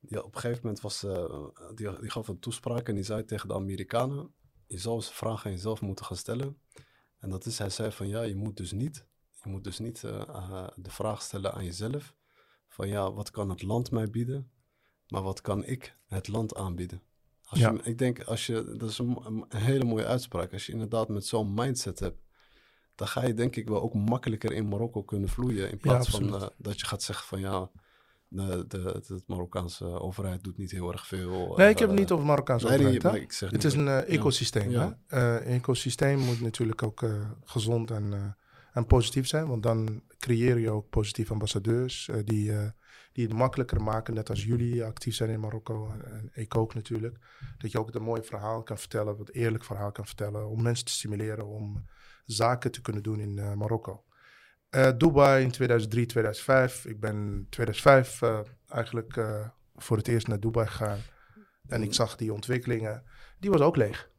die 0.00 0.24
op 0.24 0.34
een 0.34 0.40
gegeven 0.40 0.60
moment 0.62 0.80
was, 0.82 1.00
die, 1.74 2.00
die 2.00 2.10
gaf 2.10 2.28
een 2.28 2.38
toespraak 2.38 2.88
en 2.88 2.94
die 2.94 3.04
zei 3.04 3.24
tegen 3.24 3.48
de 3.48 3.54
Amerikanen, 3.54 4.32
je 4.66 4.78
zou 4.78 4.94
eens 4.94 5.08
een 5.08 5.14
vraag 5.14 5.46
aan 5.46 5.52
jezelf 5.52 5.80
moeten 5.80 6.04
gaan 6.04 6.16
stellen. 6.16 6.58
En 7.18 7.30
dat 7.30 7.46
is, 7.46 7.58
hij 7.58 7.70
zei 7.70 7.92
van, 7.92 8.08
ja, 8.08 8.22
je 8.22 8.36
moet 8.36 8.56
dus 8.56 8.72
niet, 8.72 9.06
je 9.42 9.48
moet 9.50 9.64
dus 9.64 9.78
niet 9.78 10.00
de 10.00 10.90
vraag 10.90 11.22
stellen 11.22 11.52
aan 11.54 11.64
jezelf, 11.64 12.14
van 12.68 12.88
ja, 12.88 13.12
wat 13.12 13.30
kan 13.30 13.50
het 13.50 13.62
land 13.62 13.90
mij 13.90 14.10
bieden, 14.10 14.50
maar 15.08 15.22
wat 15.22 15.40
kan 15.40 15.64
ik 15.64 15.96
het 16.06 16.28
land 16.28 16.54
aanbieden? 16.54 17.02
Als 17.44 17.60
Ja. 17.60 17.72
je, 17.72 17.80
ik 17.82 17.98
denk, 17.98 18.22
als 18.22 18.46
je, 18.46 18.74
dat 18.78 18.90
is 18.90 18.98
een, 18.98 19.44
een 19.48 19.60
hele 19.60 19.84
mooie 19.84 20.06
uitspraak. 20.06 20.52
Als 20.52 20.66
je 20.66 20.72
inderdaad 20.72 21.08
met 21.08 21.26
zo'n 21.26 21.54
mindset 21.54 21.98
hebt, 21.98 22.22
dan 22.94 23.08
ga 23.08 23.26
je 23.26 23.34
denk 23.34 23.56
ik 23.56 23.68
wel 23.68 23.82
ook 23.82 23.94
makkelijker 23.94 24.52
in 24.52 24.68
Marokko 24.68 25.02
kunnen 25.02 25.28
vloeien. 25.28 25.70
In 25.70 25.78
plaats 25.78 26.08
van 26.08 26.34
eh, 26.34 26.46
dat 26.56 26.80
je 26.80 26.86
gaat 26.86 27.02
zeggen 27.02 27.26
van 27.26 27.40
ja, 27.40 27.70
de, 28.28 28.64
de, 28.68 29.02
de, 29.06 29.22
Marokkaanse 29.26 29.84
overheid 29.84 30.44
doet 30.44 30.58
niet 30.58 30.70
heel 30.70 30.92
erg 30.92 31.06
veel. 31.06 31.54
Nee, 31.56 31.68
ik 31.68 31.78
heb 31.78 31.88
het 31.88 31.96
eh, 31.98 32.02
niet 32.04 32.10
over 32.10 32.26
Marokkaanse 32.26 32.68
nee, 32.68 32.86
overheid. 32.86 33.22
ik 33.22 33.32
zeg 33.32 33.50
Het 33.50 33.62
niet 33.62 33.72
is 33.72 33.78
een 33.78 33.88
eh, 33.88 34.14
ecosysteem. 34.14 34.70
Ja. 34.70 34.98
Hè? 35.06 35.40
Een 35.40 35.42
ecosysteem 35.42 36.18
moet 36.18 36.40
natuurlijk 36.40 36.82
ook 36.82 37.04
gezond 37.44 37.90
en, 37.90 38.36
en 38.72 38.86
positief 38.86 39.26
zijn. 39.26 39.46
Want 39.46 39.62
dan 39.62 40.02
creëer 40.18 40.58
je 40.58 40.70
ook 40.70 40.88
positieve 40.88 41.32
ambassadeurs 41.32 42.10
die, 42.24 42.52
die 43.14 43.26
het 43.26 43.36
makkelijker 43.36 43.82
maken, 43.82 44.14
net 44.14 44.30
als 44.30 44.44
jullie 44.44 44.84
actief 44.84 45.14
zijn 45.14 45.30
in 45.30 45.40
Marokko 45.40 45.90
en 46.04 46.30
ik 46.32 46.56
ook 46.56 46.74
natuurlijk. 46.74 47.18
Dat 47.58 47.72
je 47.72 47.78
ook 47.78 47.94
een 47.94 48.02
mooi 48.02 48.22
verhaal 48.22 48.62
kan 48.62 48.78
vertellen, 48.78 49.16
wat 49.16 49.28
eerlijk 49.28 49.64
verhaal 49.64 49.92
kan 49.92 50.06
vertellen, 50.06 50.48
om 50.48 50.62
mensen 50.62 50.84
te 50.84 50.92
stimuleren 50.92 51.46
om 51.46 51.86
zaken 52.24 52.70
te 52.70 52.80
kunnen 52.80 53.02
doen 53.02 53.20
in 53.20 53.36
uh, 53.36 53.52
Marokko. 53.52 54.04
Uh, 54.70 54.90
Dubai 54.96 55.42
in 55.42 55.50
2003, 55.50 56.06
2005. 56.06 56.84
Ik 56.84 57.00
ben 57.00 57.46
2005 57.50 58.22
uh, 58.22 58.40
eigenlijk 58.68 59.16
uh, 59.16 59.48
voor 59.76 59.96
het 59.96 60.08
eerst 60.08 60.26
naar 60.26 60.40
Dubai 60.40 60.66
gegaan. 60.66 60.98
En 61.66 61.82
ik 61.82 61.94
zag 61.94 62.16
die 62.16 62.32
ontwikkelingen. 62.32 63.02
Die 63.38 63.50
was 63.50 63.60
ook 63.60 63.76
leeg. 63.76 64.10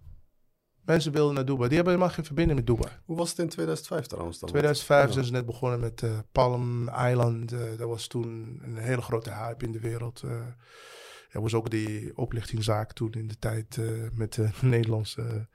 Mensen 0.86 1.12
wilden 1.12 1.36
naar 1.36 1.46
Dubai. 1.46 1.68
Die 1.68 1.76
hebben 1.76 1.94
helemaal 1.94 2.16
geen 2.16 2.26
verbinding 2.26 2.58
met 2.58 2.68
Dubai. 2.68 2.94
Hoe 3.06 3.18
was 3.18 3.30
het 3.30 3.40
in 3.40 3.50
2005 3.50 4.06
trouwens 4.06 4.40
dan? 4.40 4.50
2005 4.50 5.12
zijn 5.12 5.26
ze 5.26 5.32
net 5.32 5.46
begonnen 5.46 5.80
met 5.80 6.02
uh, 6.02 6.12
Palm 6.32 6.90
Island. 6.90 7.54
Uh, 7.54 7.60
dat 7.78 7.88
was 7.88 8.08
toen 8.08 8.60
een 8.64 8.78
hele 8.78 9.02
grote 9.02 9.32
hype 9.34 9.66
in 9.66 9.72
de 9.72 9.80
wereld. 9.80 10.22
Uh, 10.26 10.32
er 11.30 11.42
was 11.42 11.54
ook 11.54 11.70
die 11.70 12.18
oplichtingszaak 12.18 12.94
toen 12.94 13.12
in 13.12 13.28
de 13.28 13.40
tijd 13.40 13.80
met 14.14 14.34
de 14.34 14.50
Nederlandse, 14.62 15.48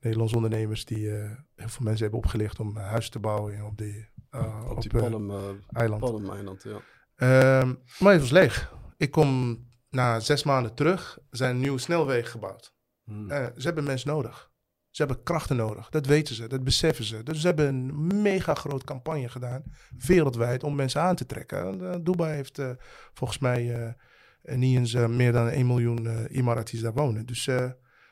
Nederlandse 0.00 0.36
ondernemers 0.36 0.84
die 0.84 1.08
heel 1.08 1.68
veel 1.68 1.84
mensen 1.84 2.02
hebben 2.02 2.20
opgelicht 2.20 2.60
om 2.60 2.76
huizen 2.76 3.10
te 3.10 3.18
bouwen 3.18 3.64
op 3.64 3.78
die, 3.78 4.08
op 4.30 4.68
op 4.68 4.82
die 4.82 4.90
eh, 4.90 5.10
Palm, 5.10 5.30
eh, 5.30 5.38
eiland. 5.72 6.00
Palm 6.00 6.30
Eiland, 6.30 6.62
ja. 6.62 6.80
Ehm, 7.16 7.74
maar 7.98 8.12
het 8.12 8.20
was 8.20 8.30
leeg. 8.30 8.74
Ik 8.96 9.10
kom 9.10 9.58
na 9.90 10.20
zes 10.20 10.42
maanden 10.42 10.74
terug, 10.74 11.18
er 11.30 11.36
zijn 11.36 11.58
nieuwe 11.60 11.78
snelwegen 11.78 12.30
gebouwd. 12.30 12.74
Hmm. 13.04 13.30
Eh, 13.30 13.46
ze 13.56 13.66
hebben 13.66 13.84
mensen 13.84 14.08
nodig. 14.08 14.50
Ze 14.90 15.02
hebben 15.04 15.22
krachten 15.22 15.56
nodig. 15.56 15.88
Dat 15.88 16.06
weten 16.06 16.34
ze, 16.34 16.46
dat 16.46 16.64
beseffen 16.64 17.04
ze. 17.04 17.22
Dus 17.22 17.40
ze 17.40 17.46
hebben 17.46 17.66
een 17.66 18.22
mega 18.22 18.54
groot 18.54 18.84
campagne 18.84 19.28
gedaan, 19.28 19.62
wereldwijd, 19.98 20.64
om 20.64 20.74
mensen 20.74 21.00
aan 21.00 21.16
te 21.16 21.26
trekken. 21.26 21.66
En, 21.66 21.92
eh, 21.92 21.98
Dubai 22.02 22.34
heeft 22.34 22.58
eh, 22.58 22.70
volgens 23.12 23.38
mij 23.38 23.74
eh, 23.74 24.56
niet 24.56 24.76
eens 24.76 24.94
meer 24.94 25.32
dan 25.32 25.48
1 25.48 25.66
miljoen 25.66 26.26
Emiratis 26.26 26.80
daar 26.80 26.92
wonen. 26.92 27.26
Dus 27.26 27.44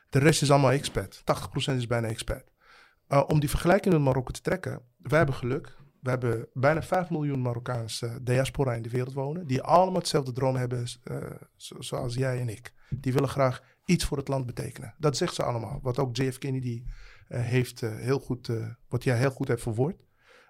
de 0.09 0.19
rest 0.19 0.41
is 0.41 0.51
allemaal 0.51 0.71
expat. 0.71 1.21
80% 1.23 1.77
is 1.77 1.87
bijna 1.87 2.07
expat. 2.07 2.43
Om 3.27 3.39
die 3.39 3.49
vergelijking 3.49 3.93
met 3.93 4.03
Marokko 4.03 4.31
te 4.31 4.41
trekken, 4.41 4.81
wij 4.97 5.17
hebben 5.17 5.35
geluk. 5.35 5.77
We 6.01 6.09
hebben 6.09 6.47
bijna 6.53 6.83
5 6.83 7.09
miljoen 7.09 7.41
Marokkaanse 7.41 8.19
diaspora 8.21 8.73
in 8.73 8.81
de 8.81 8.89
wereld 8.89 9.13
wonen. 9.13 9.47
Die 9.47 9.61
allemaal 9.61 9.99
hetzelfde 9.99 10.31
droom 10.31 10.55
hebben 10.55 10.87
zo, 11.55 11.81
zoals 11.81 12.13
jij 12.13 12.39
en 12.39 12.49
ik. 12.49 12.73
Die 12.89 13.13
willen 13.13 13.29
graag 13.29 13.61
iets 13.87 14.05
voor 14.05 14.17
het 14.17 14.27
land 14.27 14.45
betekenen. 14.45 14.95
Dat 14.97 15.17
zegt 15.17 15.33
ze 15.33 15.43
allemaal. 15.43 15.79
Wat 15.81 15.99
ook 15.99 16.15
JF 16.15 16.37
Kennedy 16.37 16.83
uh, 16.85 17.39
heeft 17.41 17.81
uh, 17.81 17.95
heel 17.95 18.19
goed, 18.19 18.49
wat 18.87 19.03
jij 19.03 19.17
heel 19.17 19.31
goed 19.31 19.47
hebt 19.47 19.61
verwoord. 19.61 20.03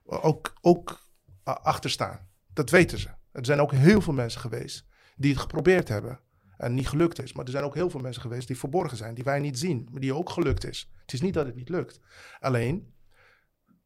ook 0.03 0.53
ook 0.61 1.05
achterstaan. 1.43 2.27
Dat 2.53 2.69
weten 2.69 2.97
ze. 2.97 3.09
Er 3.31 3.45
zijn 3.45 3.59
ook 3.59 3.71
heel 3.71 4.01
veel 4.01 4.13
mensen 4.13 4.41
geweest 4.41 4.85
die 5.15 5.31
het 5.31 5.41
geprobeerd 5.41 5.87
hebben 5.87 6.19
en 6.57 6.73
niet 6.73 6.87
gelukt 6.87 7.23
is. 7.23 7.33
Maar 7.33 7.45
er 7.45 7.51
zijn 7.51 7.63
ook 7.63 7.75
heel 7.75 7.89
veel 7.89 7.99
mensen 7.99 8.21
geweest 8.21 8.47
die 8.47 8.57
verborgen 8.57 8.97
zijn, 8.97 9.13
die 9.13 9.23
wij 9.23 9.39
niet 9.39 9.59
zien, 9.59 9.87
maar 9.91 10.01
die 10.01 10.13
ook 10.13 10.29
gelukt 10.29 10.65
is. 10.65 10.91
Het 11.01 11.13
is 11.13 11.21
niet 11.21 11.33
dat 11.33 11.45
het 11.45 11.55
niet 11.55 11.69
lukt. 11.69 11.99
Alleen, 12.39 12.93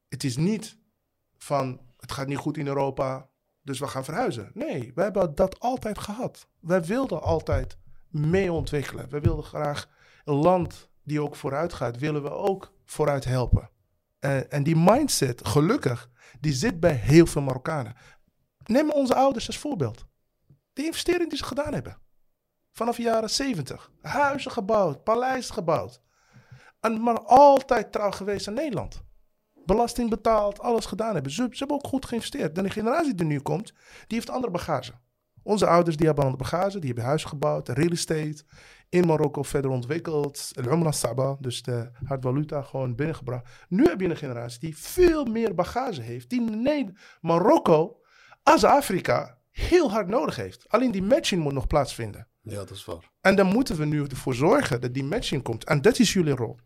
het 0.07 0.23
is 0.23 0.37
niet 0.37 0.79
van 1.37 1.81
het 1.97 2.11
gaat 2.11 2.27
niet 2.27 2.37
goed 2.37 2.57
in 2.57 2.67
Europa, 2.67 3.29
dus 3.61 3.79
we 3.79 3.87
gaan 3.87 4.03
verhuizen. 4.03 4.51
Nee, 4.53 4.91
we 4.95 5.01
hebben 5.01 5.35
dat 5.35 5.59
altijd 5.59 5.99
gehad. 5.99 6.47
Wij 6.59 6.83
wilden 6.83 7.21
altijd 7.21 7.77
mee 8.12 8.51
ontwikkelen. 8.51 9.09
We 9.09 9.20
wilden 9.20 9.45
graag 9.45 9.89
een 10.24 10.36
land 10.36 10.89
die 11.03 11.22
ook 11.22 11.36
vooruit 11.36 11.74
gaat, 11.74 11.97
willen 11.97 12.24
we 12.24 12.30
ook 12.30 12.74
vooruit 12.86 13.26
helpen. 13.26 13.70
En, 14.20 14.64
die 14.64 14.76
mindset, 14.76 15.47
gelukkig, 15.47 16.09
die 16.39 16.53
zit 16.53 16.80
bij 16.80 16.93
heel 16.93 17.26
veel 17.26 17.41
Marokkanen. 17.41 17.95
Neem 18.66 18.91
onze 18.91 19.16
ouders 19.16 19.47
als 19.47 19.57
voorbeeld. 19.57 20.05
De 20.74 20.84
investering 20.84 21.30
die 21.30 21.38
ze 21.38 21.43
gedaan 21.43 21.74
hebben. 21.74 21.97
Vanaf 22.72 22.95
de 22.95 23.01
jaren 23.01 23.30
70. 23.30 23.91
Huizen 24.01 24.51
gebouwd, 24.51 25.03
paleizen 25.03 25.53
gebouwd. 25.53 26.01
En 26.80 27.01
maar 27.01 27.20
altijd 27.20 27.91
trouw 27.91 28.12
geweest 28.12 28.47
aan 28.47 28.53
Nederland. 28.53 29.03
Belasting 29.66 30.09
betaald, 30.09 30.59
alles 30.59 30.86
gedaan 30.86 31.14
hebben. 31.14 31.32
Ze, 31.32 31.47
ze 31.51 31.57
hebben 31.57 31.78
ook 31.78 31.88
goed 31.88 32.05
geïnvesteerd. 32.05 32.57
En 32.57 32.64
de 32.64 32.70
generatie 32.70 33.16
die 33.16 33.26
nu 33.26 33.39
komt, 33.39 33.74
die 34.07 34.18
heeft 34.18 34.30
andere 34.30 34.51
bagage. 34.51 34.93
Onze 35.43 35.67
ouders 35.67 35.95
die 35.95 36.05
hebben 36.05 36.23
andere 36.23 36.43
bagage, 36.43 36.79
die 36.79 36.87
hebben 36.87 37.05
huizen 37.05 37.29
gebouwd, 37.29 37.69
real 37.69 37.89
estate. 37.89 38.43
In 38.89 39.05
Marokko 39.05 39.43
verder 39.43 39.71
ontwikkeld. 39.71 40.51
El 40.55 40.71
Umrah 40.71 40.91
Saba, 40.91 41.37
dus 41.39 41.61
de 41.61 41.91
hardvaluta 42.05 42.61
gewoon 42.61 42.95
binnengebracht. 42.95 43.49
Nu 43.67 43.85
heb 43.85 44.01
je 44.01 44.09
een 44.09 44.17
generatie 44.17 44.59
die 44.59 44.77
veel 44.77 45.25
meer 45.25 45.55
bagage 45.55 46.01
heeft. 46.01 46.29
Die 46.29 46.41
nee, 46.41 46.93
Marokko 47.21 48.01
als 48.43 48.63
Afrika 48.63 49.37
heel 49.51 49.91
hard 49.91 50.07
nodig 50.07 50.35
heeft. 50.35 50.69
Alleen 50.69 50.91
die 50.91 51.03
matching 51.03 51.43
moet 51.43 51.53
nog 51.53 51.67
plaatsvinden. 51.67 52.27
Ja, 52.41 52.55
dat 52.55 52.69
is 52.69 52.85
waar. 52.85 53.11
En 53.21 53.35
dan 53.35 53.47
moeten 53.47 53.77
we 53.77 53.85
nu 53.85 54.03
ervoor 54.03 54.35
zorgen 54.35 54.81
dat 54.81 54.93
die 54.93 55.03
matching 55.03 55.43
komt. 55.43 55.63
En 55.63 55.81
dat 55.81 55.99
is 55.99 56.13
jullie 56.13 56.35
rol. 56.35 56.59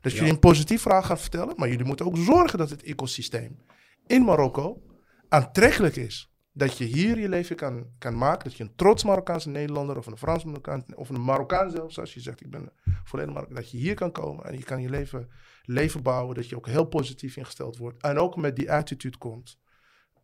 Dat 0.00 0.12
jullie 0.12 0.30
een 0.30 0.38
positief 0.38 0.82
verhaal 0.82 1.02
gaan 1.02 1.18
vertellen, 1.18 1.54
maar 1.56 1.68
jullie 1.68 1.84
moeten 1.84 2.06
ook 2.06 2.16
zorgen 2.16 2.58
dat 2.58 2.70
het 2.70 2.82
ecosysteem 2.82 3.58
in 4.06 4.22
Marokko 4.22 4.82
aantrekkelijk 5.28 5.96
is. 5.96 6.27
Dat 6.58 6.78
je 6.78 6.84
hier 6.84 7.18
je 7.18 7.28
leven 7.28 7.56
kan, 7.56 7.86
kan 7.98 8.18
maken. 8.18 8.48
Dat 8.48 8.56
je 8.56 8.64
een 8.64 8.74
trots 8.76 9.04
Marokkaanse 9.04 9.48
Nederlander 9.48 9.96
of 9.96 10.06
een 10.06 10.16
Frans 10.16 10.44
Marokkaan 10.44 10.84
of 10.94 11.08
een 11.08 11.24
Marokkaan 11.24 11.70
zelfs, 11.70 11.98
als 11.98 12.14
je 12.14 12.20
zegt 12.20 12.40
ik 12.40 12.50
ben 12.50 12.72
volledig 13.04 13.34
Marokkaan, 13.34 13.56
dat 13.56 13.70
je 13.70 13.76
hier 13.76 13.94
kan 13.94 14.12
komen 14.12 14.44
en 14.44 14.58
je 14.58 14.64
kan 14.64 14.82
je 14.82 14.90
leven, 14.90 15.28
leven 15.62 16.02
bouwen. 16.02 16.34
Dat 16.34 16.48
je 16.48 16.56
ook 16.56 16.66
heel 16.66 16.84
positief 16.84 17.36
ingesteld 17.36 17.76
wordt. 17.76 18.02
En 18.02 18.18
ook 18.18 18.36
met 18.36 18.56
die 18.56 18.72
attitude 18.72 19.18
komt 19.18 19.58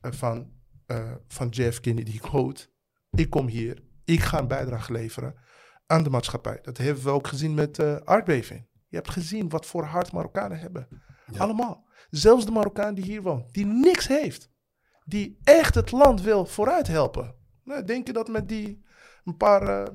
uh, 0.02 0.12
van, 0.12 0.52
uh, 0.86 1.12
van 1.28 1.48
Jeff 1.48 1.80
Kennedy 1.80 2.18
quote. 2.18 2.66
Ik 3.10 3.30
kom 3.30 3.46
hier, 3.46 3.82
ik 4.04 4.20
ga 4.20 4.38
een 4.38 4.48
bijdrage 4.48 4.92
leveren 4.92 5.34
aan 5.86 6.02
de 6.02 6.10
maatschappij. 6.10 6.58
Dat 6.62 6.78
hebben 6.78 7.04
we 7.04 7.10
ook 7.10 7.26
gezien 7.26 7.54
met 7.54 7.78
uh, 7.78 7.96
aardbeving. 7.96 8.66
Je 8.88 8.96
hebt 8.96 9.10
gezien 9.10 9.48
wat 9.48 9.66
voor 9.66 9.84
hart 9.84 10.12
Marokkanen 10.12 10.58
hebben. 10.58 10.88
Ja. 11.32 11.38
Allemaal. 11.38 11.86
Zelfs 12.10 12.44
de 12.44 12.52
Marokkaan 12.52 12.94
die 12.94 13.04
hier 13.04 13.22
woont, 13.22 13.52
die 13.52 13.66
niks 13.66 14.06
heeft. 14.08 14.52
Die 15.04 15.38
echt 15.44 15.74
het 15.74 15.90
land 15.90 16.22
wil 16.22 16.46
vooruit 16.46 16.86
helpen. 16.86 17.34
Nou, 17.64 17.84
denk 17.84 18.06
je 18.06 18.12
dat 18.12 18.28
met 18.28 18.48
die 18.48 18.84
een 19.24 19.36
paar, 19.36 19.62
uh, 19.62 19.94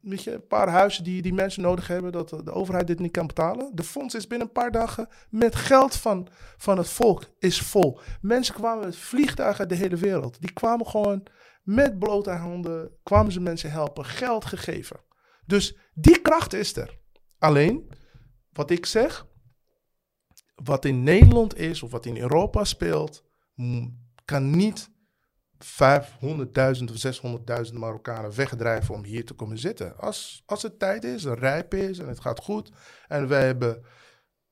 weet 0.00 0.22
je, 0.22 0.32
een 0.32 0.46
paar 0.46 0.68
huizen 0.68 1.04
die 1.04 1.22
die 1.22 1.34
mensen 1.34 1.62
nodig 1.62 1.86
hebben, 1.86 2.12
dat 2.12 2.28
de 2.28 2.52
overheid 2.52 2.86
dit 2.86 2.98
niet 2.98 3.12
kan 3.12 3.26
betalen? 3.26 3.70
De 3.74 3.82
fonds 3.82 4.14
is 4.14 4.26
binnen 4.26 4.46
een 4.46 4.52
paar 4.52 4.70
dagen 4.70 5.08
met 5.30 5.54
geld 5.54 5.96
van, 5.96 6.28
van 6.56 6.78
het 6.78 6.88
volk 6.88 7.24
is 7.38 7.60
vol. 7.60 8.00
Mensen 8.20 8.54
kwamen 8.54 8.84
met 8.84 8.96
vliegtuigen 8.96 9.60
uit 9.60 9.68
de 9.68 9.74
hele 9.74 9.96
wereld. 9.96 10.40
Die 10.40 10.52
kwamen 10.52 10.86
gewoon 10.86 11.26
met 11.62 11.98
blote 11.98 12.30
handen, 12.30 12.90
kwamen 13.02 13.32
ze 13.32 13.40
mensen 13.40 13.70
helpen, 13.70 14.04
geld 14.04 14.44
gegeven. 14.44 15.00
Dus 15.46 15.76
die 15.94 16.20
kracht 16.20 16.52
is 16.52 16.76
er. 16.76 16.98
Alleen, 17.38 17.90
wat 18.52 18.70
ik 18.70 18.86
zeg, 18.86 19.26
wat 20.54 20.84
in 20.84 21.02
Nederland 21.02 21.56
is 21.56 21.82
of 21.82 21.90
wat 21.90 22.06
in 22.06 22.16
Europa 22.16 22.64
speelt, 22.64 23.24
kan 24.26 24.50
niet 24.50 24.90
500.000 25.58 25.68
of 26.90 27.68
600.000 27.68 27.74
Marokkanen 27.74 28.34
wegdrijven 28.34 28.94
om 28.94 29.04
hier 29.04 29.24
te 29.24 29.34
komen 29.34 29.58
zitten. 29.58 29.98
Als, 29.98 30.42
als 30.46 30.62
het 30.62 30.78
tijd 30.78 31.04
is, 31.04 31.24
en 31.24 31.34
rijp 31.34 31.74
is 31.74 31.98
en 31.98 32.08
het 32.08 32.20
gaat 32.20 32.40
goed. 32.40 32.70
En 33.08 33.28
wij 33.28 33.44
hebben, 33.44 33.82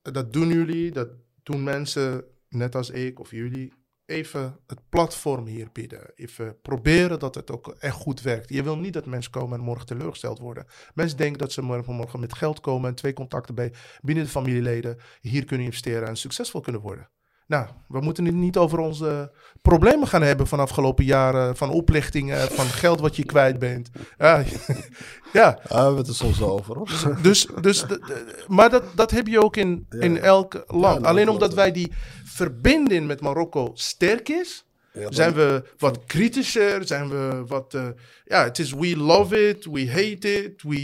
dat 0.01 0.33
doen 0.33 0.47
jullie, 0.47 0.91
dat 0.91 1.09
doen 1.43 1.63
mensen 1.63 2.23
net 2.49 2.75
als 2.75 2.89
ik 2.89 3.19
of 3.19 3.31
jullie, 3.31 3.73
even 4.05 4.59
het 4.67 4.89
platform 4.89 5.45
hier 5.45 5.69
bieden. 5.71 6.11
Even 6.15 6.61
proberen 6.61 7.19
dat 7.19 7.35
het 7.35 7.51
ook 7.51 7.67
echt 7.67 7.95
goed 7.95 8.21
werkt. 8.21 8.49
Je 8.49 8.63
wil 8.63 8.77
niet 8.77 8.93
dat 8.93 9.05
mensen 9.05 9.31
komen 9.31 9.59
en 9.59 9.65
morgen 9.65 9.85
teleurgesteld 9.85 10.39
worden. 10.39 10.65
Mensen 10.93 11.17
denken 11.17 11.37
dat 11.37 11.51
ze 11.51 11.61
morgen 11.61 12.19
met 12.19 12.33
geld 12.33 12.59
komen 12.59 12.89
en 12.89 12.95
twee 12.95 13.13
contacten 13.13 13.55
bij 13.55 13.73
binnen 14.01 14.23
de 14.23 14.29
familieleden 14.29 14.97
hier 15.21 15.45
kunnen 15.45 15.65
investeren 15.65 16.07
en 16.07 16.17
succesvol 16.17 16.61
kunnen 16.61 16.81
worden. 16.81 17.09
Nou, 17.47 17.67
we 17.87 18.01
moeten 18.01 18.25
het 18.25 18.33
niet 18.33 18.57
over 18.57 18.79
onze 18.79 19.31
problemen 19.61 20.07
gaan 20.07 20.21
hebben 20.21 20.47
van 20.47 20.59
afgelopen 20.59 21.05
jaren, 21.05 21.55
van 21.55 21.69
oplichtingen, 21.69 22.51
van 22.51 22.65
geld 22.65 22.99
wat 22.99 23.15
je 23.15 23.25
kwijt 23.25 23.59
bent. 23.59 23.89
Ja, 24.17 24.43
ja. 25.33 25.59
we 25.67 25.75
hebben 25.75 25.97
het 25.97 26.07
er 26.07 26.15
soms 26.15 26.41
over. 26.41 26.75
Hoor. 26.75 27.17
Dus, 27.21 27.47
dus 27.61 27.81
de, 27.81 28.43
maar 28.47 28.69
dat, 28.69 28.83
dat 28.95 29.11
heb 29.11 29.27
je 29.27 29.43
ook 29.43 29.55
in, 29.55 29.85
ja. 29.89 29.99
in 29.99 30.19
elk 30.19 30.63
land. 30.67 31.01
Ja, 31.01 31.07
Alleen 31.07 31.29
omdat 31.29 31.53
wij 31.53 31.71
die 31.71 31.91
verbinding 32.25 33.07
met 33.07 33.21
Marokko 33.21 33.71
sterk 33.73 34.29
is, 34.29 34.65
ja, 34.93 35.11
zijn 35.11 35.33
we 35.33 35.73
wat 35.77 36.05
kritischer, 36.05 36.87
zijn 36.87 37.09
we 37.09 37.43
wat... 37.47 37.73
Uh, 37.73 37.87
ja, 38.25 38.43
het 38.43 38.59
is 38.59 38.73
we 38.73 38.97
love 38.97 39.47
it, 39.49 39.65
we 39.65 39.91
hate 39.91 40.43
it, 40.43 40.61
we... 40.61 40.77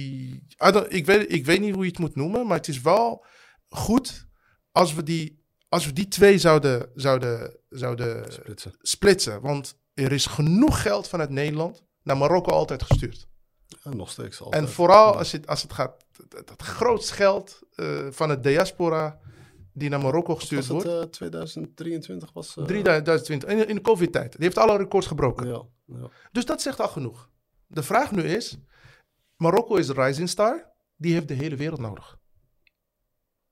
ik, 0.89 1.05
weet, 1.05 1.33
ik 1.33 1.45
weet 1.45 1.59
niet 1.59 1.73
hoe 1.73 1.83
je 1.83 1.89
het 1.89 1.99
moet 1.99 2.15
noemen, 2.15 2.47
maar 2.47 2.57
het 2.57 2.67
is 2.67 2.81
wel 2.81 3.25
goed 3.69 4.27
als 4.71 4.93
we 4.93 5.03
die 5.03 5.40
als 5.71 5.85
we 5.85 5.93
die 5.93 6.07
twee 6.07 6.37
zouden, 6.37 6.89
zouden, 6.95 7.55
zouden 7.69 8.31
splitsen. 8.31 8.73
splitsen. 8.81 9.41
Want 9.41 9.75
er 9.93 10.11
is 10.11 10.25
genoeg 10.25 10.81
geld 10.81 11.07
vanuit 11.07 11.29
Nederland 11.29 11.83
naar 12.03 12.17
Marokko 12.17 12.51
altijd 12.51 12.83
gestuurd. 12.83 13.27
Ja, 13.83 13.93
nog 13.93 14.09
steeds 14.11 14.41
altijd. 14.41 14.63
En 14.63 14.69
vooral 14.69 15.17
als 15.17 15.31
het, 15.31 15.47
als 15.47 15.61
het 15.61 15.73
gaat, 15.73 16.05
dat, 16.27 16.47
dat 16.47 16.61
grootst 16.61 17.11
geld 17.11 17.59
uh, 17.75 18.07
van 18.09 18.29
het 18.29 18.43
diaspora 18.43 19.19
die 19.73 19.89
naar 19.89 20.01
Marokko 20.01 20.35
gestuurd 20.35 20.67
wordt. 20.67 20.87
het, 20.87 21.03
eh, 21.03 21.09
2023 21.09 22.33
was... 22.33 22.57
eh, 22.57 22.63
2020, 22.63 23.49
in, 23.49 23.67
in 23.67 23.75
de 23.75 23.81
COVID-tijd. 23.81 24.31
Die 24.31 24.43
heeft 24.43 24.57
alle 24.57 24.77
records 24.77 25.07
gebroken. 25.07 25.47
Ja, 25.47 25.63
ja. 25.85 26.09
Dus 26.31 26.45
dat 26.45 26.61
zegt 26.61 26.79
al 26.79 26.87
genoeg. 26.87 27.29
De 27.67 27.83
vraag 27.83 28.11
nu 28.11 28.23
is: 28.23 28.57
Marokko 29.35 29.75
is 29.75 29.87
een 29.87 30.03
rising 30.03 30.29
star, 30.29 30.71
die 30.95 31.13
heeft 31.13 31.27
de 31.27 31.33
hele 31.33 31.55
wereld 31.55 31.79
nodig. 31.79 32.17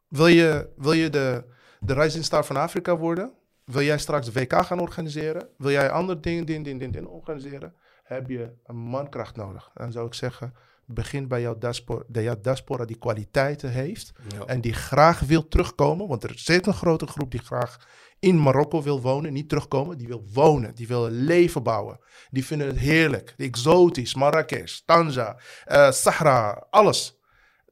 Wil 0.08 0.28
je, 0.28 0.70
wil 0.76 0.94
je 0.94 1.10
de, 1.10 1.58
de 1.80 1.94
rising 1.94 2.24
star 2.26 2.46
van 2.46 2.56
Afrika 2.58 2.98
worden? 2.98 3.32
Wil 3.64 3.82
jij 3.82 3.98
straks 3.98 4.32
de 4.32 4.40
WK 4.40 4.66
gaan 4.66 4.80
organiseren? 4.80 5.48
Wil 5.58 5.72
jij 5.72 5.90
andere 5.92 6.20
dingen, 6.20 6.46
dingen, 6.46 6.64
dingen, 6.64 6.80
dingen, 6.80 6.94
dingen 6.94 7.10
organiseren? 7.12 7.74
Heb 8.04 8.30
je 8.30 8.54
een 8.66 8.76
mankracht 8.78 9.36
nodig? 9.36 9.72
Dan 9.74 9.92
zou 9.92 10.06
ik 10.08 10.14
zeggen: 10.14 10.54
begin 10.86 11.28
bij 11.28 11.42
jouw 11.42 11.58
diaspora, 11.58 12.04
de 12.08 12.24
jouw 12.24 12.42
diaspora 12.42 12.86
die 12.86 12.98
kwaliteiten 12.98 13.72
heeft 13.72 14.12
Ja. 14.38 14.46
en 14.46 14.62
die 14.62 14.74
graag 14.74 15.20
wil 15.20 15.48
terugkomen. 15.48 16.08
Want 16.08 16.24
er 16.24 16.32
zit 16.36 16.68
een 16.68 16.74
grote 16.74 17.08
groep 17.08 17.32
die 17.32 17.40
graag 17.44 17.88
in 18.20 18.40
Marokko 18.40 18.82
wil 18.84 19.02
wonen, 19.02 19.34
niet 19.34 19.50
terugkomen. 19.50 19.98
Die 19.98 20.08
wil 20.08 20.24
wonen, 20.34 20.76
die 20.76 20.88
wil 20.88 21.06
een 21.06 21.24
leven 21.24 21.64
bouwen. 21.64 22.00
Die 22.30 22.46
vinden 22.46 22.68
het 22.68 22.78
heerlijk, 22.78 23.34
exotisch, 23.38 24.16
Marrakesh, 24.16 24.80
Tanja, 24.86 25.38
eh, 25.66 25.92
Sahara, 25.92 26.66
alles. 26.70 27.18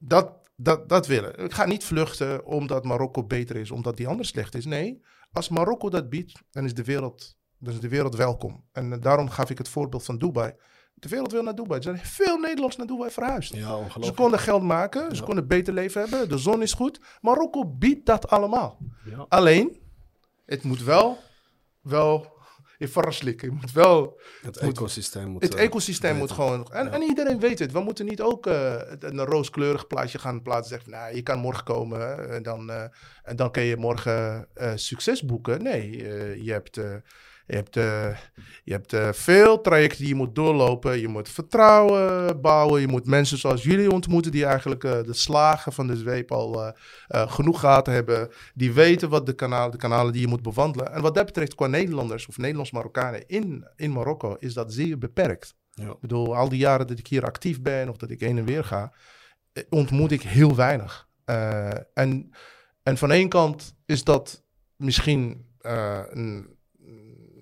Dat, 0.00 0.32
dat, 0.60 0.88
dat 0.88 1.06
willen. 1.06 1.38
Ik 1.38 1.52
ga 1.52 1.64
niet 1.64 1.84
vluchten 1.84 2.44
omdat 2.44 2.84
Marokko 2.84 3.24
beter 3.24 3.56
is, 3.56 3.70
omdat 3.70 3.96
die 3.96 4.08
ander 4.08 4.26
slecht 4.26 4.54
is. 4.54 4.64
Nee, 4.64 5.02
als 5.32 5.48
Marokko 5.48 5.90
dat 5.90 6.08
biedt, 6.08 6.42
dan 6.50 6.64
is 6.64 6.74
de 6.74 6.84
wereld, 6.84 7.36
dan 7.58 7.72
is 7.72 7.80
de 7.80 7.88
wereld 7.88 8.16
welkom. 8.16 8.64
En 8.72 8.92
eh, 8.92 9.00
daarom 9.00 9.28
gaf 9.28 9.50
ik 9.50 9.58
het 9.58 9.68
voorbeeld 9.68 10.04
van 10.04 10.18
Dubai. 10.18 10.54
De 10.94 11.08
wereld 11.08 11.32
wil 11.32 11.42
naar 11.42 11.54
Dubai. 11.54 11.76
Er 11.78 11.82
zijn 11.82 11.98
veel 11.98 12.38
Nederlanders 12.38 12.76
naar 12.76 12.86
Dubai 12.86 13.10
verhuisd. 13.10 13.54
Ja, 13.54 13.78
Ze 14.00 14.12
konden 14.12 14.38
geld 14.38 14.62
maken, 14.62 15.16
ze 15.16 15.22
konden 15.22 15.42
een 15.42 15.48
beter 15.48 15.74
leven 15.74 16.00
hebben, 16.00 16.28
de 16.28 16.38
zon 16.38 16.62
is 16.62 16.72
goed. 16.72 17.00
Marokko 17.20 17.66
biedt 17.66 18.06
dat 18.06 18.28
allemaal. 18.28 18.78
Ja. 19.04 19.26
Alleen, 19.28 19.80
het 20.44 20.62
moet 20.62 20.82
wel, 20.82 21.18
wel 21.80 22.37
verraslik. 22.86 23.40
Het 23.40 23.50
moet 23.50 23.72
wel, 23.72 24.20
Het 24.42 24.56
ecosysteem 24.56 25.28
moet... 25.28 25.42
het 25.42 25.54
eh, 25.54 25.64
ecosysteem 25.64 26.16
moet 26.16 26.30
gewoon... 26.30 26.66
En, 26.72 26.92
en 26.92 27.02
iedereen 27.02 27.40
weet 27.40 27.58
het. 27.58 27.72
We 27.72 27.80
moeten 27.80 28.06
niet 28.06 28.20
ook 28.20 28.46
eh, 28.46 28.80
een 28.98 29.24
rooskleurig 29.24 29.86
plaatje 29.86 30.18
gaan 30.18 30.42
plaatsen. 30.42 30.68
Zeggen, 30.68 30.90
nou, 30.90 31.14
je 31.14 31.22
kan 31.22 31.38
morgen 31.38 31.64
komen 31.64 32.30
en, 32.30 32.42
dan, 32.42 32.70
eh, 32.70 32.84
en 33.22 33.36
dan 33.36 33.50
kun 33.50 33.62
je 33.62 33.76
morgen 33.76 34.48
succes 34.74 35.24
boeken. 35.24 35.62
Nee, 35.62 35.96
je 36.44 36.52
hebt... 36.52 36.80
je 37.48 37.54
hebt, 37.54 37.76
eh, 37.76 38.16
je 38.64 38.72
hebt 38.72 38.92
eh, 38.92 39.12
veel 39.12 39.60
trajecten 39.60 39.98
die 39.98 40.08
je 40.08 40.14
moet 40.14 40.34
doorlopen. 40.34 41.00
Je 41.00 41.08
moet 41.08 41.28
vertrouwen 41.28 42.40
bouwen. 42.40 42.80
Je 42.80 42.88
moet 42.88 43.06
mensen 43.06 43.38
zoals 43.38 43.62
jullie 43.62 43.90
ontmoeten 43.90 44.30
die 44.30 44.44
eigenlijk 44.44 44.84
eh, 44.84 45.02
de 45.02 45.12
slagen 45.12 45.72
van 45.72 45.86
de 45.86 45.96
zweep 45.96 46.32
al 46.32 46.72
genoeg 47.08 47.60
gaten 47.60 47.92
hebben. 47.92 48.28
Die 48.54 48.72
weten 48.72 49.08
wat 49.08 49.26
de 49.26 49.32
kanalen, 49.32 49.70
de 49.70 49.76
kanalen 49.76 50.12
die 50.12 50.20
je 50.20 50.28
moet 50.28 50.42
bewandelen. 50.42 50.92
En 50.92 51.02
wat 51.02 51.14
dat 51.14 51.26
betreft 51.26 51.54
qua 51.54 51.66
Nederlanders 51.66 52.26
of 52.26 52.38
Nederlands-Marokkanen 52.38 53.26
in, 53.26 53.68
in 53.76 53.92
Marokko 53.92 54.36
is 54.38 54.54
dat 54.54 54.72
zeer 54.72 54.98
beperkt. 54.98 55.54
Ja. 55.70 55.90
Ik 55.90 56.00
bedoel, 56.00 56.36
al 56.36 56.48
die 56.48 56.58
jaren 56.58 56.86
dat 56.86 56.98
ik 56.98 57.06
hier 57.06 57.24
actief 57.24 57.62
ben 57.62 57.88
of 57.88 57.96
dat 57.96 58.10
ik 58.10 58.20
heen 58.20 58.38
en 58.38 58.44
weer 58.44 58.64
ga, 58.64 58.92
ontmoet 59.68 60.12
ik 60.12 60.22
heel 60.22 60.56
weinig. 60.56 61.08
En, 61.94 62.30
en 62.82 62.96
van 62.96 63.10
één 63.10 63.28
kant 63.28 63.74
is 63.86 64.04
dat 64.04 64.44
misschien 64.76 65.46
een, 65.58 66.57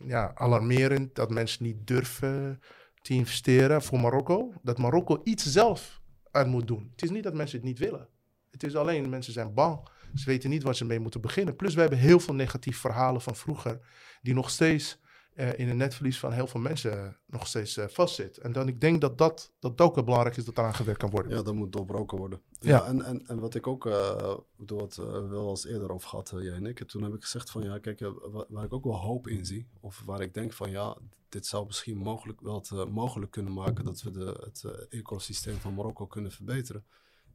ja, 0.06 0.32
alarmerend 0.34 1.14
dat 1.14 1.30
mensen 1.30 1.64
niet 1.64 1.86
durven 1.86 2.60
te 3.02 3.14
investeren 3.14 3.82
voor 3.82 4.00
Marokko. 4.00 4.52
Dat 4.62 4.78
Marokko 4.78 5.20
iets 5.24 5.52
zelf 5.52 6.00
aan 6.30 6.48
moet 6.48 6.66
doen. 6.66 6.88
Het 6.90 7.02
is 7.02 7.10
niet 7.10 7.22
dat 7.22 7.34
mensen 7.34 7.58
het 7.58 7.66
niet 7.66 7.78
willen. 7.78 8.08
Het 8.50 8.62
is 8.62 8.76
alleen, 8.76 9.08
mensen 9.08 9.32
zijn 9.32 9.54
bang. 9.54 9.88
Ze 10.14 10.24
weten 10.24 10.50
niet 10.50 10.62
waar 10.62 10.74
ze 10.74 10.84
mee 10.84 11.00
moeten 11.00 11.20
beginnen. 11.20 11.56
Plus, 11.56 11.74
we 11.74 11.80
hebben 11.80 11.98
heel 11.98 12.20
veel 12.20 12.34
negatieve 12.34 12.80
verhalen 12.80 13.20
van 13.20 13.36
vroeger, 13.36 13.80
die 14.22 14.34
nog 14.34 14.50
steeds 14.50 14.98
eh, 15.36 15.58
in 15.58 15.68
het 15.68 15.76
netvlies 15.76 16.18
van 16.18 16.32
heel 16.32 16.46
veel 16.46 16.60
mensen 16.60 17.16
nog 17.26 17.46
steeds 17.46 17.76
eh, 17.76 17.88
vastzit. 17.88 18.38
En 18.38 18.52
dan 18.52 18.68
ik 18.68 18.80
denk 18.80 19.00
dat 19.00 19.18
dat, 19.18 19.52
dat 19.58 19.80
ook 19.80 19.94
wel 19.94 20.04
belangrijk 20.04 20.36
is 20.36 20.44
dat 20.44 20.58
eraan 20.58 20.74
gewerkt 20.74 21.00
kan 21.00 21.10
worden. 21.10 21.36
Ja, 21.36 21.42
dat 21.42 21.54
moet 21.54 21.72
doorbroken 21.72 22.18
worden. 22.18 22.40
Ja. 22.60 22.68
Ja, 22.68 22.84
en, 22.84 23.02
en, 23.02 23.26
en 23.26 23.38
wat 23.38 23.54
ik 23.54 23.66
ook, 23.66 23.86
eh 23.86 24.34
door 24.56 24.82
het 24.82 24.96
uh, 24.96 25.28
wel 25.28 25.50
eens 25.50 25.66
eerder 25.66 25.92
over 25.92 26.08
gehad, 26.08 26.32
uh, 26.34 26.42
jij 26.42 26.52
en 26.52 26.66
ik. 26.66 26.84
Toen 26.84 27.02
heb 27.02 27.14
ik 27.14 27.22
gezegd 27.22 27.50
van 27.50 27.62
ja, 27.62 27.78
kijk, 27.78 28.00
uh, 28.00 28.10
waar, 28.22 28.44
waar, 28.48 28.64
ik 28.64 28.72
ook 28.72 28.84
wel 28.84 29.00
hoop 29.00 29.28
in 29.28 29.46
zie. 29.46 29.68
Of 29.80 30.02
waar 30.04 30.20
ik 30.20 30.34
denk 30.34 30.52
van 30.52 30.70
ja, 30.70 30.96
dit 31.28 31.46
zou 31.46 31.66
misschien 31.66 31.96
mogelijk 31.96 32.40
wel 32.40 32.54
het, 32.54 32.70
uh, 32.70 32.86
mogelijk 32.86 33.30
kunnen 33.30 33.52
maken 33.52 33.84
dat 33.84 34.02
we 34.02 34.10
de, 34.10 34.40
het 34.44 34.62
uh, 34.66 34.72
ecosysteem 34.88 35.56
van 35.56 35.74
Marokko 35.74 36.06
kunnen 36.06 36.30
verbeteren. 36.30 36.84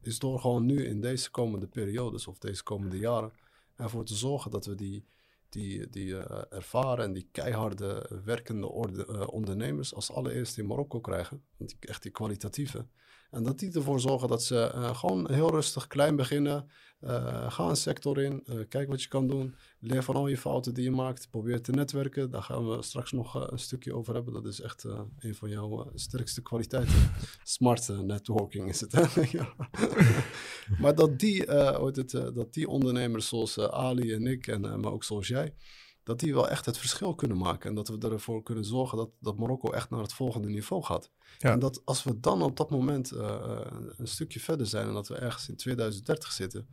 Is 0.00 0.18
door 0.18 0.40
gewoon 0.40 0.66
nu 0.66 0.84
in 0.84 1.00
deze 1.00 1.30
komende 1.30 1.66
periodes 1.66 2.26
of 2.26 2.38
deze 2.38 2.62
komende 2.62 2.98
jaren 2.98 3.32
ervoor 3.76 4.04
te 4.04 4.14
zorgen 4.14 4.50
dat 4.50 4.66
we 4.66 4.74
die, 4.74 5.04
die, 5.52 5.90
die 5.90 6.08
uh, 6.16 6.42
ervaren 6.50 7.04
en 7.04 7.12
die 7.12 7.28
keiharde 7.32 8.20
werkende 8.24 8.66
uh, 8.66 9.28
ondernemers 9.28 9.94
als 9.94 10.10
allereerst 10.12 10.58
in 10.58 10.66
Marokko 10.66 11.00
krijgen. 11.00 11.42
Die, 11.58 11.76
echt 11.80 12.02
die 12.02 12.12
kwalitatieve. 12.12 12.86
En 13.32 13.42
dat 13.42 13.58
die 13.58 13.72
ervoor 13.72 14.00
zorgen 14.00 14.28
dat 14.28 14.44
ze 14.44 14.72
uh, 14.74 14.96
gewoon 14.96 15.32
heel 15.32 15.50
rustig 15.50 15.86
klein 15.86 16.16
beginnen. 16.16 16.70
Uh, 17.00 17.50
ga 17.52 17.68
een 17.68 17.76
sector 17.76 18.22
in, 18.22 18.42
uh, 18.44 18.60
kijk 18.68 18.88
wat 18.88 19.02
je 19.02 19.08
kan 19.08 19.26
doen. 19.26 19.54
Leer 19.80 20.02
van 20.02 20.14
al 20.14 20.26
je 20.26 20.36
fouten 20.36 20.74
die 20.74 20.84
je 20.84 20.90
maakt. 20.90 21.30
Probeer 21.30 21.60
te 21.62 21.72
netwerken. 21.72 22.30
Daar 22.30 22.42
gaan 22.42 22.68
we 22.68 22.82
straks 22.82 23.12
nog 23.12 23.50
een 23.50 23.58
stukje 23.58 23.94
over 23.94 24.14
hebben. 24.14 24.32
Dat 24.32 24.46
is 24.46 24.60
echt 24.60 24.84
een 25.18 25.34
van 25.34 25.50
jouw 25.50 25.90
sterkste 25.94 26.42
kwaliteiten. 26.42 27.12
Smart 27.42 27.88
networking 27.88 28.68
is 28.68 28.80
het. 28.80 28.92
maar 30.82 30.94
dat 30.94 31.18
die, 31.18 31.42
het, 31.42 32.10
dat 32.10 32.54
die 32.54 32.68
ondernemers 32.68 33.28
zoals 33.28 33.58
Ali 33.58 34.12
en 34.12 34.26
ik, 34.26 34.46
en, 34.46 34.60
maar 34.60 34.92
ook 34.92 35.04
zoals 35.04 35.28
jij, 35.28 35.54
dat 36.02 36.20
die 36.20 36.34
wel 36.34 36.48
echt 36.48 36.66
het 36.66 36.78
verschil 36.78 37.14
kunnen 37.14 37.36
maken. 37.36 37.68
En 37.68 37.74
dat 37.74 37.88
we 37.88 37.98
ervoor 37.98 38.42
kunnen 38.42 38.64
zorgen 38.64 38.98
dat, 38.98 39.10
dat 39.20 39.38
Marokko 39.38 39.70
echt 39.70 39.90
naar 39.90 40.00
het 40.00 40.12
volgende 40.12 40.48
niveau 40.48 40.82
gaat. 40.82 41.10
Ja. 41.38 41.52
En 41.52 41.58
dat 41.58 41.82
als 41.84 42.02
we 42.02 42.20
dan 42.20 42.42
op 42.42 42.56
dat 42.56 42.70
moment 42.70 43.12
uh, 43.12 43.60
een 43.96 44.08
stukje 44.08 44.40
verder 44.40 44.66
zijn 44.66 44.86
en 44.86 44.94
dat 44.94 45.08
we 45.08 45.14
ergens 45.14 45.48
in 45.48 45.56
2030 45.56 46.32
zitten 46.32 46.68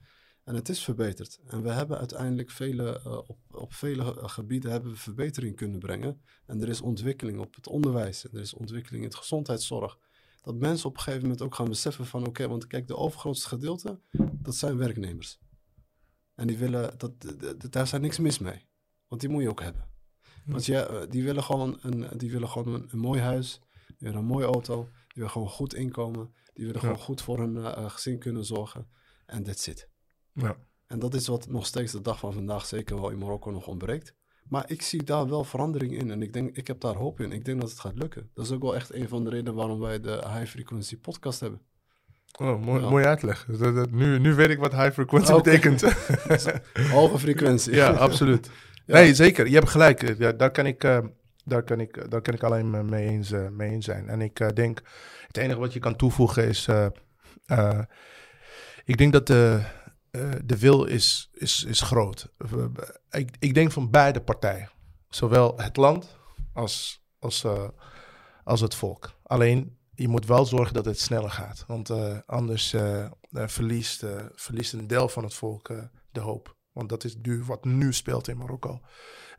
en 0.49 0.55
het 0.55 0.69
is 0.69 0.83
verbeterd. 0.83 1.39
En 1.45 1.61
we 1.61 1.71
hebben 1.71 1.97
uiteindelijk 1.97 2.49
vele, 2.49 3.01
uh, 3.05 3.17
op, 3.17 3.37
op 3.51 3.73
vele 3.73 4.13
gebieden 4.29 4.71
hebben 4.71 4.91
we 4.91 4.97
verbetering 4.97 5.55
kunnen 5.55 5.79
brengen. 5.79 6.21
En 6.45 6.61
er 6.61 6.69
is 6.69 6.81
ontwikkeling 6.81 7.39
op 7.39 7.55
het 7.55 7.67
onderwijs 7.67 8.25
en 8.25 8.29
er 8.33 8.41
is 8.41 8.53
ontwikkeling 8.53 9.03
in 9.03 9.09
het 9.09 9.17
gezondheidszorg. 9.17 9.97
Dat 10.41 10.55
mensen 10.55 10.89
op 10.89 10.95
een 10.95 11.01
gegeven 11.01 11.21
moment 11.21 11.41
ook 11.41 11.55
gaan 11.55 11.67
beseffen 11.69 12.05
van 12.05 12.19
oké, 12.19 12.29
okay, 12.29 12.47
want 12.47 12.67
kijk, 12.67 12.87
de 12.87 12.95
overgrootste 12.95 13.47
gedeelte, 13.47 13.99
dat 14.31 14.55
zijn 14.55 14.77
werknemers. 14.77 15.39
En 16.35 16.47
die 16.47 16.57
willen, 16.57 16.97
dat, 16.97 17.13
daar 17.69 17.87
zijn 17.87 18.01
niks 18.01 18.19
mis 18.19 18.39
mee. 18.39 18.67
Want 19.09 19.21
die 19.21 19.29
moet 19.29 19.41
je 19.41 19.49
ook 19.49 19.61
hebben. 19.61 19.87
Want 20.45 20.65
ja, 20.65 21.05
die 21.05 21.23
willen 21.23 21.43
gewoon 21.43 21.77
een, 21.81 22.07
die 22.17 22.31
willen 22.31 22.49
gewoon 22.49 22.73
een, 22.73 22.87
een 22.91 22.99
mooi 22.99 23.21
huis, 23.21 23.61
die 23.87 23.95
willen 23.97 24.17
een 24.17 24.25
mooie 24.25 24.45
auto, 24.45 24.83
die 24.83 25.13
willen 25.13 25.29
gewoon 25.29 25.49
goed 25.49 25.73
inkomen, 25.73 26.33
die 26.53 26.65
willen 26.65 26.81
ja. 26.81 26.87
gewoon 26.87 27.03
goed 27.03 27.21
voor 27.21 27.39
hun 27.39 27.55
uh, 27.55 27.89
gezin 27.89 28.19
kunnen 28.19 28.45
zorgen. 28.45 28.87
En 29.25 29.43
that's 29.43 29.67
it. 29.67 29.89
Ja. 30.33 30.57
En 30.87 30.99
dat 30.99 31.13
is 31.13 31.27
wat 31.27 31.47
nog 31.47 31.65
steeds 31.65 31.91
de 31.91 32.01
dag 32.01 32.19
van 32.19 32.33
vandaag 32.33 32.65
zeker 32.65 32.95
wel 32.95 33.09
in 33.09 33.17
Marokko 33.17 33.51
nog 33.51 33.67
ontbreekt. 33.67 34.13
Maar 34.43 34.63
ik 34.67 34.81
zie 34.81 35.03
daar 35.03 35.29
wel 35.29 35.43
verandering 35.43 35.97
in 35.97 36.11
en 36.11 36.21
ik 36.21 36.33
denk, 36.33 36.55
ik 36.55 36.67
heb 36.67 36.79
daar 36.81 36.95
hoop 36.95 37.19
in. 37.19 37.31
Ik 37.31 37.45
denk 37.45 37.61
dat 37.61 37.69
het 37.69 37.79
gaat 37.79 37.97
lukken. 37.97 38.29
Dat 38.33 38.45
is 38.45 38.51
ook 38.51 38.61
wel 38.61 38.75
echt 38.75 38.93
een 38.93 39.07
van 39.07 39.23
de 39.23 39.29
redenen 39.29 39.53
waarom 39.53 39.79
wij 39.79 39.99
de 39.99 40.23
High 40.33 40.45
Frequency 40.45 40.97
podcast 40.97 41.39
hebben. 41.39 41.61
Oh, 42.39 42.61
mooi, 42.61 42.81
ja. 42.81 42.89
mooi 42.89 43.05
uitleg. 43.05 43.45
Dat, 43.45 43.75
dat, 43.75 43.91
nu, 43.91 44.19
nu 44.19 44.33
weet 44.33 44.49
ik 44.49 44.59
wat 44.59 44.71
high 44.71 44.91
frequency 44.91 45.31
okay. 45.31 45.59
betekent. 45.59 45.81
Hoge 46.91 47.19
frequentie. 47.19 47.73
ja, 47.73 47.91
absoluut. 47.91 48.49
Nee, 48.93 49.15
zeker. 49.15 49.47
Je 49.47 49.55
hebt 49.55 49.69
gelijk. 49.69 50.17
Ja, 50.17 50.31
daar, 50.31 50.51
kan 50.51 50.65
ik, 50.65 50.83
uh, 50.83 50.99
daar, 51.43 51.63
kan 51.63 51.79
ik, 51.79 52.11
daar 52.11 52.21
kan 52.21 52.33
ik 52.33 52.43
alleen 52.43 52.89
mee 52.89 53.07
eens, 53.07 53.31
uh, 53.31 53.49
mee 53.49 53.81
zijn. 53.81 54.09
En 54.09 54.21
ik 54.21 54.39
uh, 54.39 54.47
denk, 54.53 54.81
het 55.27 55.37
enige 55.37 55.59
wat 55.59 55.73
je 55.73 55.79
kan 55.79 55.95
toevoegen 55.95 56.47
is... 56.47 56.67
ik 58.85 58.97
denk 58.97 59.13
dat 59.13 59.27
de, 59.27 59.61
de 60.45 60.57
wil 60.59 60.85
is, 60.85 61.29
is, 61.33 61.63
is 61.63 61.81
groot. 61.81 62.33
Ik, 63.09 63.31
ik 63.39 63.53
denk 63.53 63.71
van 63.71 63.89
beide 63.89 64.21
partijen. 64.21 64.69
Zowel 65.09 65.57
het 65.57 65.77
land 65.77 66.17
als, 66.53 67.03
als, 67.19 67.45
als 68.43 68.61
het 68.61 68.75
volk. 68.75 69.13
Alleen, 69.23 69.77
je 69.95 70.07
moet 70.07 70.25
wel 70.25 70.45
zorgen 70.45 70.73
dat 70.73 70.85
het 70.85 70.99
sneller 70.99 71.31
gaat. 71.31 71.63
Want 71.67 71.91
anders 72.25 72.75
verliest, 73.31 74.05
verliest 74.35 74.73
een 74.73 74.87
deel 74.87 75.09
van 75.09 75.23
het 75.23 75.33
volk 75.33 75.71
de 76.11 76.19
hoop. 76.19 76.57
Want 76.71 76.89
dat 76.89 77.03
is 77.03 77.15
nu 77.21 77.43
wat 77.43 77.65
nu 77.65 77.93
speelt 77.93 78.27
in 78.27 78.37
Marokko. 78.37 78.81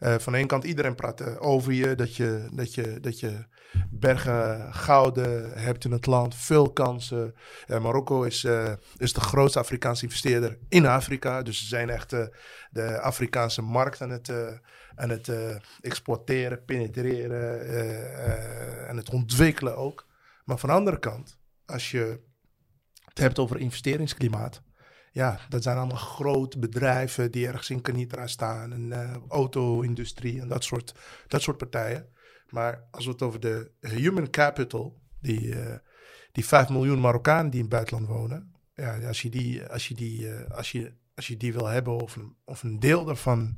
Uh, 0.01 0.15
van 0.19 0.33
de 0.33 0.39
ene 0.39 0.49
kant, 0.49 0.65
iedereen 0.65 0.95
praat 0.95 1.21
uh, 1.21 1.37
over 1.39 1.73
je 1.73 1.95
dat, 1.95 2.17
je, 2.17 2.49
dat 2.53 2.75
je. 2.75 3.01
dat 3.01 3.21
je 3.21 3.45
bergen 3.91 4.75
gouden 4.75 5.53
hebt 5.59 5.85
in 5.85 5.93
het 5.93 6.07
land, 6.07 6.35
veel 6.35 6.73
kansen. 6.73 7.35
Marokko 7.67 8.23
is, 8.23 8.47
is 8.97 9.13
de 9.13 9.21
grootste 9.21 9.59
Afrikaanse 9.59 10.03
investeerder 10.05 10.59
in 10.69 10.87
Afrika. 10.87 11.43
Dus 11.43 11.59
ze 11.59 11.67
zijn 11.67 11.91
echt 11.91 12.11
de 12.71 13.01
Afrikaanse 13.01 13.63
markt 13.63 14.01
aan 14.01 14.11
het, 14.11 14.33
aan 14.95 15.11
het 15.11 15.33
exporteren, 15.81 16.65
penetreren 16.65 17.67
en 18.89 18.97
het 18.97 19.11
ontwikkelen 19.11 19.77
ook. 19.77 20.07
Maar 20.45 20.59
van 20.59 20.69
de 20.69 20.75
andere 20.75 20.99
kant, 20.99 21.39
als 21.67 21.91
je 21.91 22.21
het 23.05 23.19
hebt 23.19 23.39
over 23.39 23.59
investeringsklimaat 23.59 24.63
ja, 25.11 25.41
dat 25.49 25.63
zijn 25.63 25.77
allemaal 25.77 25.97
grote 25.97 26.59
bedrijven 26.59 27.31
die 27.31 27.47
ergens 27.47 27.71
in 27.71 27.81
Canitra 27.81 28.27
staan. 28.27 28.73
En 28.73 28.87
uh, 28.87 29.17
auto-industrie 29.29 30.41
en 30.41 30.49
dat 30.49 30.65
soort, 30.65 30.95
dat 31.27 31.43
soort 31.43 31.57
partijen. 31.57 32.09
Maar 32.49 32.85
als 32.91 33.05
we 33.05 33.11
het 33.11 33.23
over 33.23 33.41
de 33.41 33.71
human 33.81 34.31
capital, 34.31 35.01
die, 35.21 35.47
uh, 35.47 35.75
die 36.33 36.45
5 36.45 36.69
miljoen 36.69 37.01
Marokkanen 37.01 37.51
die 37.51 37.61
in 37.61 37.67
het 37.67 37.75
buitenland 37.75 38.07
wonen. 38.07 38.55
Ja, 38.75 39.07
als 39.07 39.23
je 39.23 39.31
die, 39.31 39.67
als 39.67 39.89
je 39.89 39.95
die, 39.95 40.21
uh, 40.21 40.51
als 40.51 40.73
je, 40.73 40.93
als 41.15 41.27
je 41.27 41.37
die 41.37 41.53
wil 41.53 41.67
hebben 41.67 42.03
of 42.03 42.17
een, 42.17 42.37
of 42.45 42.63
een 42.63 42.81
deel 42.81 43.05
daarvan 43.05 43.57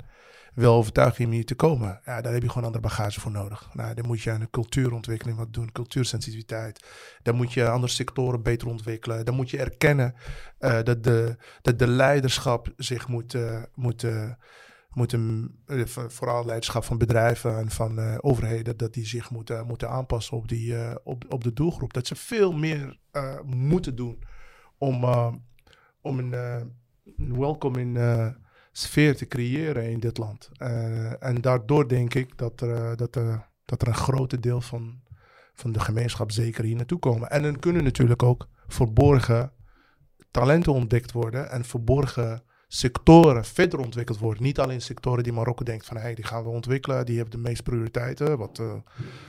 wil 0.53 0.73
overtuigen 0.73 1.25
om 1.25 1.31
hier 1.31 1.45
te 1.45 1.55
komen. 1.55 1.99
Ja, 2.05 2.21
daar 2.21 2.33
heb 2.33 2.41
je 2.41 2.47
gewoon 2.47 2.63
andere 2.63 2.83
bagage 2.83 3.19
voor 3.19 3.31
nodig. 3.31 3.69
Nou, 3.73 3.93
dan 3.93 4.05
moet 4.05 4.21
je 4.21 4.31
aan 4.31 4.39
de 4.39 4.49
cultuurontwikkeling 4.49 5.37
wat 5.37 5.53
doen, 5.53 5.71
cultuursensitiviteit. 5.71 6.85
Dan 7.21 7.35
moet 7.35 7.53
je 7.53 7.69
andere 7.69 7.93
sectoren 7.93 8.41
beter 8.43 8.67
ontwikkelen. 8.67 9.25
Dan 9.25 9.35
moet 9.35 9.49
je 9.49 9.57
erkennen 9.57 10.15
uh, 10.59 10.81
dat, 10.83 11.03
de, 11.03 11.37
dat 11.61 11.79
de 11.79 11.87
leiderschap 11.87 12.73
zich 12.77 13.07
moet, 13.07 13.33
uh, 13.33 13.61
moet, 13.73 14.05
moet 14.89 15.17
vooral 16.07 16.45
leiderschap 16.45 16.83
van 16.83 16.97
bedrijven 16.97 17.57
en 17.57 17.69
van 17.69 18.21
overheden, 18.21 18.77
dat 18.77 18.93
die 18.93 19.05
zich 19.05 19.31
moeten, 19.31 19.67
moeten 19.67 19.89
aanpassen 19.89 20.37
op, 20.37 20.47
die, 20.47 20.75
op, 21.03 21.25
op 21.29 21.43
de 21.43 21.53
doelgroep. 21.53 21.93
Dat 21.93 22.07
ze 22.07 22.15
veel 22.15 22.51
meer 22.51 22.99
moeten 23.45 23.95
doen 23.95 24.23
om, 24.77 25.03
om 26.01 26.19
een 26.19 26.73
welkom 27.15 27.75
in 27.75 27.97
sfeer 28.75 29.15
te 29.15 29.27
creëren 29.27 29.89
in 29.89 29.99
dit 29.99 30.17
land. 30.17 30.49
Uh, 30.57 31.23
en 31.23 31.41
daardoor 31.41 31.87
denk 31.87 32.13
ik 32.13 32.37
dat 32.37 32.61
er, 32.61 32.91
uh, 32.91 32.95
dat, 32.95 33.15
er, 33.15 33.49
dat 33.65 33.81
er 33.81 33.87
een 33.87 33.95
grote 33.95 34.39
deel 34.39 34.61
van, 34.61 35.01
van 35.53 35.71
de 35.71 35.79
gemeenschap 35.79 36.31
zeker 36.31 36.63
hier 36.63 36.75
naartoe 36.75 36.99
komen. 36.99 37.29
En 37.29 37.43
dan 37.43 37.59
kunnen 37.59 37.83
natuurlijk 37.83 38.23
ook 38.23 38.47
verborgen 38.67 39.51
talenten 40.31 40.73
ontdekt 40.73 41.11
worden 41.11 41.49
en 41.49 41.65
verborgen 41.65 42.43
sectoren 42.67 43.45
verder 43.45 43.79
ontwikkeld 43.79 44.19
worden. 44.19 44.43
Niet 44.43 44.59
alleen 44.59 44.81
sectoren 44.81 45.23
die 45.23 45.33
Marokko 45.33 45.63
denkt 45.63 45.85
van 45.85 45.97
hey, 45.97 46.15
die 46.15 46.25
gaan 46.25 46.43
we 46.43 46.49
ontwikkelen, 46.49 47.05
die 47.05 47.17
hebben 47.17 47.35
de 47.35 47.47
meeste 47.47 47.63
prioriteiten. 47.63 48.37
Wat, 48.37 48.59
uh, 48.59 48.73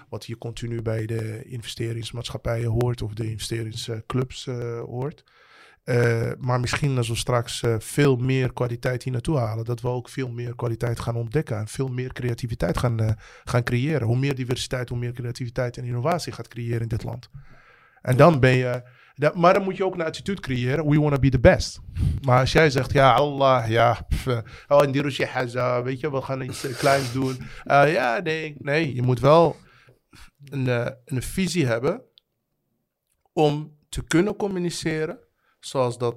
wat 0.08 0.26
je 0.26 0.38
continu 0.38 0.82
bij 0.82 1.06
de 1.06 1.42
investeringsmaatschappijen 1.44 2.70
hoort 2.70 3.02
of 3.02 3.14
de 3.14 3.30
investeringsclubs 3.30 4.44
hoort. 4.86 5.24
Uh, 5.84 6.30
maar 6.38 6.60
misschien 6.60 6.96
als 6.96 7.08
we 7.08 7.14
straks 7.14 7.62
uh, 7.62 7.74
veel 7.78 8.16
meer 8.16 8.52
kwaliteit 8.52 9.02
hier 9.02 9.12
naartoe 9.12 9.38
halen, 9.38 9.64
dat 9.64 9.80
we 9.80 9.88
ook 9.88 10.08
veel 10.08 10.28
meer 10.28 10.54
kwaliteit 10.54 11.00
gaan 11.00 11.16
ontdekken 11.16 11.58
en 11.58 11.68
veel 11.68 11.88
meer 11.88 12.12
creativiteit 12.12 12.78
gaan, 12.78 13.02
uh, 13.02 13.10
gaan 13.44 13.62
creëren. 13.62 14.06
Hoe 14.06 14.18
meer 14.18 14.34
diversiteit, 14.34 14.88
hoe 14.88 14.98
meer 14.98 15.12
creativiteit 15.12 15.76
en 15.76 15.84
innovatie 15.84 16.32
gaat 16.32 16.48
creëren 16.48 16.80
in 16.80 16.88
dit 16.88 17.02
land. 17.02 17.28
En 18.02 18.16
dan 18.16 18.40
ben 18.40 18.56
je. 18.56 18.82
Dat, 19.14 19.34
maar 19.34 19.54
dan 19.54 19.62
moet 19.62 19.76
je 19.76 19.84
ook 19.84 19.94
een 19.94 20.02
attitude 20.02 20.40
creëren. 20.40 20.88
We 20.88 21.00
want 21.00 21.14
to 21.14 21.20
be 21.20 21.28
the 21.28 21.40
best. 21.40 21.80
Maar 22.22 22.40
als 22.40 22.52
jij 22.52 22.70
zegt, 22.70 22.92
ja, 22.92 23.12
Allah, 23.12 23.68
ja, 23.68 24.06
oh, 24.68 24.82
in 24.82 24.92
die 24.92 25.26
haza, 25.26 25.82
weet 25.82 26.00
je, 26.00 26.10
we 26.10 26.22
gaan 26.22 26.42
iets 26.42 26.66
kleins 26.78 27.12
doen. 27.12 27.36
ja, 27.64 28.20
nee, 28.22 28.56
nee, 28.58 28.94
je 28.94 29.02
moet 29.02 29.20
wel 29.20 29.56
een, 30.44 30.66
een 31.04 31.22
visie 31.22 31.66
hebben 31.66 32.02
om 33.32 33.76
te 33.88 34.04
kunnen 34.04 34.36
communiceren 34.36 35.23
Zoals 35.64 35.98
dat 35.98 36.16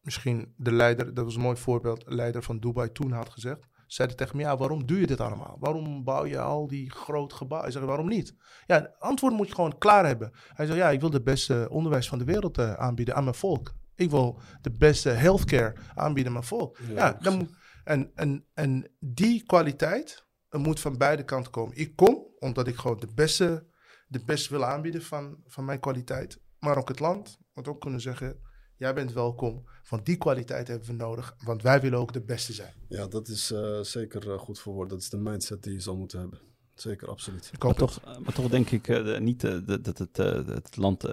misschien 0.00 0.54
de 0.56 0.72
leider, 0.72 1.14
dat 1.14 1.24
was 1.24 1.34
een 1.34 1.40
mooi 1.40 1.56
voorbeeld, 1.56 2.04
de 2.04 2.14
leider 2.14 2.42
van 2.42 2.58
Dubai 2.58 2.92
toen 2.92 3.12
had 3.12 3.28
gezegd. 3.28 3.68
Zeiden 3.86 4.16
tegen 4.16 4.36
me, 4.36 4.42
ja, 4.42 4.56
waarom 4.56 4.86
doe 4.86 5.00
je 5.00 5.06
dit 5.06 5.20
allemaal? 5.20 5.56
Waarom 5.60 6.04
bouw 6.04 6.24
je 6.24 6.40
al 6.40 6.66
die 6.66 6.90
groot 6.90 7.32
gebouwen? 7.32 7.70
Hij 7.70 7.78
zei, 7.78 7.86
waarom 7.86 8.08
niet? 8.08 8.34
Ja, 8.66 8.74
het 8.74 8.98
antwoord 8.98 9.34
moet 9.34 9.48
je 9.48 9.54
gewoon 9.54 9.78
klaar 9.78 10.06
hebben. 10.06 10.32
Hij 10.48 10.66
zei, 10.66 10.78
ja, 10.78 10.90
ik 10.90 11.00
wil 11.00 11.10
het 11.10 11.24
beste 11.24 11.66
onderwijs 11.70 12.08
van 12.08 12.18
de 12.18 12.24
wereld 12.24 12.58
uh, 12.58 12.72
aanbieden 12.72 13.14
aan 13.14 13.24
mijn 13.24 13.36
volk. 13.36 13.74
Ik 13.94 14.10
wil 14.10 14.40
de 14.60 14.70
beste 14.70 15.08
healthcare 15.08 15.76
aanbieden 15.94 16.26
aan 16.26 16.38
mijn 16.38 16.48
volk. 16.48 16.78
Ja, 16.78 16.94
ja 16.94 17.12
dan, 17.20 17.54
en, 17.84 18.10
en, 18.14 18.46
en 18.54 18.90
die 18.98 19.42
kwaliteit 19.42 20.26
moet 20.50 20.80
van 20.80 20.98
beide 20.98 21.24
kanten 21.24 21.52
komen. 21.52 21.76
Ik 21.76 21.96
kom 21.96 22.26
omdat 22.38 22.66
ik 22.66 22.76
gewoon 22.76 23.00
de 23.00 23.12
beste, 23.14 23.66
de 24.06 24.24
beste 24.24 24.50
wil 24.50 24.64
aanbieden 24.64 25.02
van, 25.02 25.42
van 25.46 25.64
mijn 25.64 25.80
kwaliteit. 25.80 26.40
Maar 26.58 26.76
ook 26.78 26.88
het 26.88 27.00
land 27.00 27.38
moet 27.54 27.68
ook 27.68 27.80
kunnen 27.80 28.00
zeggen, 28.00 28.40
Jij 28.80 28.94
bent 28.94 29.12
welkom. 29.12 29.64
Want 29.88 30.06
die 30.06 30.16
kwaliteit 30.16 30.68
hebben 30.68 30.86
we 30.86 30.92
nodig. 30.92 31.36
Want 31.44 31.62
wij 31.62 31.80
willen 31.80 31.98
ook 31.98 32.12
de 32.12 32.20
beste 32.20 32.52
zijn. 32.52 32.72
Ja, 32.88 33.06
dat 33.06 33.28
is 33.28 33.50
uh, 33.52 33.80
zeker 33.80 34.28
uh, 34.28 34.38
goed 34.38 34.58
voor 34.58 34.74
woord. 34.74 34.90
Dat 34.90 35.00
is 35.00 35.10
de 35.10 35.16
mindset 35.16 35.62
die 35.62 35.72
je 35.72 35.80
zal 35.80 35.96
moeten 35.96 36.20
hebben. 36.20 36.38
Zeker, 36.74 37.08
absoluut. 37.08 37.50
Maar 37.58 37.74
toch, 37.74 38.00
maar 38.04 38.32
toch 38.32 38.48
denk 38.48 38.70
ik 38.70 38.88
uh, 38.88 39.18
niet 39.18 39.40
dat 39.84 39.98
het, 39.98 40.16
het 40.46 40.76
land 40.76 41.04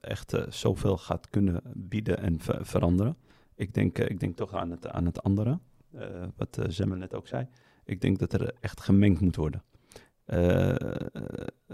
echt 0.00 0.34
zoveel 0.48 0.96
gaat 0.96 1.30
kunnen 1.30 1.62
bieden 1.74 2.18
en 2.18 2.40
ver 2.40 2.66
veranderen. 2.66 3.16
Ik 3.54 3.74
denk, 3.74 3.98
ik 3.98 4.20
denk 4.20 4.36
toch 4.36 4.54
aan 4.54 4.70
het, 4.70 4.86
aan 4.86 5.06
het 5.06 5.22
andere. 5.22 5.58
wat 6.36 6.58
Zemmel 6.68 6.96
net 6.96 7.14
ook 7.14 7.26
zei. 7.26 7.48
Ik 7.84 8.00
denk 8.00 8.18
dat 8.18 8.32
er 8.32 8.54
echt 8.60 8.80
gemengd 8.80 9.20
moet 9.20 9.36
worden. 9.36 9.62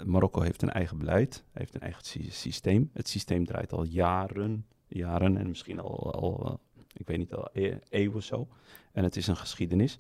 Marokko 0.05 0.41
heeft 0.41 0.63
een 0.63 0.73
eigen 0.73 0.99
beleid, 0.99 1.45
heeft 1.53 1.75
een 1.75 1.81
eigen 1.81 2.33
systeem. 2.33 2.91
Het 2.93 3.09
systeem 3.09 3.47
draait 3.47 3.73
al 3.73 3.85
jaren 3.85 4.67
jaren 4.89 5.37
en 5.37 5.49
misschien 5.49 5.81
al, 5.81 6.13
al 6.13 6.47
eh, 6.47 6.55
ik 6.95 7.07
weet 7.07 7.19
niet, 7.19 7.35
al 7.35 7.49
e 7.53 7.79
eeuwen 7.89 8.17
of 8.17 8.25
zo. 8.25 8.49
En 8.93 9.05
het 9.05 9.17
is 9.17 9.27
een 9.27 9.37
geschiedenis. 9.37 9.99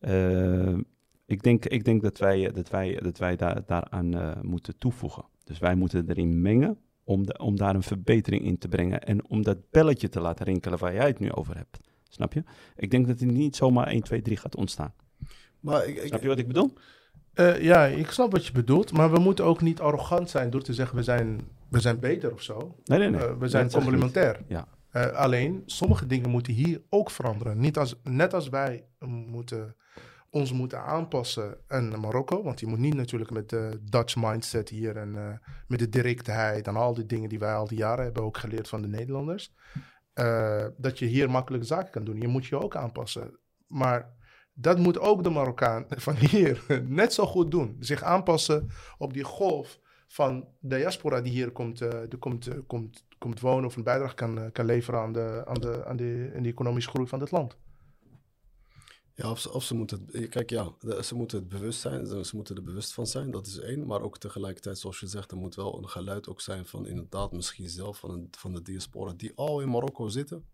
Uh, 0.00 0.78
ik, 1.26 1.42
denk, 1.42 1.64
ik 1.64 1.84
denk 1.84 2.02
dat 2.02 2.18
wij, 2.18 2.52
dat 2.52 2.68
wij, 2.68 2.98
dat 3.02 3.18
wij 3.18 3.36
daar, 3.36 3.62
daaraan 3.66 4.14
uh, 4.14 4.40
moeten 4.42 4.78
toevoegen. 4.78 5.24
Dus 5.44 5.58
wij 5.58 5.74
moeten 5.74 6.08
erin 6.08 6.42
mengen 6.42 6.78
om, 7.04 7.26
de, 7.26 7.38
om 7.38 7.56
daar 7.56 7.74
een 7.74 7.82
verbetering 7.82 8.44
in 8.44 8.58
te 8.58 8.68
brengen. 8.68 9.02
En 9.02 9.28
om 9.28 9.42
dat 9.42 9.70
belletje 9.70 10.08
te 10.08 10.20
laten 10.20 10.44
rinkelen 10.46 10.78
waar 10.78 10.94
jij 10.94 11.06
het 11.06 11.18
nu 11.18 11.32
over 11.32 11.56
hebt. 11.56 11.78
Snap 12.08 12.32
je? 12.32 12.42
Ik 12.76 12.90
denk 12.90 13.06
dat 13.06 13.20
het 13.20 13.30
niet 13.30 13.56
zomaar 13.56 13.86
1, 13.86 14.02
2, 14.02 14.22
3 14.22 14.36
gaat 14.36 14.56
ontstaan. 14.56 14.94
Maar 15.60 15.86
ik, 15.86 16.00
Snap 16.06 16.22
je 16.22 16.28
wat 16.28 16.38
ik 16.38 16.46
bedoel? 16.46 16.72
Uh, 17.34 17.62
ja, 17.62 17.84
ik 17.84 18.10
snap 18.10 18.32
wat 18.32 18.46
je 18.46 18.52
bedoelt. 18.52 18.92
Maar 18.92 19.12
we 19.12 19.18
moeten 19.18 19.44
ook 19.44 19.60
niet 19.60 19.80
arrogant 19.80 20.30
zijn 20.30 20.50
door 20.50 20.62
te 20.62 20.74
zeggen 20.74 20.96
we 20.96 21.02
zijn 21.02 21.40
we 21.68 21.80
zijn 21.80 22.00
beter 22.00 22.32
of 22.32 22.42
zo. 22.42 22.76
Nee, 22.84 22.98
nee, 22.98 23.10
nee. 23.10 23.28
Uh, 23.28 23.36
we 23.38 23.48
zijn 23.48 23.70
complementair. 23.70 24.40
Ja. 24.48 24.68
Uh, 24.92 25.06
alleen, 25.06 25.62
sommige 25.66 26.06
dingen 26.06 26.30
moeten 26.30 26.52
hier 26.52 26.82
ook 26.88 27.10
veranderen. 27.10 27.60
Niet 27.60 27.78
als, 27.78 28.00
net 28.02 28.34
als 28.34 28.48
wij 28.48 28.86
moeten, 29.26 29.76
ons 30.30 30.52
moeten 30.52 30.82
aanpassen 30.82 31.58
aan 31.66 32.00
Marokko. 32.00 32.42
Want 32.42 32.60
je 32.60 32.66
moet 32.66 32.78
niet 32.78 32.94
natuurlijk 32.94 33.30
met 33.30 33.48
de 33.48 33.80
Dutch 33.82 34.16
mindset 34.16 34.68
hier 34.68 34.96
en 34.96 35.40
met 35.66 35.78
de 35.78 35.88
directheid 35.88 36.66
en 36.66 36.76
al 36.76 36.94
die 36.94 37.06
dingen 37.06 37.28
die 37.28 37.38
wij 37.38 37.54
al 37.54 37.66
die 37.66 37.78
jaren 37.78 38.04
hebben 38.04 38.22
ook 38.22 38.38
geleerd 38.38 38.68
van 38.68 38.82
de 38.82 38.88
Nederlanders. 38.88 39.54
dat 40.76 40.98
je 40.98 41.06
hier 41.06 41.30
makkelijke 41.30 41.66
zaken 41.66 41.90
kan 41.90 42.04
doen. 42.04 42.20
Je 42.20 42.28
moet 42.28 42.46
je 42.46 42.60
ook 42.60 42.76
aanpassen. 42.76 43.38
Maar 43.66 44.14
dat 44.54 44.78
moet 44.78 44.98
ook 44.98 45.22
de 45.22 45.30
Marokkaan 45.30 45.86
van 46.06 46.14
hier 46.14 46.82
net 46.86 47.12
zo 47.12 47.26
goed 47.26 47.50
doen. 47.50 47.76
Zich 47.80 48.02
aanpassen 48.02 48.70
op 48.98 49.12
die 49.12 49.24
golf 49.24 49.78
van 50.06 50.48
de 50.60 50.76
diaspora 50.76 51.20
die 51.20 51.32
hier 51.32 51.50
komt, 51.50 51.82
uh, 51.82 51.90
komt, 52.18 52.48
uh, 52.48 52.54
komt, 52.66 53.04
komt 53.18 53.40
wonen 53.40 53.64
of 53.64 53.76
een 53.76 53.82
bijdrage 53.82 54.14
kan, 54.14 54.38
uh, 54.38 54.44
kan 54.52 54.64
leveren 54.64 55.00
aan 55.00 55.12
de, 55.12 55.42
aan, 55.46 55.60
de, 55.60 55.84
aan, 55.84 55.96
de, 55.96 56.32
aan 56.34 56.42
de 56.42 56.48
economische 56.48 56.90
groei 56.90 57.08
van 57.08 57.18
dit 57.18 57.30
land. 57.30 57.56
Ja, 59.16 59.30
of 59.30 59.38
ze, 59.38 59.52
of 59.52 59.64
ze 59.64 59.74
moeten 59.74 60.08
het, 60.12 60.28
kijk 60.28 60.50
ja, 60.50 60.72
ze 61.02 61.14
moeten 61.14 61.38
het 61.38 61.48
bewust 61.48 61.80
zijn, 61.80 62.06
ze, 62.06 62.24
ze, 62.24 62.36
moeten 62.36 62.56
er 62.56 62.62
bewust 62.62 62.92
van 62.92 63.06
zijn, 63.06 63.30
dat 63.30 63.46
is 63.46 63.58
één. 63.58 63.86
Maar 63.86 64.02
ook 64.02 64.18
tegelijkertijd, 64.18 64.78
zoals 64.78 65.00
je 65.00 65.06
zegt, 65.06 65.30
er 65.30 65.36
moet 65.36 65.54
wel 65.54 65.78
een 65.78 65.88
geluid 65.88 66.28
ook 66.28 66.40
zijn 66.40 66.66
van 66.66 66.86
inderdaad 66.86 67.32
misschien 67.32 67.68
zelf 67.68 67.98
van, 67.98 68.10
een, 68.10 68.28
van 68.30 68.52
de 68.52 68.62
diaspora 68.62 69.12
die 69.12 69.32
al 69.34 69.60
in 69.60 69.68
Marokko 69.68 70.08
zitten. 70.08 70.44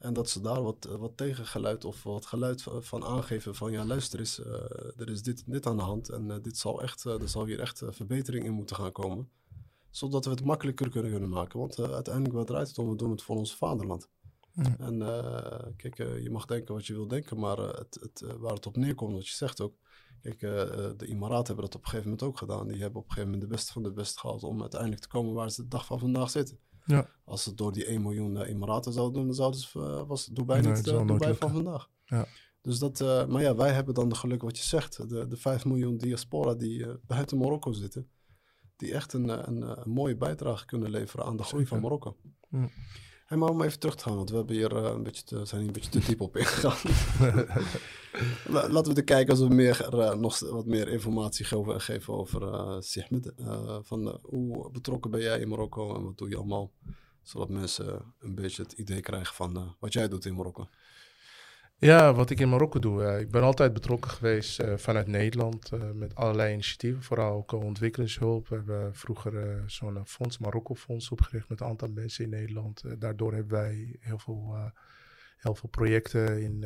En 0.00 0.12
dat 0.12 0.30
ze 0.30 0.40
daar 0.40 0.62
wat, 0.62 0.84
wat 0.84 1.16
tegengeluid 1.16 1.84
of 1.84 2.02
wat 2.02 2.26
geluid 2.26 2.64
van 2.80 3.04
aangeven 3.04 3.54
van 3.54 3.72
ja, 3.72 3.84
luister 3.84 4.18
eens, 4.18 4.38
uh, 4.38 4.46
er 4.96 5.08
is 5.08 5.22
dit, 5.22 5.42
dit 5.46 5.66
aan 5.66 5.76
de 5.76 5.82
hand 5.82 6.08
en 6.08 6.24
uh, 6.26 6.36
dit 6.42 6.56
zal 6.56 6.82
echt, 6.82 7.04
uh, 7.04 7.20
er 7.20 7.28
zal 7.28 7.46
hier 7.46 7.60
echt 7.60 7.82
verbetering 7.86 8.44
in 8.44 8.52
moeten 8.52 8.76
gaan 8.76 8.92
komen. 8.92 9.30
Zodat 9.90 10.24
we 10.24 10.30
het 10.30 10.44
makkelijker 10.44 10.90
kunnen, 10.90 11.10
kunnen 11.10 11.28
maken. 11.28 11.58
Want 11.58 11.78
uiteindelijk 11.78 12.34
wat 12.34 12.46
draait 12.46 12.68
het 12.68 12.78
om, 12.78 12.88
we 12.88 12.96
doen 12.96 13.10
het 13.10 13.22
voor 13.22 13.36
ons 13.36 13.56
vaderland. 13.56 14.08
En 14.78 14.98
kijk, 15.76 15.96
je 15.96 16.28
mag 16.30 16.46
denken 16.46 16.74
wat 16.74 16.86
je 16.86 16.92
wil 16.92 17.08
denken, 17.08 17.38
maar 17.38 17.58
het, 17.58 17.98
het, 18.00 18.24
waar 18.38 18.54
het 18.54 18.66
op 18.66 18.76
neerkomt, 18.76 19.14
wat 19.14 19.28
je 19.28 19.34
zegt 19.34 19.60
ook. 19.60 19.74
Kijk, 20.22 20.40
de 20.40 21.06
Emiraten 21.06 21.46
hebben 21.46 21.64
dat 21.64 21.74
op 21.74 21.82
een 21.82 21.88
gegeven 21.88 22.10
moment 22.10 22.22
ook 22.22 22.38
gedaan. 22.38 22.68
Die 22.68 22.80
hebben 22.80 23.00
op 23.00 23.06
een 23.06 23.12
gegeven 23.12 23.30
moment 23.30 23.50
de 23.50 23.56
beste 23.56 23.72
van 23.72 23.82
de 23.82 23.92
best 23.92 24.18
gehaald 24.18 24.42
om 24.42 24.60
uiteindelijk 24.60 25.00
te 25.00 25.08
komen 25.08 25.34
waar 25.34 25.50
ze 25.50 25.62
de 25.62 25.68
dag 25.68 25.86
van 25.86 25.98
vandaag 25.98 26.30
zitten. 26.30 26.58
Ja. 26.90 27.08
Als 27.24 27.42
ze 27.42 27.54
door 27.54 27.72
die 27.72 27.84
1 27.84 28.02
miljoen 28.02 28.36
uh, 28.36 28.48
Emiraten 28.48 28.92
zouden 28.92 29.14
doen, 29.14 29.26
dan 29.26 29.34
zouden 29.34 29.60
ze, 29.60 29.78
uh, 29.78 30.02
was 30.06 30.26
Dubai 30.26 30.60
nee, 30.60 30.72
niet 30.72 30.86
uh, 30.86 31.06
Dubai 31.06 31.34
van 31.34 31.50
vandaag. 31.50 31.88
Ja. 32.04 32.26
Dus 32.60 32.78
dat, 32.78 33.00
maar 33.28 33.42
ja, 33.42 33.54
wij 33.54 33.72
hebben 33.72 33.94
dan 33.94 34.08
de 34.08 34.14
geluk 34.14 34.42
wat 34.42 34.58
je 34.58 34.64
zegt. 34.64 35.08
De, 35.08 35.26
de 35.26 35.36
5 35.36 35.64
miljoen 35.64 35.96
diaspora 35.96 36.54
die 36.54 36.86
buiten 37.06 37.38
Marokko 37.38 37.72
zitten. 37.72 38.08
Die 38.76 38.92
echt 38.92 39.12
een, 39.12 39.48
een, 39.48 39.62
een, 39.62 39.90
mooie 39.90 40.16
bijdrage 40.16 40.64
kunnen 40.66 40.90
leveren 40.90 41.24
aan 41.24 41.36
de 41.36 41.42
groei 41.42 41.66
van 41.66 41.80
Marokko. 41.80 42.16
Ja. 42.50 42.68
Hey, 43.30 43.38
maar 43.38 43.48
om 43.48 43.62
even 43.62 43.78
terug 43.78 43.94
te 43.96 44.02
gaan, 44.02 44.16
want 44.16 44.30
we 44.30 44.36
hebben 44.36 44.56
hier, 44.56 44.72
een 44.72 45.02
beetje 45.02 45.24
te, 45.24 45.44
zijn 45.44 45.60
hier 45.60 45.68
een 45.68 45.74
beetje 45.80 45.90
te 45.90 46.06
diep 46.06 46.20
op 46.20 46.36
ingegaan. 46.36 46.92
Laten 48.72 48.84
we 48.84 48.94
de 48.94 49.02
kijkers 49.02 49.40
meer, 49.40 49.88
nog 50.18 50.38
wat 50.38 50.66
meer 50.66 50.88
informatie 50.88 51.44
geven, 51.44 51.80
geven 51.80 52.14
over 52.14 52.42
uh, 52.42 52.76
Sihmed. 52.80 53.32
van, 53.82 54.18
hoe 54.22 54.70
betrokken 54.70 55.10
ben 55.10 55.20
jij 55.20 55.40
in 55.40 55.48
Marokko 55.48 55.94
en 55.94 56.04
wat 56.04 56.18
doe 56.18 56.28
je 56.28 56.36
allemaal? 56.36 56.72
Zodat 57.22 57.48
mensen 57.48 58.14
een 58.18 58.34
beetje 58.34 58.62
het 58.62 58.72
idee 58.72 59.00
krijgen 59.00 59.34
van 59.34 59.56
eh, 59.56 59.70
wat 59.78 59.92
jij 59.92 60.08
doet 60.08 60.24
in 60.24 60.34
Marokko. 60.34 60.68
Ja, 61.80 62.14
wat 62.14 62.30
ik 62.30 62.40
in 62.40 62.48
Marokko 62.48 62.78
doe. 62.78 63.18
ik 63.20 63.30
ben 63.30 63.42
altijd 63.42 63.72
betrokken 63.72 64.10
geweest 64.10 64.58
eh, 64.60 64.76
vanuit 64.76 65.06
Nederland 65.06 65.72
eh, 65.72 65.90
met 65.94 66.14
allerlei 66.14 66.52
initiatieven. 66.52 67.02
Vooral 67.02 67.32
ook 67.32 67.52
eh, 67.52 67.64
ontwikkelingshulp. 67.64 68.48
We 68.48 68.54
hebben 68.54 68.94
vroeger 68.94 69.62
zo'n 69.66 70.06
fonds, 70.06 70.38
Marokko 70.38 70.74
Fonds, 70.74 71.10
opgericht 71.10 71.48
met 71.48 71.60
een 71.60 71.66
aantal 71.66 71.88
mensen 71.88 72.24
in 72.24 72.30
Nederland. 72.30 72.82
Daardoor 72.98 73.32
hebben 73.34 73.58
wij 73.58 73.96
heel 74.00 74.18
veel, 74.18 74.72
heel 75.36 75.54
veel 75.54 75.68
projecten 75.68 76.42
in 76.42 76.64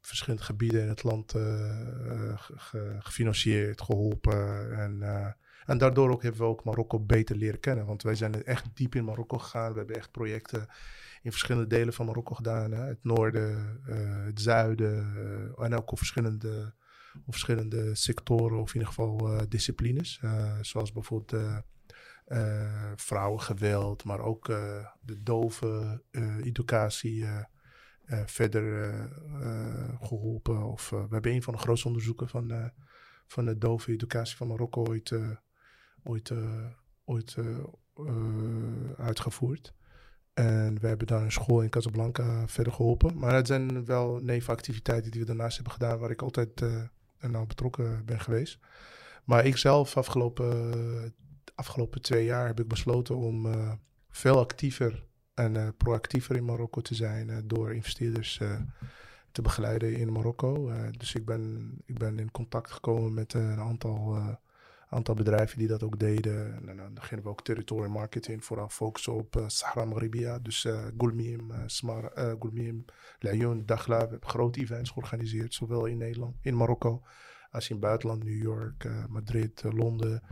verschillende 0.00 0.42
gebieden 0.44 0.82
in 0.82 0.88
het 0.88 1.02
land 1.02 1.30
ge- 1.32 2.36
ge- 2.56 2.96
gefinancierd, 2.98 3.80
geholpen. 3.82 4.72
En, 4.78 5.02
en 5.66 5.78
daardoor 5.78 6.10
ook 6.10 6.22
hebben 6.22 6.40
we 6.40 6.46
ook 6.46 6.64
Marokko 6.64 7.00
beter 7.00 7.36
leren 7.36 7.60
kennen. 7.60 7.86
Want 7.86 8.02
wij 8.02 8.14
zijn 8.14 8.44
echt 8.44 8.64
diep 8.74 8.94
in 8.94 9.04
Marokko 9.04 9.38
gegaan. 9.38 9.72
We 9.72 9.78
hebben 9.78 9.96
echt 9.96 10.10
projecten 10.10 10.66
in 11.22 11.30
verschillende 11.30 11.66
delen 11.66 11.94
van 11.94 12.06
Marokko 12.06 12.34
gedaan. 12.34 12.72
Hè? 12.72 12.82
Het 12.82 13.04
noorden, 13.04 13.80
eh, 13.86 14.24
het 14.24 14.40
zuiden 14.40 15.16
eh, 15.16 15.64
en 15.64 15.74
ook 15.74 15.90
op 15.90 15.98
verschillende, 15.98 16.74
op 17.26 17.32
verschillende 17.32 17.94
sectoren 17.94 18.58
of 18.58 18.68
in 18.68 18.80
ieder 18.80 18.88
geval 18.88 19.32
eh, 19.32 19.40
disciplines. 19.48 20.20
Zoals 20.60 20.92
bijvoorbeeld 20.92 21.60
vrouwengeweld, 22.96 24.04
maar 24.04 24.20
ook 24.20 24.46
de 25.00 25.22
dove 25.22 26.02
educatie 26.42 27.26
verder 28.26 28.82
eh, 28.82 29.04
eh, 29.42 30.02
geholpen. 30.02 30.62
Of, 30.62 30.90
we 30.90 31.06
hebben 31.10 31.32
een 31.32 31.42
van 31.42 31.54
de 31.54 31.60
grootste 31.60 31.86
onderzoeken 31.86 32.28
van, 32.28 32.72
van 33.26 33.44
de 33.44 33.58
dove 33.58 33.92
educatie 33.92 34.36
van 34.36 34.46
Marokko 34.46 34.84
ooit, 34.84 35.12
ooit, 36.02 36.32
ooit 37.04 37.36
uitgevoerd. 38.96 39.74
En 40.34 40.80
we 40.80 40.86
hebben 40.86 41.06
daar 41.06 41.22
een 41.22 41.32
school 41.32 41.62
in 41.62 41.70
Casablanca 41.70 42.48
verder 42.48 42.72
geholpen. 42.72 43.18
Maar 43.18 43.34
het 43.34 43.46
zijn 43.46 43.84
wel 43.84 44.18
nevenactiviteiten 44.22 45.10
die 45.10 45.20
we 45.20 45.26
daarnaast 45.26 45.54
hebben 45.54 45.72
gedaan, 45.72 45.98
waar 45.98 46.10
ik 46.10 46.22
altijd 46.22 46.60
uh, 46.60 46.82
nou 47.20 47.46
betrokken 47.46 48.04
ben 48.04 48.20
geweest. 48.20 48.58
Maar 49.24 49.46
ik 49.46 49.56
zelf, 49.56 49.96
afgelopen, 49.96 51.14
afgelopen 51.54 52.02
twee 52.02 52.24
jaar, 52.24 52.46
heb 52.46 52.60
ik 52.60 52.68
besloten 52.68 53.16
om 53.16 53.46
uh, 53.46 53.72
veel 54.10 54.38
actiever 54.38 55.04
en 55.34 55.54
uh, 55.54 55.68
proactiever 55.76 56.36
in 56.36 56.44
Marokko 56.44 56.80
te 56.80 56.94
zijn 56.94 57.42
door 57.46 57.74
investeerders 57.74 58.40
te 59.32 59.42
begeleiden 59.42 59.96
in 59.96 60.12
Marokko. 60.12 60.72
dus 60.90 61.14
ik 61.14 61.24
ben, 61.24 61.72
ik 61.84 61.98
ben 61.98 62.18
in 62.18 62.30
contact 62.30 62.70
gekomen 62.70 63.14
met 63.14 63.34
een 63.34 63.60
aantal 63.60 64.18
aantal 64.92 65.14
bedrijven 65.14 65.58
die 65.58 65.68
dat 65.68 65.82
ook 65.82 65.98
deden. 65.98 66.68
En, 66.68 66.76
dan 66.76 67.02
gingen 67.02 67.24
we 67.24 67.30
ook 67.30 67.44
territory 67.44 67.88
marketing 67.88 68.44
vooral 68.44 68.68
focussen 68.68 69.14
op 69.14 69.36
uh, 69.36 69.44
Sahara 69.46 69.84
Maghribia. 69.84 70.38
Dus 70.38 70.64
uh, 70.64 70.86
Gulmim, 70.98 71.50
uh, 73.20 73.64
Dakhla. 73.64 73.96
We 73.96 74.10
hebben 74.10 74.28
grote 74.28 74.60
events 74.60 74.90
georganiseerd, 74.90 75.54
zowel 75.54 75.86
in 75.86 75.98
Nederland, 75.98 76.36
in 76.40 76.56
Marokko, 76.56 77.02
als 77.50 77.68
in 77.68 77.76
het 77.76 77.84
buitenland, 77.84 78.24
New 78.24 78.42
York, 78.42 78.88
Madrid, 79.08 79.62
Londen. 79.62 80.22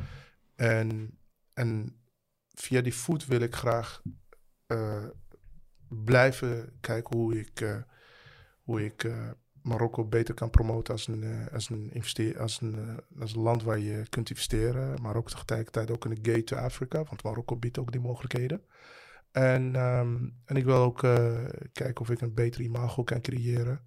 En, 0.55 1.19
en 1.53 2.01
via 2.49 2.81
die 2.81 2.95
voet 2.95 3.27
wil 3.27 3.41
ik 3.41 3.55
graag 3.55 4.03
blijven 5.89 6.77
kijken 6.81 7.17
hoe 7.17 7.39
ik, 7.39 7.85
hoe 8.63 8.85
ik 8.85 9.11
Marokko 9.63 10.05
beter 10.05 10.35
kan 10.35 10.51
promoten 10.51 10.93
als 10.93 11.07
een, 11.07 11.23
uh, 11.23 11.47
als 11.53 11.71
een, 11.71 11.91
investeer, 11.93 12.41
als 12.41 12.61
een, 12.61 12.75
uh, 12.75 13.21
als 13.21 13.35
een 13.35 13.43
land 13.43 13.63
waar 13.63 13.79
je 13.79 14.03
kunt 14.09 14.31
investeren. 14.31 15.03
Maar 15.03 15.17
ook 15.17 15.31
tegelijkertijd 15.31 15.91
ook 15.91 16.05
een 16.05 16.19
gate 16.23 16.45
to 16.45 16.57
Afrika, 16.57 17.05
want 17.05 17.23
Marokko 17.23 17.57
biedt 17.57 17.79
ook 17.79 17.93
die 17.93 18.01
mogelijkheden. 18.01 18.63
En, 19.33 19.75
um, 19.77 20.35
en 20.45 20.57
ik 20.57 20.65
wil 20.65 20.77
ook 20.77 21.03
uh, 21.03 21.45
kijken 21.73 22.01
of 22.01 22.11
ik 22.11 22.21
een 22.21 22.35
beter 22.35 22.61
imago 22.61 23.03
kan 23.05 23.21
creëren. 23.21 23.81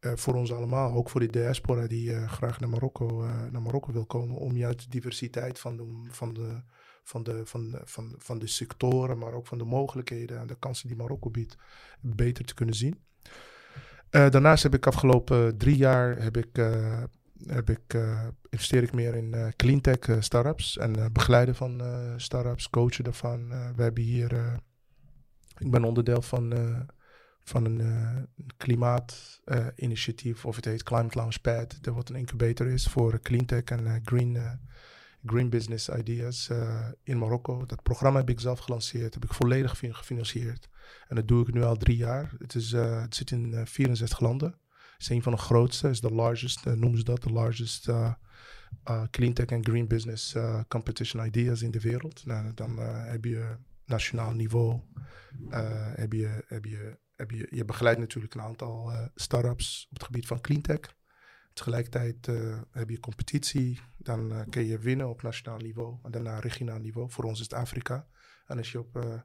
voor 0.00 0.34
ons 0.34 0.52
allemaal, 0.52 0.92
ook 0.92 1.10
voor 1.10 1.20
de 1.20 1.26
diaspora 1.26 1.86
die 1.86 2.28
graag 2.28 2.60
naar 2.60 2.68
Marokko, 2.68 3.22
naar 3.50 3.62
Marokko 3.62 3.92
wil 3.92 4.06
komen. 4.06 4.36
Om 4.36 4.56
juist 4.56 4.78
de 4.78 4.88
diversiteit 4.88 5.58
van 5.58 5.76
de, 5.76 6.06
van, 6.10 6.34
de, 6.34 6.62
van, 7.02 7.22
de, 7.22 7.46
van, 7.46 7.80
van, 7.84 8.14
van 8.18 8.38
de 8.38 8.46
sectoren, 8.46 9.18
maar 9.18 9.32
ook 9.32 9.46
van 9.46 9.58
de 9.58 9.64
mogelijkheden 9.64 10.38
en 10.38 10.46
de 10.46 10.58
kansen 10.58 10.88
die 10.88 10.96
Marokko 10.96 11.30
biedt, 11.30 11.56
beter 12.00 12.44
te 12.44 12.54
kunnen 12.54 12.74
zien. 12.74 13.00
Uh, 14.12 14.30
daarnaast 14.30 14.62
heb 14.62 14.74
ik 14.74 14.86
afgelopen 14.86 15.56
drie 15.56 15.76
jaar 15.76 16.22
heb 16.22 16.36
ik, 16.36 16.58
uh, 16.58 17.02
heb 17.46 17.70
ik, 17.70 17.94
uh, 17.94 18.26
investeer 18.48 18.82
ik 18.82 18.92
meer 18.92 19.14
in 19.14 19.52
cleantech 19.56 20.16
startups 20.18 20.78
en 20.78 21.12
begeleiden 21.12 21.54
van 21.54 21.82
startups, 22.16 22.70
coachen 22.70 23.04
daarvan. 23.04 23.48
we 23.48 23.82
hebben 23.82 24.02
hier, 24.02 24.60
ik 25.58 25.70
ben 25.70 25.84
onderdeel 25.84 26.22
van, 26.22 26.54
van 27.42 27.64
een 27.64 28.28
klimaatinitiatief, 28.56 30.46
of 30.46 30.56
het 30.56 30.64
heet 30.64 30.82
Climate 30.82 31.18
Launchpad, 31.18 31.78
dat 31.80 31.94
wat 31.94 32.08
een 32.08 32.16
incubator 32.16 32.66
is 32.66 32.86
voor 32.86 33.20
cleantech 33.20 33.64
en 33.64 34.02
green, 34.04 34.38
green 35.26 35.50
business 35.50 35.88
ideas 35.88 36.50
in 37.02 37.18
Marokko. 37.18 37.66
Dat 37.66 37.82
programma 37.82 38.18
heb 38.18 38.30
ik 38.30 38.40
zelf 38.40 38.58
gelanceerd, 38.58 39.14
heb 39.14 39.24
ik 39.24 39.34
volledig 39.34 39.78
gefinancierd. 39.78 40.68
En 41.08 41.16
dat 41.16 41.28
doe 41.28 41.48
ik 41.48 41.54
nu 41.54 41.62
al 41.62 41.76
drie 41.76 41.96
jaar. 41.96 42.32
Het, 42.38 42.54
is, 42.54 42.72
uh, 42.72 43.00
het 43.00 43.14
zit 43.14 43.30
in 43.30 43.50
uh, 43.52 43.60
64 43.64 44.20
landen. 44.20 44.50
Het 44.92 45.00
is 45.00 45.08
een 45.08 45.22
van 45.22 45.32
de 45.32 45.38
grootste, 45.38 45.88
is 45.88 46.00
de 46.00 46.12
largest, 46.12 46.64
noemen 46.64 46.98
ze 46.98 47.04
dat, 47.04 47.22
de 47.22 47.32
largest 47.32 47.88
clean 49.10 49.32
tech 49.32 49.46
en 49.46 49.64
green 49.64 49.86
business 49.86 50.36
competition 50.68 51.26
ideas 51.26 51.62
in 51.62 51.70
de 51.70 51.80
wereld. 51.80 52.26
Nou, 52.26 52.54
dan 52.54 52.78
heb 52.78 53.24
je 53.24 53.56
nationaal 53.84 54.32
niveau, 54.32 54.80
heb 55.94 56.12
je, 56.12 56.44
heb 56.46 56.64
je, 56.64 56.98
heb 57.16 57.30
je, 57.30 57.46
je 57.50 57.64
begeleidt 57.64 58.00
natuurlijk 58.00 58.34
een 58.34 58.40
aantal 58.40 58.92
start-ups 59.14 59.86
op 59.90 59.96
het 59.96 60.04
gebied 60.04 60.26
van 60.26 60.40
clean 60.40 60.60
tech. 60.60 60.94
Tegelijkertijd 61.52 62.26
heb 62.70 62.90
je 62.90 63.00
competitie, 63.00 63.80
dan 63.96 64.46
kun 64.50 64.64
je 64.64 64.78
winnen 64.78 65.08
op 65.08 65.22
nationaal 65.22 65.58
niveau 65.58 65.98
en 66.02 66.10
daarna 66.10 66.38
regionaal 66.38 66.78
niveau. 66.78 67.10
Voor 67.10 67.24
ons 67.24 67.38
is 67.38 67.44
het 67.44 67.54
Afrika. 67.54 68.06
En 68.46 68.58
als 68.58 68.72
je 68.72 68.78
op 68.78 68.96
uh, 68.96 69.20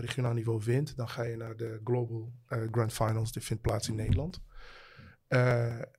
regionaal 0.00 0.32
niveau 0.32 0.62
wint, 0.64 0.96
dan 0.96 1.08
ga 1.08 1.22
je 1.22 1.36
naar 1.36 1.56
de 1.56 1.80
Global 1.84 2.32
Grand 2.46 2.92
Finals. 2.92 3.32
Die 3.32 3.42
vindt 3.42 3.62
plaats 3.62 3.88
in 3.88 3.94
Nederland. 3.94 4.40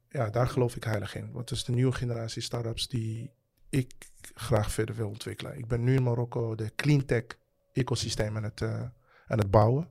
Ja, 0.09 0.29
daar 0.31 0.47
geloof 0.47 0.75
ik 0.75 0.83
heilig 0.83 1.15
in. 1.15 1.35
Het 1.35 1.51
is 1.51 1.63
de 1.63 1.71
nieuwe 1.71 1.91
generatie 1.91 2.41
startups 2.41 2.87
die 2.87 3.31
ik 3.69 3.93
graag 4.33 4.71
verder 4.71 4.95
wil 4.95 5.07
ontwikkelen. 5.07 5.57
Ik 5.57 5.67
ben 5.67 5.83
nu 5.83 5.95
in 5.95 6.03
Marokko 6.03 6.55
de 6.55 6.71
cleantech 6.75 7.25
ecosysteem 7.73 8.35
aan 8.35 8.43
het, 8.43 8.61
aan 9.27 9.39
het 9.39 9.51
bouwen. 9.51 9.89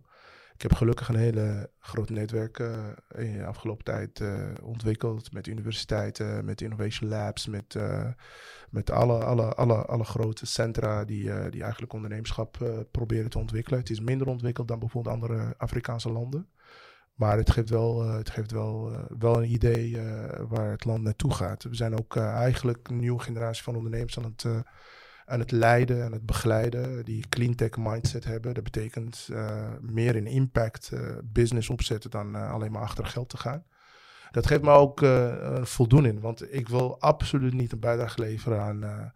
Ik 0.54 0.62
heb 0.62 0.72
gelukkig 0.72 1.08
een 1.08 1.16
hele 1.16 1.70
groot 1.78 2.10
netwerk 2.10 2.58
in 3.14 3.38
de 3.38 3.46
afgelopen 3.46 3.84
tijd 3.84 4.22
ontwikkeld. 4.62 5.32
Met 5.32 5.46
universiteiten, 5.46 6.44
met 6.44 6.60
innovation 6.60 7.08
labs, 7.08 7.46
met, 7.46 7.76
met 8.70 8.90
alle, 8.90 9.24
alle, 9.24 9.54
alle, 9.54 9.84
alle 9.84 10.04
grote 10.04 10.46
centra 10.46 11.04
die, 11.04 11.50
die 11.50 11.62
eigenlijk 11.62 11.92
ondernemerschap 11.92 12.84
proberen 12.90 13.30
te 13.30 13.38
ontwikkelen. 13.38 13.78
Het 13.78 13.90
is 13.90 14.00
minder 14.00 14.26
ontwikkeld 14.26 14.68
dan 14.68 14.78
bijvoorbeeld 14.78 15.14
andere 15.14 15.54
Afrikaanse 15.56 16.12
landen. 16.12 16.48
Maar 17.14 17.36
het 17.36 17.50
geeft 17.50 17.70
wel, 17.70 18.08
het 18.08 18.30
geeft 18.30 18.52
wel, 18.52 18.92
wel 19.18 19.36
een 19.36 19.50
idee 19.50 20.00
waar 20.48 20.70
het 20.70 20.84
land 20.84 21.02
naartoe 21.02 21.34
gaat. 21.34 21.62
We 21.62 21.74
zijn 21.74 21.98
ook 21.98 22.16
eigenlijk 22.16 22.88
een 22.88 22.98
nieuwe 23.00 23.22
generatie 23.22 23.62
van 23.62 23.76
ondernemers 23.76 24.18
aan 24.18 24.24
het 24.24 24.46
aan 25.24 25.38
het 25.38 25.50
leiden 25.50 26.04
en 26.04 26.12
het 26.12 26.26
begeleiden, 26.26 27.04
die 27.04 27.28
cleantech 27.28 27.76
mindset 27.76 28.24
hebben. 28.24 28.54
Dat 28.54 28.64
betekent 28.64 29.28
uh, 29.30 29.72
meer 29.80 30.16
in 30.16 30.26
impact 30.26 30.90
uh, 30.94 31.18
business 31.24 31.70
opzetten 31.70 32.10
dan 32.10 32.36
uh, 32.36 32.52
alleen 32.52 32.72
maar 32.72 32.82
achter 32.82 33.06
geld 33.06 33.28
te 33.28 33.36
gaan. 33.36 33.64
Dat 34.30 34.46
geeft 34.46 34.62
me 34.62 34.70
ook 34.70 35.06
voldoening, 35.66 36.20
want 36.20 36.52
ik 36.54 36.68
wil 36.68 37.00
absoluut 37.00 37.52
niet 37.52 37.72
een 37.72 37.80
bijdrage 37.80 38.20
leveren 38.20 38.60
aan, 38.60 39.12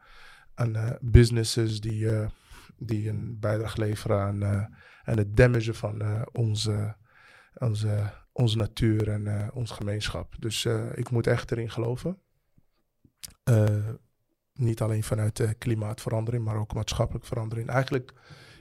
aan 0.55 0.99
businesses 1.01 1.81
die, 1.81 2.11
die 2.77 3.09
een 3.09 3.37
bijdrage 3.41 3.81
leveren 3.81 4.21
aan, 4.21 4.45
aan 5.05 5.17
het 5.17 5.37
damagen 5.37 5.75
van 5.75 6.27
onze, 6.33 6.97
onze, 7.55 8.13
onze 8.33 8.57
natuur 8.57 9.09
en 9.09 9.53
onze 9.53 9.75
gemeenschap. 9.75 10.35
Dus 10.39 10.65
ik 10.95 11.11
moet 11.11 11.27
echt 11.27 11.51
erin 11.51 11.71
geloven. 11.71 12.19
Niet 14.59 14.81
alleen 14.81 15.03
vanuit 15.03 15.55
klimaatverandering, 15.59 16.45
maar 16.45 16.57
ook 16.57 16.75
maatschappelijk 16.75 17.25
verandering. 17.25 17.69
Eigenlijk, 17.69 18.13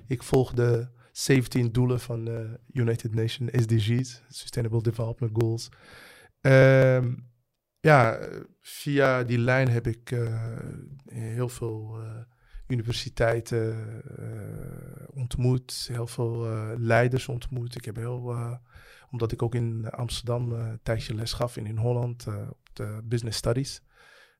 ik 0.07 0.24
volg 0.24 0.53
de 0.53 0.88
17 1.11 1.72
doelen 1.72 1.99
van 1.99 2.26
de 2.26 2.60
United 2.72 3.15
Nations 3.15 3.52
SDG's, 3.53 4.24
Sustainable 4.30 4.82
Development 4.82 5.32
Goals. 5.34 5.69
Um, 6.41 7.30
ja, 7.80 8.19
via 8.61 9.24
die 9.24 9.38
lijn 9.38 9.69
heb 9.69 9.88
ik 9.88 10.11
uh, 10.11 10.57
heel 11.06 11.49
veel 11.49 11.99
uh, 11.99 12.11
universiteiten 12.68 13.76
ontmoet, 15.14 15.88
heel 15.91 16.07
veel 16.07 16.48
leiders 16.78 17.28
ontmoet. 17.28 17.76
Ik 17.76 17.86
heb 17.86 17.95
heel, 17.95 18.36
omdat 19.11 19.32
ik 19.32 19.41
ook 19.41 19.56
in 19.56 19.90
Amsterdam 19.90 20.52
een 20.52 20.80
tijdje 20.84 21.15
les 21.15 21.34
gaf 21.34 21.57
en 21.57 21.65
in 21.65 21.78
Holland 21.78 22.28
op 22.49 22.69
de 22.74 22.99
Business 23.03 23.38
Studies. 23.38 23.82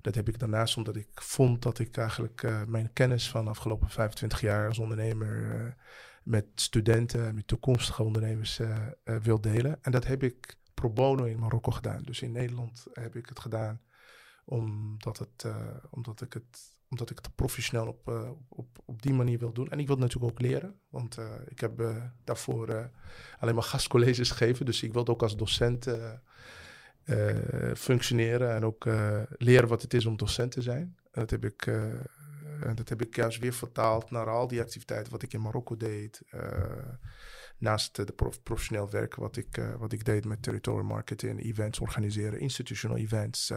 Dat 0.08 0.16
heb 0.16 0.28
ik 0.28 0.40
daarnaast 0.40 0.78
omdat 0.78 0.96
ik 0.96 1.08
vond 1.14 1.62
dat 1.62 1.80
ik 1.80 1.98
eigenlijk 1.98 2.44
uh, 2.44 2.64
mijn 2.64 2.94
kennis 2.94 3.30
van 3.30 3.44
de 3.44 3.50
afgelopen 3.50 3.90
25 3.90 4.42
jaar 4.42 4.68
als 4.68 4.80
ondernemer 4.80 5.38
uh, 5.38 5.72
met 6.24 6.46
studenten, 6.56 7.36
met 7.36 7.48
toekomstige 7.48 8.04
ondernemers 8.04 8.60
wil 9.04 9.42
delen. 9.42 9.78
En 9.82 9.92
dat 9.92 10.06
heb 10.06 10.24
ik 10.24 10.56
pro 10.74 10.90
bono 10.90 11.24
in 11.24 11.40
Marokko 11.40 11.72
gedaan. 11.72 12.04
Dus 12.04 12.22
in 12.22 12.32
Nederland 12.32 12.86
heb 12.94 13.16
ik 13.16 13.26
het 13.30 13.40
gedaan 13.40 13.82
omdat, 14.46 15.18
het, 15.18 15.46
omdat 15.90 16.22
ik 16.22 16.34
het 16.34 16.76
omdat 16.90 17.10
ik 17.10 17.18
het 17.18 17.36
professioneel 17.36 17.88
op, 17.88 18.10
uh, 18.10 18.30
op, 18.50 18.68
op 18.86 19.02
die 19.02 19.14
manier 19.14 19.40
wil 19.40 19.54
doen. 19.54 19.70
En 19.70 19.80
ik 19.80 19.88
wil 19.88 19.98
natuurlijk 19.98 20.32
ook 20.32 20.42
leren. 20.42 20.80
Want 20.90 21.18
uh, 21.20 21.26
ik 21.48 21.60
heb 21.60 21.82
uh, 21.82 22.04
daarvoor 22.24 22.90
alleen 23.40 23.56
maar 23.56 23.64
gastcolleges 23.64 24.32
gegeven. 24.32 24.66
Dus 24.66 24.84
ik 24.84 24.94
wilde 24.94 25.12
ook 25.12 25.22
als 25.22 25.38
docent 25.38 25.88
functioneren. 27.76 28.56
En 28.56 28.66
ook 28.66 28.86
leren 29.38 29.68
wat 29.68 29.82
het 29.82 29.94
is 29.94 30.06
om 30.06 30.18
docent 30.18 30.52
te 30.52 30.62
zijn. 30.62 30.98
En 31.12 31.22
dat 31.22 31.30
heb 31.30 31.46
ik, 31.46 31.68
en 32.62 32.76
dat 32.76 32.90
heb 32.90 33.02
ik 33.02 33.16
juist 33.16 33.40
weer 33.40 33.54
vertaald 33.54 34.12
naar 34.12 34.30
al 34.30 34.48
die 34.48 34.62
activiteiten 34.62 35.12
wat 35.12 35.22
ik 35.22 35.34
in 35.34 35.42
Marokko 35.42 35.78
deed 35.78 36.22
naast 37.60 37.96
de 37.96 38.14
prof, 38.16 38.44
professioneel 38.44 38.90
werk 38.90 39.16
wat 39.16 39.38
ik, 39.38 39.62
wat 39.78 39.92
ik 39.92 40.06
deed 40.06 40.26
met 40.26 40.42
territorial 40.42 40.84
marketing, 40.84 41.44
events 41.44 41.80
organiseren, 41.80 42.40
institutional 42.40 42.98
events. 42.98 43.54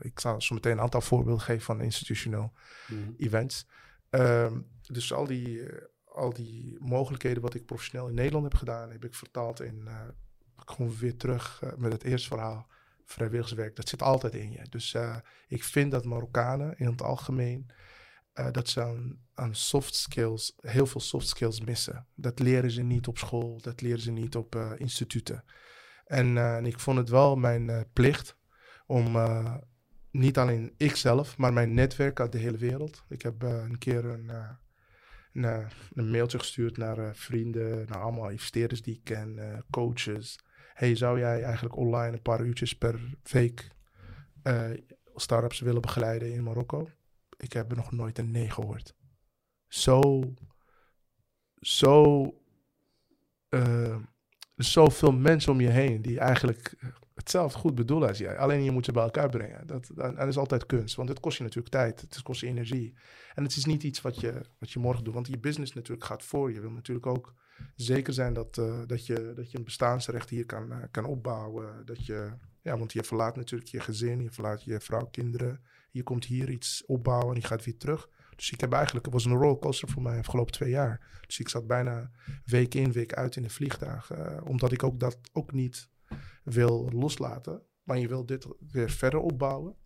Ik 0.00 0.20
zal 0.20 0.40
zo 0.40 0.54
meteen 0.54 0.72
een 0.72 0.80
aantal 0.80 1.00
voorbeelden 1.00 1.44
geven 1.44 1.62
van 1.62 1.80
institutional 1.80 2.52
mm. 2.88 3.14
events. 3.18 3.66
Um, 4.10 4.66
dus 4.82 5.12
al 5.12 5.26
die, 5.26 5.62
al 6.04 6.32
die 6.32 6.76
mogelijkheden 6.80 7.42
wat 7.42 7.54
ik 7.54 7.66
professioneel 7.66 8.08
in 8.08 8.14
Nederland 8.14 8.44
heb 8.44 8.54
gedaan, 8.54 8.90
heb 8.90 9.04
ik 9.04 9.14
vertaald 9.14 9.60
in, 9.60 9.88
gewoon 10.56 10.96
weer 10.96 11.16
terug 11.16 11.62
met 11.76 11.92
het 11.92 12.04
eerste 12.04 12.28
verhaal, 12.28 12.66
vrijwilligerswerk. 13.04 13.76
Dat 13.76 13.88
zit 13.88 14.02
altijd 14.02 14.34
in 14.34 14.50
je. 14.50 14.66
Dus 14.70 14.96
ik 15.48 15.64
vind 15.64 15.90
dat 15.90 16.04
Marokkanen 16.04 16.78
in 16.78 16.86
het 16.86 17.02
algemeen 17.02 17.70
uh, 18.34 18.50
dat 18.50 18.68
ze 18.68 18.80
aan, 19.34 19.54
soft 19.54 19.94
skills, 19.94 20.54
heel 20.60 20.86
veel 20.86 21.00
soft 21.00 21.28
skills 21.28 21.60
missen. 21.60 22.06
Dat 22.14 22.38
leren 22.38 22.70
ze 22.70 22.82
niet 22.82 23.06
op 23.06 23.18
school, 23.18 23.60
dat 23.60 23.80
leren 23.80 24.00
ze 24.00 24.10
niet 24.10 24.36
op 24.36 24.54
uh, 24.54 24.72
instituten. 24.76 25.44
En, 26.04 26.38
en, 26.38 26.66
ik 26.66 26.78
vond 26.78 26.98
het 26.98 27.08
wel 27.08 27.36
mijn 27.36 27.86
plicht 27.92 28.36
om 28.86 29.16
niet 30.10 30.38
alleen 30.38 30.74
ikzelf, 30.76 31.36
maar 31.36 31.52
mijn 31.52 31.74
netwerk 31.74 32.20
uit 32.20 32.32
de 32.32 32.38
hele 32.38 32.56
wereld. 32.56 33.04
Ik 33.08 33.22
heb 33.22 33.42
een 33.42 33.78
keer 33.78 34.04
een, 34.04 34.28
een, 35.32 35.68
een, 35.94 36.10
mailtje 36.10 36.38
gestuurd 36.38 36.76
naar 36.76 37.16
vrienden, 37.16 37.86
naar 37.88 38.00
allemaal 38.00 38.30
investeerders 38.30 38.82
die 38.82 38.94
ik 38.94 39.04
ken, 39.04 39.64
coaches. 39.70 40.38
Hey, 40.74 40.96
zou 40.96 41.18
jij 41.18 41.42
eigenlijk 41.42 41.76
online 41.76 42.12
een 42.12 42.22
paar 42.22 42.44
uurtjes 42.44 42.78
per 42.78 43.16
week 43.22 43.68
startups 45.14 45.60
willen 45.60 45.80
begeleiden 45.80 46.32
in 46.32 46.42
Marokko? 46.42 46.88
ik 47.36 47.52
heb 47.52 47.70
er 47.70 47.76
nog 47.76 47.92
nooit 47.92 48.18
een 48.18 48.30
nee 48.30 48.50
gehoord. 48.50 48.94
Zo, 49.68 50.22
zo, 51.60 52.24
uh, 53.50 53.96
zoveel 54.56 55.12
mensen 55.12 55.52
om 55.52 55.60
je 55.60 55.68
heen 55.68 56.02
die 56.02 56.18
eigenlijk 56.18 56.76
hetzelfde 57.14 57.58
goed 57.58 57.74
bedoelen 57.74 58.08
als 58.08 58.18
jij. 58.18 58.38
Alleen 58.38 58.62
je 58.62 58.70
moet 58.70 58.84
ze 58.84 58.92
bij 58.92 59.02
elkaar 59.02 59.28
brengen. 59.28 59.66
Dat, 59.66 59.90
dat, 59.94 60.16
dat, 60.16 60.28
is 60.28 60.36
altijd 60.36 60.66
kunst, 60.66 60.96
want 60.96 61.08
het 61.08 61.20
kost 61.20 61.36
je 61.36 61.42
natuurlijk 61.42 61.74
tijd. 61.74 62.00
Het 62.00 62.22
kost 62.22 62.40
je 62.40 62.46
energie. 62.46 62.94
En 63.34 63.42
het 63.42 63.56
is 63.56 63.64
niet 63.64 63.82
iets 63.82 64.00
wat 64.00 64.20
je, 64.20 64.40
wat 64.58 64.70
je 64.70 64.78
morgen 64.78 65.04
doet, 65.04 65.14
want 65.14 65.26
je 65.26 65.38
business 65.38 65.72
natuurlijk 65.72 66.06
gaat 66.06 66.22
voor. 66.22 66.52
Je 66.52 66.60
wil 66.60 66.70
natuurlijk 66.70 67.06
ook 67.06 67.34
zeker 67.76 68.12
zijn 68.12 68.34
dat, 68.34 68.56
uh, 68.56 68.80
dat, 68.86 69.06
je, 69.06 69.32
dat 69.34 69.50
je 69.50 69.58
een 69.58 69.64
bestaansrecht 69.64 70.30
hier 70.30 70.46
kan, 70.46 70.72
uh, 70.72 70.76
kan 70.90 71.04
opbouwen. 71.04 71.86
Dat 71.86 72.06
je, 72.06 72.32
ja, 72.62 72.78
want 72.78 72.92
je 72.92 73.04
verlaat 73.04 73.36
natuurlijk 73.36 73.70
je 73.70 73.80
gezin, 73.80 74.22
je 74.22 74.30
verlaat 74.30 74.64
je 74.64 74.80
vrouw, 74.80 75.06
kinderen. 75.06 75.60
Je 75.90 76.02
komt 76.02 76.24
hier 76.24 76.50
iets 76.50 76.84
opbouwen 76.86 77.34
en 77.34 77.40
je 77.40 77.46
gaat 77.46 77.64
weer 77.64 77.76
terug. 77.76 78.08
Dus 78.36 78.50
ik 78.50 78.60
heb 78.60 78.72
eigenlijk, 78.72 79.04
het 79.04 79.14
was 79.14 79.24
een 79.24 79.36
rollercoaster 79.36 79.88
voor 79.88 80.02
mij 80.02 80.18
afgelopen 80.18 80.52
twee 80.52 80.70
jaar. 80.70 81.20
Dus 81.26 81.40
ik 81.40 81.48
zat 81.48 81.66
bijna 81.66 82.10
week 82.44 82.74
in, 82.74 82.92
week 82.92 83.12
uit 83.12 83.36
in 83.36 83.42
de 83.42 83.50
vliegtuig. 83.50 84.12
Uh, 84.12 84.40
omdat 84.44 84.72
ik 84.72 84.82
ook 84.82 85.00
dat 85.00 85.18
ook 85.32 85.52
niet 85.52 85.88
wil 86.44 86.90
loslaten. 86.92 87.62
Maar 87.82 87.98
je 87.98 88.08
wil 88.08 88.26
dit 88.26 88.46
weer 88.70 88.90
verder 88.90 89.20
opbouwen. 89.20 89.76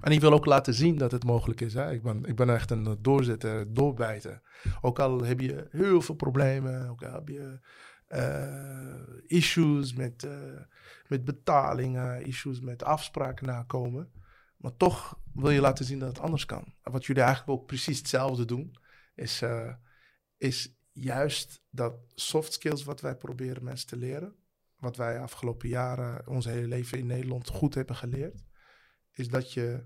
En 0.00 0.12
ik 0.12 0.20
wil 0.20 0.32
ook 0.32 0.46
laten 0.46 0.74
zien 0.74 0.98
dat 0.98 1.12
het 1.12 1.24
mogelijk 1.24 1.60
is. 1.60 1.74
Hè? 1.74 1.92
Ik, 1.92 2.02
ben, 2.02 2.24
ik 2.24 2.36
ben 2.36 2.50
echt 2.50 2.70
een 2.70 2.98
doorzetter, 3.00 3.74
doorbijten. 3.74 4.42
Ook 4.80 4.98
al 4.98 5.22
heb 5.22 5.40
je 5.40 5.66
heel 5.70 6.00
veel 6.00 6.14
problemen, 6.14 6.88
ook 6.88 7.02
al 7.02 7.12
heb 7.12 7.28
je 7.28 7.58
uh, 8.08 9.18
issues 9.26 9.94
met, 9.94 10.24
uh, 10.24 10.60
met 11.08 11.24
betalingen, 11.24 12.26
issues 12.26 12.60
met 12.60 12.82
afspraken 12.82 13.46
nakomen. 13.46 14.12
Maar 14.56 14.76
toch 14.76 15.20
wil 15.34 15.50
je 15.50 15.60
laten 15.60 15.84
zien 15.84 15.98
dat 15.98 16.08
het 16.08 16.20
anders 16.20 16.46
kan. 16.46 16.74
Wat 16.82 17.04
jullie 17.06 17.22
eigenlijk 17.22 17.60
ook 17.60 17.66
precies 17.66 17.98
hetzelfde 17.98 18.44
doen, 18.44 18.76
is, 19.14 19.42
uh, 19.42 19.72
is 20.36 20.74
juist 20.92 21.62
dat 21.70 21.94
soft 22.14 22.52
skills 22.52 22.84
wat 22.84 23.00
wij 23.00 23.16
proberen 23.16 23.64
mensen 23.64 23.88
te 23.88 23.96
leren. 23.96 24.34
Wat 24.78 24.96
wij 24.96 25.20
afgelopen 25.20 25.68
jaren, 25.68 26.28
ons 26.28 26.44
hele 26.44 26.66
leven 26.66 26.98
in 26.98 27.06
Nederland 27.06 27.48
goed 27.48 27.74
hebben 27.74 27.96
geleerd. 27.96 28.42
Is 29.20 29.28
dat 29.28 29.52
je 29.52 29.84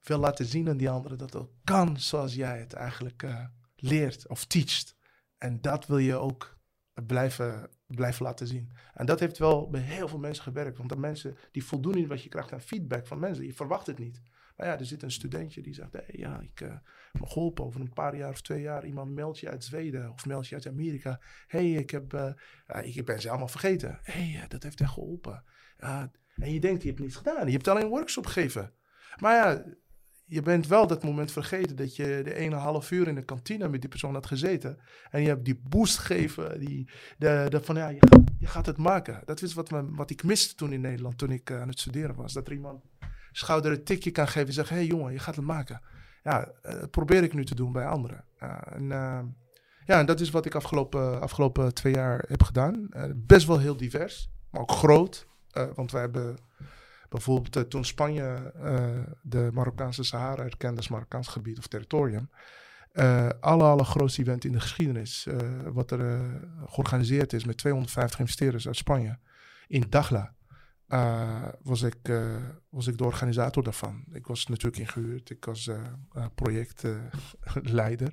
wil 0.00 0.18
laten 0.18 0.44
zien 0.44 0.68
aan 0.68 0.76
die 0.76 0.90
anderen 0.90 1.18
dat 1.18 1.32
het 1.32 1.48
kan 1.64 2.00
zoals 2.00 2.34
jij 2.34 2.58
het 2.58 2.72
eigenlijk 2.72 3.22
uh, 3.22 3.44
leert 3.76 4.28
of 4.28 4.44
teacht. 4.44 4.96
En 5.38 5.60
dat 5.60 5.86
wil 5.86 5.98
je 5.98 6.14
ook 6.14 6.58
blijven, 7.06 7.70
blijven 7.86 8.24
laten 8.24 8.46
zien. 8.46 8.70
En 8.94 9.06
dat 9.06 9.20
heeft 9.20 9.38
wel 9.38 9.70
bij 9.70 9.80
heel 9.80 10.08
veel 10.08 10.18
mensen 10.18 10.42
gewerkt. 10.42 10.76
Want 10.76 10.88
de 10.88 10.96
mensen 10.96 11.36
die 11.52 11.64
voldoen 11.64 11.94
niet 11.94 12.08
wat 12.08 12.22
je 12.22 12.28
krijgt 12.28 12.52
aan 12.52 12.60
feedback 12.60 13.06
van 13.06 13.18
mensen. 13.18 13.44
Je 13.44 13.54
verwacht 13.54 13.86
het 13.86 13.98
niet. 13.98 14.20
Maar 14.56 14.66
ja, 14.66 14.78
er 14.78 14.86
zit 14.86 15.02
een 15.02 15.10
studentje 15.10 15.62
die 15.62 15.74
zegt: 15.74 15.92
hey, 15.92 16.04
ja, 16.12 16.40
ik 16.40 16.60
uh, 16.60 16.68
heb 17.12 17.20
me 17.20 17.26
geholpen 17.26 17.64
over 17.64 17.80
een 17.80 17.92
paar 17.92 18.16
jaar 18.16 18.30
of 18.30 18.40
twee 18.40 18.60
jaar. 18.60 18.86
Iemand 18.86 19.10
meldt 19.10 19.38
je 19.38 19.50
uit 19.50 19.64
Zweden 19.64 20.12
of 20.12 20.26
meldt 20.26 20.48
je 20.48 20.54
uit 20.54 20.66
Amerika. 20.66 21.20
hey, 21.46 21.70
ik, 21.70 21.90
heb, 21.90 22.12
uh, 22.12 22.32
ik 22.82 23.04
ben 23.04 23.20
ze 23.20 23.28
allemaal 23.28 23.48
vergeten. 23.48 23.98
hey, 24.02 24.44
dat 24.48 24.62
heeft 24.62 24.80
echt 24.80 24.90
geholpen. 24.90 25.44
En 26.40 26.52
je 26.52 26.60
denkt, 26.60 26.82
je 26.82 26.88
hebt 26.88 27.00
niets 27.00 27.16
gedaan. 27.16 27.46
Je 27.46 27.52
hebt 27.52 27.68
alleen 27.68 27.82
een 27.82 27.88
workshop 27.88 28.26
gegeven. 28.26 28.72
Maar 29.20 29.34
ja, 29.34 29.64
je 30.30 30.42
bent 30.42 30.66
wel 30.66 30.86
dat 30.86 31.02
moment 31.02 31.32
vergeten 31.32 31.76
dat 31.76 31.96
je 31.96 32.20
de 32.24 32.34
ene 32.34 32.54
half 32.54 32.90
uur 32.90 33.08
in 33.08 33.14
de 33.14 33.24
kantine 33.24 33.68
met 33.68 33.80
die 33.80 33.90
persoon 33.90 34.14
had 34.14 34.26
gezeten. 34.26 34.78
En 35.10 35.22
je 35.22 35.28
hebt 35.28 35.44
die 35.44 35.60
boost 35.68 35.98
gegeven, 35.98 36.60
die, 36.60 36.90
de, 37.18 37.60
van 37.62 37.76
ja, 37.76 37.88
je 38.38 38.46
gaat, 38.46 38.66
het 38.66 38.76
maken. 38.76 39.22
Dat 39.24 39.42
is 39.42 39.54
wat, 39.54 39.70
wat 39.90 40.10
ik 40.10 40.22
miste 40.22 40.54
toen 40.54 40.72
in 40.72 40.80
Nederland, 40.80 41.18
toen 41.18 41.30
ik 41.30 41.50
uh, 41.50 41.60
aan 41.60 41.68
het 41.68 41.80
studeren 41.80 42.14
was. 42.14 42.32
Dat 42.32 42.46
er 42.46 42.52
iemand 42.52 42.84
schouder 43.32 43.72
een 43.72 43.84
tikje 43.84 44.10
kan 44.10 44.28
geven 44.28 44.48
en 44.48 44.52
zegt, 44.54 44.68
hé 44.68 44.76
hey, 44.76 44.86
jongen, 44.86 45.12
je 45.12 45.18
gaat 45.18 45.36
het 45.36 45.44
maken. 45.44 45.80
Ja, 46.22 46.48
uh, 46.48 46.72
dat 46.72 46.90
probeer 46.90 47.22
ik 47.22 47.34
nu 47.34 47.44
te 47.44 47.54
doen 47.54 47.72
bij 47.72 47.86
anderen. 47.86 48.24
En, 48.38 48.88
ja, 49.84 49.98
en 49.98 50.06
dat 50.06 50.20
is 50.20 50.30
wat 50.30 50.46
ik 50.46 50.54
afgelopen, 50.54 51.20
afgelopen 51.20 51.74
twee 51.74 51.94
jaar 51.94 52.24
heb 52.28 52.42
gedaan. 52.42 52.88
best 53.16 53.46
wel 53.46 53.58
heel 53.58 53.76
divers, 53.76 54.30
maar 54.50 54.60
ook 54.60 54.70
groot. 54.70 55.28
Want 55.74 55.92
wij 55.92 56.00
hebben 56.00 56.38
Bijvoorbeeld 57.10 57.56
uh, 57.56 57.62
toen 57.62 57.84
Spanje 57.84 58.52
uh, 58.56 58.98
de 59.22 59.50
Marokkaanse 59.52 60.02
Sahara 60.02 60.42
erkende 60.42 60.76
als 60.76 60.88
Marokkaans 60.88 61.28
gebied 61.28 61.58
of 61.58 61.66
territorium. 61.66 62.30
Alle, 63.40 63.64
alle 63.64 63.84
grootste 63.84 64.20
event 64.20 64.44
in 64.44 64.52
de 64.52 64.60
geschiedenis, 64.60 65.26
wat 65.64 65.90
er 65.90 66.30
georganiseerd 66.66 67.32
is 67.32 67.44
met 67.44 67.56
250 67.56 68.20
investeerders 68.20 68.66
uit 68.66 68.76
Spanje. 68.76 69.18
In 69.68 69.84
Dakhla 69.88 70.34
was, 71.62 71.82
ik, 71.82 72.12
was 72.68 72.86
ik 72.86 72.98
de 72.98 73.04
organisator 73.04 73.62
daarvan. 73.62 74.04
Ik 74.12 74.26
was 74.26 74.46
natuurlijk 74.46 74.78
ingehuurd, 74.78 75.30
ik 75.30 75.44
was 75.44 75.70
projectleider. 76.34 78.12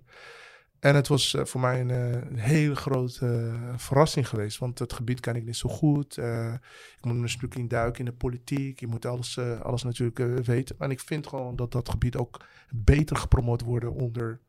En 0.80 0.95
het 0.95 1.08
was 1.08 1.34
uh, 1.34 1.45
voor 1.45 1.62
mij 1.62 1.82
een, 1.82 1.90
uh, 1.90 2.12
een 2.12 2.38
hele 2.38 2.76
grote 2.76 3.26
uh, 3.26 3.74
verrassing 3.78 4.28
geweest, 4.28 4.58
want 4.58 4.80
het 4.80 4.94
gebied 4.94 5.20
ken 5.20 5.36
ik 5.36 5.45
niet 5.45 5.56
zo 5.56 5.70
goed. 5.70 6.18
ik 6.18 7.02
moet 7.02 7.16
een 7.16 7.30
stukje 7.30 7.60
in 7.60 7.68
duiken 7.68 7.99
in 7.99 8.12
de 8.12 8.18
politiek, 8.18 8.80
je 8.80 8.88
moet 8.88 9.06
alles, 9.06 9.40
alles 9.40 9.84
natuurlijk 9.84 10.45
weten. 10.45 10.76
En 10.80 10.91
ik 10.91 10.99
vind 10.99 11.28
gewoon 11.28 11.56
dat 11.56 11.72
dat 11.72 11.90
gebied 11.90 12.16
ook 12.16 12.45
beter 12.70 13.16
gepromoot 13.16 13.62
wordt 13.62 13.86
onder, 13.86 14.41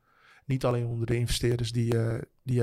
niet 0.45 0.65
alleen 0.65 0.87
onder 0.87 1.07
de 1.07 1.17
investeerders 1.17 1.73
die, 1.73 1.95
die 2.43 2.63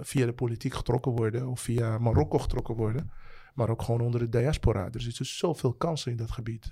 via 0.00 0.26
de 0.26 0.32
politiek 0.32 0.74
getrokken 0.74 1.12
worden 1.12 1.46
of 1.46 1.60
via 1.60 1.98
Marokko 1.98 2.38
getrokken 2.38 2.74
worden, 2.74 3.10
maar 3.54 3.68
ook 3.68 3.82
gewoon 3.82 4.00
onder 4.00 4.20
de 4.20 4.28
diaspora. 4.28 4.88
Er 4.92 5.00
zitten 5.00 5.26
zoveel 5.26 5.72
kansen 5.72 6.10
in 6.10 6.16
dat 6.16 6.30
gebied. 6.30 6.70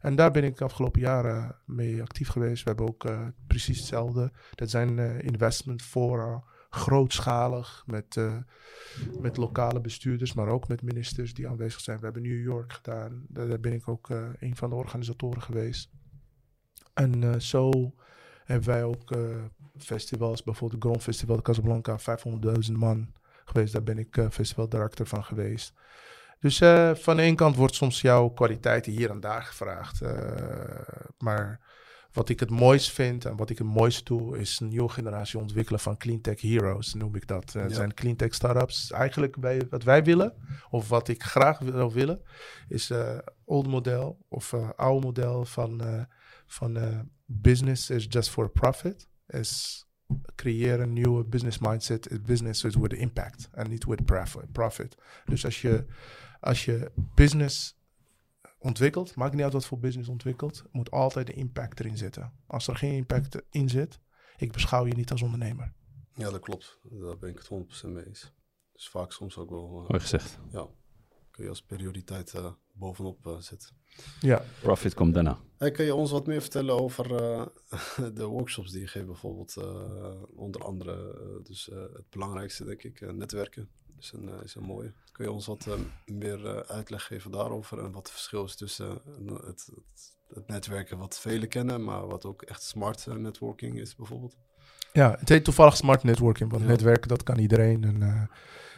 En 0.00 0.16
daar 0.16 0.30
ben 0.30 0.44
ik 0.44 0.56
de 0.56 0.64
afgelopen 0.64 1.00
jaren 1.00 1.56
mee 1.66 2.02
actief 2.02 2.28
geweest. 2.28 2.62
We 2.62 2.68
hebben 2.68 2.88
ook 2.88 3.04
uh, 3.04 3.26
precies 3.46 3.78
hetzelfde. 3.78 4.32
Dat 4.54 4.70
zijn 4.70 4.98
uh, 4.98 5.22
investment 5.22 5.82
fora, 5.82 6.44
grootschalig, 6.70 7.82
met, 7.86 8.16
uh, 8.16 8.36
met 9.20 9.36
lokale 9.36 9.80
bestuurders, 9.80 10.32
maar 10.32 10.48
ook 10.48 10.68
met 10.68 10.82
ministers 10.82 11.34
die 11.34 11.48
aanwezig 11.48 11.80
zijn. 11.80 11.98
We 11.98 12.04
hebben 12.04 12.22
New 12.22 12.42
York 12.42 12.72
gedaan. 12.72 13.24
Daar, 13.28 13.60
ben 13.60 13.72
ik 13.72 13.88
ook 13.88 14.08
een 14.38 14.56
van 14.56 14.70
de 14.70 14.76
organisatoren 14.76 15.42
geweest. 15.42 15.90
En 16.94 17.42
zo 17.42 17.94
hebben 18.44 18.68
wij 18.68 18.84
ook 18.84 19.16
festivals, 19.76 20.42
bijvoorbeeld 20.42 20.82
het 20.82 20.90
Grand 20.90 21.02
Festival 21.02 21.42
Casablanca, 21.42 21.98
500.000 21.98 22.72
man 22.72 23.12
geweest. 23.44 23.72
Daar 23.72 23.82
ben 23.82 23.98
ik 23.98 24.26
festival 24.30 24.68
director 24.68 25.06
van 25.06 25.24
geweest. 25.24 25.74
Dus 26.40 26.60
uh, 26.60 26.94
van 26.94 27.16
de 27.16 27.22
ene 27.22 27.34
kant 27.36 27.56
wordt 27.56 27.74
soms 27.74 28.00
jouw 28.00 28.28
kwaliteit 28.28 28.86
hier 28.86 29.10
en 29.10 29.20
daar 29.20 29.42
gevraagd. 29.42 30.02
Uh, 30.02 30.10
maar 31.18 31.60
wat 32.12 32.28
ik 32.28 32.40
het 32.40 32.50
mooist 32.50 32.90
vind 32.92 33.24
en 33.24 33.36
wat 33.36 33.50
ik 33.50 33.58
het 33.58 33.66
mooist 33.66 34.06
doe, 34.06 34.38
is 34.38 34.60
een 34.60 34.68
nieuwe 34.68 34.88
generatie 34.88 35.38
ontwikkelen 35.38 35.80
van 35.80 35.96
cleantech 35.96 36.40
heroes, 36.40 36.94
noem 36.94 37.14
ik 37.16 37.26
dat. 37.26 37.52
Het 37.52 37.70
Ja. 37.70 37.76
zijn 37.76 37.94
cleantech 37.94 38.34
startups. 38.34 38.90
Eigenlijk 38.90 39.38
bij 39.40 39.66
wat 39.70 39.82
wij 39.82 40.04
willen, 40.04 40.34
of 40.70 40.88
wat 40.88 41.08
ik 41.08 41.22
graag 41.22 41.58
wil 41.58 41.92
willen, 41.92 42.22
is 42.68 42.90
eh 42.90 43.18
old 43.44 43.66
model 43.66 44.24
of 44.28 44.52
eh 44.52 44.68
oude 44.76 45.06
model 45.06 45.44
van, 45.44 45.80
eh, 45.80 46.02
van 46.46 46.76
eh, 46.76 46.98
business 47.26 47.90
is 47.90 48.06
just 48.08 48.30
for 48.30 48.50
profit. 48.50 49.08
Is 49.26 49.84
creëren 50.34 50.80
een 50.80 50.92
nieuwe 50.92 51.24
business 51.24 51.58
mindset. 51.58 52.22
Business 52.26 52.64
is 52.64 52.76
with 52.76 52.92
impact 52.92 53.48
en 53.52 53.68
niet 53.70 53.84
with 53.84 54.04
profit. 54.52 54.94
Dus 55.24 55.44
als 55.44 55.60
je, 55.62 55.84
als 56.40 56.64
je 56.64 56.90
business 57.14 57.78
ontwikkelt, 58.58 59.14
maakt 59.14 59.34
niet 59.34 59.42
uit 59.42 59.52
wat 59.52 59.66
voor 59.66 59.78
business 59.78 60.08
ontwikkelt, 60.08 60.64
moet 60.70 60.90
altijd 60.90 61.26
de 61.26 61.32
impact 61.32 61.80
erin 61.80 61.96
zitten. 61.96 62.32
Als 62.46 62.66
er 62.68 62.76
geen 62.76 62.94
impact 62.94 63.42
in 63.50 63.68
zit, 63.68 63.98
ik 64.36 64.52
beschouw 64.52 64.86
je 64.86 64.94
niet 64.94 65.10
als 65.10 65.22
ondernemer. 65.22 65.72
Ja, 66.14 66.30
dat 66.30 66.40
klopt. 66.40 66.78
Daar 66.82 67.18
ben 67.18 67.30
ik 67.30 67.38
het 67.38 67.48
100% 67.84 67.88
mee 67.92 68.06
eens. 68.06 68.32
Dus 68.72 68.88
vaak 68.88 69.12
soms 69.12 69.36
ook 69.38 69.50
wel, 69.50 69.64
eh, 69.82 69.88
Mooi 69.88 70.00
gezegd. 70.00 70.38
ja, 70.52 70.66
kun 71.30 71.44
je 71.44 71.50
als 71.50 71.62
prioriteit 71.62 72.34
eh, 72.34 72.52
bovenop 72.72 73.36
zetten. 73.40 73.68
Ja, 74.20 74.44
Profit 74.60 74.94
komt 74.94 75.14
daarna. 75.14 75.38
Hey, 75.58 75.70
kun 75.70 75.84
je 75.84 75.94
ons 75.94 76.10
wat 76.10 76.26
meer 76.26 76.40
vertellen 76.40 76.80
over 76.80 77.14
eh, 77.14 77.46
de 78.14 78.24
workshops 78.24 78.70
die 78.70 78.80
je 78.80 78.86
geeft 78.86 79.06
bijvoorbeeld? 79.06 79.56
eh, 79.56 80.22
onder 80.34 80.64
andere, 80.64 81.14
dus 81.42 81.70
eh, 81.70 81.78
het 81.78 82.10
belangrijkste 82.10 82.64
denk 82.64 82.82
ik, 82.82 83.00
eh, 83.00 83.10
netwerken. 83.10 83.68
Is 84.00 84.12
een, 84.12 84.28
eh, 84.28 84.42
is 84.44 84.54
een 84.54 84.62
mooie. 84.62 84.92
Kun 85.12 85.24
je 85.24 85.32
ons 85.32 85.46
wat 85.46 85.66
eh, 85.66 85.74
meer 86.14 86.46
eh, 86.46 86.56
uitleg 86.76 87.06
geven 87.06 87.30
daarover 87.30 87.78
en 87.78 87.92
wat 87.92 88.02
het 88.02 88.10
verschil 88.10 88.44
is 88.44 88.56
tussen 88.56 88.90
eh, 88.90 89.46
het, 89.46 89.70
het, 89.74 90.16
het 90.34 90.46
netwerken 90.46 90.98
wat 90.98 91.18
velen 91.18 91.48
kennen, 91.48 91.84
maar 91.84 92.06
wat 92.06 92.24
ook 92.24 92.42
echt 92.42 92.62
smart 92.62 93.06
networking 93.06 93.78
is 93.80 93.96
bijvoorbeeld? 93.96 94.36
ja 94.92 95.16
het 95.18 95.28
heet 95.28 95.44
toevallig 95.44 95.76
smart 95.76 96.02
networking, 96.02 96.50
want 96.50 96.62
Ja. 96.62 96.68
netwerken 96.68 97.08
dat 97.08 97.22
kan 97.22 97.38
iedereen. 97.38 97.84
En, 97.84 98.28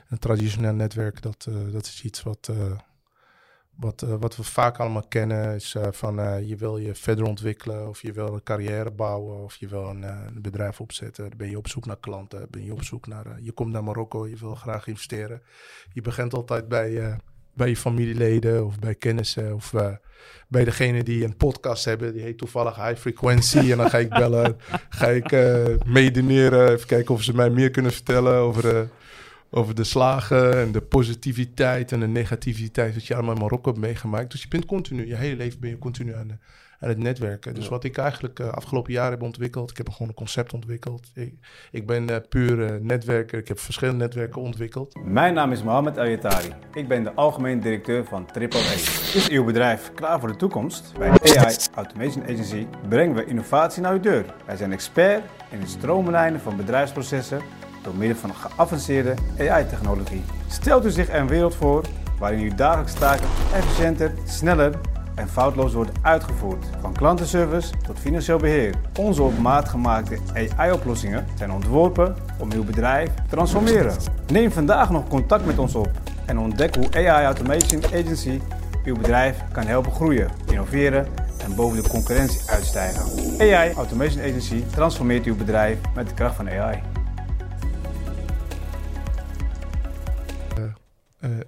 een 0.08 0.18
traditioneel 0.18 0.72
netwerk, 0.74 1.22
dat, 1.22 1.48
dat 1.72 1.86
is 1.86 2.02
iets 2.02 2.22
wat, 2.22 2.50
wat, 3.76 4.02
eh, 4.02 4.14
wat 4.20 4.36
we 4.36 4.42
vaak 4.42 4.78
allemaal 4.78 5.06
kennen. 5.08 5.54
Is 5.54 5.74
eh, 5.74 5.86
van 5.90 6.20
eh, 6.20 6.48
je 6.48 6.56
wil 6.56 6.78
je 6.78 6.94
verder 6.94 7.24
ontwikkelen, 7.24 7.88
of 7.88 8.02
je 8.02 8.12
wil 8.12 8.34
een 8.34 8.42
carrière 8.42 8.90
bouwen, 8.90 9.44
of 9.44 9.56
je 9.56 9.68
wil 9.68 9.88
een, 9.88 10.02
een 10.02 10.42
bedrijf 10.42 10.80
opzetten. 10.80 11.28
Dan 11.28 11.38
ben 11.38 11.50
je 11.50 11.58
op 11.58 11.68
zoek 11.68 11.86
naar 11.86 12.00
klanten, 12.00 12.46
ben 12.50 12.64
je 12.64 12.72
op 12.72 12.82
zoek 12.82 13.06
naar. 13.06 13.26
je 13.40 13.52
komt 13.52 13.72
naar 13.72 13.84
Marokko, 13.84 14.28
je 14.28 14.36
wil 14.36 14.54
graag 14.54 14.86
investeren. 14.86 15.42
Je 15.92 16.00
begint 16.00 16.34
altijd 16.34 16.68
bij. 16.68 17.16
bij 17.54 17.68
je 17.68 17.76
familieleden 17.76 18.66
of 18.66 18.78
bij 18.78 18.94
kennissen 18.94 19.54
of 19.54 19.72
bij 20.48 20.64
degene 20.64 21.02
die 21.02 21.24
een 21.24 21.36
podcast 21.36 21.84
hebben. 21.84 22.12
Die 22.12 22.22
heet 22.22 22.38
toevallig 22.38 22.76
High 22.76 23.00
Frequency. 23.00 23.70
en 23.70 23.76
dan 23.76 23.90
ga 23.90 23.98
ik 23.98 24.08
bellen, 24.08 24.56
ga 24.98 25.06
ik 25.06 25.30
medeneren. 25.86 26.72
Even 26.72 26.86
kijken 26.86 27.14
of 27.14 27.22
ze 27.22 27.34
mij 27.34 27.50
meer 27.50 27.70
kunnen 27.70 27.92
vertellen 27.92 28.34
over, 28.34 28.88
over 29.54 29.74
de 29.74 29.84
slagen 29.84 30.58
en 30.58 30.72
de 30.72 30.80
positiviteit 30.80 31.92
en 31.92 32.00
de 32.00 32.06
negativiteit. 32.06 32.94
Wat 32.94 33.06
je 33.06 33.14
allemaal 33.14 33.34
in 33.34 33.40
Marokko 33.40 33.70
hebt 33.70 33.82
meegemaakt. 33.82 34.30
Dus 34.30 34.42
je 34.42 34.48
bent 34.48 34.66
continu, 34.66 35.06
je 35.06 35.14
hele 35.14 35.36
leven 35.36 35.60
ben 35.60 35.70
je 35.70 35.78
continu 35.78 36.14
aan, 36.14 36.38
aan 36.80 36.88
het 36.88 36.98
netwerken. 36.98 37.54
Dus 37.54 37.64
Ja. 37.64 37.70
wat 37.70 37.84
ik 37.84 37.96
eigenlijk 37.98 38.38
eh, 38.38 38.48
afgelopen 38.48 38.92
jaar 38.92 39.10
heb 39.10 39.22
ontwikkeld. 39.22 39.70
Ik 39.70 39.76
heb 39.76 39.88
gewoon 39.90 40.08
een 40.08 40.14
concept 40.14 40.52
ontwikkeld. 40.52 41.10
Ik, 41.14 41.34
ik 41.70 41.86
ben 41.86 42.08
eh, 42.10 42.16
puur 42.28 42.64
eh, 42.64 42.80
netwerker. 42.80 43.38
Ik 43.38 43.48
heb 43.48 43.58
verschillende 43.58 44.04
netwerken 44.04 44.40
ontwikkeld. 44.42 44.94
Mijn 45.04 45.34
naam 45.34 45.52
is 45.52 45.62
Mohamed 45.62 45.98
Ayatari. 45.98 46.48
Ik 46.74 46.88
ben 46.88 47.02
de 47.04 47.12
algemeen 47.14 47.60
directeur 47.60 48.04
van 48.04 48.26
AAA. 48.34 48.72
Is 49.14 49.28
uw 49.28 49.44
bedrijf 49.44 49.90
klaar 49.94 50.20
voor 50.20 50.28
de 50.28 50.36
toekomst? 50.36 50.92
Bij 50.98 51.08
AI 51.08 51.56
Automation 51.74 52.22
Agency 52.22 52.66
brengen 52.88 53.14
we 53.14 53.24
innovatie 53.24 53.82
naar 53.82 53.92
uw 53.92 54.00
deur. 54.00 54.24
Wij 54.46 54.56
zijn 54.56 54.72
expert 54.72 55.22
in 55.50 55.60
het 55.60 55.68
stroomlijnen 55.70 56.40
van 56.40 56.56
bedrijfsprocessen 56.56 57.40
door 57.82 57.94
middel 57.94 58.16
van 58.16 58.34
geavanceerde 58.34 59.14
AI-technologie. 59.38 60.22
Stelt 60.48 60.84
u 60.84 60.90
zich 60.90 61.12
een 61.12 61.28
wereld 61.28 61.54
voor 61.54 61.84
waarin 62.18 62.40
uw 62.40 62.54
dagelijkse 62.54 62.98
taken 62.98 63.26
efficiënter, 63.54 64.12
sneller 64.24 64.74
en 65.14 65.28
foutloos 65.28 65.72
worden 65.72 65.94
uitgevoerd. 66.02 66.66
Van 66.80 66.92
klantenservice 66.92 67.72
tot 67.86 67.98
financieel 67.98 68.38
beheer. 68.38 68.74
Onze 68.98 69.22
op 69.22 69.38
maat 69.38 69.68
gemaakte 69.68 70.18
AI-oplossingen 70.56 71.26
zijn 71.34 71.52
ontworpen 71.52 72.16
om 72.38 72.52
uw 72.52 72.64
bedrijf 72.64 73.08
te 73.14 73.22
transformeren. 73.28 73.96
Neem 74.26 74.52
vandaag 74.52 74.90
nog 74.90 75.08
contact 75.08 75.46
met 75.46 75.58
ons 75.58 75.74
op 75.74 75.90
en 76.26 76.38
ontdek 76.38 76.74
hoe 76.74 77.08
AI 77.08 77.24
Automation 77.24 77.84
Agency 77.84 78.40
uw 78.84 78.96
bedrijf 78.96 79.38
kan 79.52 79.66
helpen 79.66 79.92
groeien, 79.92 80.30
innoveren 80.50 81.06
en 81.44 81.54
boven 81.54 81.82
de 81.82 81.88
concurrentie 81.88 82.50
uitstijgen. 82.50 83.02
AI 83.40 83.72
Automation 83.72 84.20
Agency 84.22 84.64
transformeert 84.70 85.24
uw 85.24 85.36
bedrijf 85.36 85.78
met 85.94 86.08
de 86.08 86.14
kracht 86.14 86.36
van 86.36 86.48
AI. 86.48 86.91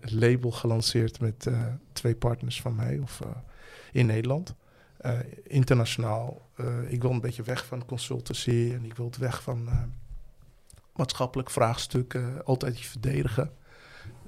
Label 0.01 0.51
gelanceerd 0.51 1.20
met 1.20 1.46
eh, 1.46 1.62
twee 1.92 2.14
partners 2.16 2.60
van 2.60 2.74
mij 2.74 2.98
of, 2.98 3.20
eh, 3.20 3.28
in 3.92 4.06
Nederland. 4.06 4.55
Eh, 4.96 5.18
internationaal. 5.42 6.48
eh, 6.56 6.92
ik 6.92 7.02
wil 7.02 7.10
een 7.10 7.20
beetje 7.20 7.42
weg 7.42 7.66
van 7.66 7.84
consultancy 7.84 8.70
en 8.74 8.84
ik 8.84 8.96
wil 8.96 9.06
het 9.06 9.16
weg 9.16 9.42
van 9.42 9.68
eh, 9.68 9.82
maatschappelijk 10.96 11.51
vraagstukken. 11.51 12.44
altijd 12.44 12.78
je 12.78 12.84
verdedigen. 12.84 13.51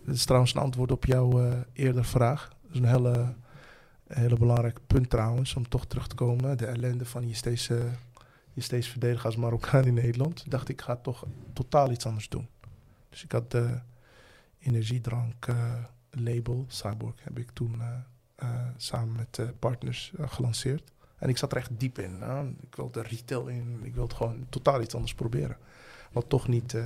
Dat 0.04 0.14
is 0.14 0.24
trouwens 0.24 0.54
een 0.54 0.60
antwoord 0.60 0.92
op 0.92 1.04
jouw 1.04 1.42
eh 1.42 1.58
eerdere 1.72 2.04
vraag. 2.04 2.48
Dat 2.62 2.70
is 2.72 2.78
een 2.78 2.84
hele, 2.88 3.34
hele 4.06 4.36
belangrijk 4.36 4.78
punt 4.86 5.10
trouwens, 5.10 5.54
om 5.54 5.68
toch 5.68 5.86
terug 5.86 6.06
te 6.06 6.14
komen. 6.14 6.58
De 6.58 6.66
ellende 6.66 7.04
van 7.04 7.28
je 7.28 7.34
steeds, 7.34 7.68
eh, 7.68 7.78
je 8.52 8.60
steeds 8.60 8.88
verdedigen 8.88 9.24
als 9.24 9.36
Marokkaan 9.36 9.84
in 9.84 9.94
Nederland. 9.94 10.50
Dacht 10.50 10.68
ik, 10.68 10.80
ga 10.80 10.96
toch 10.96 11.24
totaal 11.52 11.90
iets 11.90 12.06
anders 12.06 12.28
doen. 12.28 12.48
Dus 13.10 13.24
ik 13.24 13.32
had 13.32 13.56
energiedrank 14.66 15.46
eh, 15.46 15.84
label, 16.10 16.64
Cyborg, 16.68 17.14
heb 17.22 17.38
ik 17.38 17.50
toen 17.50 17.80
eh, 17.80 17.88
eh, 18.36 18.68
samen 18.76 19.16
met 19.16 19.58
partners 19.58 20.12
gelanceerd. 20.18 20.92
En 21.16 21.28
ik 21.28 21.36
zat 21.36 21.52
er 21.52 21.58
echt 21.58 21.80
diep 21.80 21.98
in. 21.98 22.22
Ik 22.60 22.76
wilde 22.76 23.02
retail 23.02 23.46
in. 23.46 23.80
Ik 23.82 23.94
wilde 23.94 24.14
gewoon 24.14 24.46
totaal 24.48 24.80
iets 24.80 24.94
anders 24.94 25.14
proberen. 25.14 25.56
Wat 26.12 26.28
toch 26.28 26.48
niet, 26.48 26.76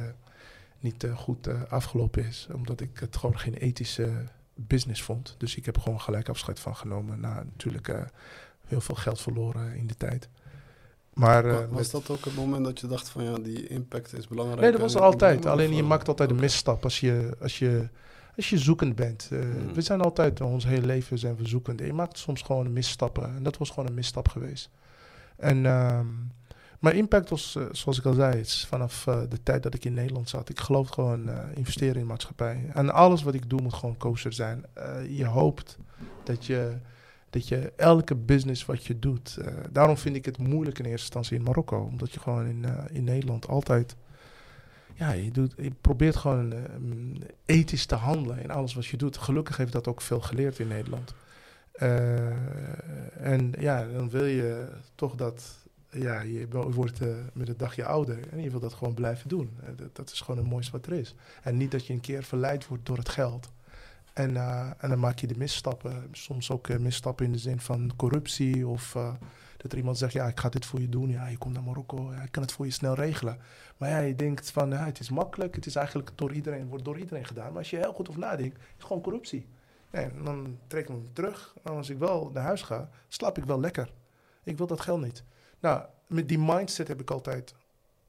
niet 0.81 1.07
goed 1.15 1.69
afgelopen 1.69 2.27
is. 2.27 2.49
Omdat 2.53 2.81
ik 2.81 2.99
het 2.99 3.17
gewoon 3.17 3.39
geen 3.39 3.55
ethische 3.55 4.25
business 4.55 5.03
vond. 5.03 5.35
Dus 5.39 5.57
ik 5.57 5.67
heb 5.67 5.79
gewoon 5.79 6.01
gelijk 6.01 6.29
afscheid 6.29 6.61
van 6.61 6.77
genomen. 6.77 7.21
Na 7.21 7.35
natuurlijk 7.35 8.11
heel 8.67 8.81
veel 8.81 8.95
geld 8.95 9.21
verloren 9.21 9.75
in 9.75 9.87
de 9.87 9.97
tijd. 9.97 10.29
Maar 11.15 11.45
eh, 11.45 11.53
Wa- 11.53 11.67
was 11.69 11.91
dat 11.91 12.11
ook 12.11 12.25
het 12.25 12.35
moment 12.37 12.65
dat 12.65 12.81
je 12.81 12.87
dacht 12.87 13.09
van 13.09 13.25
ja, 13.25 13.39
die 13.39 13.67
impact 13.67 14.13
is 14.19 14.29
belangrijk? 14.29 14.61
Nee, 14.61 14.71
dat 14.73 14.81
was 14.81 14.95
er 14.95 15.01
altijd. 15.01 15.47
Alleen 15.47 15.75
je 15.75 15.83
eh, 15.83 15.89
maakt 15.89 16.09
altijd 16.09 16.31
een 16.31 16.37
misstap 16.41 16.85
als 16.85 17.01
je, 17.01 17.37
als 17.41 17.59
je, 17.59 17.89
als 18.37 18.51
je 18.51 18.59
zoekend 18.59 18.97
bent. 18.97 19.29
Eh, 19.33 19.39
Hmm. 19.41 19.75
We 19.75 19.81
zijn 19.81 20.01
altijd, 20.01 20.41
ons 20.41 20.65
hele 20.65 20.87
leven 20.87 21.19
zijn 21.19 21.37
we 21.37 21.49
zoekend. 21.49 21.81
Je 21.81 21.93
maakt 21.93 22.19
soms 22.19 22.43
gewoon 22.43 22.73
misstappen. 22.73 23.25
En 23.37 23.43
dat 23.43 23.57
was 23.57 23.71
gewoon 23.71 23.87
een 23.89 23.95
misstap 23.95 24.29
geweest. 24.29 24.71
En, 25.37 25.67
ehm, 25.67 26.07
maar 26.79 26.95
impact 26.95 27.29
was, 27.31 27.57
eh, 27.57 27.63
zoals 27.73 27.99
ik 27.99 28.05
al 28.05 28.13
zei, 28.15 28.41
is 28.41 28.67
vanaf 28.69 29.07
eh, 29.07 29.21
de 29.29 29.43
tijd 29.43 29.63
dat 29.63 29.75
ik 29.75 29.85
in 29.85 29.95
Nederland 29.95 30.29
zat. 30.29 30.49
Ik 30.49 30.59
geloof 30.61 30.89
gewoon 30.89 31.29
eh, 31.29 31.39
investeren 31.55 32.01
in 32.01 32.07
maatschappij. 32.07 32.71
En 32.73 32.93
alles 32.93 33.23
wat 33.23 33.35
ik 33.35 33.51
doe 33.51 33.63
moet 33.63 33.75
gewoon 33.75 33.97
kosher 33.97 34.33
zijn. 34.33 34.65
Eh, 34.73 35.19
je 35.19 35.25
hoopt 35.27 35.79
dat 36.25 36.47
je, 36.47 36.73
dat 37.31 37.49
je 37.49 37.73
elke 37.77 38.15
business 38.15 38.65
wat 38.65 38.85
je 38.87 38.99
doet. 38.99 39.37
eh, 39.37 39.55
daarom 39.71 39.97
vind 39.97 40.17
ik 40.17 40.25
het 40.25 40.39
moeilijk 40.39 40.79
in 40.79 40.85
eerste 40.85 41.01
instantie 41.05 41.37
in 41.37 41.43
Marokko. 41.43 41.81
Omdat 41.81 42.13
je 42.13 42.21
gewoon 42.21 42.47
in, 42.47 42.65
eh, 42.65 42.85
in 42.93 43.05
Nederland 43.05 43.49
altijd 43.49 43.97
ja, 44.95 45.13
je, 45.13 45.31
doet, 45.31 45.55
je 45.57 45.71
probeert 45.81 46.17
gewoon 46.17 46.53
ehm, 46.53 47.15
ethisch 47.47 47.87
te 47.87 47.95
handelen 47.95 48.43
in 48.43 48.51
alles 48.51 48.75
wat 48.75 48.87
je 48.87 48.97
doet. 48.97 49.17
Gelukkig 49.17 49.57
heeft 49.57 49.73
dat 49.73 49.89
ook 49.89 50.01
veel 50.01 50.21
geleerd 50.21 50.59
in 50.59 50.69
Nederland. 50.69 51.15
Eh, 51.73 53.27
en 53.27 53.53
ja, 53.59 53.87
dan 53.87 54.11
wil 54.11 54.25
je 54.25 54.69
toch 54.95 55.15
dat... 55.15 55.59
Ja, 55.93 56.21
je 56.21 56.47
wo- 56.51 56.71
wordt 56.73 57.01
eh, 57.01 57.09
met 57.33 57.49
het 57.49 57.59
dagje 57.59 57.85
ouder 57.85 58.19
en 58.31 58.43
je 58.43 58.51
wil 58.51 58.61
dat 58.61 58.73
gewoon 58.75 58.95
blijven 58.95 59.29
doen. 59.29 59.51
Eh, 59.63 59.69
dat, 59.77 59.97
dat 59.97 60.11
is 60.11 60.21
gewoon 60.21 60.41
het 60.41 60.51
mooiste 60.51 60.73
wat 60.73 60.87
er 60.87 60.93
is. 60.93 61.15
En 61.43 61.57
niet 61.57 61.71
dat 61.71 61.87
je 61.87 61.93
een 61.93 62.01
keer 62.01 62.23
verleid 62.23 62.67
wordt 62.67 62.87
door 62.87 62.97
het 62.97 63.09
geld. 63.09 63.51
En, 64.13 64.37
eh, 64.37 64.71
en 64.79 64.89
dan 64.89 64.99
maak 64.99 65.19
je 65.19 65.27
de 65.27 65.37
misstappen. 65.37 66.09
Soms 66.13 66.51
ook 66.51 66.69
eh, 66.69 66.79
misstappen 66.79 67.25
in 67.27 67.33
de 67.33 67.39
zin 67.39 67.61
van 67.61 67.93
corruptie 67.97 68.67
of... 68.67 68.95
eh, 68.95 69.15
dat 69.57 69.73
er 69.73 69.79
iemand 69.79 69.99
zegt, 69.99 70.13
ja, 70.13 70.27
ik 70.27 70.41
ga 70.41 70.49
dit 70.49 70.67
voor 70.67 70.81
je 70.81 70.89
doen. 70.89 71.11
Ja, 71.11 71.27
je 71.27 71.39
komt 71.39 71.55
naar 71.55 71.63
Marokko, 71.63 72.13
ja, 72.13 72.23
ik 72.23 72.33
kan 72.33 72.43
het 72.43 72.53
voor 72.53 72.65
je 72.65 72.73
snel 72.73 72.95
regelen. 72.95 73.39
Maar 73.77 73.89
ja, 73.89 73.99
je 73.99 74.15
denkt 74.15 74.51
van, 74.51 74.71
het 74.71 75.01
is 75.01 75.11
makkelijk. 75.11 75.55
Het 75.55 75.67
is 75.67 75.75
eigenlijk 75.75 76.11
door 76.15 76.33
iedereen, 76.33 76.69
wordt 76.69 76.85
door 76.85 76.99
iedereen 76.99 77.25
gedaan. 77.25 77.49
Maar 77.49 77.59
als 77.59 77.71
je 77.71 77.77
heel 77.77 77.93
goed 77.93 78.09
over 78.09 78.21
nadenkt, 78.21 78.59
is 78.59 78.65
het 78.77 78.85
gewoon 78.85 79.03
corruptie. 79.03 79.47
En 79.91 80.13
dan 80.25 80.59
trek 80.67 80.89
ik 80.89 80.95
me 80.95 81.13
terug. 81.13 81.55
En 81.63 81.73
als 81.73 81.91
ik 81.91 81.99
wel 81.99 82.31
naar 82.33 82.43
huis 82.43 82.63
ga, 82.63 82.89
slaap 83.09 83.39
ik 83.39 83.45
wel 83.45 83.61
lekker. 83.61 83.93
Ik 84.43 84.59
wil 84.59 84.67
dat 84.67 84.81
geld 84.81 85.03
niet. 85.03 85.25
Nou, 85.61 85.85
met 86.07 86.29
die 86.29 86.39
mindset 86.39 86.89
heb 86.89 87.01
ik 87.01 87.11
altijd 87.11 87.55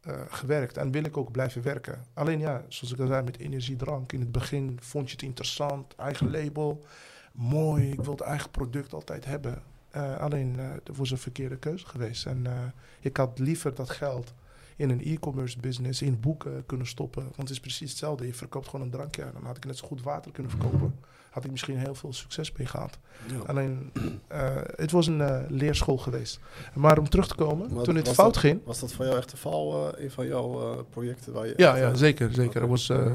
eh, 0.02 0.22
gewerkt. 0.30 0.78
En 0.78 0.92
wil 0.92 1.04
ik 1.04 1.18
ook 1.18 1.32
blijven 1.32 1.62
werken. 1.62 2.06
Alleen 2.14 2.40
ja, 2.40 2.64
zoals 2.68 2.94
ik 2.94 3.00
al 3.00 3.08
zei, 3.08 3.24
met 3.24 3.38
energiedrank. 3.38 4.14
In 4.14 4.20
het 4.20 4.32
begin 4.32 4.78
vond 4.82 5.08
je 5.08 5.12
het 5.16 5.26
interessant. 5.26 5.96
Eigen 5.96 6.32
label. 6.32 6.86
Mooi. 7.32 7.92
Ik 7.92 8.02
wil 8.02 8.18
eigen 8.18 8.50
product 8.50 8.94
altijd 8.94 9.26
hebben. 9.26 9.64
Eh, 9.90 10.18
alleen, 10.18 10.56
uh, 10.60 10.70
dat 10.84 10.96
was 10.96 11.12
een 11.12 11.18
verkeerde 11.18 11.58
keuze 11.58 11.86
geweest. 11.86 12.26
En 12.26 12.46
uh, 12.46 12.54
ik 13.00 13.18
had 13.18 13.40
liever 13.40 13.76
dat 13.76 13.90
geld 13.90 14.34
in 14.76 14.90
een 14.90 15.04
e-commerce 15.04 15.60
business, 15.60 16.02
in 16.02 16.20
boeken 16.20 16.66
kunnen 16.66 16.88
stoppen. 16.88 17.24
Want 17.24 17.38
het 17.38 17.50
is 17.50 17.60
precies 17.60 17.90
hetzelfde. 17.90 18.26
Je 18.26 18.34
verkoopt 18.34 18.68
gewoon 18.68 18.86
een 18.86 18.92
drankje. 18.92 19.32
Dan 19.34 19.46
had 19.46 19.58
ik 19.58 19.66
net 19.66 19.78
zo 19.78 19.88
goed 19.88 20.02
water 20.02 20.32
kunnen 20.32 20.52
verkopen. 20.52 20.96
Had 21.32 21.44
ik 21.46 21.52
misschien 21.52 21.78
heel 21.78 21.96
veel 21.96 22.14
succes 22.14 22.52
mee 22.52 22.68
gehad. 22.68 22.98
Ja. 23.28 23.38
Alleen, 23.46 23.92
het 24.76 24.92
was 24.92 25.08
een 25.08 25.46
leerschool 25.50 25.98
geweest. 25.98 26.40
Maar 26.74 26.98
om 26.98 27.10
terug 27.10 27.28
te 27.28 27.36
komen, 27.36 27.74
Maar 27.74 27.84
toen 27.84 27.96
het 27.96 28.10
fout 28.10 28.34
dat- 28.34 28.38
ging... 28.44 28.62
Was 28.66 28.80
dat 28.80 28.94
voor 28.94 29.06
jou 29.06 29.18
echt 29.18 29.32
de 29.32 29.38
val, 29.38 29.94
eh, 29.96 30.04
een 30.04 30.12
van 30.12 30.28
jouw 30.28 30.72
eh, 30.74 30.80
projecten 30.90 31.34
waar 31.34 31.48
je... 31.48 31.54
Ja, 31.58 31.76
ja 31.76 31.90
eh, 31.90 31.96
zeker. 31.96 32.34
zeker. 32.34 32.62
Er 32.62 32.68
was, 32.68 32.90
eh, 32.90 33.06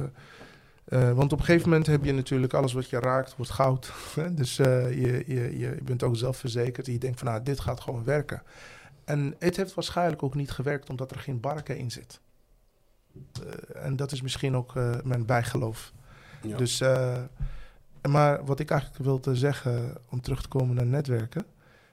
eh, 0.85 1.13
want 1.13 1.33
op 1.33 1.39
een 1.39 1.45
gegeven 1.45 1.69
moment 1.69 1.87
heb 1.87 2.05
je 2.05 2.13
natuurlijk 2.13 2.55
alles 2.55 2.73
wat 2.73 2.91
je 2.91 2.99
raakt, 3.01 3.37
wordt 3.37 3.53
goud. 3.53 3.93
dus 4.31 4.59
eh, 4.59 4.91
je, 5.03 5.25
je, 5.27 5.59
je 5.59 5.79
bent 5.83 6.03
ook 6.03 6.17
zelfverzekerd. 6.17 6.87
Je 6.87 6.99
denkt 6.99 7.19
van, 7.19 7.29
nou, 7.29 7.43
dit 7.43 7.61
gaat 7.61 7.81
gewoon 7.81 8.05
werken. 8.05 8.43
En 9.05 9.35
het 9.39 9.57
heeft 9.57 9.75
waarschijnlijk 9.75 10.23
ook 10.23 10.35
niet 10.35 10.51
gewerkt 10.51 10.91
omdat 10.91 11.11
er 11.11 11.19
geen 11.19 11.41
barke 11.41 11.79
in 11.79 11.91
zit. 11.91 12.21
Eh, 13.75 13.85
en 13.85 13.97
dat 13.97 14.13
is 14.13 14.23
misschien 14.23 14.57
ook 14.57 14.77
eh, 14.77 14.95
mijn 15.05 15.27
bijgeloof. 15.27 15.93
ja. 16.43 16.57
Dus, 16.57 16.81
eh, 16.81 17.17
maar 18.07 18.45
wat 18.45 18.61
ik 18.61 18.71
eigenlijk 18.71 19.05
wilde 19.05 19.37
zeggen 19.37 19.97
om 20.09 20.21
terug 20.21 20.43
te 20.43 20.49
komen 20.49 20.75
naar 20.75 20.87
netwerken, 20.87 21.45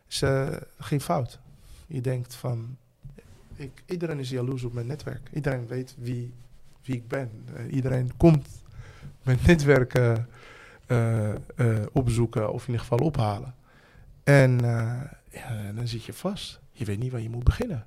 is 0.08 0.22
eh, 0.22 0.48
geen 0.78 1.02
fout. 1.02 1.40
Je 1.88 2.02
denkt 2.02 2.36
van, 2.36 2.78
iedereen 3.86 4.20
is 4.20 4.30
jaloers 4.30 4.64
op 4.64 4.74
mijn 4.74 4.88
netwerk. 4.88 5.30
Iedereen 5.34 5.68
weet 5.68 5.96
wie, 5.98 6.34
wie 6.84 6.96
ik 6.96 7.08
ben. 7.08 7.32
Eh, 7.56 7.74
iedereen 7.74 8.18
komt 8.18 8.48
mijn 9.24 9.40
netwerk 9.46 9.94
eh, 9.94 11.84
opzoeken 11.92 12.54
of 12.54 12.62
in 12.62 12.74
ieder 12.74 12.86
geval 12.86 13.06
ophalen. 13.08 13.56
En 14.24 14.60
ja, 15.30 15.72
dan 15.76 15.88
zit 15.88 16.04
je 16.04 16.14
vast. 16.14 16.60
Je 16.72 16.86
weet 16.86 17.00
niet 17.00 17.12
waar 17.12 17.22
je 17.22 17.30
moet 17.30 17.44
beginnen. 17.44 17.86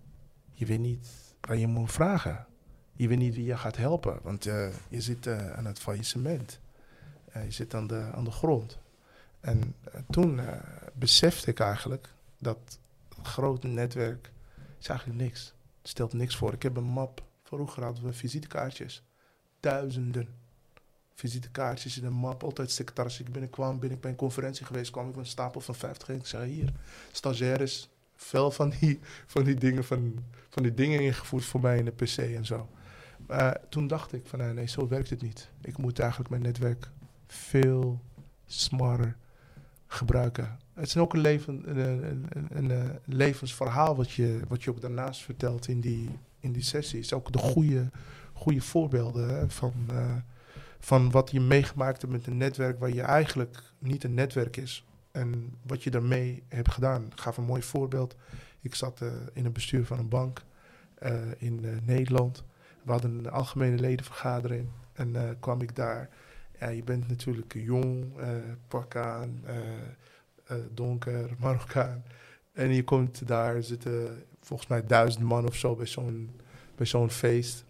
Je 0.53 0.67
weet 0.67 0.81
niet 0.81 1.09
waar 1.41 1.57
je 1.57 1.67
moet 1.67 1.93
vragen. 1.93 2.47
Je 2.93 3.09
weet 3.09 3.19
niet 3.19 3.35
wie 3.35 3.45
je 3.45 3.57
gaat 3.57 3.77
helpen, 3.77 4.19
want 4.23 4.45
je 4.89 5.01
zit 5.01 5.29
aan 5.29 5.67
het 5.67 5.79
faillissement. 5.79 6.61
Eh, 7.37 7.45
je 7.45 7.51
zit 7.51 7.75
aan 7.75 7.87
de, 7.87 8.11
aan 8.15 8.25
de 8.25 8.31
grond. 8.31 8.79
En 9.41 9.75
eh, 9.93 10.01
toen 10.11 10.41
eh, 10.41 10.59
besefte 10.95 11.51
ik 11.51 11.61
eigenlijk 11.61 12.09
dat 12.39 12.79
een 13.19 13.25
groot 13.25 13.63
netwerk 13.63 14.31
is 14.79 14.89
eigenlijk 14.89 15.21
niks. 15.21 15.55
Het 15.81 15.89
stelt 15.89 16.13
niks 16.13 16.37
voor. 16.37 16.53
Ik 16.53 16.63
heb 16.63 16.77
een 16.77 16.85
map. 16.85 17.23
Vroeger 17.43 17.83
hadden 17.83 18.05
we 18.05 18.13
visitekaartjes. 18.13 19.03
Duizenden 19.61 20.29
visitekaartjes 21.15 21.99
in 21.99 22.05
een 22.05 22.13
map. 22.13 22.43
Altijd 22.43 22.71
secretaris. 22.71 23.21
Ik 23.21 23.33
binnenkwam, 23.33 23.79
ben 23.79 23.91
ik 23.91 24.01
bij 24.01 24.11
een 24.11 24.17
conferentie 24.17 24.67
geweest, 24.67 24.91
kwam 24.91 25.09
ik 25.09 25.17
met 25.17 25.25
een 25.25 25.31
stapel 25.31 25.61
van 25.61 25.75
50 25.75 26.09
in. 26.09 26.17
Ik 26.17 26.27
zei 26.27 26.53
hier, 26.53 26.73
stagiaires, 27.13 27.89
veel 28.17 28.51
van 28.51 28.73
die, 28.81 29.01
van 29.27 29.45
die 29.45 29.55
dingen, 29.55 29.85
van, 29.85 30.25
van 30.49 30.63
die 30.63 30.75
dingen 30.75 31.01
ingevoerd 31.01 31.45
voor 31.45 31.61
mij 31.61 31.79
in 31.79 31.85
de 31.85 31.91
PC 31.91 32.17
en 32.17 32.47
zo. 32.47 32.69
Maar 33.27 33.61
toen 33.69 33.87
dacht 33.87 34.13
ik 34.13 34.27
van, 34.27 34.55
nee, 34.55 34.67
zo 34.67 34.89
werkt 34.89 35.11
het 35.11 35.23
niet. 35.23 35.51
Ik 35.61 35.79
moet 35.79 35.99
eigenlijk 35.99 36.31
mijn 36.31 36.43
netwerk 36.43 36.91
veel 37.27 38.01
smarter 38.47 39.17
gebruiken. 39.87 40.59
Het 40.75 40.87
is 40.87 40.97
ook 40.97 41.15
een, 41.15 41.21
leven, 41.21 41.79
een, 41.79 42.05
een, 42.05 42.47
een, 42.51 42.71
eh, 42.71 42.91
levensverhaal 43.05 43.97
wat 43.97 44.11
je, 44.11 44.41
wat 44.49 44.63
je 44.63 44.71
ook 44.71 44.81
daarnaast 44.81 45.23
vertelt 45.23 45.69
in 45.69 45.81
die, 45.81 46.19
in 46.41 46.53
die 46.53 46.63
sessies. 46.63 47.13
Ook 47.13 47.33
de 47.33 47.39
goede, 47.39 47.91
goede 48.33 48.61
voorbeelden 48.61 49.51
van, 49.51 49.73
eh, 49.91 50.15
van 50.79 51.11
wat 51.11 51.31
je 51.31 51.41
meegemaakt 51.41 52.01
hebt 52.01 52.13
met 52.13 52.27
een 52.27 52.37
netwerk 52.37 52.79
waar 52.79 52.95
je 52.95 53.03
eigenlijk 53.03 53.63
niet 53.79 54.05
een 54.05 54.15
netwerk 54.15 54.57
is. 54.57 54.85
En 55.11 55.55
wat 55.63 55.83
je 55.83 55.91
daarmee 55.91 56.43
hebt 56.49 56.73
gedaan. 56.73 57.07
Ik 57.07 57.21
gaf 57.21 57.37
een 57.37 57.45
mooi 57.45 57.63
voorbeeld. 57.63 58.17
Ik 58.61 58.75
zat 58.75 59.01
eh, 59.01 59.09
in 59.33 59.45
een 59.45 59.53
bestuur 59.53 59.85
van 59.85 59.99
een 59.99 60.09
bank 60.09 60.45
in 61.39 61.81
Nederland. 61.85 62.45
We 62.83 62.91
hadden 62.91 63.19
een 63.19 63.31
algemene 63.31 63.79
ledenvergadering. 63.79 64.69
En 64.93 65.37
kwam 65.41 65.61
ik 65.61 65.77
daar. 65.77 66.09
Ja, 66.61 66.69
je 66.69 66.83
bent 66.83 67.09
natuurlijk 67.09 67.55
jong, 67.57 68.19
eh 68.19 68.29
pak 68.69 68.97
aan, 68.97 69.41
eh, 69.45 69.57
eh, 70.47 70.57
donker, 70.75 71.31
Marokkaan. 71.41 72.05
En 72.53 72.75
je 72.75 72.85
komt 72.85 73.29
daar 73.29 73.63
zitten 73.63 74.25
volgens 74.41 74.69
mij 74.69 74.87
duizend 74.87 75.25
man 75.25 75.47
of 75.47 75.55
zo 75.55 75.75
bij 75.75 75.87
zo'n, 75.87 76.41
bij 76.75 76.87
zo'n 76.87 77.11
feest. 77.11 77.65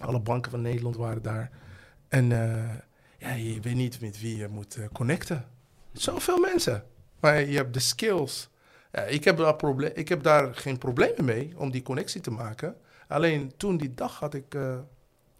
Alle 0.00 0.20
banken 0.20 0.50
van 0.50 0.62
Nederland 0.62 0.96
waren 0.96 1.22
daar. 1.22 1.50
En 2.08 2.28
ja, 3.18 3.32
je 3.32 3.60
weet 3.60 3.74
niet 3.74 4.00
met 4.00 4.20
wie 4.20 4.36
je 4.36 4.48
moet 4.48 4.78
connecten. 4.92 5.44
Zoveel 5.92 6.38
mensen. 6.38 6.84
Maar 7.20 7.40
je 7.40 7.56
hebt 7.56 7.74
de 7.74 7.80
skills. 7.80 8.50
Ja, 8.92 9.02
ik, 9.02 9.24
heb 9.24 9.36
daar 9.36 9.82
ik 9.94 10.08
heb 10.08 10.22
daar 10.22 10.54
geen 10.54 10.78
problemen 10.78 11.24
mee 11.24 11.52
om 11.56 11.70
die 11.70 11.82
connectie 11.82 12.20
te 12.20 12.30
maken. 12.30 12.76
Alleen 13.08 13.52
toen 13.56 13.76
die 13.76 13.94
dag 13.94 14.18
had 14.18 14.34
ik, 14.34 14.56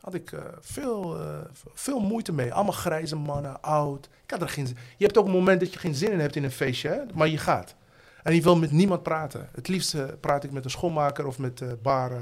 had 0.01 0.15
ik 0.15 0.33
eh, 0.33 0.41
veel, 0.61 1.21
eh, 1.21 1.39
veel 1.75 2.01
moeite 2.01 2.33
mee. 2.33 2.55
Allemaal 2.55 2.73
grijze 2.73 3.17
mannen, 3.17 3.63
oud. 3.63 4.09
Ik 4.25 4.31
had 4.31 4.41
er 4.41 4.49
geen 4.49 4.67
zin. 4.67 4.77
Je 4.97 5.05
hebt 5.05 5.19
ook 5.19 5.27
een 5.27 5.33
moment 5.33 5.61
dat 5.61 5.73
je 5.73 5.79
geen 5.79 5.95
zin 5.95 6.13
in 6.13 6.21
hebt 6.21 6.37
in 6.37 6.45
een 6.45 6.51
feestje, 6.51 7.07
maar 7.15 7.29
je 7.29 7.39
gaat. 7.39 7.75
En 8.23 8.35
je 8.35 8.43
wil 8.43 8.57
met 8.57 8.71
niemand 8.71 9.03
praten. 9.03 9.49
Het 9.53 9.69
liefst 9.69 9.95
eh, 9.95 10.05
praat 10.21 10.45
ik 10.45 10.51
met 10.51 10.65
een 10.65 10.71
schoonmaker 10.71 11.27
of 11.27 11.39
met 11.39 11.59
de 11.59 11.79
bar. 11.83 12.13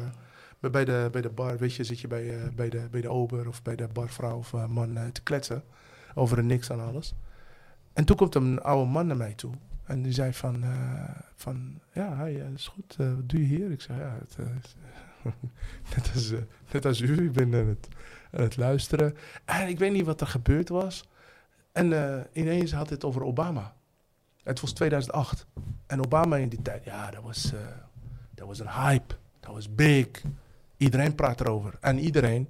bij- 0.61 0.85
de, 0.85 1.09
bij 1.13 1.23
de 1.23 1.29
bar, 1.31 1.59
weet 1.59 1.75
je, 1.75 1.85
zit 1.85 2.01
je 2.01 2.09
bij, 2.09 2.53
bij, 2.55 2.69
de, 2.69 2.89
bij 2.91 3.01
de 3.01 3.09
ober 3.09 3.49
of 3.49 3.63
bij 3.63 3.77
de 3.77 3.89
barvrouw 3.93 4.37
of 4.37 4.53
man 4.53 4.99
te 5.13 5.23
kletsen. 5.23 5.63
Over 6.15 6.45
niks 6.45 6.71
aan 6.71 6.87
alles. 6.87 7.15
En 7.93 8.05
toen 8.05 8.17
komt 8.17 8.35
een 8.35 8.63
oude 8.63 8.91
man 8.91 9.07
naar 9.07 9.17
mij 9.17 9.35
toe. 9.35 9.53
En 9.85 10.03
die 10.03 10.13
zei 10.13 10.33
van, 10.33 10.65
van 11.37 11.81
ja, 11.93 12.25
hi, 12.25 12.39
eh, 12.39 12.51
is 12.55 12.69
goed. 12.69 12.97
wat 12.97 13.29
doe 13.29 13.41
je 13.41 13.47
hier? 13.47 13.71
Ik 13.71 13.81
zei, 13.81 14.01
ja, 14.01 14.19
het, 14.21 14.37
net, 15.97 16.11
als, 16.15 16.31
eh, 16.31 16.39
net 16.73 16.85
als 16.85 17.01
u, 17.01 17.25
ik 17.25 17.33
ben 17.33 17.55
aan 17.55 17.67
het, 17.67 17.89
aan 18.33 18.43
het 18.43 18.57
luisteren. 18.57 19.17
En 19.45 19.69
ik 19.69 19.79
weet 19.79 19.93
niet 19.93 20.07
wat 20.07 20.21
er 20.21 20.27
gebeurd 20.27 20.69
was. 20.69 21.09
En 21.73 21.93
eh, 21.93 22.25
ineens 22.33 22.73
had 22.73 22.91
het 22.91 23.05
over 23.05 23.23
Obama. 23.23 23.75
Het 24.43 24.61
was 24.61 24.73
2008. 24.73 25.47
En 25.87 26.05
Obama 26.05 26.37
in 26.37 26.49
die 26.49 26.63
tijd, 26.63 26.85
ja, 26.85 27.11
dat 27.11 27.23
was, 27.23 27.53
eh, 27.53 27.61
dat 28.35 28.47
was 28.47 28.59
een 28.59 28.71
hype. 28.71 29.15
Dat 29.41 29.53
was 29.53 29.75
big. 29.75 30.09
Iedereen 30.77 31.15
praat 31.15 31.41
erover. 31.41 31.77
En 31.81 31.99
iedereen 31.99 32.49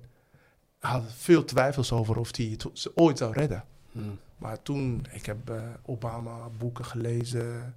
had 0.78 1.12
veel 1.12 1.44
twijfels 1.44 1.92
over 1.92 2.18
of 2.18 2.36
hij 2.36 2.46
het 2.46 2.96
ooit 2.96 3.18
zou 3.18 3.32
redden. 3.32 3.64
Hmm. 3.92 4.18
Maar 4.38 4.62
toen, 4.62 5.06
ik 5.10 5.26
heb 5.26 5.52
Obama 5.82 6.48
boeken 6.58 6.84
gelezen. 6.84 7.74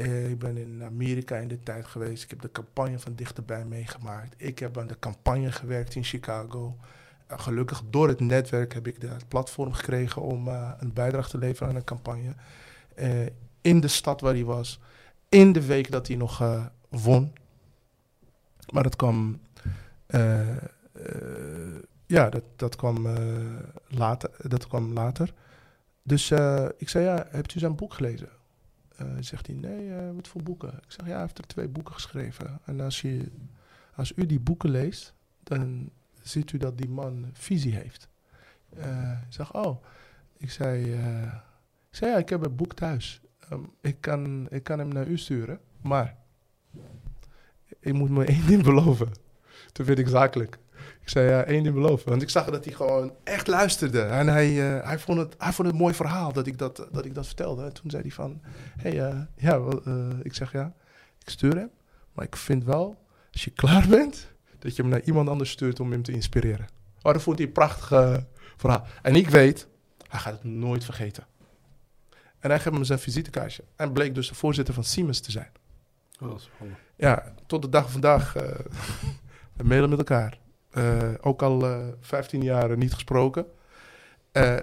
Eh, 0.00 0.30
ik 0.30 0.38
ben 0.38 0.56
in 0.56 0.82
Amerika 0.84 1.36
in 1.36 1.48
de 1.48 1.62
tijd 1.62 1.86
geweest. 1.86 2.22
Ik 2.22 2.30
heb 2.30 2.40
de 2.40 2.52
campagne 2.52 2.98
van 2.98 3.14
dichterbij 3.14 3.64
meegemaakt. 3.64 4.34
Ik 4.36 4.58
heb 4.58 4.78
aan 4.78 4.86
de 4.86 4.98
campagne 4.98 5.52
gewerkt 5.52 5.94
in 5.94 6.04
Chicago. 6.04 6.76
Eh, 7.26 7.38
gelukkig 7.38 7.82
door 7.90 8.08
het 8.08 8.20
netwerk 8.20 8.74
heb 8.74 8.86
ik 8.86 9.00
de 9.00 9.16
platform 9.28 9.72
gekregen 9.72 10.22
om 10.22 10.48
eh, 10.48 10.72
een 10.78 10.92
bijdrage 10.92 11.30
te 11.30 11.38
leveren 11.38 11.68
aan 11.68 11.76
een 11.76 11.84
campagne. 11.84 12.34
In 13.60 13.80
de 13.80 13.88
stad 13.88 14.20
waar 14.20 14.32
hij 14.32 14.44
was. 14.44 14.80
In 15.28 15.52
de 15.52 15.66
week 15.66 15.90
dat 15.90 16.06
hij 16.06 16.16
nog 16.16 16.68
won. 16.88 17.32
Maar 18.70 18.82
dat 18.82 18.96
kwam. 18.96 19.40
ja, 22.06 22.28
dat, 22.30 22.44
dat, 22.56 22.76
kwam, 22.76 23.06
later, 23.88 24.30
dat 24.48 24.66
kwam 24.66 24.92
later. 24.92 25.34
Dus 26.02 26.30
ik 26.76 26.88
zei, 26.88 27.04
ja, 27.04 27.26
hebt 27.30 27.54
u 27.54 27.58
zijn 27.58 27.76
boek 27.76 27.94
gelezen? 27.94 28.28
Eh, 29.00 29.06
zegt 29.20 29.46
hij, 29.46 29.56
nee, 29.56 29.94
eh, 29.94 30.14
wat 30.14 30.28
voor 30.28 30.42
boeken? 30.42 30.68
Ik 30.68 30.92
zeg, 30.92 31.06
ja, 31.06 31.12
hij 31.12 31.20
heeft 31.20 31.38
er 31.38 31.46
twee 31.46 31.68
boeken 31.68 31.94
geschreven. 31.94 32.60
En 32.64 32.80
als, 32.80 33.00
je, 33.00 33.30
als 33.94 34.12
u 34.16 34.26
die 34.26 34.40
boeken 34.40 34.70
leest, 34.70 35.14
dan 35.42 35.90
ziet 36.22 36.52
u 36.52 36.58
dat 36.58 36.78
die 36.78 36.88
man 36.88 37.30
visie 37.32 37.74
heeft. 37.74 38.08
Eh, 38.76 39.18
ik 39.26 39.32
zeg, 39.32 39.54
oh. 39.54 39.84
Ik 40.36 40.50
zei, 40.50 40.92
ik 41.90 41.96
zei, 41.96 42.10
ja, 42.10 42.18
ik 42.18 42.28
heb 42.28 42.44
een 42.44 42.56
boek 42.56 42.74
thuis. 42.74 43.20
Ehm, 43.48 43.62
ik, 43.80 44.00
kan, 44.00 44.50
ik 44.50 44.62
kan 44.62 44.78
hem 44.78 44.88
naar 44.88 45.06
u 45.06 45.18
sturen, 45.18 45.60
maar 45.80 46.16
ik 47.80 47.92
moet 47.92 48.10
me 48.10 48.24
één 48.34 48.46
ding 48.46 48.62
beloven. 48.62 49.12
Toen 49.72 49.86
werd 49.86 49.98
ik 49.98 50.08
zakelijk. 50.08 50.58
Ik 51.10 51.16
zei, 51.16 51.30
ja, 51.30 51.44
één 51.44 51.62
ding 51.62 51.74
beloven. 51.74 52.08
Want 52.08 52.22
ik 52.22 52.30
zag 52.30 52.50
dat 52.50 52.64
hij 52.64 52.74
gewoon 52.74 53.12
echt 53.24 53.46
luisterde. 53.46 54.00
En 54.00 54.28
hij, 54.28 54.48
eh, 54.48 54.86
hij, 54.86 54.98
vond, 54.98 55.18
het, 55.18 55.34
hij 55.38 55.52
vond 55.52 55.68
het 55.68 55.76
een 55.76 55.82
mooi 55.82 55.94
verhaal 55.94 56.32
dat 56.32 56.46
ik 56.46 56.58
dat, 56.58 56.88
dat, 56.92 57.04
ik 57.04 57.14
dat 57.14 57.26
vertelde. 57.26 57.64
En 57.64 57.72
toen 57.72 57.90
zei 57.90 58.02
hij 58.02 58.10
van, 58.10 58.40
hé, 58.76 58.90
hey, 58.90 59.08
eh, 59.08 59.18
ja, 59.36 59.60
wel, 59.62 59.82
eh, 59.84 60.08
ik 60.22 60.34
zeg 60.34 60.52
ja, 60.52 60.74
ik 61.18 61.28
stuur 61.28 61.56
hem. 61.56 61.70
Maar 62.12 62.24
ik 62.24 62.36
vind 62.36 62.64
wel, 62.64 62.98
als 63.32 63.44
je 63.44 63.50
klaar 63.50 63.88
bent, 63.88 64.30
dat 64.58 64.76
je 64.76 64.82
hem 64.82 64.90
naar 64.90 65.02
iemand 65.02 65.28
anders 65.28 65.50
stuurt 65.50 65.80
om 65.80 65.90
hem 65.90 66.02
te 66.02 66.12
inspireren. 66.12 66.66
Oh, 67.02 67.12
dat 67.12 67.22
vond 67.22 67.38
hij 67.38 67.46
een 67.46 67.52
prachtig 67.52 67.88
verhaal. 68.56 68.86
En 69.02 69.14
ik 69.14 69.28
weet, 69.28 69.68
hij 70.08 70.20
gaat 70.20 70.32
het 70.32 70.44
nooit 70.44 70.84
vergeten. 70.84 71.26
En 72.38 72.50
hij 72.50 72.60
geeft 72.60 72.76
me 72.76 72.84
zijn 72.84 72.98
visitekaartje. 72.98 73.64
En 73.76 73.92
bleek 73.92 74.14
dus 74.14 74.28
de 74.28 74.34
voorzitter 74.34 74.74
van 74.74 74.84
Siemens 74.84 75.20
te 75.20 75.30
zijn. 75.30 75.50
Oh, 76.20 76.28
dat 76.28 76.38
is 76.38 76.50
spannend. 76.54 76.78
Ja, 76.96 77.34
tot 77.46 77.62
de 77.62 77.68
dag 77.68 77.82
van 77.82 77.92
vandaag. 77.92 78.36
eh 78.36 78.42
we 79.56 79.64
mailen 79.64 79.90
met 79.90 79.98
elkaar. 79.98 80.38
Eh, 80.70 81.08
ook 81.20 81.42
al 81.42 81.66
eh 81.66 81.78
15 82.00 82.42
jaar 82.42 82.76
niet 82.76 82.92
gesproken. 82.94 83.46
Eh, 84.32 84.56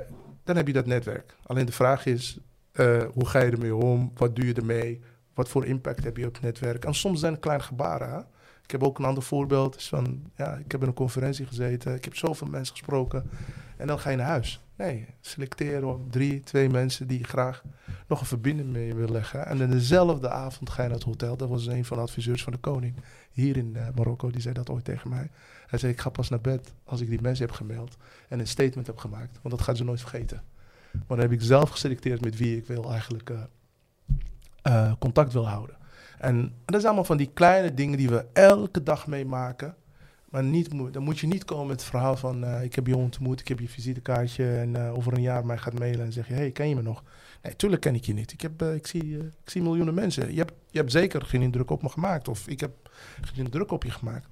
dan 0.43 0.55
heb 0.55 0.67
je 0.67 0.73
dat 0.73 0.85
netwerk. 0.85 1.35
Alleen 1.43 1.65
de 1.65 1.71
vraag 1.71 2.05
is, 2.05 2.39
Eh, 2.71 3.03
hoe 3.13 3.25
ga 3.27 3.39
je 3.39 3.51
ermee 3.51 3.75
om? 3.75 4.11
Wat 4.15 4.35
doe 4.35 4.45
je 4.45 4.53
ermee? 4.53 5.01
Wat 5.33 5.49
voor 5.49 5.65
impact 5.65 6.03
heb 6.03 6.17
je 6.17 6.25
op 6.27 6.33
het 6.33 6.41
netwerk? 6.41 6.85
En 6.85 6.93
soms 6.93 7.19
zijn 7.19 7.31
het 7.31 7.41
kleine 7.41 7.63
gebaren. 7.63 8.25
Ik 8.63 8.71
heb 8.71 8.83
ook 8.83 8.99
een 8.99 9.05
ander 9.05 9.23
voorbeeld. 9.23 9.75
Is 9.75 9.87
van, 9.87 10.31
ja, 10.35 10.53
ik 10.55 10.71
heb 10.71 10.81
in 10.81 10.87
een 10.87 10.93
conferentie 10.93 11.45
gezeten. 11.45 11.95
Ik 11.95 12.03
heb 12.03 12.15
zoveel 12.15 12.47
mensen 12.47 12.75
gesproken. 12.75 13.29
En 13.77 13.87
dan 13.87 13.99
ga 13.99 14.09
je 14.09 14.15
naar 14.17 14.27
huis. 14.27 14.61
Nee, 14.75 15.05
selecteren 15.21 15.87
op 15.87 16.11
drie, 16.11 16.39
twee 16.39 16.69
mensen 16.69 17.07
die 17.07 17.23
graag 17.23 17.63
nog 18.07 18.19
een 18.19 18.25
verbinding 18.25 18.69
mee 18.69 18.93
willen 18.93 19.11
leggen. 19.11 19.45
En 19.45 19.61
in 19.61 19.69
dezelfde 19.69 20.29
avond 20.29 20.69
ga 20.69 20.81
je 20.81 20.87
naar 20.87 20.97
het 20.97 21.07
hotel. 21.07 21.37
Dat 21.37 21.49
was 21.49 21.65
een 21.65 21.85
van 21.85 21.97
de 21.97 22.03
adviseurs 22.03 22.43
van 22.43 22.53
de 22.53 22.59
koning 22.59 22.95
hier 23.31 23.57
in 23.57 23.77
Marokko. 23.95 24.29
Die 24.29 24.41
zei 24.41 24.53
dat 24.53 24.69
ooit 24.69 24.85
tegen 24.85 25.09
mij. 25.09 25.29
Hij 25.67 25.79
zei, 25.79 25.91
ik 25.91 25.99
ga 25.99 26.09
pas 26.09 26.29
naar 26.29 26.41
bed 26.41 26.73
als 26.83 27.01
ik 27.01 27.09
die 27.09 27.21
mensen 27.21 27.45
heb 27.45 27.55
gemeld. 27.55 27.97
En 28.27 28.39
een 28.39 28.47
statement 28.47 28.87
heb 28.87 28.97
gemaakt. 28.97 29.39
Want 29.41 29.55
dat 29.55 29.65
gaan 29.65 29.75
ze 29.75 29.83
nooit 29.83 29.99
vergeten. 29.99 30.43
Maar 30.91 31.17
dan 31.17 31.19
heb 31.19 31.31
ik 31.31 31.41
zelf 31.41 31.69
geselecteerd 31.69 32.21
met 32.21 32.37
wie 32.37 32.57
ik 32.57 32.67
wil 32.67 32.91
eigenlijk 32.91 33.29
uh, 33.29 33.39
uh, 34.63 34.91
contact 34.99 35.33
wil 35.33 35.47
houden. 35.47 35.75
En, 36.17 36.41
dat 36.41 36.75
zijn 36.75 36.85
allemaal 36.85 37.03
van 37.03 37.17
die 37.17 37.29
kleine 37.33 37.73
dingen 37.73 37.97
die 37.97 38.09
we 38.09 38.25
elke 38.33 38.83
dag 38.83 39.07
meemaken. 39.07 39.75
Maar 40.29 40.43
niet, 40.43 40.93
dan 40.93 41.03
moet 41.03 41.19
je 41.19 41.27
niet 41.27 41.45
komen 41.45 41.67
met 41.67 41.79
het 41.79 41.89
verhaal 41.89 42.15
van... 42.15 42.43
Uh, 42.43 42.63
ik 42.63 42.75
heb 42.75 42.87
je 42.87 42.95
ontmoet, 42.95 43.39
ik 43.39 43.47
heb 43.47 43.59
je 43.59 43.69
visitekaartje... 43.69 44.57
en 44.57 44.77
over 44.77 45.13
een 45.13 45.21
jaar 45.21 45.45
mij 45.45 45.57
gaat 45.57 45.79
mailen 45.79 46.05
en 46.05 46.11
zeg 46.11 46.27
je... 46.27 46.33
hey, 46.33 46.51
ken 46.51 46.69
je 46.69 46.75
me 46.75 46.81
nog? 46.81 47.03
Nee, 47.41 47.55
tuurlijk 47.55 47.81
ken 47.81 47.95
ik 47.95 48.05
je 48.05 48.13
niet. 48.13 48.31
Ik, 48.31 48.41
heb, 48.41 48.61
ik, 48.61 48.87
zie, 48.87 49.17
ik 49.17 49.49
zie 49.49 49.61
miljoenen 49.61 49.93
mensen. 49.93 50.31
Je 50.31 50.37
hebt, 50.37 50.53
je 50.69 50.77
hebt 50.77 50.91
zeker 50.91 51.21
geen 51.21 51.41
indruk 51.41 51.69
op 51.69 51.81
me 51.81 51.89
gemaakt. 51.89 52.27
Of 52.27 52.47
ik 52.47 52.59
heb 52.59 52.89
geen 53.21 53.45
indruk 53.45 53.71
op 53.71 53.83
je 53.83 53.91
gemaakt. 53.91 54.27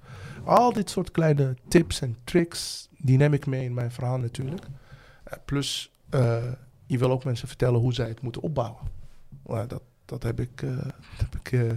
Al 0.46 0.72
dit 0.72 0.90
soort 0.90 1.10
kleine 1.10 1.56
tips 1.68 2.00
en 2.00 2.16
tricks... 2.24 2.88
die 2.98 3.16
neem 3.16 3.32
ik 3.32 3.46
mee 3.46 3.64
in 3.64 3.74
mijn 3.74 3.90
verhaal 3.90 4.18
natuurlijk. 4.18 4.66
plus, 5.44 5.92
je 6.86 6.98
wil 6.98 7.10
ook 7.10 7.24
mensen 7.24 7.48
vertellen 7.48 7.80
hoe 7.80 7.94
zij 7.94 8.08
het 8.08 8.20
moeten 8.20 8.42
opbouwen. 8.42 8.82
dat, 9.44 9.82
dat 10.04 10.22
heb 10.22 10.40
ik, 10.40 10.62
uh, 10.62 10.76
dat 10.76 11.30
heb 11.30 11.34
ik 11.34 11.52
uh, 11.52 11.72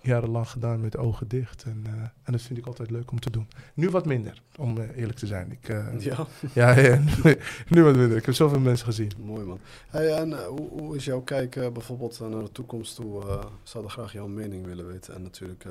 jarenlang 0.00 0.48
gedaan 0.48 0.80
met 0.80 0.96
ogen 0.96 1.28
dicht. 1.28 1.62
En, 1.62 1.84
en 2.22 2.32
dat 2.32 2.42
vind 2.42 2.58
ik 2.58 2.66
altijd 2.66 2.90
leuk 2.90 3.10
om 3.10 3.20
te 3.20 3.30
doen. 3.30 3.48
Nu 3.74 3.90
wat 3.90 4.06
minder, 4.06 4.42
om 4.56 4.78
eerlijk 4.78 5.18
te 5.18 5.26
zijn. 5.26 5.52
Ik, 5.52 5.68
ja. 5.98 6.26
Ja, 6.52 6.78
ja 6.78 6.98
nu, 6.98 7.36
nu, 7.68 7.82
wat 7.82 7.96
minder. 7.96 8.16
Ik 8.16 8.26
heb 8.26 8.34
zoveel 8.34 8.60
mensen 8.60 8.86
gezien. 8.86 9.12
Mooi 9.18 9.44
man. 9.44 9.58
Hey, 9.88 10.12
en 10.12 10.46
hoe, 10.46 10.68
hoe, 10.68 10.96
is 10.96 11.04
jouw 11.04 11.20
kijk 11.20 11.72
bijvoorbeeld 11.72 12.20
naar 12.20 12.30
de 12.30 12.52
toekomst 12.52 12.94
toe? 12.94 13.24
We 13.24 13.40
zouden 13.62 13.92
graag 13.92 14.12
jouw 14.12 14.26
mening 14.26 14.66
willen 14.66 14.86
weten. 14.86 15.14
En 15.14 15.22
natuurlijk 15.22 15.64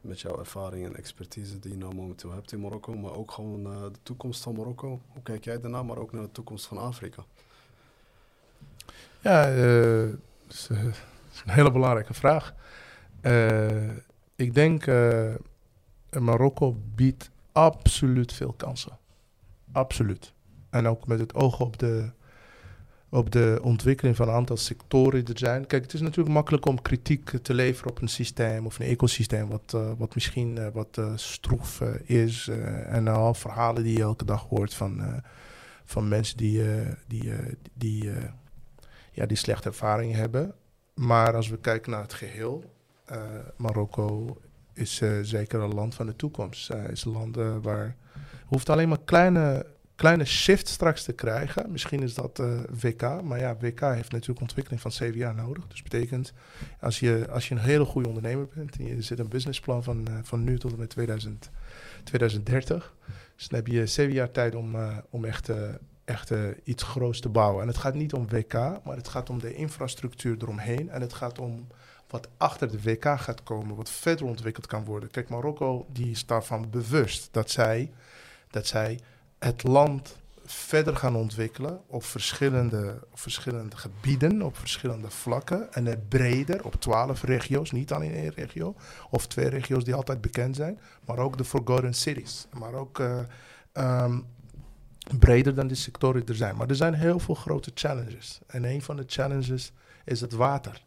met 0.00 0.20
jouw 0.20 0.38
ervaring 0.38 0.86
en 0.86 0.96
expertise 0.96 1.58
die 1.58 1.70
je 1.70 1.76
nou 1.76 1.94
momenteel 1.94 2.32
hebt 2.32 2.52
in 2.52 2.60
Marokko. 2.60 2.96
Maar 2.96 3.14
ook 3.14 3.30
gewoon 3.30 3.62
de 3.64 3.98
toekomst 4.02 4.42
van 4.42 4.54
Marokko. 4.54 5.00
Hoe 5.06 5.22
kijk 5.22 5.44
jij 5.44 5.60
daarna, 5.60 5.82
maar 5.82 5.98
ook 5.98 6.12
naar 6.12 6.22
de 6.22 6.32
toekomst 6.32 6.66
van 6.66 6.78
Afrika? 6.78 7.24
Ja, 9.20 9.44
dus, 10.46 10.66
dat 10.66 10.78
is 11.32 11.42
een 11.44 11.52
hele 11.52 11.72
belangrijke 11.72 12.14
vraag. 12.14 12.54
Uh, 13.22 13.96
ik 14.36 14.54
denk 14.54 14.86
uh, 14.86 15.34
Marokko 16.18 16.76
biedt 16.94 17.30
absoluut 17.52 18.32
veel 18.32 18.52
kansen. 18.52 18.98
Absoluut. 19.72 20.32
En 20.70 20.86
ook 20.86 21.06
met 21.06 21.18
het 21.18 21.34
oog 21.34 21.60
op 21.60 21.78
de, 21.78 22.10
op 23.10 23.30
de 23.30 23.58
ontwikkeling 23.62 24.16
van 24.16 24.28
een 24.28 24.34
aantal 24.34 24.56
sectoren 24.56 25.26
er 25.26 25.38
zijn. 25.38 25.66
Kijk, 25.66 25.82
het 25.82 25.94
is 25.94 26.00
natuurlijk 26.00 26.34
makkelijk 26.34 26.66
om 26.66 26.82
kritiek 26.82 27.30
te 27.42 27.54
leveren 27.54 27.90
op 27.90 28.02
een 28.02 28.08
systeem 28.08 28.66
of 28.66 28.78
een 28.78 28.86
ecosysteem 28.86 29.48
wat, 29.48 29.72
uh, 29.74 29.90
wat 29.98 30.14
misschien 30.14 30.72
wat 30.72 31.00
stroef 31.14 31.80
is. 32.04 32.48
en 32.86 33.08
al 33.08 33.34
verhalen 33.34 33.82
die 33.82 33.96
je 33.96 34.02
elke 34.02 34.24
dag 34.24 34.46
hoort 34.48 34.74
van, 34.74 35.22
van 35.84 36.08
mensen 36.08 36.36
die, 36.36 36.62
die, 37.06 37.32
die, 37.74 38.10
ja, 39.12 39.26
die 39.26 39.36
slechte 39.36 39.68
ervaringen 39.68 40.16
hebben. 40.16 40.54
Maar 40.94 41.34
als 41.34 41.48
we 41.48 41.58
kijken 41.58 41.90
naar 41.90 42.02
het 42.02 42.14
geheel, 42.14 42.74
Marokko 43.56 44.36
is 44.74 45.02
zeker 45.22 45.60
een 45.60 45.74
land 45.74 45.94
van 45.94 46.06
de 46.06 46.16
toekomst. 46.16 46.68
Het 46.68 46.90
is 46.90 47.04
een 47.04 47.12
land 47.12 47.36
waar 47.62 47.96
hoeft 48.50 48.70
alleen 48.70 48.88
maar 48.88 49.04
kleine, 49.04 49.66
kleine 50.00 50.24
shift 50.24 50.68
straks 50.68 51.02
te 51.02 51.12
krijgen. 51.12 51.72
Misschien 51.72 52.02
is 52.02 52.14
dat 52.14 52.42
WK, 52.80 53.22
maar 53.22 53.38
ja, 53.38 53.56
WK 53.56 53.80
heeft 53.80 54.12
natuurlijk 54.12 54.40
ontwikkeling 54.40 54.82
van 54.82 55.12
jaar 55.14 55.34
nodig. 55.34 55.66
Dus 55.66 55.82
betekent, 55.82 56.32
als 56.80 57.00
je, 57.00 57.26
als 57.30 57.48
je 57.48 57.54
een 57.54 57.60
hele 57.60 57.84
goede 57.84 58.08
ondernemer 58.08 58.48
bent 58.54 58.76
en 58.76 58.86
je 58.86 59.02
zit 59.02 59.18
een 59.18 59.28
businessplan 59.28 59.82
van, 59.82 60.08
van 60.22 60.44
nu 60.44 60.58
tot 60.58 60.72
en 60.72 60.78
met 60.78 60.90
2000, 60.90 61.50
2030, 62.04 62.94
dus 63.36 63.48
dan 63.48 63.58
heb 63.58 63.66
je 63.66 63.86
zeven 63.86 64.14
jaar 64.14 64.30
tijd 64.30 64.54
om, 64.54 64.76
om 65.10 65.24
echt 65.24 65.50
echt 66.04 66.30
iets 66.64 66.82
groots 66.82 67.20
te 67.20 67.28
bouwen. 67.28 67.62
En 67.62 67.68
het 67.68 67.78
gaat 67.78 67.94
niet 67.94 68.12
om 68.12 68.28
WK, 68.28 68.52
maar 68.52 68.96
het 68.96 69.08
gaat 69.08 69.30
om 69.30 69.38
de 69.38 69.54
infrastructuur 69.54 70.36
eromheen. 70.38 70.90
En 70.90 71.00
het 71.00 71.12
gaat 71.12 71.38
om 71.38 71.66
wat 72.10 72.28
achter 72.36 72.70
de 72.70 72.82
WK 72.82 73.04
gaat 73.04 73.42
komen, 73.42 73.76
wat 73.76 73.90
verder 73.90 74.26
ontwikkeld 74.26 74.66
kan 74.66 74.84
worden. 74.84 75.10
Kijk, 75.10 75.28
Marokko 75.28 75.86
die 75.92 76.10
is 76.10 76.26
daarvan 76.26 76.70
bewust 76.70 77.28
dat 77.32 77.50
zij, 77.50 77.90
dat 78.50 78.66
zij 78.66 79.00
het 79.40 79.62
land 79.62 80.18
verder 80.44 80.96
gaan 80.96 81.16
ontwikkelen 81.16 81.80
op 81.86 82.04
verschillende, 82.04 82.98
verschillende 83.14 83.76
gebieden, 83.76 84.42
op 84.42 84.56
verschillende 84.56 85.10
vlakken. 85.10 85.72
En 85.72 85.86
het 85.86 86.08
breder 86.08 86.64
op 86.64 86.74
twaalf 86.74 87.22
regio's, 87.22 87.70
niet 87.70 87.92
alleen 87.92 88.14
één 88.14 88.32
regio, 88.34 88.74
of 89.10 89.26
twee 89.26 89.48
regio's 89.48 89.84
die 89.84 89.94
altijd 89.94 90.20
bekend 90.20 90.56
zijn, 90.56 90.80
maar 91.06 91.18
ook 91.18 91.38
de 91.38 91.44
Forgotten 91.44 91.94
Cities. 91.94 92.46
Maar 92.58 92.74
ook 92.74 92.98
uh, 92.98 93.18
um, 93.72 94.26
breder 95.18 95.54
dan 95.54 95.66
die 95.66 95.76
sectoren 95.76 96.26
er 96.26 96.34
zijn. 96.34 96.56
Maar 96.56 96.68
er 96.68 96.76
zijn 96.76 96.94
heel 96.94 97.18
veel 97.18 97.34
grote 97.34 97.70
challenges. 97.74 98.40
En 98.46 98.64
een 98.64 98.82
van 98.82 98.96
de 98.96 99.04
challenges 99.06 99.72
is 100.04 100.20
het 100.20 100.32
water. 100.32 100.82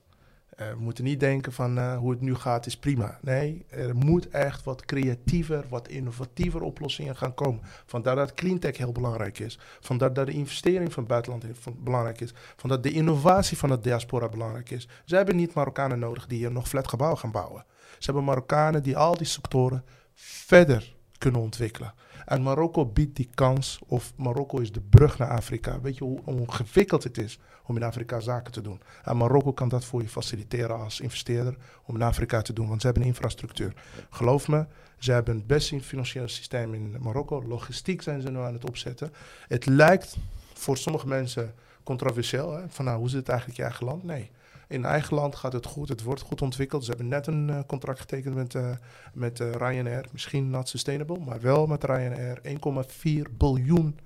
Uh, 0.59 0.69
we 0.69 0.79
moeten 0.79 1.03
niet 1.03 1.19
denken 1.19 1.53
van 1.53 1.77
uh, 1.77 1.97
hoe 1.97 2.11
het 2.11 2.21
nu 2.21 2.35
gaat 2.35 2.65
is 2.65 2.77
prima. 2.77 3.19
Nee, 3.21 3.65
er 3.69 3.95
moet 3.95 4.29
echt 4.29 4.63
wat 4.63 4.85
creatiever, 4.85 5.65
wat 5.69 5.87
innovatiever 5.87 6.61
oplossingen 6.61 7.15
gaan 7.15 7.33
komen. 7.33 7.61
Vandaar 7.85 8.15
dat 8.15 8.33
cleantech 8.33 8.77
heel 8.77 8.91
belangrijk 8.91 9.39
is. 9.39 9.59
Vandaar 9.79 10.13
dat 10.13 10.25
de 10.25 10.31
investering 10.31 10.93
van 10.93 11.03
het 11.03 11.11
buitenland 11.11 11.45
belangrijk 11.83 12.21
is. 12.21 12.33
Vandaar 12.55 12.81
dat 12.81 12.91
de 12.91 12.97
innovatie 12.97 13.57
van 13.57 13.69
de 13.69 13.79
diaspora 13.79 14.29
belangrijk 14.29 14.69
is. 14.69 14.87
Ze 15.05 15.15
hebben 15.15 15.35
niet 15.35 15.53
Marokkanen 15.53 15.99
nodig 15.99 16.27
die 16.27 16.37
hier 16.37 16.51
nog 16.51 16.67
flat 16.67 16.87
gebouwen 16.87 17.19
gaan 17.19 17.31
bouwen. 17.31 17.65
Ze 17.97 18.05
hebben 18.05 18.23
Marokkanen 18.23 18.83
die 18.83 18.97
al 18.97 19.17
die 19.17 19.27
sectoren 19.27 19.83
verder 20.15 20.95
kunnen 21.17 21.41
ontwikkelen. 21.41 21.93
En 22.25 22.41
Marokko 22.41 22.85
biedt 22.85 23.15
die 23.15 23.29
kans, 23.35 23.79
of 23.87 24.13
Marokko 24.15 24.59
is 24.59 24.71
de 24.71 24.81
brug 24.81 25.17
naar 25.17 25.29
Afrika. 25.29 25.81
Weet 25.81 25.97
je 25.97 26.03
hoe 26.03 26.19
ingewikkeld 26.25 27.03
het 27.03 27.17
is 27.17 27.39
om 27.65 27.75
in 27.75 27.83
Afrika 27.83 28.19
zaken 28.19 28.51
te 28.51 28.61
doen? 28.61 28.81
En 29.03 29.17
Marokko 29.17 29.53
kan 29.53 29.69
dat 29.69 29.85
voor 29.85 30.01
je 30.01 30.09
faciliteren 30.09 30.79
als 30.79 30.99
investeerder 30.99 31.57
om 31.85 31.95
in 31.95 32.01
Afrika 32.01 32.41
te 32.41 32.53
doen, 32.53 32.67
want 32.67 32.81
ze 32.81 32.87
hebben 32.87 33.05
infrastructuur. 33.05 33.73
Geloof 34.09 34.47
me, 34.47 34.65
ze 34.97 35.11
hebben 35.11 35.35
het 35.35 35.47
beste 35.47 35.81
financiële 35.81 36.27
systeem 36.27 36.73
in 36.73 36.95
Marokko. 36.99 37.43
Logistiek 37.47 38.01
zijn 38.01 38.21
ze 38.21 38.31
nu 38.31 38.37
aan 38.37 38.53
het 38.53 38.69
opzetten. 38.69 39.13
Het 39.47 39.65
lijkt 39.65 40.17
voor 40.53 40.77
sommige 40.77 41.07
mensen 41.07 41.53
controversieel, 41.83 42.51
hè? 42.51 42.63
van 42.69 42.85
nou, 42.85 42.97
hoe 42.97 43.09
zit 43.09 43.19
het 43.19 43.29
eigenlijk 43.29 43.59
je 43.59 43.65
eigen 43.65 43.85
land? 43.85 44.03
Nee. 44.03 44.31
In 44.67 44.85
eigen 44.85 45.15
land 45.15 45.35
gaat 45.35 45.53
het 45.53 45.65
goed, 45.65 45.89
het 45.89 46.03
wordt 46.03 46.21
goed 46.21 46.41
ontwikkeld. 46.41 46.83
Ze 46.83 46.89
hebben 46.89 47.07
net 47.07 47.27
een 47.27 47.49
uh, 47.49 47.59
contract 47.67 47.99
getekend 47.99 48.35
met, 48.35 48.53
uh, 48.53 48.69
met 49.13 49.39
uh, 49.39 49.51
Ryanair. 49.51 50.05
Misschien 50.11 50.49
not 50.49 50.69
sustainable, 50.69 51.19
maar 51.19 51.41
wel 51.41 51.67
met 51.67 51.83
Ryanair. 51.83 52.41
1,4 52.43 53.37
biljoen 53.37 53.99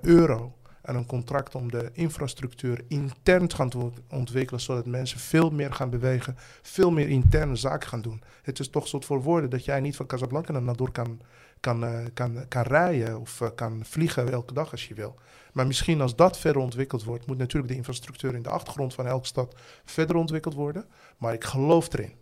euro. 0.00 0.54
En 0.84 0.94
een 0.94 1.06
contract 1.06 1.54
om 1.54 1.70
de 1.70 1.90
infrastructuur 1.92 2.84
intern 2.88 3.48
te 3.48 3.56
gaan 3.56 3.92
ontwikkelen, 4.10 4.60
zodat 4.60 4.86
mensen 4.86 5.18
veel 5.18 5.50
meer 5.50 5.72
gaan 5.72 5.90
bewegen, 5.90 6.36
veel 6.62 6.90
meer 6.90 7.08
interne 7.08 7.56
zaken 7.56 7.88
gaan 7.88 8.02
doen. 8.02 8.22
Het 8.42 8.58
is 8.58 8.70
toch 8.70 8.88
soort 8.88 9.04
voor 9.04 9.22
woorden 9.22 9.50
dat 9.50 9.64
jij 9.64 9.80
niet 9.80 9.96
van 9.96 10.06
Casablanca 10.06 10.52
naar 10.52 10.62
Nador 10.62 10.90
kan, 10.90 11.20
kan, 11.64 12.10
kan, 12.14 12.48
kan 12.48 12.62
rijden 12.62 13.20
of 13.20 13.42
kan 13.54 13.84
vliegen 13.84 14.32
elke 14.32 14.54
dag 14.54 14.70
als 14.70 14.88
je 14.88 14.94
wil. 14.94 15.14
Maar 15.52 15.66
misschien 15.66 16.00
als 16.00 16.16
dat 16.16 16.38
verder 16.38 16.62
ontwikkeld 16.62 17.04
wordt, 17.04 17.26
moet 17.26 17.38
natuurlijk 17.38 17.72
de 17.72 17.78
infrastructuur 17.78 18.34
in 18.34 18.42
de 18.42 18.48
achtergrond 18.48 18.94
van 18.94 19.06
elke 19.06 19.26
stad 19.26 19.54
verder 19.84 20.16
ontwikkeld 20.16 20.54
worden. 20.54 20.84
Maar 21.18 21.32
ik 21.32 21.44
geloof 21.44 21.92
erin. 21.92 22.12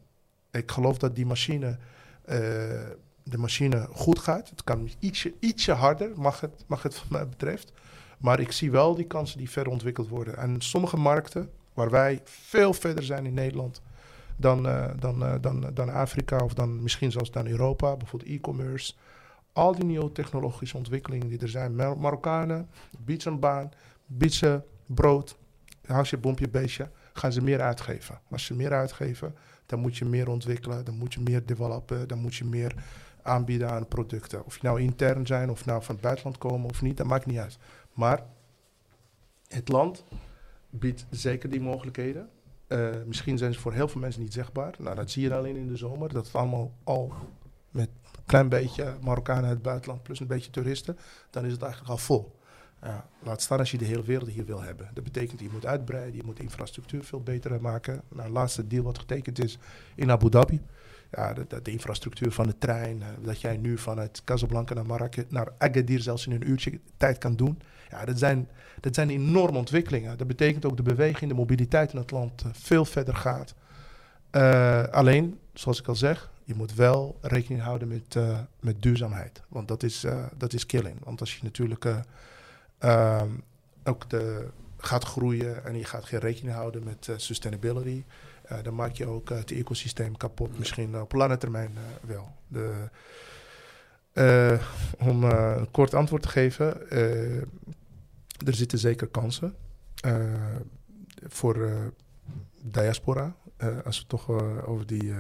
Ik 0.51 0.71
geloof 0.71 0.99
dat 0.99 1.15
die 1.15 1.27
machine, 1.27 1.69
uh, 1.69 2.37
de 3.23 3.39
machine 3.39 3.89
goed 3.93 4.19
gaat. 4.19 4.51
Het 4.51 4.65
kan 4.65 4.91
ietsje, 4.99 5.35
ietsje 5.41 5.73
harder, 5.73 6.11
mag 6.17 6.41
het, 6.41 6.65
mag 6.67 6.83
het 6.83 6.99
wat 6.99 7.09
mij 7.09 7.29
betreft. 7.29 7.73
Maar 8.19 8.41
ik 8.41 8.53
zie 8.53 8.71
wel 8.71 8.95
die 8.95 9.07
kansen 9.07 9.39
die 9.39 9.51
verder 9.51 9.73
ontwikkeld 9.73 10.09
worden. 10.09 10.37
En 10.37 10.61
sommige 10.61 10.97
markten, 10.97 11.51
waar 11.75 11.91
wij 11.91 12.21
veel 12.25 12.73
verder 12.73 13.05
zijn 13.05 13.27
in 13.27 13.35
Nederland 13.35 13.81
dan, 14.37 14.63
dan, 14.99 15.39
dan, 15.41 15.71
dan 15.75 15.89
Afrika 15.89 16.45
of 16.45 16.55
dan 16.55 16.83
misschien 16.83 17.13
zelfs 17.13 17.31
dan 17.31 17.47
Europa, 17.47 17.97
bijvoorbeeld 17.97 18.31
e-commerce 18.31 18.95
al 19.53 19.75
die 19.75 19.85
nieuwe 19.85 20.13
technologische 20.13 20.77
ontwikkelingen 20.77 21.29
die 21.29 21.39
er 21.39 21.49
zijn. 21.49 21.75
Mar 21.75 21.99
Marokkanen, 21.99 22.69
bieden 23.05 23.33
een 23.33 23.39
baan, 23.39 23.71
bieden 24.07 24.65
brood, 24.87 25.37
huisje, 25.87 26.19
bompje, 26.19 26.49
beestje, 26.49 26.91
gaan 27.13 27.33
ze 27.33 27.43
meer 27.43 27.61
uitgeven. 27.61 28.21
Als 28.31 28.45
ze 28.45 28.55
meer 28.55 28.73
uitgeven, 28.73 29.35
dan 29.67 29.79
moet 29.79 29.97
je 29.97 30.05
meer 30.05 30.29
ontwikkelen, 30.29 30.85
dan 30.85 30.95
moet 30.95 31.15
je 31.15 31.21
meer 31.21 31.47
developen, 31.47 32.09
dan 32.09 32.19
moet 32.19 32.35
je 32.35 32.45
meer 32.45 32.75
aanbieden 33.23 33.71
aan 33.71 33.89
producten. 33.89 34.45
Of 34.45 34.55
je 34.55 34.61
nou 34.63 34.81
intern 34.81 35.27
zijn 35.27 35.51
of 35.51 35.65
nou 35.65 35.83
van 35.83 35.95
het 35.95 36.05
buitenland 36.05 36.39
komen 36.39 36.71
of 36.71 36.83
niet, 36.83 36.97
dat 36.97 37.07
maakt 37.07 37.27
niet 37.27 37.39
uit. 37.39 37.59
Maar 37.93 38.23
het 39.49 39.69
land 39.69 40.05
biedt 40.71 41.07
zeker 41.11 41.51
die 41.51 41.61
mogelijkheden. 41.61 42.29
Uh, 42.69 42.89
misschien 43.07 43.39
zijn 43.39 43.53
ze 43.55 43.61
voor 43.61 43.73
heel 43.73 43.89
veel 43.89 44.01
mensen 44.01 44.23
niet 44.23 44.33
zegbaar. 44.33 44.75
Nou, 44.79 44.97
dat 44.97 45.11
zie 45.11 45.23
je 45.23 45.35
alleen 45.35 45.57
in 45.57 45.69
de 45.69 45.77
zomer. 45.77 46.13
Dat 46.13 46.27
het 46.27 46.35
allemaal 46.35 46.73
al 46.85 47.13
met 47.73 47.89
een 48.03 48.25
klein 48.27 48.49
beetje 48.49 48.97
Marokkanen 49.01 49.45
uit 49.45 49.53
het 49.53 49.63
buitenland 49.63 50.03
plus 50.03 50.21
een 50.21 50.27
beetje 50.27 50.51
toeristen, 50.51 50.99
dan 51.31 51.45
is 51.45 51.53
het 51.53 51.63
eigenlijk 51.63 51.93
al 51.93 51.99
vol. 51.99 52.41
Laat 53.23 53.43
staan 53.43 53.59
als 53.59 53.71
je 53.71 53.79
de 53.79 53.85
hele 53.85 54.03
wereld 54.03 54.29
hier 54.29 54.45
wil 54.45 54.63
hebben. 54.63 54.91
Dat 54.95 55.05
betekent 55.05 55.41
je 55.41 55.49
moet 55.53 55.67
uitbreiden, 55.67 56.17
je 56.17 56.23
moet 56.25 56.37
de 56.37 56.43
infrastructuur 56.43 57.05
veel 57.05 57.21
beter 57.21 57.61
maken. 57.61 58.03
Nou, 58.09 58.23
het 58.23 58.33
laatste 58.33 58.67
deal 58.67 58.85
wat 58.85 58.99
getekend 58.99 59.45
is 59.45 59.59
in 59.95 60.11
Abu 60.11 60.29
Dhabi. 60.29 60.61
Ja, 61.11 61.33
de, 61.33 61.47
de, 61.63 61.71
infrastructuur 61.71 62.33
van 62.33 62.47
de 62.47 62.59
trein, 62.59 62.97
uh, 62.97 63.07
dat 63.23 63.41
jij 63.41 63.57
nu 63.57 63.79
vanuit 63.79 64.23
Casablanca 64.25 64.75
naar 64.75 64.87
Marrakech, 64.87 65.25
naar 65.29 65.49
Agadir 65.59 66.01
zelfs 66.01 66.27
in 66.27 66.33
een 66.33 66.49
uurtje 66.49 66.81
tijd 66.97 67.19
kan 67.19 67.37
doen. 67.37 67.63
Ja, 67.91 68.05
dat 68.05 68.19
zijn, 68.19 68.49
dat 68.81 68.95
zijn 68.95 69.11
enorme 69.11 69.59
ontwikkelingen. 69.59 70.19
Dat 70.19 70.27
betekent 70.27 70.65
ook 70.65 70.77
de 70.77 70.83
beweging, 70.83 71.31
de 71.31 71.37
mobiliteit 71.37 71.93
in 71.93 71.99
het 71.99 72.11
land 72.11 72.45
uh, 72.45 72.53
veel 72.53 72.85
verder 72.85 73.17
gaat. 73.17 73.55
Uh, 74.33 74.83
alleen, 74.85 75.39
zoals 75.55 75.81
ik 75.81 75.89
al 75.89 75.95
zeg, 75.95 76.31
je 76.45 76.55
moet 76.55 76.75
wel 76.75 77.19
rekening 77.21 77.63
houden 77.63 77.89
met, 77.89 78.17
met 78.61 78.83
duurzaamheid. 78.83 79.43
Want 79.49 79.69
dat 79.69 79.83
is, 79.83 80.05
dat 80.37 80.53
is 80.53 80.67
killing. 80.67 80.97
Want 81.05 81.21
als 81.21 81.37
je 81.37 81.41
natuurlijk 81.43 81.85
Ehm, 82.83 83.31
ook 83.85 84.11
de, 84.11 84.49
gaat 84.77 85.05
groeien 85.05 85.65
en 85.65 85.79
je 85.79 85.85
gaat 85.85 86.05
geen 86.05 86.21
rekening 86.21 86.55
houden 86.55 86.85
met 86.85 87.11
sustainability, 87.17 88.05
dan 88.63 88.75
maak 88.75 88.93
je 88.93 89.07
ook 89.07 89.29
het 89.29 89.51
ecosysteem 89.51 90.17
kapot. 90.17 90.59
Misschien 90.59 91.01
op 91.01 91.13
lange 91.13 91.37
termijn 91.37 91.73
wel. 92.01 92.33
De, 92.49 92.89
om 94.99 95.25
een 95.25 95.71
kort 95.71 95.95
antwoord 95.95 96.23
te 96.23 96.29
geven, 96.29 96.91
er 98.47 98.55
zitten 98.55 98.79
zeker 98.79 99.07
kansen 99.07 99.55
voor 101.27 101.71
diaspora. 102.63 103.37
als 103.85 103.99
we 103.99 104.07
toch 104.07 104.29
over 104.67 104.87
die. 104.87 105.15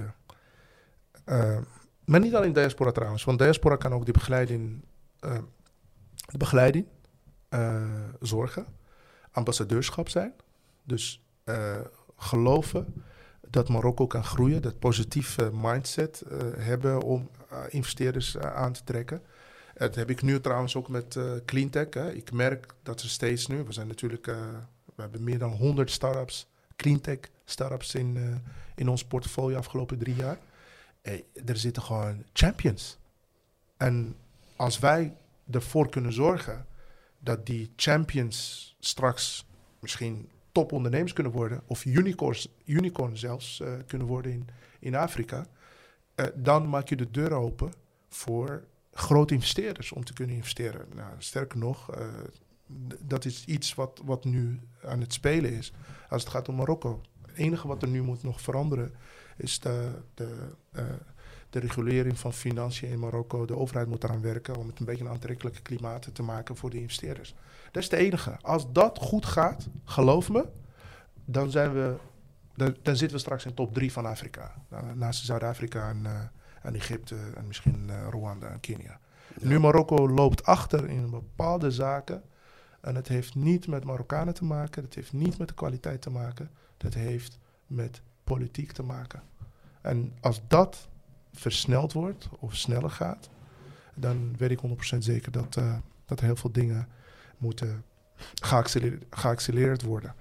Maar 2.04 2.20
niet 2.20 2.34
alleen 2.34 2.52
diaspora 2.52 2.92
trouwens, 2.92 3.24
want 3.24 3.38
diaspora 3.38 3.76
kan 3.76 3.92
ook 3.92 4.04
die 4.04 4.12
begeleiding. 4.12 4.84
de 6.26 6.38
begeleiding 6.38 6.86
uh, 7.54 7.84
zorgen, 8.20 8.66
ambassadeurschap 9.30 10.08
zijn. 10.08 10.32
Dus 10.82 11.24
uh, 11.44 11.80
geloven 12.16 13.04
dat 13.48 13.68
Marokko 13.68 14.06
kan 14.06 14.24
groeien, 14.24 14.62
dat 14.62 14.78
positieve 14.78 15.50
mindset 15.52 16.22
uh, 16.30 16.38
hebben 16.56 17.02
om 17.02 17.30
investeerders 17.68 18.38
aan 18.38 18.72
te 18.72 18.84
trekken. 18.84 19.22
Dat 19.74 19.94
heb 19.94 20.10
ik 20.10 20.22
nu 20.22 20.40
trouwens 20.40 20.76
ook 20.76 20.88
met 20.88 21.18
cleantech. 21.44 21.94
Hè. 21.94 22.12
Ik 22.12 22.32
merk 22.32 22.74
dat 22.82 23.02
er 23.02 23.08
steeds 23.08 23.46
nu, 23.46 23.62
we 23.62 23.72
zijn 23.72 23.86
natuurlijk, 23.86 24.26
we 24.94 25.02
hebben 25.02 25.24
meer 25.24 25.38
dan 25.38 25.50
100 25.50 25.90
startups, 25.90 26.48
cleantech 26.76 27.18
startups 27.44 27.94
in, 27.94 28.42
in 28.74 28.88
ons 28.88 29.04
portfolio 29.04 29.56
afgelopen 29.56 29.98
drie 29.98 30.14
jaar. 30.14 30.38
Er 31.44 31.56
zitten 31.56 31.82
gewoon 31.82 32.24
champions. 32.32 32.98
En 33.76 34.16
als 34.56 34.78
wij 34.78 35.16
ervoor 35.50 35.88
kunnen 35.88 36.12
zorgen 36.12 36.66
dat 37.18 37.46
die 37.46 37.72
champions 37.76 38.76
straks 38.80 39.46
misschien 39.78 40.28
topondernemers 40.52 41.12
kunnen 41.12 41.32
worden, 41.32 41.62
of 41.66 41.84
unicorns, 41.84 42.48
unicorn 42.64 43.16
zelfs 43.16 43.60
uh, 43.60 43.72
kunnen 43.86 44.06
worden 44.06 44.32
in, 44.32 44.48
in 44.78 44.94
Afrika, 44.94 45.46
uh, 46.16 46.26
dan 46.34 46.68
maak 46.68 46.88
je 46.88 46.96
de 46.96 47.10
deur 47.10 47.32
open 47.32 47.72
voor 48.08 48.64
grote 48.92 49.34
investeerders 49.34 49.92
om 49.92 50.04
te 50.04 50.12
kunnen 50.12 50.36
investeren. 50.36 50.86
Nou, 50.94 51.10
sterker 51.18 51.58
nog, 51.58 51.90
dat 52.98 53.24
is 53.24 53.44
iets 53.44 53.74
wat, 53.74 54.00
wat 54.04 54.24
nu 54.24 54.60
aan 54.84 55.00
het 55.00 55.12
spelen 55.12 55.52
is 55.52 55.72
als 56.08 56.22
het 56.22 56.32
gaat 56.32 56.48
om 56.48 56.54
Marokko. 56.54 57.00
Het 57.26 57.36
enige 57.36 57.68
wat 57.68 57.82
er 57.82 57.88
nu 57.88 58.02
moet 58.02 58.22
nog 58.22 58.40
veranderen 58.40 58.92
is 59.36 59.60
de, 59.60 59.90
de 60.14 60.50
de 61.52 61.58
regulering 61.58 62.18
van 62.18 62.32
financiën 62.32 62.88
in 62.88 62.98
Marokko. 62.98 63.44
De 63.44 63.56
overheid 63.56 63.88
moet 63.88 64.04
eraan 64.04 64.20
werken 64.20 64.56
om 64.56 64.66
het 64.66 64.78
een 64.78 64.84
beetje 64.84 65.04
een 65.04 65.10
aantrekkelijke 65.10 65.62
klimaat 65.62 66.14
te 66.14 66.22
maken 66.22 66.56
voor 66.56 66.70
de 66.70 66.80
investeerders. 66.80 67.34
Dat 67.70 67.82
is 67.82 67.88
de 67.88 67.96
enige. 67.96 68.36
Als 68.40 68.72
dat 68.72 68.98
goed 68.98 69.26
gaat, 69.26 69.68
geloof 69.84 70.30
me, 70.30 70.46
dan, 71.24 71.50
zijn 71.50 71.72
we, 71.72 71.96
dan, 72.54 72.76
dan 72.82 72.96
zitten 72.96 73.16
we 73.16 73.22
straks 73.22 73.44
in 73.44 73.54
top 73.54 73.74
3 73.74 73.92
van 73.92 74.06
Afrika. 74.06 74.54
Naast 74.94 75.24
Zuid-Afrika 75.24 75.88
en, 75.88 76.00
uh, 76.04 76.20
en, 76.62 76.74
Egypte 76.74 77.16
en 77.36 77.46
misschien 77.46 77.86
uh, 77.88 78.08
Rwanda 78.10 78.48
en 78.48 78.60
Kenia. 78.60 78.98
Nu 79.40 79.58
Marokko 79.58 80.08
loopt 80.08 80.44
achter 80.44 80.88
in 80.88 81.10
bepaalde 81.10 81.70
zaken. 81.70 82.22
En 82.80 82.94
het 82.94 83.08
heeft 83.08 83.34
niet 83.34 83.66
met 83.66 83.84
Marokkanen 83.84 84.34
te 84.34 84.44
maken, 84.44 84.82
het 84.82 84.94
heeft 84.94 85.12
niet 85.12 85.38
met 85.38 85.48
de 85.48 85.54
kwaliteit 85.54 86.02
te 86.02 86.10
maken, 86.10 86.50
dat 86.76 86.94
heeft 86.94 87.38
met 87.66 88.02
politiek 88.24 88.72
te 88.72 88.82
maken. 88.82 89.22
En 89.80 90.12
als 90.20 90.40
dat 90.48 90.88
versneld 91.32 91.92
wordt 91.92 92.28
of 92.38 92.56
sneller 92.56 92.90
gaat, 92.90 93.30
dan 93.94 94.34
weet 94.36 94.50
ik 94.50 94.60
100% 94.94 94.98
zeker 94.98 95.32
dat, 95.32 95.56
uh, 95.56 95.76
dat 96.04 96.20
heel 96.20 96.36
veel 96.36 96.52
dingen 96.52 96.88
moeten 97.36 97.84
geaccelereerd, 99.10 99.82
worden. 99.82 100.14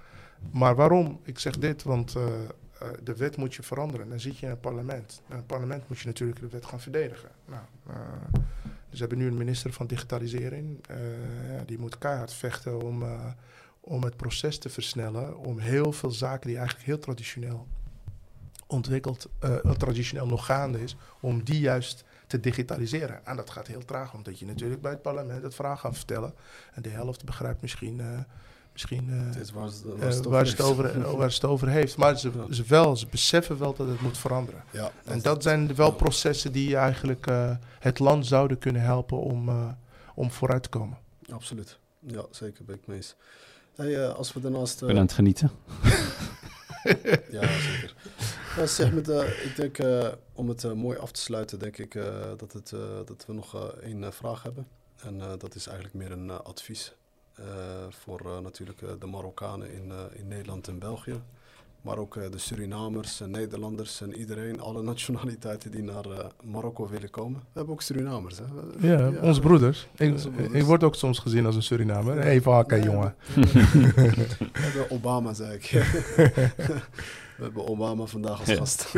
Maar 0.50 0.74
waarom? 0.74 1.20
Ik 1.22 1.38
zeg 1.38 1.58
dit, 1.58 1.82
want 1.82 2.16
uh, 2.16 2.22
uh, 2.24 2.88
de 3.02 3.16
wet 3.16 3.36
moet 3.36 3.54
je 3.54 3.62
veranderen. 3.62 4.08
Dan 4.08 4.20
zit 4.20 4.38
je 4.38 4.44
in 4.44 4.50
het 4.50 4.60
parlement. 4.60 5.22
En 5.28 5.36
het 5.36 5.46
parlement 5.46 5.88
moet 5.88 5.98
je 5.98 6.06
natuurlijk 6.06 6.40
de 6.40 6.48
wet 6.48 6.66
gaan 6.66 6.80
verdedigen. 6.80 7.30
Nou, 7.44 7.62
dus 8.62 9.00
we 9.00 9.06
hebben 9.06 9.18
nu 9.18 9.26
een 9.26 9.36
minister 9.36 9.72
van 9.72 9.86
digitalisering. 9.86 10.84
Die 11.66 11.78
moet 11.78 11.98
keihard 11.98 12.32
vechten 12.32 12.82
om, 12.82 13.04
om 13.80 14.02
het 14.02 14.16
proces 14.16 14.58
te 14.58 14.68
versnellen. 14.68 15.38
Om 15.38 15.58
heel 15.58 15.92
veel 15.92 16.10
zaken 16.10 16.46
die 16.46 16.56
eigenlijk 16.56 16.86
heel 16.86 16.98
traditioneel 16.98 17.66
ontwikkeld, 18.72 19.28
uh, 19.44 19.70
traditioneel 19.70 20.26
nog 20.26 20.46
gaande 20.46 20.82
is, 20.82 20.96
om 21.20 21.42
die 21.44 21.60
juist 21.60 22.04
te 22.26 22.40
digitaliseren. 22.40 23.26
En 23.26 23.36
dat 23.36 23.50
gaat 23.50 23.66
heel 23.66 23.84
traag, 23.84 24.14
omdat 24.14 24.38
je 24.38 24.46
natuurlijk 24.46 24.82
bij 24.82 24.90
het 24.90 25.02
parlement 25.02 25.42
het 25.42 25.54
vraag 25.54 25.80
gaat 25.80 25.96
vertellen. 25.96 26.34
En 26.72 26.82
de 26.82 26.88
helft 26.88 27.24
begrijpt 27.24 27.62
misschien, 27.62 27.98
uh, 27.98 28.06
misschien 28.72 29.08
uh, 29.08 29.52
waar, 29.52 29.66
het, 29.66 30.24
waar, 30.24 30.44
het 30.44 30.60
over, 30.60 31.16
waar 31.16 31.28
het 31.28 31.44
over 31.44 31.68
heeft. 31.68 31.96
Maar 31.96 32.18
ze, 32.18 32.46
ze, 32.50 32.64
wel, 32.66 32.96
ze 32.96 33.06
beseffen 33.06 33.58
wel 33.58 33.74
dat 33.74 33.88
het 33.88 34.00
moet 34.00 34.18
veranderen. 34.18 34.64
Ja, 34.70 34.90
en 35.04 35.20
dat 35.22 35.42
zijn 35.42 35.74
wel 35.74 35.92
processen 35.92 36.52
die 36.52 36.76
eigenlijk 36.76 37.26
het 37.78 37.98
land 37.98 38.26
zouden 38.26 38.58
kunnen 38.58 38.82
helpen 38.82 39.18
om, 39.18 39.50
om 40.14 40.30
vooruit 40.30 40.62
te 40.62 40.68
komen. 40.68 40.98
Absoluut. 41.30 41.78
Ja, 41.98 42.24
zeker 42.30 42.64
ben 42.64 42.74
ik 42.74 42.86
mee 42.86 42.96
eens. 42.96 43.14
Hey, 43.76 44.08
als 44.08 44.32
we 44.32 44.40
daarnaast... 44.40 44.80
Ik 44.80 44.86
ben 44.86 44.96
aan 44.96 45.02
het 45.02 45.12
genieten. 45.12 45.50
ja, 47.30 47.40
zeker. 47.40 47.94
Ja, 48.56 48.66
zeg 48.66 48.92
met, 48.92 49.08
uh, 49.08 49.44
ik 49.44 49.56
denk, 49.56 49.78
uh, 49.78 50.08
om 50.32 50.48
het 50.48 50.62
uh, 50.62 50.72
mooi 50.72 50.98
af 50.98 51.12
te 51.12 51.20
sluiten, 51.20 51.58
denk 51.58 51.78
ik 51.78 51.92
dat, 52.36 52.52
het, 52.52 52.74
dat 53.04 53.24
we 53.26 53.32
nog 53.32 53.72
één 53.82 54.12
vraag 54.12 54.42
hebben. 54.42 54.66
En 55.02 55.18
dat 55.38 55.54
is 55.54 55.66
eigenlijk 55.66 55.96
meer 55.96 56.12
een 56.12 56.30
advies 56.30 56.94
voor 57.88 58.42
natuurlijk 58.42 59.00
de 59.00 59.06
Marokkanen 59.06 59.72
in, 59.72 59.92
in 60.12 60.28
Nederland 60.28 60.68
en 60.68 60.78
België. 60.78 61.20
Maar 61.82 61.98
ook 61.98 62.14
de 62.14 62.38
Surinamers 62.38 63.20
en 63.20 63.30
Nederlanders 63.30 64.00
en 64.00 64.14
iedereen, 64.14 64.60
alle 64.60 64.82
nationaliteiten 64.92 65.70
die 65.70 65.82
naar 65.82 66.04
Marokko 66.42 66.88
willen 66.88 67.10
komen. 67.10 67.40
We 67.40 67.46
hebben 67.52 67.74
ook 67.74 67.82
Surinamers, 67.82 68.38
hè? 68.38 68.44
Ja, 68.88 69.08
ja 69.08 69.20
onze 69.20 69.40
broeders. 69.40 69.88
Ik, 69.96 70.14
broeders. 70.14 70.52
ik, 70.52 70.62
word 70.62 70.84
ook 70.84 70.94
soms 70.94 71.18
gezien 71.18 71.46
als 71.46 71.54
een 71.54 71.62
Surinamer. 71.62 72.18
Even 72.18 72.52
hakken, 72.52 72.78
ja, 72.78 72.84
jongen. 72.84 73.14
Obama, 74.88 75.34
zei 75.34 75.54
ik. 75.54 75.70
We 77.42 77.48
hebben 77.48 77.66
Obama 77.66 78.06
vandaag 78.06 78.40
als 78.40 78.50
gast. 78.50 78.92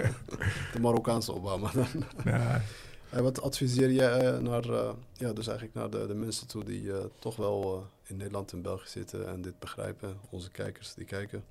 de 0.72 0.80
Marokkaanse 0.80 1.34
Obama 1.34 1.70
dan. 1.72 2.04
Ja. 2.24 2.62
En 3.10 3.22
wat 3.22 3.42
adviseer 3.42 3.92
jij 3.92 4.32
uh, 4.32 4.38
naar, 4.38 4.66
uh, 4.66 4.90
ja, 5.12 5.32
dus 5.32 5.46
eigenlijk 5.46 5.78
naar 5.78 5.90
de, 5.90 6.06
de 6.06 6.14
mensen 6.14 6.46
toe 6.46 6.64
die 6.64 6.82
uh, 6.82 6.96
toch 7.18 7.36
wel 7.36 7.86
in 8.06 8.16
Nederland 8.16 8.52
en 8.52 8.62
België 8.62 8.88
zitten 8.88 9.28
en 9.28 9.42
dit 9.42 9.58
begrijpen, 9.58 10.16
onze 10.30 10.50
kijkers 10.50 10.94
die 10.94 11.04
kijken. 11.04 11.44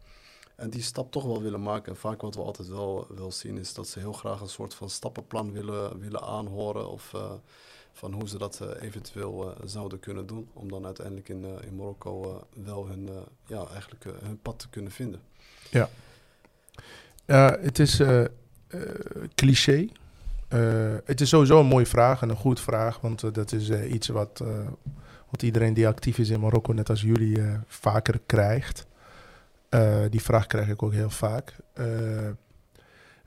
En 0.56 0.70
die 0.70 0.82
stap 0.82 1.12
toch 1.12 1.24
wel 1.24 1.42
willen 1.42 1.62
maken. 1.62 1.92
En 1.92 2.00
vaak 2.00 2.22
wat 2.22 2.36
we 2.36 2.42
altijd 2.42 2.68
wel, 2.68 3.08
wel 3.10 3.32
zien 3.32 3.58
is 3.58 3.74
dat 3.74 3.88
ze 3.88 4.00
heel 4.00 4.14
graag 4.14 4.42
een 4.42 4.50
soort 4.50 4.74
van 4.74 4.90
stappenplan 4.90 5.52
willen, 5.52 6.00
willen 6.00 6.22
aanhoren. 6.22 6.90
Of 6.90 7.14
van 7.94 8.14
hoe 8.14 8.30
ze 8.30 8.38
dat 8.38 8.62
eventueel 8.80 9.54
zouden 9.66 10.00
kunnen 10.00 10.28
doen. 10.28 10.50
Om 10.54 10.70
dan 10.70 10.86
uiteindelijk 10.86 11.30
in, 11.30 11.46
in 11.62 11.76
Marokko 11.76 12.44
wel 12.64 12.88
hun, 12.88 13.10
ja, 13.46 13.66
eigenlijk, 13.68 14.04
hun 14.04 14.40
pad 14.42 14.60
te 14.60 14.70
kunnen 14.70 14.92
vinden. 14.92 15.22
Ja. 15.72 15.90
Ja, 17.30 17.58
het 17.62 17.80
is 17.80 18.00
uh, 18.00 18.24
cliché. 19.36 19.88
Uh, 20.54 20.96
het 21.06 21.22
is 21.22 21.30
sowieso 21.30 21.60
een 21.60 21.66
mooie 21.66 21.86
vraag 21.86 22.22
en 22.22 22.30
een 22.30 22.36
goed 22.36 22.60
vraag, 22.60 23.00
want 23.00 23.34
dat 23.34 23.52
is 23.52 23.70
iets 23.70 24.08
wat, 24.08 24.44
wat 25.30 25.44
iedereen 25.44 25.74
die 25.74 25.88
actief 25.88 26.18
is 26.18 26.30
in 26.30 26.40
Marokko, 26.40 26.74
net 26.74 26.90
als 26.90 27.02
jullie, 27.02 27.38
vaker 27.68 28.20
krijgt. 28.26 28.86
die 30.10 30.22
vraag 30.22 30.48
krijg 30.48 30.68
ik 30.68 30.84
ook 30.84 30.94
heel 30.94 31.10
vaak. 31.10 31.56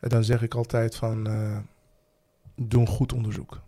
dan 0.00 0.24
zeg 0.24 0.42
ik 0.42 0.54
altijd 0.54 0.96
van, 0.96 1.28
doe 2.56 2.80
een 2.80 2.86
goed 2.86 3.12
onderzoek. 3.12 3.60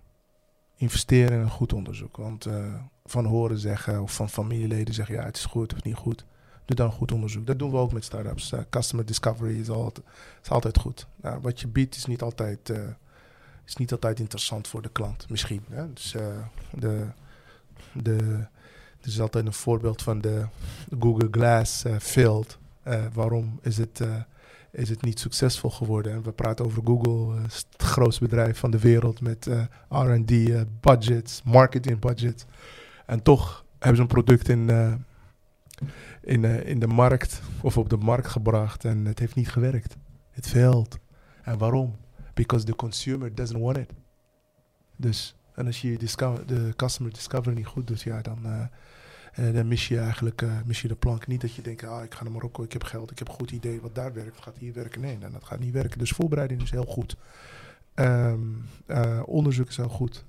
Investeer 0.76 1.32
in 1.32 1.40
een 1.40 1.50
goed 1.50 1.72
onderzoek. 1.72 2.16
Want 2.16 2.48
van 3.04 3.24
horen 3.24 3.58
zeggen 3.58 4.02
of 4.02 4.14
van 4.14 4.30
familieleden 4.30 4.94
zeggen, 4.94 5.14
ja, 5.14 5.24
het 5.24 5.36
is 5.36 5.44
goed 5.44 5.74
of 5.74 5.82
niet 5.82 5.96
goed, 5.96 6.24
doe 6.64 6.76
dan 6.76 6.92
goed 6.92 7.12
onderzoek. 7.12 7.46
Dat 7.46 7.58
doen 7.58 7.70
we 7.70 7.76
ook 7.76 7.92
met 7.92 8.04
startups. 8.04 8.52
Uh, 8.52 8.60
customer 8.70 9.06
discovery 9.06 9.60
is, 9.60 9.68
altijd, 9.68 10.06
is 10.42 10.50
altijd 10.50 10.78
goed. 10.78 11.06
Nou, 11.16 11.40
wat 11.40 11.60
je 11.60 11.68
biedt 11.68 11.96
is 11.96 12.04
niet 12.04 12.22
altijd, 12.22 12.68
uh, 12.68 12.78
is 13.64 13.76
niet 13.76 13.92
altijd 13.92 14.20
interessant 14.20 14.68
voor 14.68 14.82
de 14.82 14.88
klant, 14.88 15.30
misschien. 15.30 15.62
Hè? 15.70 15.92
Dus 15.92 16.14
uh, 16.14 16.22
de, 16.70 17.06
de, 17.92 18.16
er 19.00 19.08
is 19.08 19.20
altijd 19.20 19.46
een 19.46 19.52
voorbeeld 19.52 20.02
van 20.02 20.20
de 20.20 20.46
Google 21.00 21.28
Glass 21.30 21.84
field. 21.98 22.58
waarom 23.12 23.58
is 23.62 23.76
het 23.76 24.00
is 24.70 24.88
het 24.88 25.02
niet 25.02 25.20
succesvol 25.20 25.70
geworden. 25.70 26.12
En 26.12 26.22
we 26.22 26.32
praten 26.32 26.64
over 26.64 26.82
Google, 26.84 27.40
het 27.42 27.66
grootste 27.76 28.22
bedrijf 28.22 28.58
van 28.58 28.70
de 28.70 28.78
wereld 28.78 29.20
met 29.20 29.48
RD 29.88 30.30
uh, 30.30 30.60
budgets, 30.80 31.42
marketing 31.44 31.98
budgets. 31.98 32.44
En 33.06 33.22
toch 33.22 33.64
hebben 33.78 33.96
ze 33.96 34.02
een 34.02 34.08
product 34.08 34.48
in, 34.48 34.70
in, 36.20 36.44
in 36.44 36.78
de 36.78 36.86
markt 36.86 37.40
of 37.60 37.78
op 37.78 37.88
de 37.88 37.96
markt 37.96 38.28
gebracht 38.28 38.84
en 38.84 39.04
het 39.04 39.18
heeft 39.18 39.34
niet 39.34 39.48
gewerkt. 39.48 39.96
Het 40.30 40.46
failed. 40.46 40.98
En 41.42 41.58
waarom? 41.58 41.96
Because 42.34 42.64
the 42.64 42.76
consumer 42.76 43.34
doesn't 43.34 43.60
want 43.60 43.76
it. 43.76 43.90
Dus, 44.96 45.36
en 45.54 45.66
als 45.66 45.80
je 45.80 45.98
de 46.46 46.72
customer 46.76 47.12
discovery 47.12 47.56
niet 47.56 47.66
goed 47.66 47.86
doet, 47.86 48.02
ja, 48.02 48.20
dan 48.20 48.38
uh, 48.44 49.54
dan 49.54 49.68
mis 49.68 49.88
je 49.88 49.98
eigenlijk 49.98 50.44
mis 50.64 50.82
je 50.82 50.88
de 50.88 50.94
plank. 50.94 51.26
Niet 51.26 51.40
dat 51.40 51.54
je 51.54 51.62
denkt, 51.62 51.84
ah, 51.84 52.04
ik 52.04 52.14
ga 52.14 52.22
naar 52.22 52.32
Marokko, 52.32 52.62
ik 52.62 52.72
heb 52.72 52.84
geld, 52.84 53.10
ik 53.10 53.18
heb 53.18 53.28
een 53.28 53.34
goed 53.34 53.50
idee 53.50 53.80
wat 53.80 53.94
daar 53.94 54.12
werkt, 54.12 54.40
gaat 54.40 54.56
hier 54.58 54.72
werken. 54.72 55.00
Nee, 55.00 55.18
dat 55.18 55.44
gaat 55.44 55.58
niet 55.58 55.72
werken. 55.72 55.98
Dus 55.98 56.10
voorbereiding 56.10 56.62
is 56.62 56.70
heel 56.70 56.84
goed. 56.84 57.16
Uh, 57.94 58.32
onderzoek 59.24 59.68
is 59.68 59.76
heel 59.76 59.88
goed. 59.88 60.24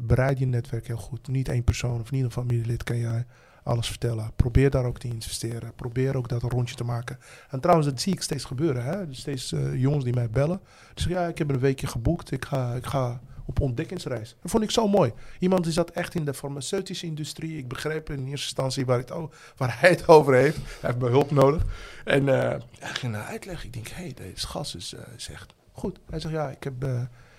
bereid 0.00 0.38
je 0.38 0.46
netwerk 0.46 0.86
heel 0.86 0.96
goed. 0.96 1.28
Niet 1.28 1.48
één 1.48 1.64
persoon 1.64 2.00
of 2.00 2.10
niet 2.10 2.24
een 2.24 2.30
familielid 2.30 2.82
kan 2.82 2.98
jij 2.98 3.26
alles 3.68 3.88
vertellen. 3.88 4.32
Probeer 4.36 4.70
daar 4.70 4.84
ook 4.84 4.98
te 4.98 5.08
investeren. 5.08 5.74
Probeer 5.74 6.16
ook 6.16 6.28
dat 6.28 6.42
een 6.42 6.50
rondje 6.50 6.74
te 6.74 6.84
maken. 6.84 7.18
En 7.50 7.60
trouwens, 7.60 7.88
dat 7.88 8.00
zie 8.00 8.12
ik 8.12 8.22
steeds 8.22 8.44
gebeuren. 8.44 8.84
Hè? 8.84 9.06
Dus 9.06 9.18
steeds 9.18 9.54
jongens 9.74 10.04
die 10.04 10.14
mij 10.14 10.30
bellen. 10.30 10.60
Zeggen, 10.94 11.22
ja, 11.22 11.28
ik 11.28 11.38
heb 11.38 11.50
een 11.50 11.58
weekje 11.58 11.86
geboekt. 11.86 12.30
Ik 12.30 12.44
ga, 12.44 12.74
ik 12.74 12.86
ga 12.86 13.20
op 13.44 13.60
ontdekkingsreis. 13.60 14.36
Dat 14.42 14.50
vond 14.50 14.62
ik 14.62 14.70
zo 14.70 14.88
mooi. 14.88 15.12
Iemand 15.38 15.64
die 15.64 15.72
zat 15.72 15.90
echt 15.90 16.14
in 16.14 16.24
de 16.24 16.34
farmaceutische 16.34 17.06
industrie. 17.06 17.58
Ik 17.58 17.68
begreep 17.68 18.10
in 18.10 18.18
eerste 18.18 18.30
instantie 18.30 18.86
waar, 18.86 18.98
het, 18.98 19.12
waar 19.56 19.80
hij 19.80 19.90
het 19.90 20.08
over 20.08 20.34
heeft. 20.34 20.56
Hij 20.56 20.64
heeft 20.80 20.98
mijn 20.98 21.12
hulp 21.12 21.30
nodig. 21.30 21.62
En 22.04 22.26
hij 22.26 22.60
ging 22.80 23.12
naar 23.12 23.24
uitleggen. 23.24 23.66
Ik 23.66 23.72
denk, 23.72 23.88
hé, 23.88 24.02
hey, 24.02 24.14
deze 24.14 24.46
gas 24.46 24.74
is, 24.74 24.94
uh, 24.94 25.34
echt 25.34 25.54
goed. 25.72 25.98
Hij 26.10 26.20
zegt, 26.20 26.34
ja, 26.34 26.48
ik 26.50 26.64
heb, 26.64 26.84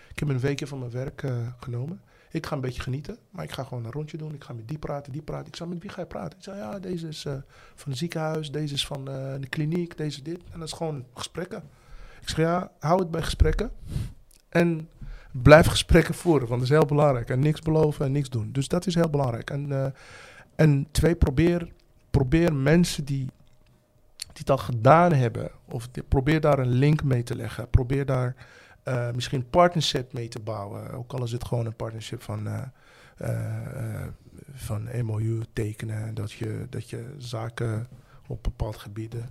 ik 0.09 0.19
heb 0.19 0.29
een 0.29 0.39
weekje 0.39 0.67
van 0.67 0.79
mijn 0.79 0.91
werk 0.91 1.23
genomen. 1.59 2.01
Ik 2.31 2.45
ga 2.45 2.55
een 2.55 2.61
beetje 2.61 2.81
genieten, 2.81 3.17
maar 3.29 3.43
ik 3.43 3.51
ga 3.51 3.63
gewoon 3.63 3.85
een 3.85 3.91
rondje 3.91 4.17
doen. 4.17 4.33
Ik 4.33 4.43
ga 4.43 4.53
met 4.53 4.67
die 4.67 4.77
praten, 4.77 5.11
die 5.11 5.21
praten. 5.21 5.47
Ik 5.47 5.55
zei, 5.55 5.69
met 5.69 5.81
wie 5.81 5.89
ga 5.89 6.01
je 6.01 6.07
praten? 6.07 6.37
Ik 6.37 6.43
zei, 6.43 6.57
ja, 6.57 6.79
deze 6.79 7.07
is 7.07 7.21
van 7.75 7.89
het 7.91 7.97
ziekenhuis, 7.97 8.51
deze 8.51 8.73
is 8.73 8.85
van 8.85 9.05
de 9.05 9.47
kliniek, 9.49 9.97
deze 9.97 10.21
dit. 10.21 10.39
En 10.51 10.59
dat 10.59 10.67
is 10.67 10.73
gewoon 10.73 11.05
gesprekken. 11.13 11.63
Ik 12.21 12.29
zeg, 12.29 12.37
ja, 12.37 12.71
hou 12.79 12.99
het 12.99 13.11
bij 13.11 13.21
gesprekken. 13.21 13.71
En 14.49 14.89
blijf 15.31 15.65
gesprekken 15.65 16.13
voeren, 16.13 16.47
want 16.47 16.61
dat 16.61 16.69
is 16.69 16.75
heel 16.77 16.85
belangrijk. 16.85 17.29
En 17.29 17.39
niks 17.39 17.59
beloven 17.59 18.05
en 18.05 18.11
niks 18.11 18.29
doen. 18.29 18.51
Dus 18.51 18.67
dat 18.67 18.85
is 18.85 18.95
heel 18.95 19.09
belangrijk. 19.09 19.49
En, 19.49 19.69
uh, 19.69 19.85
en 20.55 20.87
twee, 20.91 21.15
probeer, 21.15 21.71
probeer 22.11 22.53
mensen 22.53 23.05
die, 23.05 23.25
die 24.15 24.33
het 24.33 24.49
al 24.49 24.57
gedaan 24.57 25.13
hebben, 25.13 25.51
of 25.65 25.89
probeer 26.07 26.41
daar 26.41 26.59
een 26.59 26.73
link 26.73 27.03
mee 27.03 27.23
te 27.23 27.35
leggen. 27.35 27.69
Probeer 27.69 28.05
daar 28.05 28.35
uh, 28.89 29.11
misschien 29.11 29.49
partnership 29.49 30.13
mee 30.13 30.27
te 30.27 30.39
bouwen. 30.39 30.91
Ook 30.91 31.13
al 31.13 31.23
is 31.23 31.31
het 31.31 31.45
gewoon 31.45 31.65
een 31.65 31.75
partnership 31.75 32.21
van, 32.21 32.47
uh, 32.47 34.07
van 34.53 34.87
MOU 35.05 35.41
tekenen. 35.53 36.13
Dat 36.13 36.31
je, 36.31 36.67
dat 36.69 36.89
je 36.89 37.13
zaken 37.17 37.87
op 38.27 38.43
bepaalde 38.43 38.79
gebieden 38.79 39.29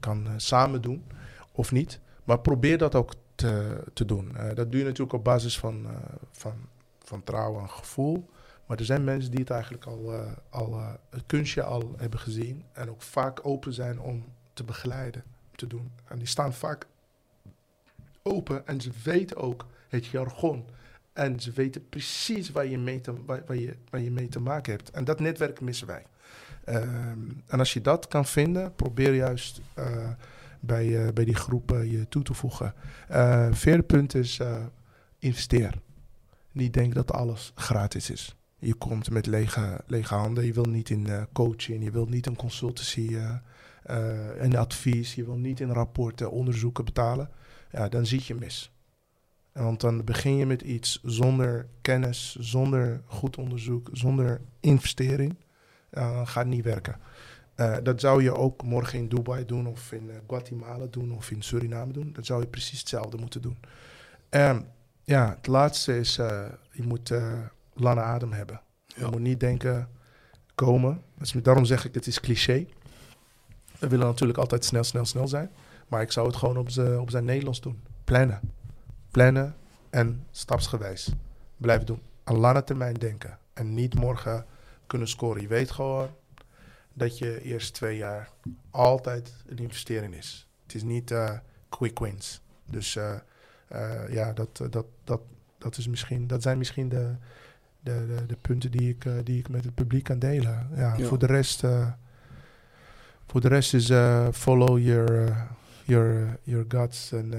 kan 0.00 0.28
samen 0.36 0.82
doen 0.82 1.04
of 1.52 1.72
niet. 1.72 2.00
Maar 2.24 2.40
probeer 2.40 2.78
dat 2.78 2.94
ook 2.94 3.14
te, 3.34 3.84
te 3.92 4.04
doen. 4.04 4.32
Uh, 4.36 4.54
dat 4.54 4.70
doe 4.70 4.80
je 4.80 4.86
natuurlijk 4.86 5.12
op 5.12 5.24
basis 5.24 5.58
van, 5.58 5.84
uh, 5.84 5.90
van, 6.30 6.52
van 6.98 7.24
trouw 7.24 7.60
en 7.60 7.70
gevoel. 7.70 8.28
Maar 8.66 8.78
er 8.78 8.84
zijn 8.84 9.04
mensen 9.04 9.30
die 9.30 9.40
het 9.40 9.50
eigenlijk 9.50 9.84
al, 9.84 10.12
uh, 10.12 10.20
al 10.50 10.80
het 11.10 11.22
kunstje 11.26 11.62
al 11.62 11.94
hebben 11.96 12.18
gezien. 12.18 12.64
En 12.72 12.90
ook 12.90 13.02
vaak 13.02 13.46
open 13.46 13.72
zijn 13.72 14.00
om 14.00 14.24
te 14.52 14.64
begeleiden, 14.64 15.22
te 15.54 15.66
doen. 15.66 15.92
En 16.04 16.18
die 16.18 16.26
staan 16.26 16.52
vaak 16.52 16.86
open 18.26 18.66
en 18.66 18.80
ze 18.80 18.90
weten 19.04 19.36
ook 19.36 19.66
het 19.88 20.06
jargon. 20.06 20.64
En 21.12 21.40
ze 21.40 21.52
weten 21.52 21.88
precies 21.88 22.50
waar 22.50 22.66
je 22.66 22.78
mee 22.78 23.00
te, 23.00 23.24
waar, 23.24 23.42
waar 23.46 23.56
je, 23.56 23.74
waar 23.90 24.00
je 24.00 24.10
mee 24.10 24.28
te 24.28 24.40
maken 24.40 24.72
hebt. 24.72 24.90
En 24.90 25.04
dat 25.04 25.20
netwerk 25.20 25.60
missen 25.60 25.86
wij. 25.86 26.04
Um, 26.68 27.42
en 27.46 27.58
als 27.58 27.72
je 27.72 27.80
dat 27.80 28.08
kan 28.08 28.26
vinden, 28.26 28.74
probeer 28.74 29.14
juist 29.14 29.60
bij, 30.60 30.86
uh, 30.86 31.12
bij 31.12 31.24
die 31.24 31.34
groepen 31.34 31.90
je 31.90 32.08
toe 32.08 32.22
te 32.22 32.34
voegen. 32.34 32.74
Uh, 33.10 33.52
vierde 33.52 33.82
punt 33.82 34.14
is 34.14 34.40
investeer. 35.18 35.74
Niet 36.52 36.72
denk 36.72 36.94
dat 36.94 37.12
alles 37.12 37.52
gratis 37.54 38.10
is. 38.10 38.36
Je 38.58 38.74
komt 38.74 39.10
met 39.10 39.26
lege, 39.26 39.80
lege 39.86 40.14
handen. 40.14 40.44
Je 40.46 40.52
wil 40.52 40.64
niet 40.64 40.90
in 40.90 41.08
coaching, 41.32 41.84
je 41.84 41.90
wilt 41.90 42.10
niet 42.10 42.26
in 42.26 42.36
consultancy 42.36 43.16
en 44.38 44.56
advies. 44.56 45.14
Je 45.14 45.24
wil 45.24 45.36
niet 45.36 45.60
in 45.60 45.70
rapporten, 45.70 46.30
onderzoeken 46.30 46.84
betalen. 46.84 47.30
Ja, 47.70 47.88
dan 47.88 48.06
zit 48.06 48.26
je 48.26 48.34
mis. 48.34 48.70
Want 49.52 49.80
dan 49.80 50.04
begin 50.04 50.36
je 50.36 50.46
met 50.46 50.62
iets 50.62 51.00
zonder 51.02 51.66
kennis, 51.80 52.36
zonder 52.40 53.02
goed 53.06 53.36
onderzoek, 53.36 53.88
zonder 53.92 54.40
investering. 54.60 55.36
dan 55.90 56.28
gaat 56.28 56.46
niet 56.46 56.64
werken. 56.64 56.96
Uh, 57.56 57.76
dat 57.82 58.00
zou 58.00 58.22
je 58.22 58.34
ook 58.34 58.62
morgen 58.62 58.98
in 58.98 59.08
Dubai 59.08 59.44
doen, 59.44 59.66
of 59.66 59.92
in 59.92 60.08
uh, 60.08 60.14
Guatemala 60.26 60.86
doen, 60.90 61.12
of 61.12 61.30
in 61.30 61.42
Suriname 61.42 61.92
doen. 61.92 62.12
Dat 62.12 62.26
zou 62.26 62.40
je 62.40 62.46
precies 62.46 62.78
hetzelfde 62.78 63.16
moeten 63.16 63.42
doen. 63.42 63.58
Um, 64.30 64.66
ja, 65.04 65.30
het 65.36 65.46
laatste 65.46 65.98
is, 65.98 66.18
uh, 66.18 66.44
je 66.70 66.82
moet 66.82 67.12
lange 67.74 68.00
adem 68.00 68.32
hebben. 68.32 68.60
Ja. 68.86 69.04
Je 69.04 69.10
moet 69.10 69.20
niet 69.20 69.40
denken, 69.40 69.88
komen. 70.56 71.02
Dus 71.18 71.32
daarom 71.32 71.64
zeg 71.64 71.84
ik, 71.84 71.94
het 71.94 72.06
is 72.06 72.20
cliché. 72.20 72.66
We 73.78 73.88
willen 73.88 74.06
natuurlijk 74.06 74.38
altijd 74.38 74.64
snel, 74.64 74.84
snel, 74.84 75.04
snel 75.04 75.28
zijn. 75.28 75.50
Maar 75.88 76.02
ik 76.02 76.12
zou 76.12 76.26
het 76.26 76.36
gewoon 76.36 76.56
op, 76.56 76.68
op 77.00 77.10
zijn 77.10 77.24
Nederlands 77.24 77.60
doen. 77.60 77.82
Plannen. 78.04 78.40
Plannen 79.10 79.56
en 79.90 80.24
stapsgewijs 80.30 81.12
blijven 81.56 81.86
doen. 81.86 82.00
Aan 82.24 82.36
lange 82.36 82.64
termijn 82.64 82.94
denken. 82.94 83.38
En 83.52 83.74
niet 83.74 83.94
morgen 83.94 84.46
kunnen 84.86 85.08
scoren. 85.08 85.42
Je 85.42 85.48
weet 85.48 85.70
gewoon, 85.70 86.08
dat 86.92 87.18
je 87.18 87.42
eerst 87.42 87.74
twee 87.74 87.96
jaar 87.96 88.30
altijd 88.70 89.34
een 89.46 89.58
investering 89.58 90.14
is. 90.14 90.48
Het 90.62 90.74
is 90.74 90.82
niet 90.82 91.10
uh, 91.10 91.30
quick 91.68 91.98
wins. 91.98 92.40
Dus 92.64 92.94
uh, 92.94 93.14
uh, 93.72 94.12
ja, 94.12 94.32
dat, 94.32 94.56
dat, 94.56 94.86
dat, 95.04 95.20
dat, 95.58 95.76
is 95.76 95.88
misschien, 95.88 96.26
dat 96.26 96.42
zijn 96.42 96.58
misschien 96.58 96.88
de, 96.88 97.14
de, 97.80 98.06
de, 98.06 98.26
de 98.26 98.36
punten 98.40 98.70
die 98.70 98.88
ik, 98.88 99.06
die 99.24 99.38
ik 99.38 99.48
met 99.48 99.64
het 99.64 99.74
publiek 99.74 100.04
kan 100.04 100.18
delen. 100.18 100.68
Ja, 100.74 100.94
ja. 100.96 101.06
Voor 101.06 101.18
de 101.18 101.26
rest, 101.26 101.64
voor 103.26 103.40
de 103.40 103.48
rest 103.48 103.74
is 103.74 103.86
follow 104.36 104.78
your, 104.78 105.46
your, 105.86 106.38
your 106.42 106.64
guts 106.68 107.12
and, 107.12 107.34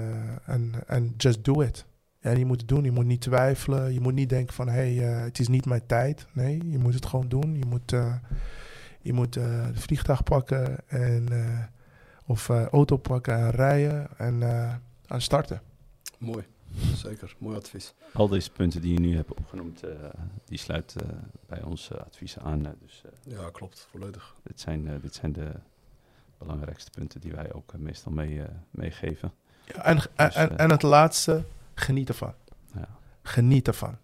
and, 0.46 0.76
and 0.86 1.22
just 1.22 1.44
do 1.44 1.62
it. 1.62 1.84
Ja, 2.20 2.30
je 2.30 2.44
moet 2.44 2.60
het 2.60 2.68
doen, 2.68 2.84
je 2.84 2.90
moet 2.90 3.06
niet 3.06 3.20
twijfelen. 3.20 3.92
Je 3.92 4.00
moet 4.00 4.14
niet 4.14 4.28
denken 4.28 4.54
van, 4.54 4.68
hé, 4.68 4.94
hey, 4.94 5.24
het 5.24 5.38
is 5.38 5.48
niet 5.48 5.66
mijn 5.66 5.86
tijd. 5.86 6.26
Nee, 6.32 6.70
je 6.70 6.78
moet 6.78 6.94
het 6.94 7.06
gewoon 7.06 7.28
doen. 7.28 7.56
Je 7.56 7.64
moet 7.66 7.92
je 9.08 9.12
moet 9.12 9.36
uh, 9.36 9.66
de 9.66 9.80
vliegtuig 9.80 10.22
pakken 10.22 10.88
en, 10.88 11.26
uh, 11.32 11.58
of 12.26 12.48
uh, 12.48 12.66
auto 12.66 12.96
pakken 12.96 13.34
en 13.34 13.50
rijden 13.50 14.18
en 14.18 14.42
aan 15.06 15.20
starten. 15.20 15.62
Mooi, 16.18 16.44
zeker. 16.94 17.34
Mooi 17.38 17.56
advies. 17.56 17.94
Al 18.12 18.28
deze 18.28 18.50
punten 18.50 18.80
die 18.80 18.92
je 18.92 19.00
nu 19.00 19.16
hebt 19.16 19.30
opgenoemd, 19.30 19.82
die 20.44 20.58
sluiten 20.58 21.30
bij 21.46 21.62
onze 21.62 22.02
adviezen 22.04 22.42
aan. 22.42 22.62
dus, 22.80 23.02
ja, 23.22 23.50
klopt, 23.52 23.86
volledig. 23.90 24.34
Dit 24.42 24.60
zijn, 24.60 25.00
dit 25.02 25.14
zijn 25.14 25.32
de 25.32 25.50
belangrijkste 26.38 26.90
punten 26.90 27.20
die 27.20 27.32
wij 27.32 27.52
ook 27.52 27.72
meestal 27.76 28.12
mee, 28.12 28.42
meegeven. 28.70 29.32
Ja, 29.64 29.84
en, 29.84 29.96
dus, 29.96 30.34
en, 30.34 30.58
en 30.58 30.70
het 30.70 30.82
laatste, 30.82 31.44
geniet 31.74 32.08
ervan. 32.08 32.34
Ja. 32.74 32.88
Geniet 33.22 33.66
ervan. 33.66 33.96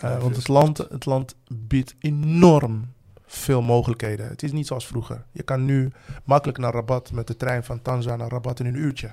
want 0.00 0.36
het 0.36 0.48
land, 0.48 0.78
het 0.78 1.04
land 1.04 1.36
biedt 1.48 1.94
enorm 1.98 2.92
veel 3.26 3.62
mogelijkheden. 3.62 4.28
Het 4.28 4.42
is 4.42 4.52
niet 4.52 4.66
zoals 4.66 4.86
vroeger. 4.86 5.24
Je 5.30 5.42
kan 5.42 5.64
nu 5.64 5.92
makkelijk 6.24 6.58
naar 6.58 6.72
Rabat 6.72 7.12
met 7.12 7.26
de 7.26 7.36
trein 7.36 7.64
van 7.64 7.82
Tanza 7.82 8.16
naar 8.16 8.30
Rabat 8.30 8.60
in 8.60 8.66
een 8.66 8.74
uurtje. 8.74 9.12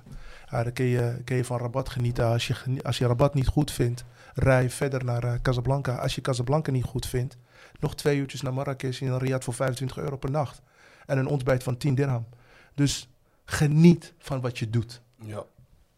Ja, 0.50 0.64
dan 0.64 0.74
kun 0.74 0.86
je, 0.86 1.22
kun 1.24 1.36
je 1.36 1.46
van 1.46 1.60
Rabat 1.60 1.90
genieten. 1.90 2.26
Als 2.26 2.48
je, 2.48 2.56
als 2.84 2.98
je 2.98 3.08
Rabat 3.08 3.34
niet 3.34 3.48
goed 3.48 3.72
vindt, 3.72 4.04
rij 4.34 4.70
verder 4.70 5.06
naar 5.06 5.24
uh, 5.24 5.34
Casablanca. 5.42 5.96
Als 5.96 6.16
je 6.16 6.22
Casablanca 6.22 6.72
niet 6.72 6.84
goed 6.84 7.06
vindt, 7.06 7.38
nog 7.80 7.96
twee 7.96 8.18
uurtjes 8.18 8.42
naar 8.42 8.54
Marrakesh 8.54 9.02
in 9.02 9.08
een 9.08 9.20
riad 9.20 9.44
voor 9.44 9.54
25 9.54 9.98
euro 9.98 10.18
per 10.18 10.32
nacht. 10.32 10.62
En 11.06 11.18
een 11.18 11.28
ontbijt 11.28 11.64
van 11.64 11.78
10 11.78 11.96
dirham. 11.96 12.26
Dus 12.74 13.08
geniet 13.46 14.14
van 14.18 14.42
wat 14.42 14.60
je 14.60 14.70
doet. 14.70 15.02
Ja, 15.24 15.46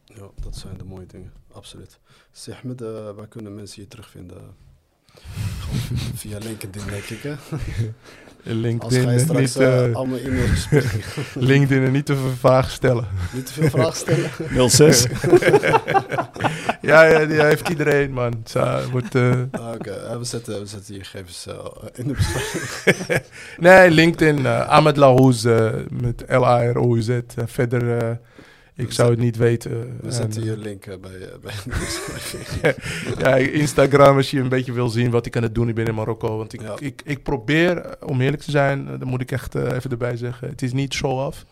ja 0.06 0.30
dat 0.41 0.56
zijn 0.56 0.78
de 0.78 0.84
mooie 0.84 1.06
dingen. 1.06 1.34
Absoluut. 1.52 2.00
Zeg 2.32 2.64
me, 2.64 2.76
de, 2.76 3.14
waar 3.16 3.28
kunnen 3.28 3.56
mensen 3.56 3.82
je 3.82 3.88
terugvinden? 3.88 4.56
via 6.16 6.38
LinkedIn, 6.38 6.86
denk 6.86 7.04
ik, 7.04 7.22
hè? 7.22 7.36
Als 8.45 8.53
LinkedIn, 8.53 9.10
eh, 9.10 9.20
straks 9.20 9.40
niet, 9.40 9.56
eh, 9.56 9.86
eh, 9.90 9.95
al 9.95 10.06
mijn 10.06 10.24
e-mails. 10.24 10.68
LinkedIn 11.34 11.91
niet 11.91 12.06
te 12.06 12.15
veel 12.15 12.32
vragen 12.40 12.72
stellen. 12.72 13.07
Niet 13.34 13.45
te 13.45 13.53
veel 13.53 13.70
vragen 13.70 13.95
stellen. 13.95 14.70
06. 14.70 15.06
ja, 16.82 17.03
ja, 17.03 17.26
die 17.26 17.41
heeft 17.44 17.70
iedereen, 17.70 18.11
man. 18.14 18.41
Zo, 18.45 18.80
wordt, 18.91 19.15
eh, 19.15 19.32
Ah, 19.52 19.74
Oké, 19.74 19.91
eh, 19.91 20.18
we, 20.18 20.24
zetten, 20.24 20.60
we 20.60 20.65
zetten 20.65 20.94
je 20.94 21.03
gegevens 21.03 21.48
in 21.94 22.07
de 22.07 22.14
beschrijving. 22.14 23.22
Nee, 23.57 23.91
LinkedIn, 23.91 24.48
Ahmed 24.48 24.98
Lahouz 24.98 25.44
met 25.90 26.24
L-A-R-O-U-Z. 26.28 27.10
Verder, 27.45 28.20
ik 28.76 28.91
zou 28.91 29.10
het 29.10 29.20
niet 29.20 29.38
weten. 29.38 29.72
We 29.72 30.06
En, 30.08 30.14
zetten 30.14 30.44
je 30.44 30.58
link 30.58 30.86
eh, 30.86 30.98
bij, 31.00 31.12
eh, 31.20 31.38
bij 31.41 32.76
ja, 33.18 33.36
Instagram, 33.36 34.16
als 34.16 34.32
je 34.32 34.40
een 34.40 34.50
beetje 34.50 34.72
wil 34.72 34.90
zien 34.90 35.12
wat 35.12 35.26
ik 35.26 35.36
aan 35.38 35.44
het 35.44 35.56
doen 35.56 35.74
ben 35.74 35.86
in 35.88 35.95
Marokko. 35.95 36.38
Want 36.38 36.54
ik, 36.54 36.62
Ja. 36.62 36.76
ik, 36.80 37.02
ik 37.06 37.24
probeer, 37.24 37.78
eh, 37.78 38.08
om 38.08 38.22
eerlijk 38.22 38.41
te 38.44 38.52
zijn, 38.52 38.88
eh, 38.88 39.00
dat 39.00 39.08
moet 39.08 39.22
ik 39.22 39.32
echt 39.32 39.56
eh, 39.56 39.72
even 39.72 39.91
erbij 39.91 40.18
zeggen. 40.18 40.50
Het 40.50 40.62
is 40.62 40.74
niet 40.74 40.94
show-off. 40.94 41.45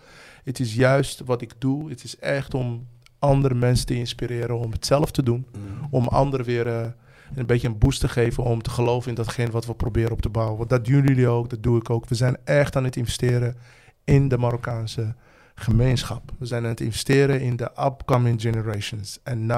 Het 0.44 0.60
is 0.60 0.76
juist 0.76 1.22
wat 1.26 1.42
ik 1.42 1.54
doe. 1.58 1.90
Het 1.90 2.04
is 2.04 2.18
echt 2.20 2.54
om 2.54 2.88
andere 3.20 3.56
mensen 3.56 3.86
te 3.86 3.96
inspireren 3.96 4.58
om 4.60 4.72
het 4.72 4.86
zelf 4.86 5.12
te 5.12 5.24
doen. 5.24 5.46
Mm. 5.52 5.88
Om 5.92 6.08
anderen 6.08 6.46
weer 6.46 6.68
eh, 6.68 6.88
een 7.36 7.46
beetje 7.46 7.68
een 7.68 7.78
boost 7.78 8.00
te 8.00 8.10
geven 8.10 8.44
om 8.44 8.62
te 8.62 8.70
geloven 8.70 9.10
in 9.10 9.16
datgene 9.16 9.52
wat 9.52 9.66
we 9.66 9.74
proberen 9.74 10.12
op 10.12 10.22
te 10.22 10.30
bouwen. 10.30 10.58
Want 10.58 10.70
dat 10.70 10.86
doen 10.86 11.04
jullie 11.04 11.28
ook, 11.28 11.50
dat 11.50 11.64
doe 11.64 11.78
ik 11.78 11.90
ook. 11.90 12.10
We 12.10 12.16
zijn 12.16 12.38
echt 12.44 12.76
aan 12.76 12.84
het 12.84 12.96
investeren 12.96 13.56
in 14.04 14.28
de 14.28 14.38
Marokkaanse 14.38 15.16
gemeenschap. 15.62 16.32
We 16.38 16.46
zijn 16.46 16.64
aan 16.64 16.70
het 16.70 16.80
investeren 16.80 17.42
in 17.42 17.56
de 17.56 17.72
upcoming 17.86 18.42
generations. 18.42 19.20
En 19.24 19.52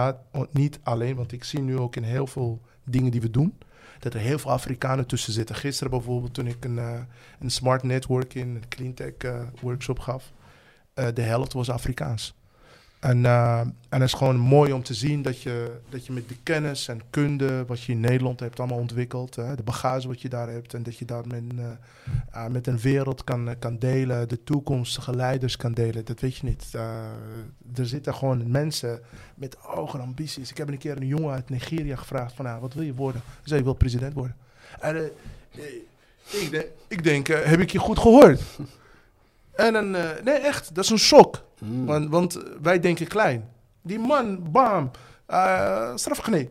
niet 0.51 0.79
alleen, 0.83 1.15
want 1.15 1.31
ik 1.31 1.43
zie 1.43 1.61
nu 1.61 1.77
ook 1.77 1.95
in 1.95 2.03
heel 2.03 2.27
veel 2.27 2.61
dingen 2.83 3.11
die 3.11 3.21
we 3.21 3.29
doen, 3.29 3.57
dat 3.99 4.13
er 4.13 4.19
heel 4.19 4.39
veel 4.39 4.51
Afrikanen 4.51 5.07
tussen 5.07 5.33
zitten. 5.33 5.55
Gisteren 5.55 5.91
bijvoorbeeld, 5.91 6.33
toen 6.33 6.47
ik 6.47 6.65
een, 6.65 6.79
eh, 6.79 6.99
een 7.39 7.51
smart 7.51 7.83
networking, 7.83 8.55
een 8.55 8.67
cleantech 8.69 9.13
eh, 9.17 9.41
workshop 9.61 9.99
gaf, 9.99 10.33
eh, 10.93 11.07
de 11.13 11.21
helft 11.21 11.53
was 11.53 11.69
Afrikaans. 11.69 12.35
En, 13.03 13.25
eh, 13.25 13.59
en 13.59 13.75
het 13.89 14.01
is 14.01 14.13
gewoon 14.13 14.37
mooi 14.37 14.73
om 14.73 14.83
te 14.83 14.93
zien 14.93 15.21
dat 15.21 15.41
je, 15.41 15.71
dat 15.89 16.05
je 16.05 16.11
met 16.13 16.29
de 16.29 16.35
kennis 16.43 16.87
en 16.87 17.01
kunde 17.09 17.65
wat 17.65 17.81
je 17.81 17.91
in 17.91 17.99
Nederland 17.99 18.39
hebt 18.39 18.59
allemaal 18.59 18.77
ontwikkeld, 18.77 19.35
hè, 19.35 19.55
de 19.55 19.63
bagage 19.63 20.07
wat 20.07 20.21
je 20.21 20.29
daar 20.29 20.49
hebt 20.49 20.73
en 20.73 20.83
dat 20.83 20.97
je 20.97 21.05
dat 21.05 21.25
met, 21.25 21.43
eh, 21.57 21.65
ah, 22.31 22.51
met 22.51 22.67
een 22.67 22.79
wereld 22.79 23.23
kan, 23.23 23.49
eh, 23.49 23.55
kan 23.59 23.77
delen, 23.77 24.29
de 24.29 24.43
toekomstige 24.43 25.15
leiders 25.15 25.57
kan 25.57 25.73
delen, 25.73 26.05
dat 26.05 26.19
weet 26.19 26.35
je 26.35 26.45
niet. 26.45 26.69
Eh, 26.71 26.81
er 27.75 27.87
zitten 27.87 28.15
gewoon 28.15 28.51
mensen 28.51 28.99
met 29.35 29.55
hoge 29.59 29.97
ambities. 29.97 30.51
Ik 30.51 30.57
heb 30.57 30.67
een 30.67 30.77
keer 30.77 30.97
een 30.97 31.07
jongen 31.07 31.33
uit 31.33 31.49
Nigeria 31.49 31.95
gevraagd 31.95 32.33
van, 32.33 32.45
ah, 32.45 32.61
wat 32.61 32.73
wil 32.73 32.83
je 32.83 32.93
worden? 32.93 33.21
Hij 33.25 33.41
zei, 33.43 33.59
ik 33.59 33.65
wil 33.65 33.73
president 33.73 34.13
worden. 34.13 34.35
En, 34.79 34.95
eh, 34.95 35.03
eh, 35.03 36.41
ik, 36.41 36.51
denk, 36.51 36.65
ik 36.87 37.03
denk 37.03 37.29
eh, 37.29 37.43
heb 37.43 37.59
ik 37.59 37.71
je 37.71 37.79
goed 37.79 37.99
gehoord? 37.99 38.41
En 39.55 39.73
dan, 39.73 39.95
eh, 39.95 40.09
nee 40.23 40.35
echt, 40.37 40.75
dat 40.75 40.83
is 40.83 40.89
een 40.89 40.97
shock. 40.97 41.43
Mm. 41.59 41.85
Want, 41.85 42.09
want 42.09 42.39
wij 42.61 42.79
denken 42.79 43.07
klein. 43.07 43.49
Die 43.81 43.99
man, 43.99 44.51
bam, 44.51 44.91
uh, 45.29 45.91
strafgene. 45.95 46.49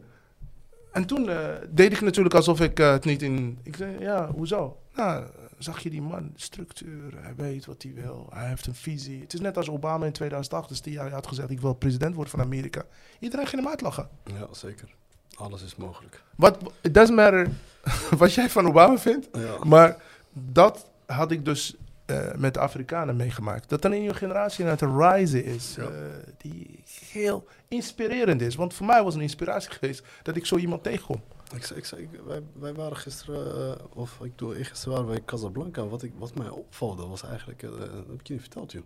En 0.93 1.07
toen 1.07 1.29
eh, 1.29 1.47
deed 1.71 1.93
ik 1.93 2.01
natuurlijk 2.01 2.35
alsof 2.35 2.61
ik 2.61 2.79
eh, 2.79 2.91
het 2.91 3.05
niet 3.05 3.23
in... 3.23 3.59
Ik 3.63 3.77
zei, 3.77 3.99
ja, 3.99 4.31
hoezo? 4.31 4.77
Nou, 4.95 5.25
zag 5.59 5.83
je 5.83 5.91
die 5.91 6.03
man, 6.03 6.33
structuur, 6.37 7.13
hij 7.17 7.35
weet 7.37 7.65
wat 7.65 7.83
hij 7.83 7.93
wil, 7.95 8.27
hij 8.31 8.49
heeft 8.49 8.67
een 8.67 8.75
visie. 8.75 9.21
Het 9.21 9.35
is 9.35 9.41
net 9.41 9.57
als 9.57 9.69
Obama 9.69 10.07
in 10.07 10.13
2008, 10.13 10.69
dus 10.69 10.83
die 10.83 10.99
had 10.99 11.27
gezegd, 11.27 11.51
ik 11.51 11.61
wil 11.61 11.75
president 11.75 12.15
worden 12.15 12.33
van 12.33 12.41
Amerika. 12.41 12.83
Iedereen 13.19 13.47
ging 13.47 13.63
hem 13.63 13.71
uitlachen. 13.71 14.09
Ja, 14.25 14.47
zeker. 14.51 14.95
Alles 15.35 15.63
is 15.63 15.77
mogelijk. 15.77 16.23
Wat, 16.37 16.59
it 16.81 16.95
doesn't 16.95 17.17
matter 17.17 17.49
wat 18.19 18.35
jij 18.35 18.51
van 18.51 18.67
Obama 18.67 18.99
vindt, 18.99 19.29
Ja. 19.33 19.65
maar 19.65 19.97
dat 20.33 20.87
had 21.07 21.31
ik 21.31 21.45
dus 21.45 21.77
eh, 22.13 22.39
met 22.39 22.55
de 22.55 22.61
Afrikanen 22.61 23.17
meegemaakt. 23.17 23.69
Dat 23.69 23.85
er 23.85 23.93
een 23.93 23.99
nieuwe 23.99 24.15
generatie 24.15 24.65
aan 24.65 24.71
het 24.71 24.81
rise 24.83 25.45
is. 25.45 25.75
Ja. 25.75 25.83
eh, 25.83 25.91
die 26.37 26.81
heel 27.13 27.47
inspirerend 27.69 28.41
is. 28.41 28.55
Want 28.55 28.75
voor 28.75 28.87
mij 28.87 29.03
was 29.05 29.15
een 29.15 29.21
inspiratie 29.21 29.71
geweest 29.79 30.05
dat 30.23 30.37
ik 30.37 30.47
zo 30.47 30.57
iemand 30.57 30.83
tegenkom. 30.83 31.21
Ik, 31.55 31.65
zei- 31.65 31.79
ik, 31.79 31.85
zei- 31.85 32.03
ik- 32.03 32.21
wij, 32.27 32.43
wij 32.53 32.75
waren 32.75 32.97
gisteren, 32.97 33.77
eh, 33.79 33.85
of 33.95 34.19
ik 34.23 34.39
doe 34.39 34.55
gisteren 34.65 34.93
waren 34.93 35.09
wij 35.09 35.17
in 35.19 35.25
Casablanca. 35.25 35.87
Wat, 35.87 36.03
ik, 36.03 36.13
wat 36.19 36.35
mij 36.35 36.49
opvalde 36.49 37.07
was 37.07 37.23
eigenlijk, 37.23 37.63
eh, 37.63 37.71
dat 37.71 37.79
heb 37.81 38.21
ik 38.21 38.27
je 38.27 38.33
niet 38.33 38.43
verteld 38.43 38.73
joh. 38.73 38.83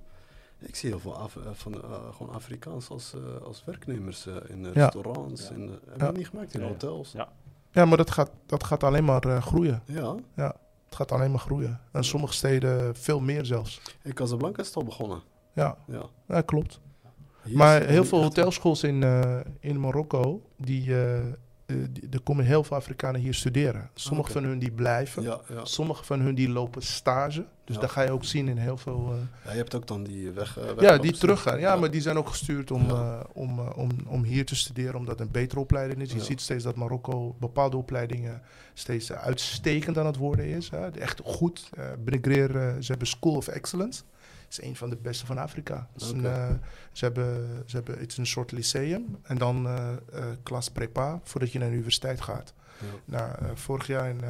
Ik 0.59 0.77
zie 0.77 0.89
heel 0.91 0.99
veel 0.99 1.17
Af- 1.17 1.37
van, 1.53 1.75
eh, 1.83 1.91
gewoon 2.17 2.35
Afrikaans 2.35 2.89
als, 2.89 3.15
eh, 3.15 3.43
als 3.47 3.63
werknemers 3.65 4.27
eh, 4.27 4.35
in 4.49 4.63
Ja. 4.65 4.71
restaurants. 4.73 5.51
In, 5.51 5.61
hebben 5.69 5.99
we 5.99 6.05
Ja. 6.05 6.11
niet 6.11 6.29
gemaakt 6.29 6.55
in 6.55 6.61
Ja, 6.61 6.67
ja. 6.67 6.73
hotels. 6.73 7.13
Ja. 7.13 7.29
Ja, 7.71 7.85
maar 7.85 7.97
dat 7.97 8.11
gaat, 8.11 8.31
dat 8.47 8.65
gaat 8.65 8.85
alleen 8.85 9.05
maar 9.05 9.25
eh, 9.25 9.43
groeien. 9.43 9.83
Ja, 9.87 10.15
Het 10.87 10.95
gaat 10.95 11.13
alleen 11.13 11.31
maar 11.31 11.41
groeien. 11.41 11.81
En 11.93 12.05
sommige 12.05 12.33
steden 12.33 12.97
veel 12.97 13.21
meer 13.21 13.45
zelfs. 13.45 13.81
in 14.03 14.13
Casablanca 14.15 14.61
is 14.61 14.67
het 14.67 14.77
al 14.77 14.85
begonnen. 14.85 15.23
Ja, 15.53 15.77
Ja. 15.87 16.03
ja 16.29 16.41
klopt. 16.41 16.81
Hier 17.43 17.57
Maar 17.57 17.83
heel 17.83 18.05
veel 18.05 18.23
hotelschools 18.23 18.83
in, 18.83 19.03
eh, 19.03 19.41
in 19.61 19.81
Marokko, 19.81 20.43
die, 20.57 20.95
eh, 20.95 21.19
eh, 21.19 21.27
die, 21.67 22.09
er 22.11 22.21
komen 22.23 22.45
heel 22.45 22.65
veel 22.65 22.77
Afrikanen 22.77 23.21
hier 23.21 23.35
studeren. 23.35 23.91
Sommige 23.95 24.31
Oké. 24.31 24.39
van 24.41 24.49
hun 24.49 24.59
die 24.59 24.71
blijven. 24.73 25.23
Ja, 25.23 25.41
ja. 25.49 25.65
Sommige 25.65 26.05
van 26.05 26.21
hun 26.21 26.35
die 26.35 26.49
lopen 26.49 26.83
stage. 26.83 27.47
Dus 27.67 27.75
Ja. 27.75 27.81
dat 27.81 27.91
ga 27.91 28.03
je 28.03 28.11
ook 28.11 28.25
zien 28.25 28.49
in 28.49 28.57
heel 28.57 28.77
veel... 28.77 29.13
eh, 29.13 29.19
ja, 29.45 29.51
je 29.51 29.57
hebt 29.57 29.75
ook 29.75 29.87
dan 29.87 30.03
die 30.05 30.31
weg. 30.31 30.59
eh, 30.59 30.65
ja, 30.79 30.99
die 30.99 31.13
teruggaan. 31.13 31.59
Ja, 31.61 31.77
maar 31.77 31.91
die 31.91 32.01
zijn 32.01 32.17
ook 32.17 32.29
gestuurd 32.29 32.71
om, 32.71 32.91
eh, 32.91 33.21
om, 33.33 33.61
om, 33.61 33.91
om 34.07 34.23
hier 34.23 34.45
te 34.45 34.57
studeren, 34.57 34.95
omdat 34.95 35.19
het 35.19 35.27
een 35.27 35.33
betere 35.33 35.61
opleiding 35.61 36.01
is. 36.03 36.13
Je 36.13 36.21
ziet 36.21 36.41
steeds 36.41 36.65
dat 36.65 36.77
Marokko 36.77 37.37
bepaalde 37.41 37.77
opleidingen 37.77 38.43
steeds 38.75 39.13
uitstekend 39.13 39.99
aan 39.99 40.07
het 40.07 40.17
worden 40.17 40.47
is. 40.47 40.71
Hè. 40.71 40.89
Echt 40.91 41.21
goed. 41.25 41.71
Eh, 41.77 41.85
ze 42.81 42.85
hebben 42.87 43.07
School 43.07 43.35
of 43.37 43.49
Excellence. 43.49 44.03
Is 44.51 44.63
een 44.63 44.77
van 44.77 44.91
de 44.91 44.97
beste 44.97 45.27
van 45.27 45.39
Afrika. 45.39 45.89
Een, 45.97 46.21
ze 46.93 47.05
hebben, 47.05 47.49
ze 47.67 47.77
hebben, 47.77 47.99
het 47.99 48.11
is 48.11 48.17
een 48.17 48.27
soort 48.27 48.53
lyceum. 48.53 49.17
En 49.23 49.39
dan 49.39 49.67
eh 49.67 49.89
eh, 50.13 50.25
klas 50.43 50.69
prepa, 50.71 51.21
voordat 51.23 51.53
je 51.53 51.59
naar 51.59 51.69
de 51.69 51.75
universiteit 51.75 52.21
gaat. 52.21 52.55
Ja. 52.79 52.87
Nou, 53.05 53.57
vorig, 53.57 53.87
jaar 53.87 54.09
in, 54.09 54.21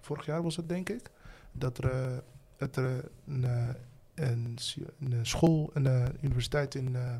vorig 0.00 0.26
jaar 0.26 0.42
was 0.42 0.56
het 0.56 0.68
denk 0.68 0.88
ik, 0.88 1.10
dat 1.52 1.78
er, 1.78 2.22
dat 2.60 2.76
er 2.76 3.04
een, 3.26 3.44
eh, 3.44 3.68
een, 4.14 4.58
school, 5.22 5.70
een 5.74 5.86
eh, 5.86 6.04
universiteit 6.20 6.74
in, 6.74 6.96
eh, 6.96 7.14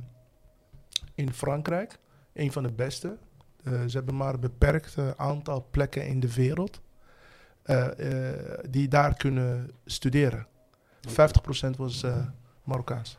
in 1.15 1.33
Frankrijk, 1.33 1.99
een 2.33 2.53
van 2.53 2.63
de 2.63 2.73
beste. 2.73 3.17
Ze 3.65 3.91
hebben 3.91 4.17
maar 4.17 4.35
een 4.35 4.41
beperkt 4.41 4.97
aantal 5.17 5.67
plekken 5.71 6.07
in 6.07 6.21
de 6.21 6.35
wereld 6.35 6.81
die 8.71 8.89
daar 8.89 9.17
kunnen 9.17 9.71
studeren. 9.85 10.47
50% 11.09 11.77
was 11.77 12.05
Marokkaans. 12.65 13.19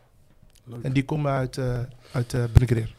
Leuk. 0.63 0.83
En 0.83 0.93
die 0.93 1.05
komen 1.05 1.31
uit, 1.31 1.57
eh 1.57 1.79
uit 2.11 2.53
Benegreer. 2.53 2.95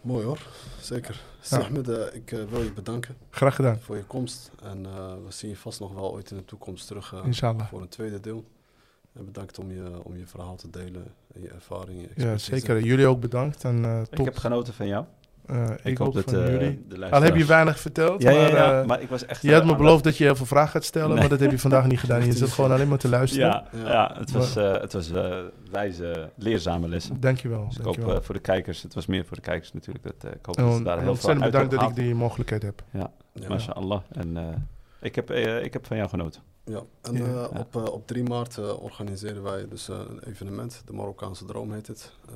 Mooi 0.00 0.24
hoor, 0.24 0.46
zeker. 0.80 1.22
Ja. 1.50 1.58
Ahmed, 1.58 1.88
eh, 1.88 2.14
ik 2.14 2.32
eh, 2.32 2.44
wil 2.44 2.62
je 2.62 2.72
bedanken 2.72 3.16
Graag 3.30 3.54
gedaan, 3.54 3.78
voor 3.80 3.96
je 3.96 4.04
komst. 4.04 4.50
En 4.62 4.86
eh, 4.86 5.12
we 5.26 5.32
zien 5.32 5.50
je 5.50 5.56
vast 5.56 5.80
nog 5.80 5.94
wel 5.94 6.12
ooit 6.12 6.30
in 6.30 6.36
de 6.36 6.44
toekomst 6.44 6.86
terug 6.86 7.12
eh, 7.12 7.20
inshallah. 7.24 7.66
voor 7.68 7.80
een 7.80 7.88
tweede 7.88 8.20
deel. 8.20 8.44
En 9.12 9.24
bedankt 9.24 9.58
om 9.58 9.70
je, 9.70 10.00
om 10.04 10.16
je 10.16 10.26
verhaal 10.26 10.56
te 10.56 10.70
delen 10.70 11.12
en 11.34 11.42
je 11.42 11.48
ervaring. 11.48 12.00
Je 12.00 12.06
Ja, 12.06 12.32
expertise. 12.32 12.50
zeker. 12.66 12.80
Jullie 12.84 13.06
ook 13.06 13.20
bedankt. 13.20 13.64
En, 13.64 13.84
eh, 13.84 14.00
Ik 14.10 14.24
heb 14.24 14.36
genoten 14.36 14.74
van 14.74 14.86
jou. 14.86 15.04
Eh, 15.48 15.70
ik, 15.82 15.98
hoop 15.98 16.14
dat 16.14 16.24
van 16.24 16.34
eh, 16.34 16.50
jullie. 16.50 16.84
de 16.88 17.10
Al 17.10 17.22
heb 17.22 17.36
je 17.36 17.44
weinig 17.44 17.80
verteld, 17.80 18.22
Ja, 18.22 18.30
ja, 18.30 18.40
maar, 18.40 18.50
ja, 18.50 18.80
eh, 18.80 18.86
maar 18.86 19.00
ik 19.02 19.08
was 19.08 19.26
echt... 19.26 19.42
je 19.42 19.52
had 19.52 19.64
me 19.64 19.76
beloofd 19.76 20.04
dat 20.04 20.16
je 20.16 20.24
heel 20.24 20.36
veel 20.36 20.46
vragen 20.46 20.70
gaat 20.70 20.84
stellen, 20.84 21.08
Nee. 21.08 21.18
maar 21.18 21.28
dat 21.28 21.40
heb 21.40 21.50
je 21.50 21.58
vandaag 21.58 21.86
niet 21.86 21.98
gedaan. 22.00 22.24
Je 22.24 22.32
zit 22.32 22.50
gewoon 22.50 22.72
alleen 22.72 22.88
maar 22.88 22.98
te 22.98 23.08
luisteren. 23.08 23.46
Ja, 23.48 23.64
Ja. 23.72 23.88
ja. 23.88 24.14
het 24.18 24.30
was, 24.30 24.56
eh, 24.56 24.72
het 24.72 24.92
was 24.92 25.10
eh, 25.10 25.36
wijze, 25.70 26.30
leerzame 26.36 26.88
lessen. 26.88 27.20
Dankjewel. 27.20 27.64
Dus 27.68 27.78
ik 27.78 27.84
hoop 27.84 27.94
dankjewel. 27.94 28.22
voor 28.22 28.34
de 28.34 28.40
kijkers, 28.40 28.82
het 28.82 28.94
was 28.94 29.06
meer 29.06 29.24
voor 29.24 29.36
de 29.36 29.42
kijkers 29.42 29.72
natuurlijk, 29.72 30.04
dat, 30.04 30.32
ik 30.32 30.46
hoop 30.46 30.56
En 30.56 30.64
dat 30.64 30.76
ze 30.76 30.82
daar 30.82 30.92
heel 30.94 31.02
veel 31.02 31.10
ontzettend 31.10 31.42
uit 31.42 31.52
bedankt 31.52 31.70
dat 31.70 31.88
ik 31.90 32.04
die 32.04 32.14
mogelijkheid 32.14 32.62
heb. 32.62 32.82
Ja. 32.90 33.10
Mashallah. 33.48 34.00
En 34.12 34.36
eh, 34.36 34.44
ik, 35.00 35.14
heb, 35.14 35.30
ik 35.62 35.72
heb 35.72 35.86
van 35.86 35.96
jou 35.96 36.08
genoten. 36.08 36.42
Ja, 36.64 36.82
en 37.02 37.16
eh. 37.16 37.44
Op, 37.58 37.74
op 37.76 38.06
3 38.06 38.22
maart 38.22 38.58
eh, 38.58 38.82
organiseren 38.82 39.42
wij 39.42 39.68
dus 39.68 39.88
een 39.88 40.20
evenement. 40.26 40.82
De 40.86 40.92
Marokkaanse 40.92 41.44
Droom 41.44 41.72
heet 41.72 41.86
het. 41.86 42.12
eh, 42.28 42.34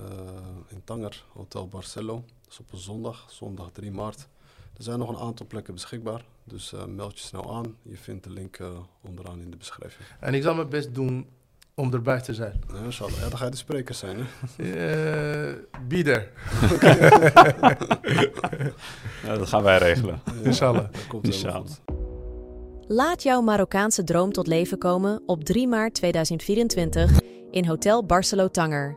in 0.69 0.81
Tanger, 0.85 1.25
Hotel 1.33 1.69
Barcelo. 1.69 2.25
Dat 2.53 2.61
is 2.61 2.67
op 2.67 2.73
een 2.73 2.79
zondag, 2.85 3.27
zondag 3.31 3.71
3 3.73 3.91
maart. 3.91 4.29
Er 4.77 4.83
zijn 4.83 4.99
nog 4.99 5.09
een 5.09 5.19
aantal 5.27 5.47
plekken 5.47 5.75
beschikbaar. 5.75 6.25
Dus 6.45 6.73
eh, 6.73 6.85
meld 6.85 7.19
je 7.19 7.25
snel 7.27 7.55
aan. 7.55 7.77
Je 7.83 7.97
vindt 7.97 8.25
de 8.25 8.31
link 8.31 8.57
eh, 8.57 8.69
onderaan 9.01 9.41
in 9.41 9.51
de 9.51 9.57
beschrijving. 9.57 10.09
En 10.21 10.35
ik 10.35 10.43
zal 10.43 10.55
mijn 10.55 10.69
best 10.69 10.95
doen 10.95 11.27
om 11.75 11.93
erbij 11.93 12.21
te 12.21 12.35
zijn. 12.35 12.61
Ja, 12.73 12.79
inshallah. 12.85 13.15
ja, 13.19 13.29
dan 13.29 13.39
ga 13.39 13.45
je 13.45 13.51
de 13.51 13.57
spreker 13.57 13.95
zijn. 13.95 14.17
Hè? 14.17 14.23
Eh 15.51 15.57
be 15.89 16.03
there. 16.03 16.29
Ja, 19.27 19.37
dat 19.37 19.49
gaan 19.49 19.63
wij 19.63 19.79
regelen. 19.79 20.21
Ja, 20.25 20.33
Inshallah. 20.43 20.93
dat 20.93 21.07
komt 21.07 21.25
Inshallah. 21.27 21.61
goed. 21.61 21.81
Laat 22.89 23.23
jouw 23.23 23.41
Marokkaanse 23.41 24.05
droom 24.05 24.33
tot 24.33 24.47
leven 24.47 24.79
komen 24.79 25.23
op 25.27 25.45
3 25.45 25.69
maart 25.69 25.95
2024 25.95 27.21
in 27.51 27.67
Hotel 27.67 28.07
Barcelo 28.07 28.49
Tanger. 28.49 28.97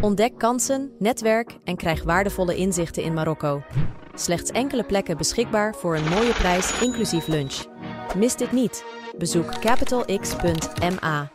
Ontdek 0.00 0.38
kansen, 0.38 0.92
netwerk 0.98 1.58
en 1.64 1.76
krijg 1.76 2.02
waardevolle 2.02 2.56
inzichten 2.56 3.02
in 3.02 3.14
Marokko. 3.14 3.62
Slechts 4.14 4.50
enkele 4.50 4.84
plekken 4.84 5.16
beschikbaar 5.16 5.74
voor 5.74 5.96
een 5.96 6.08
mooie 6.08 6.32
prijs 6.32 6.80
inclusief 6.80 7.26
lunch. 7.26 7.64
Mis 8.16 8.36
dit 8.36 8.52
niet. 8.52 8.84
Bezoek 9.18 9.58
capitalx.ma. 9.60 11.30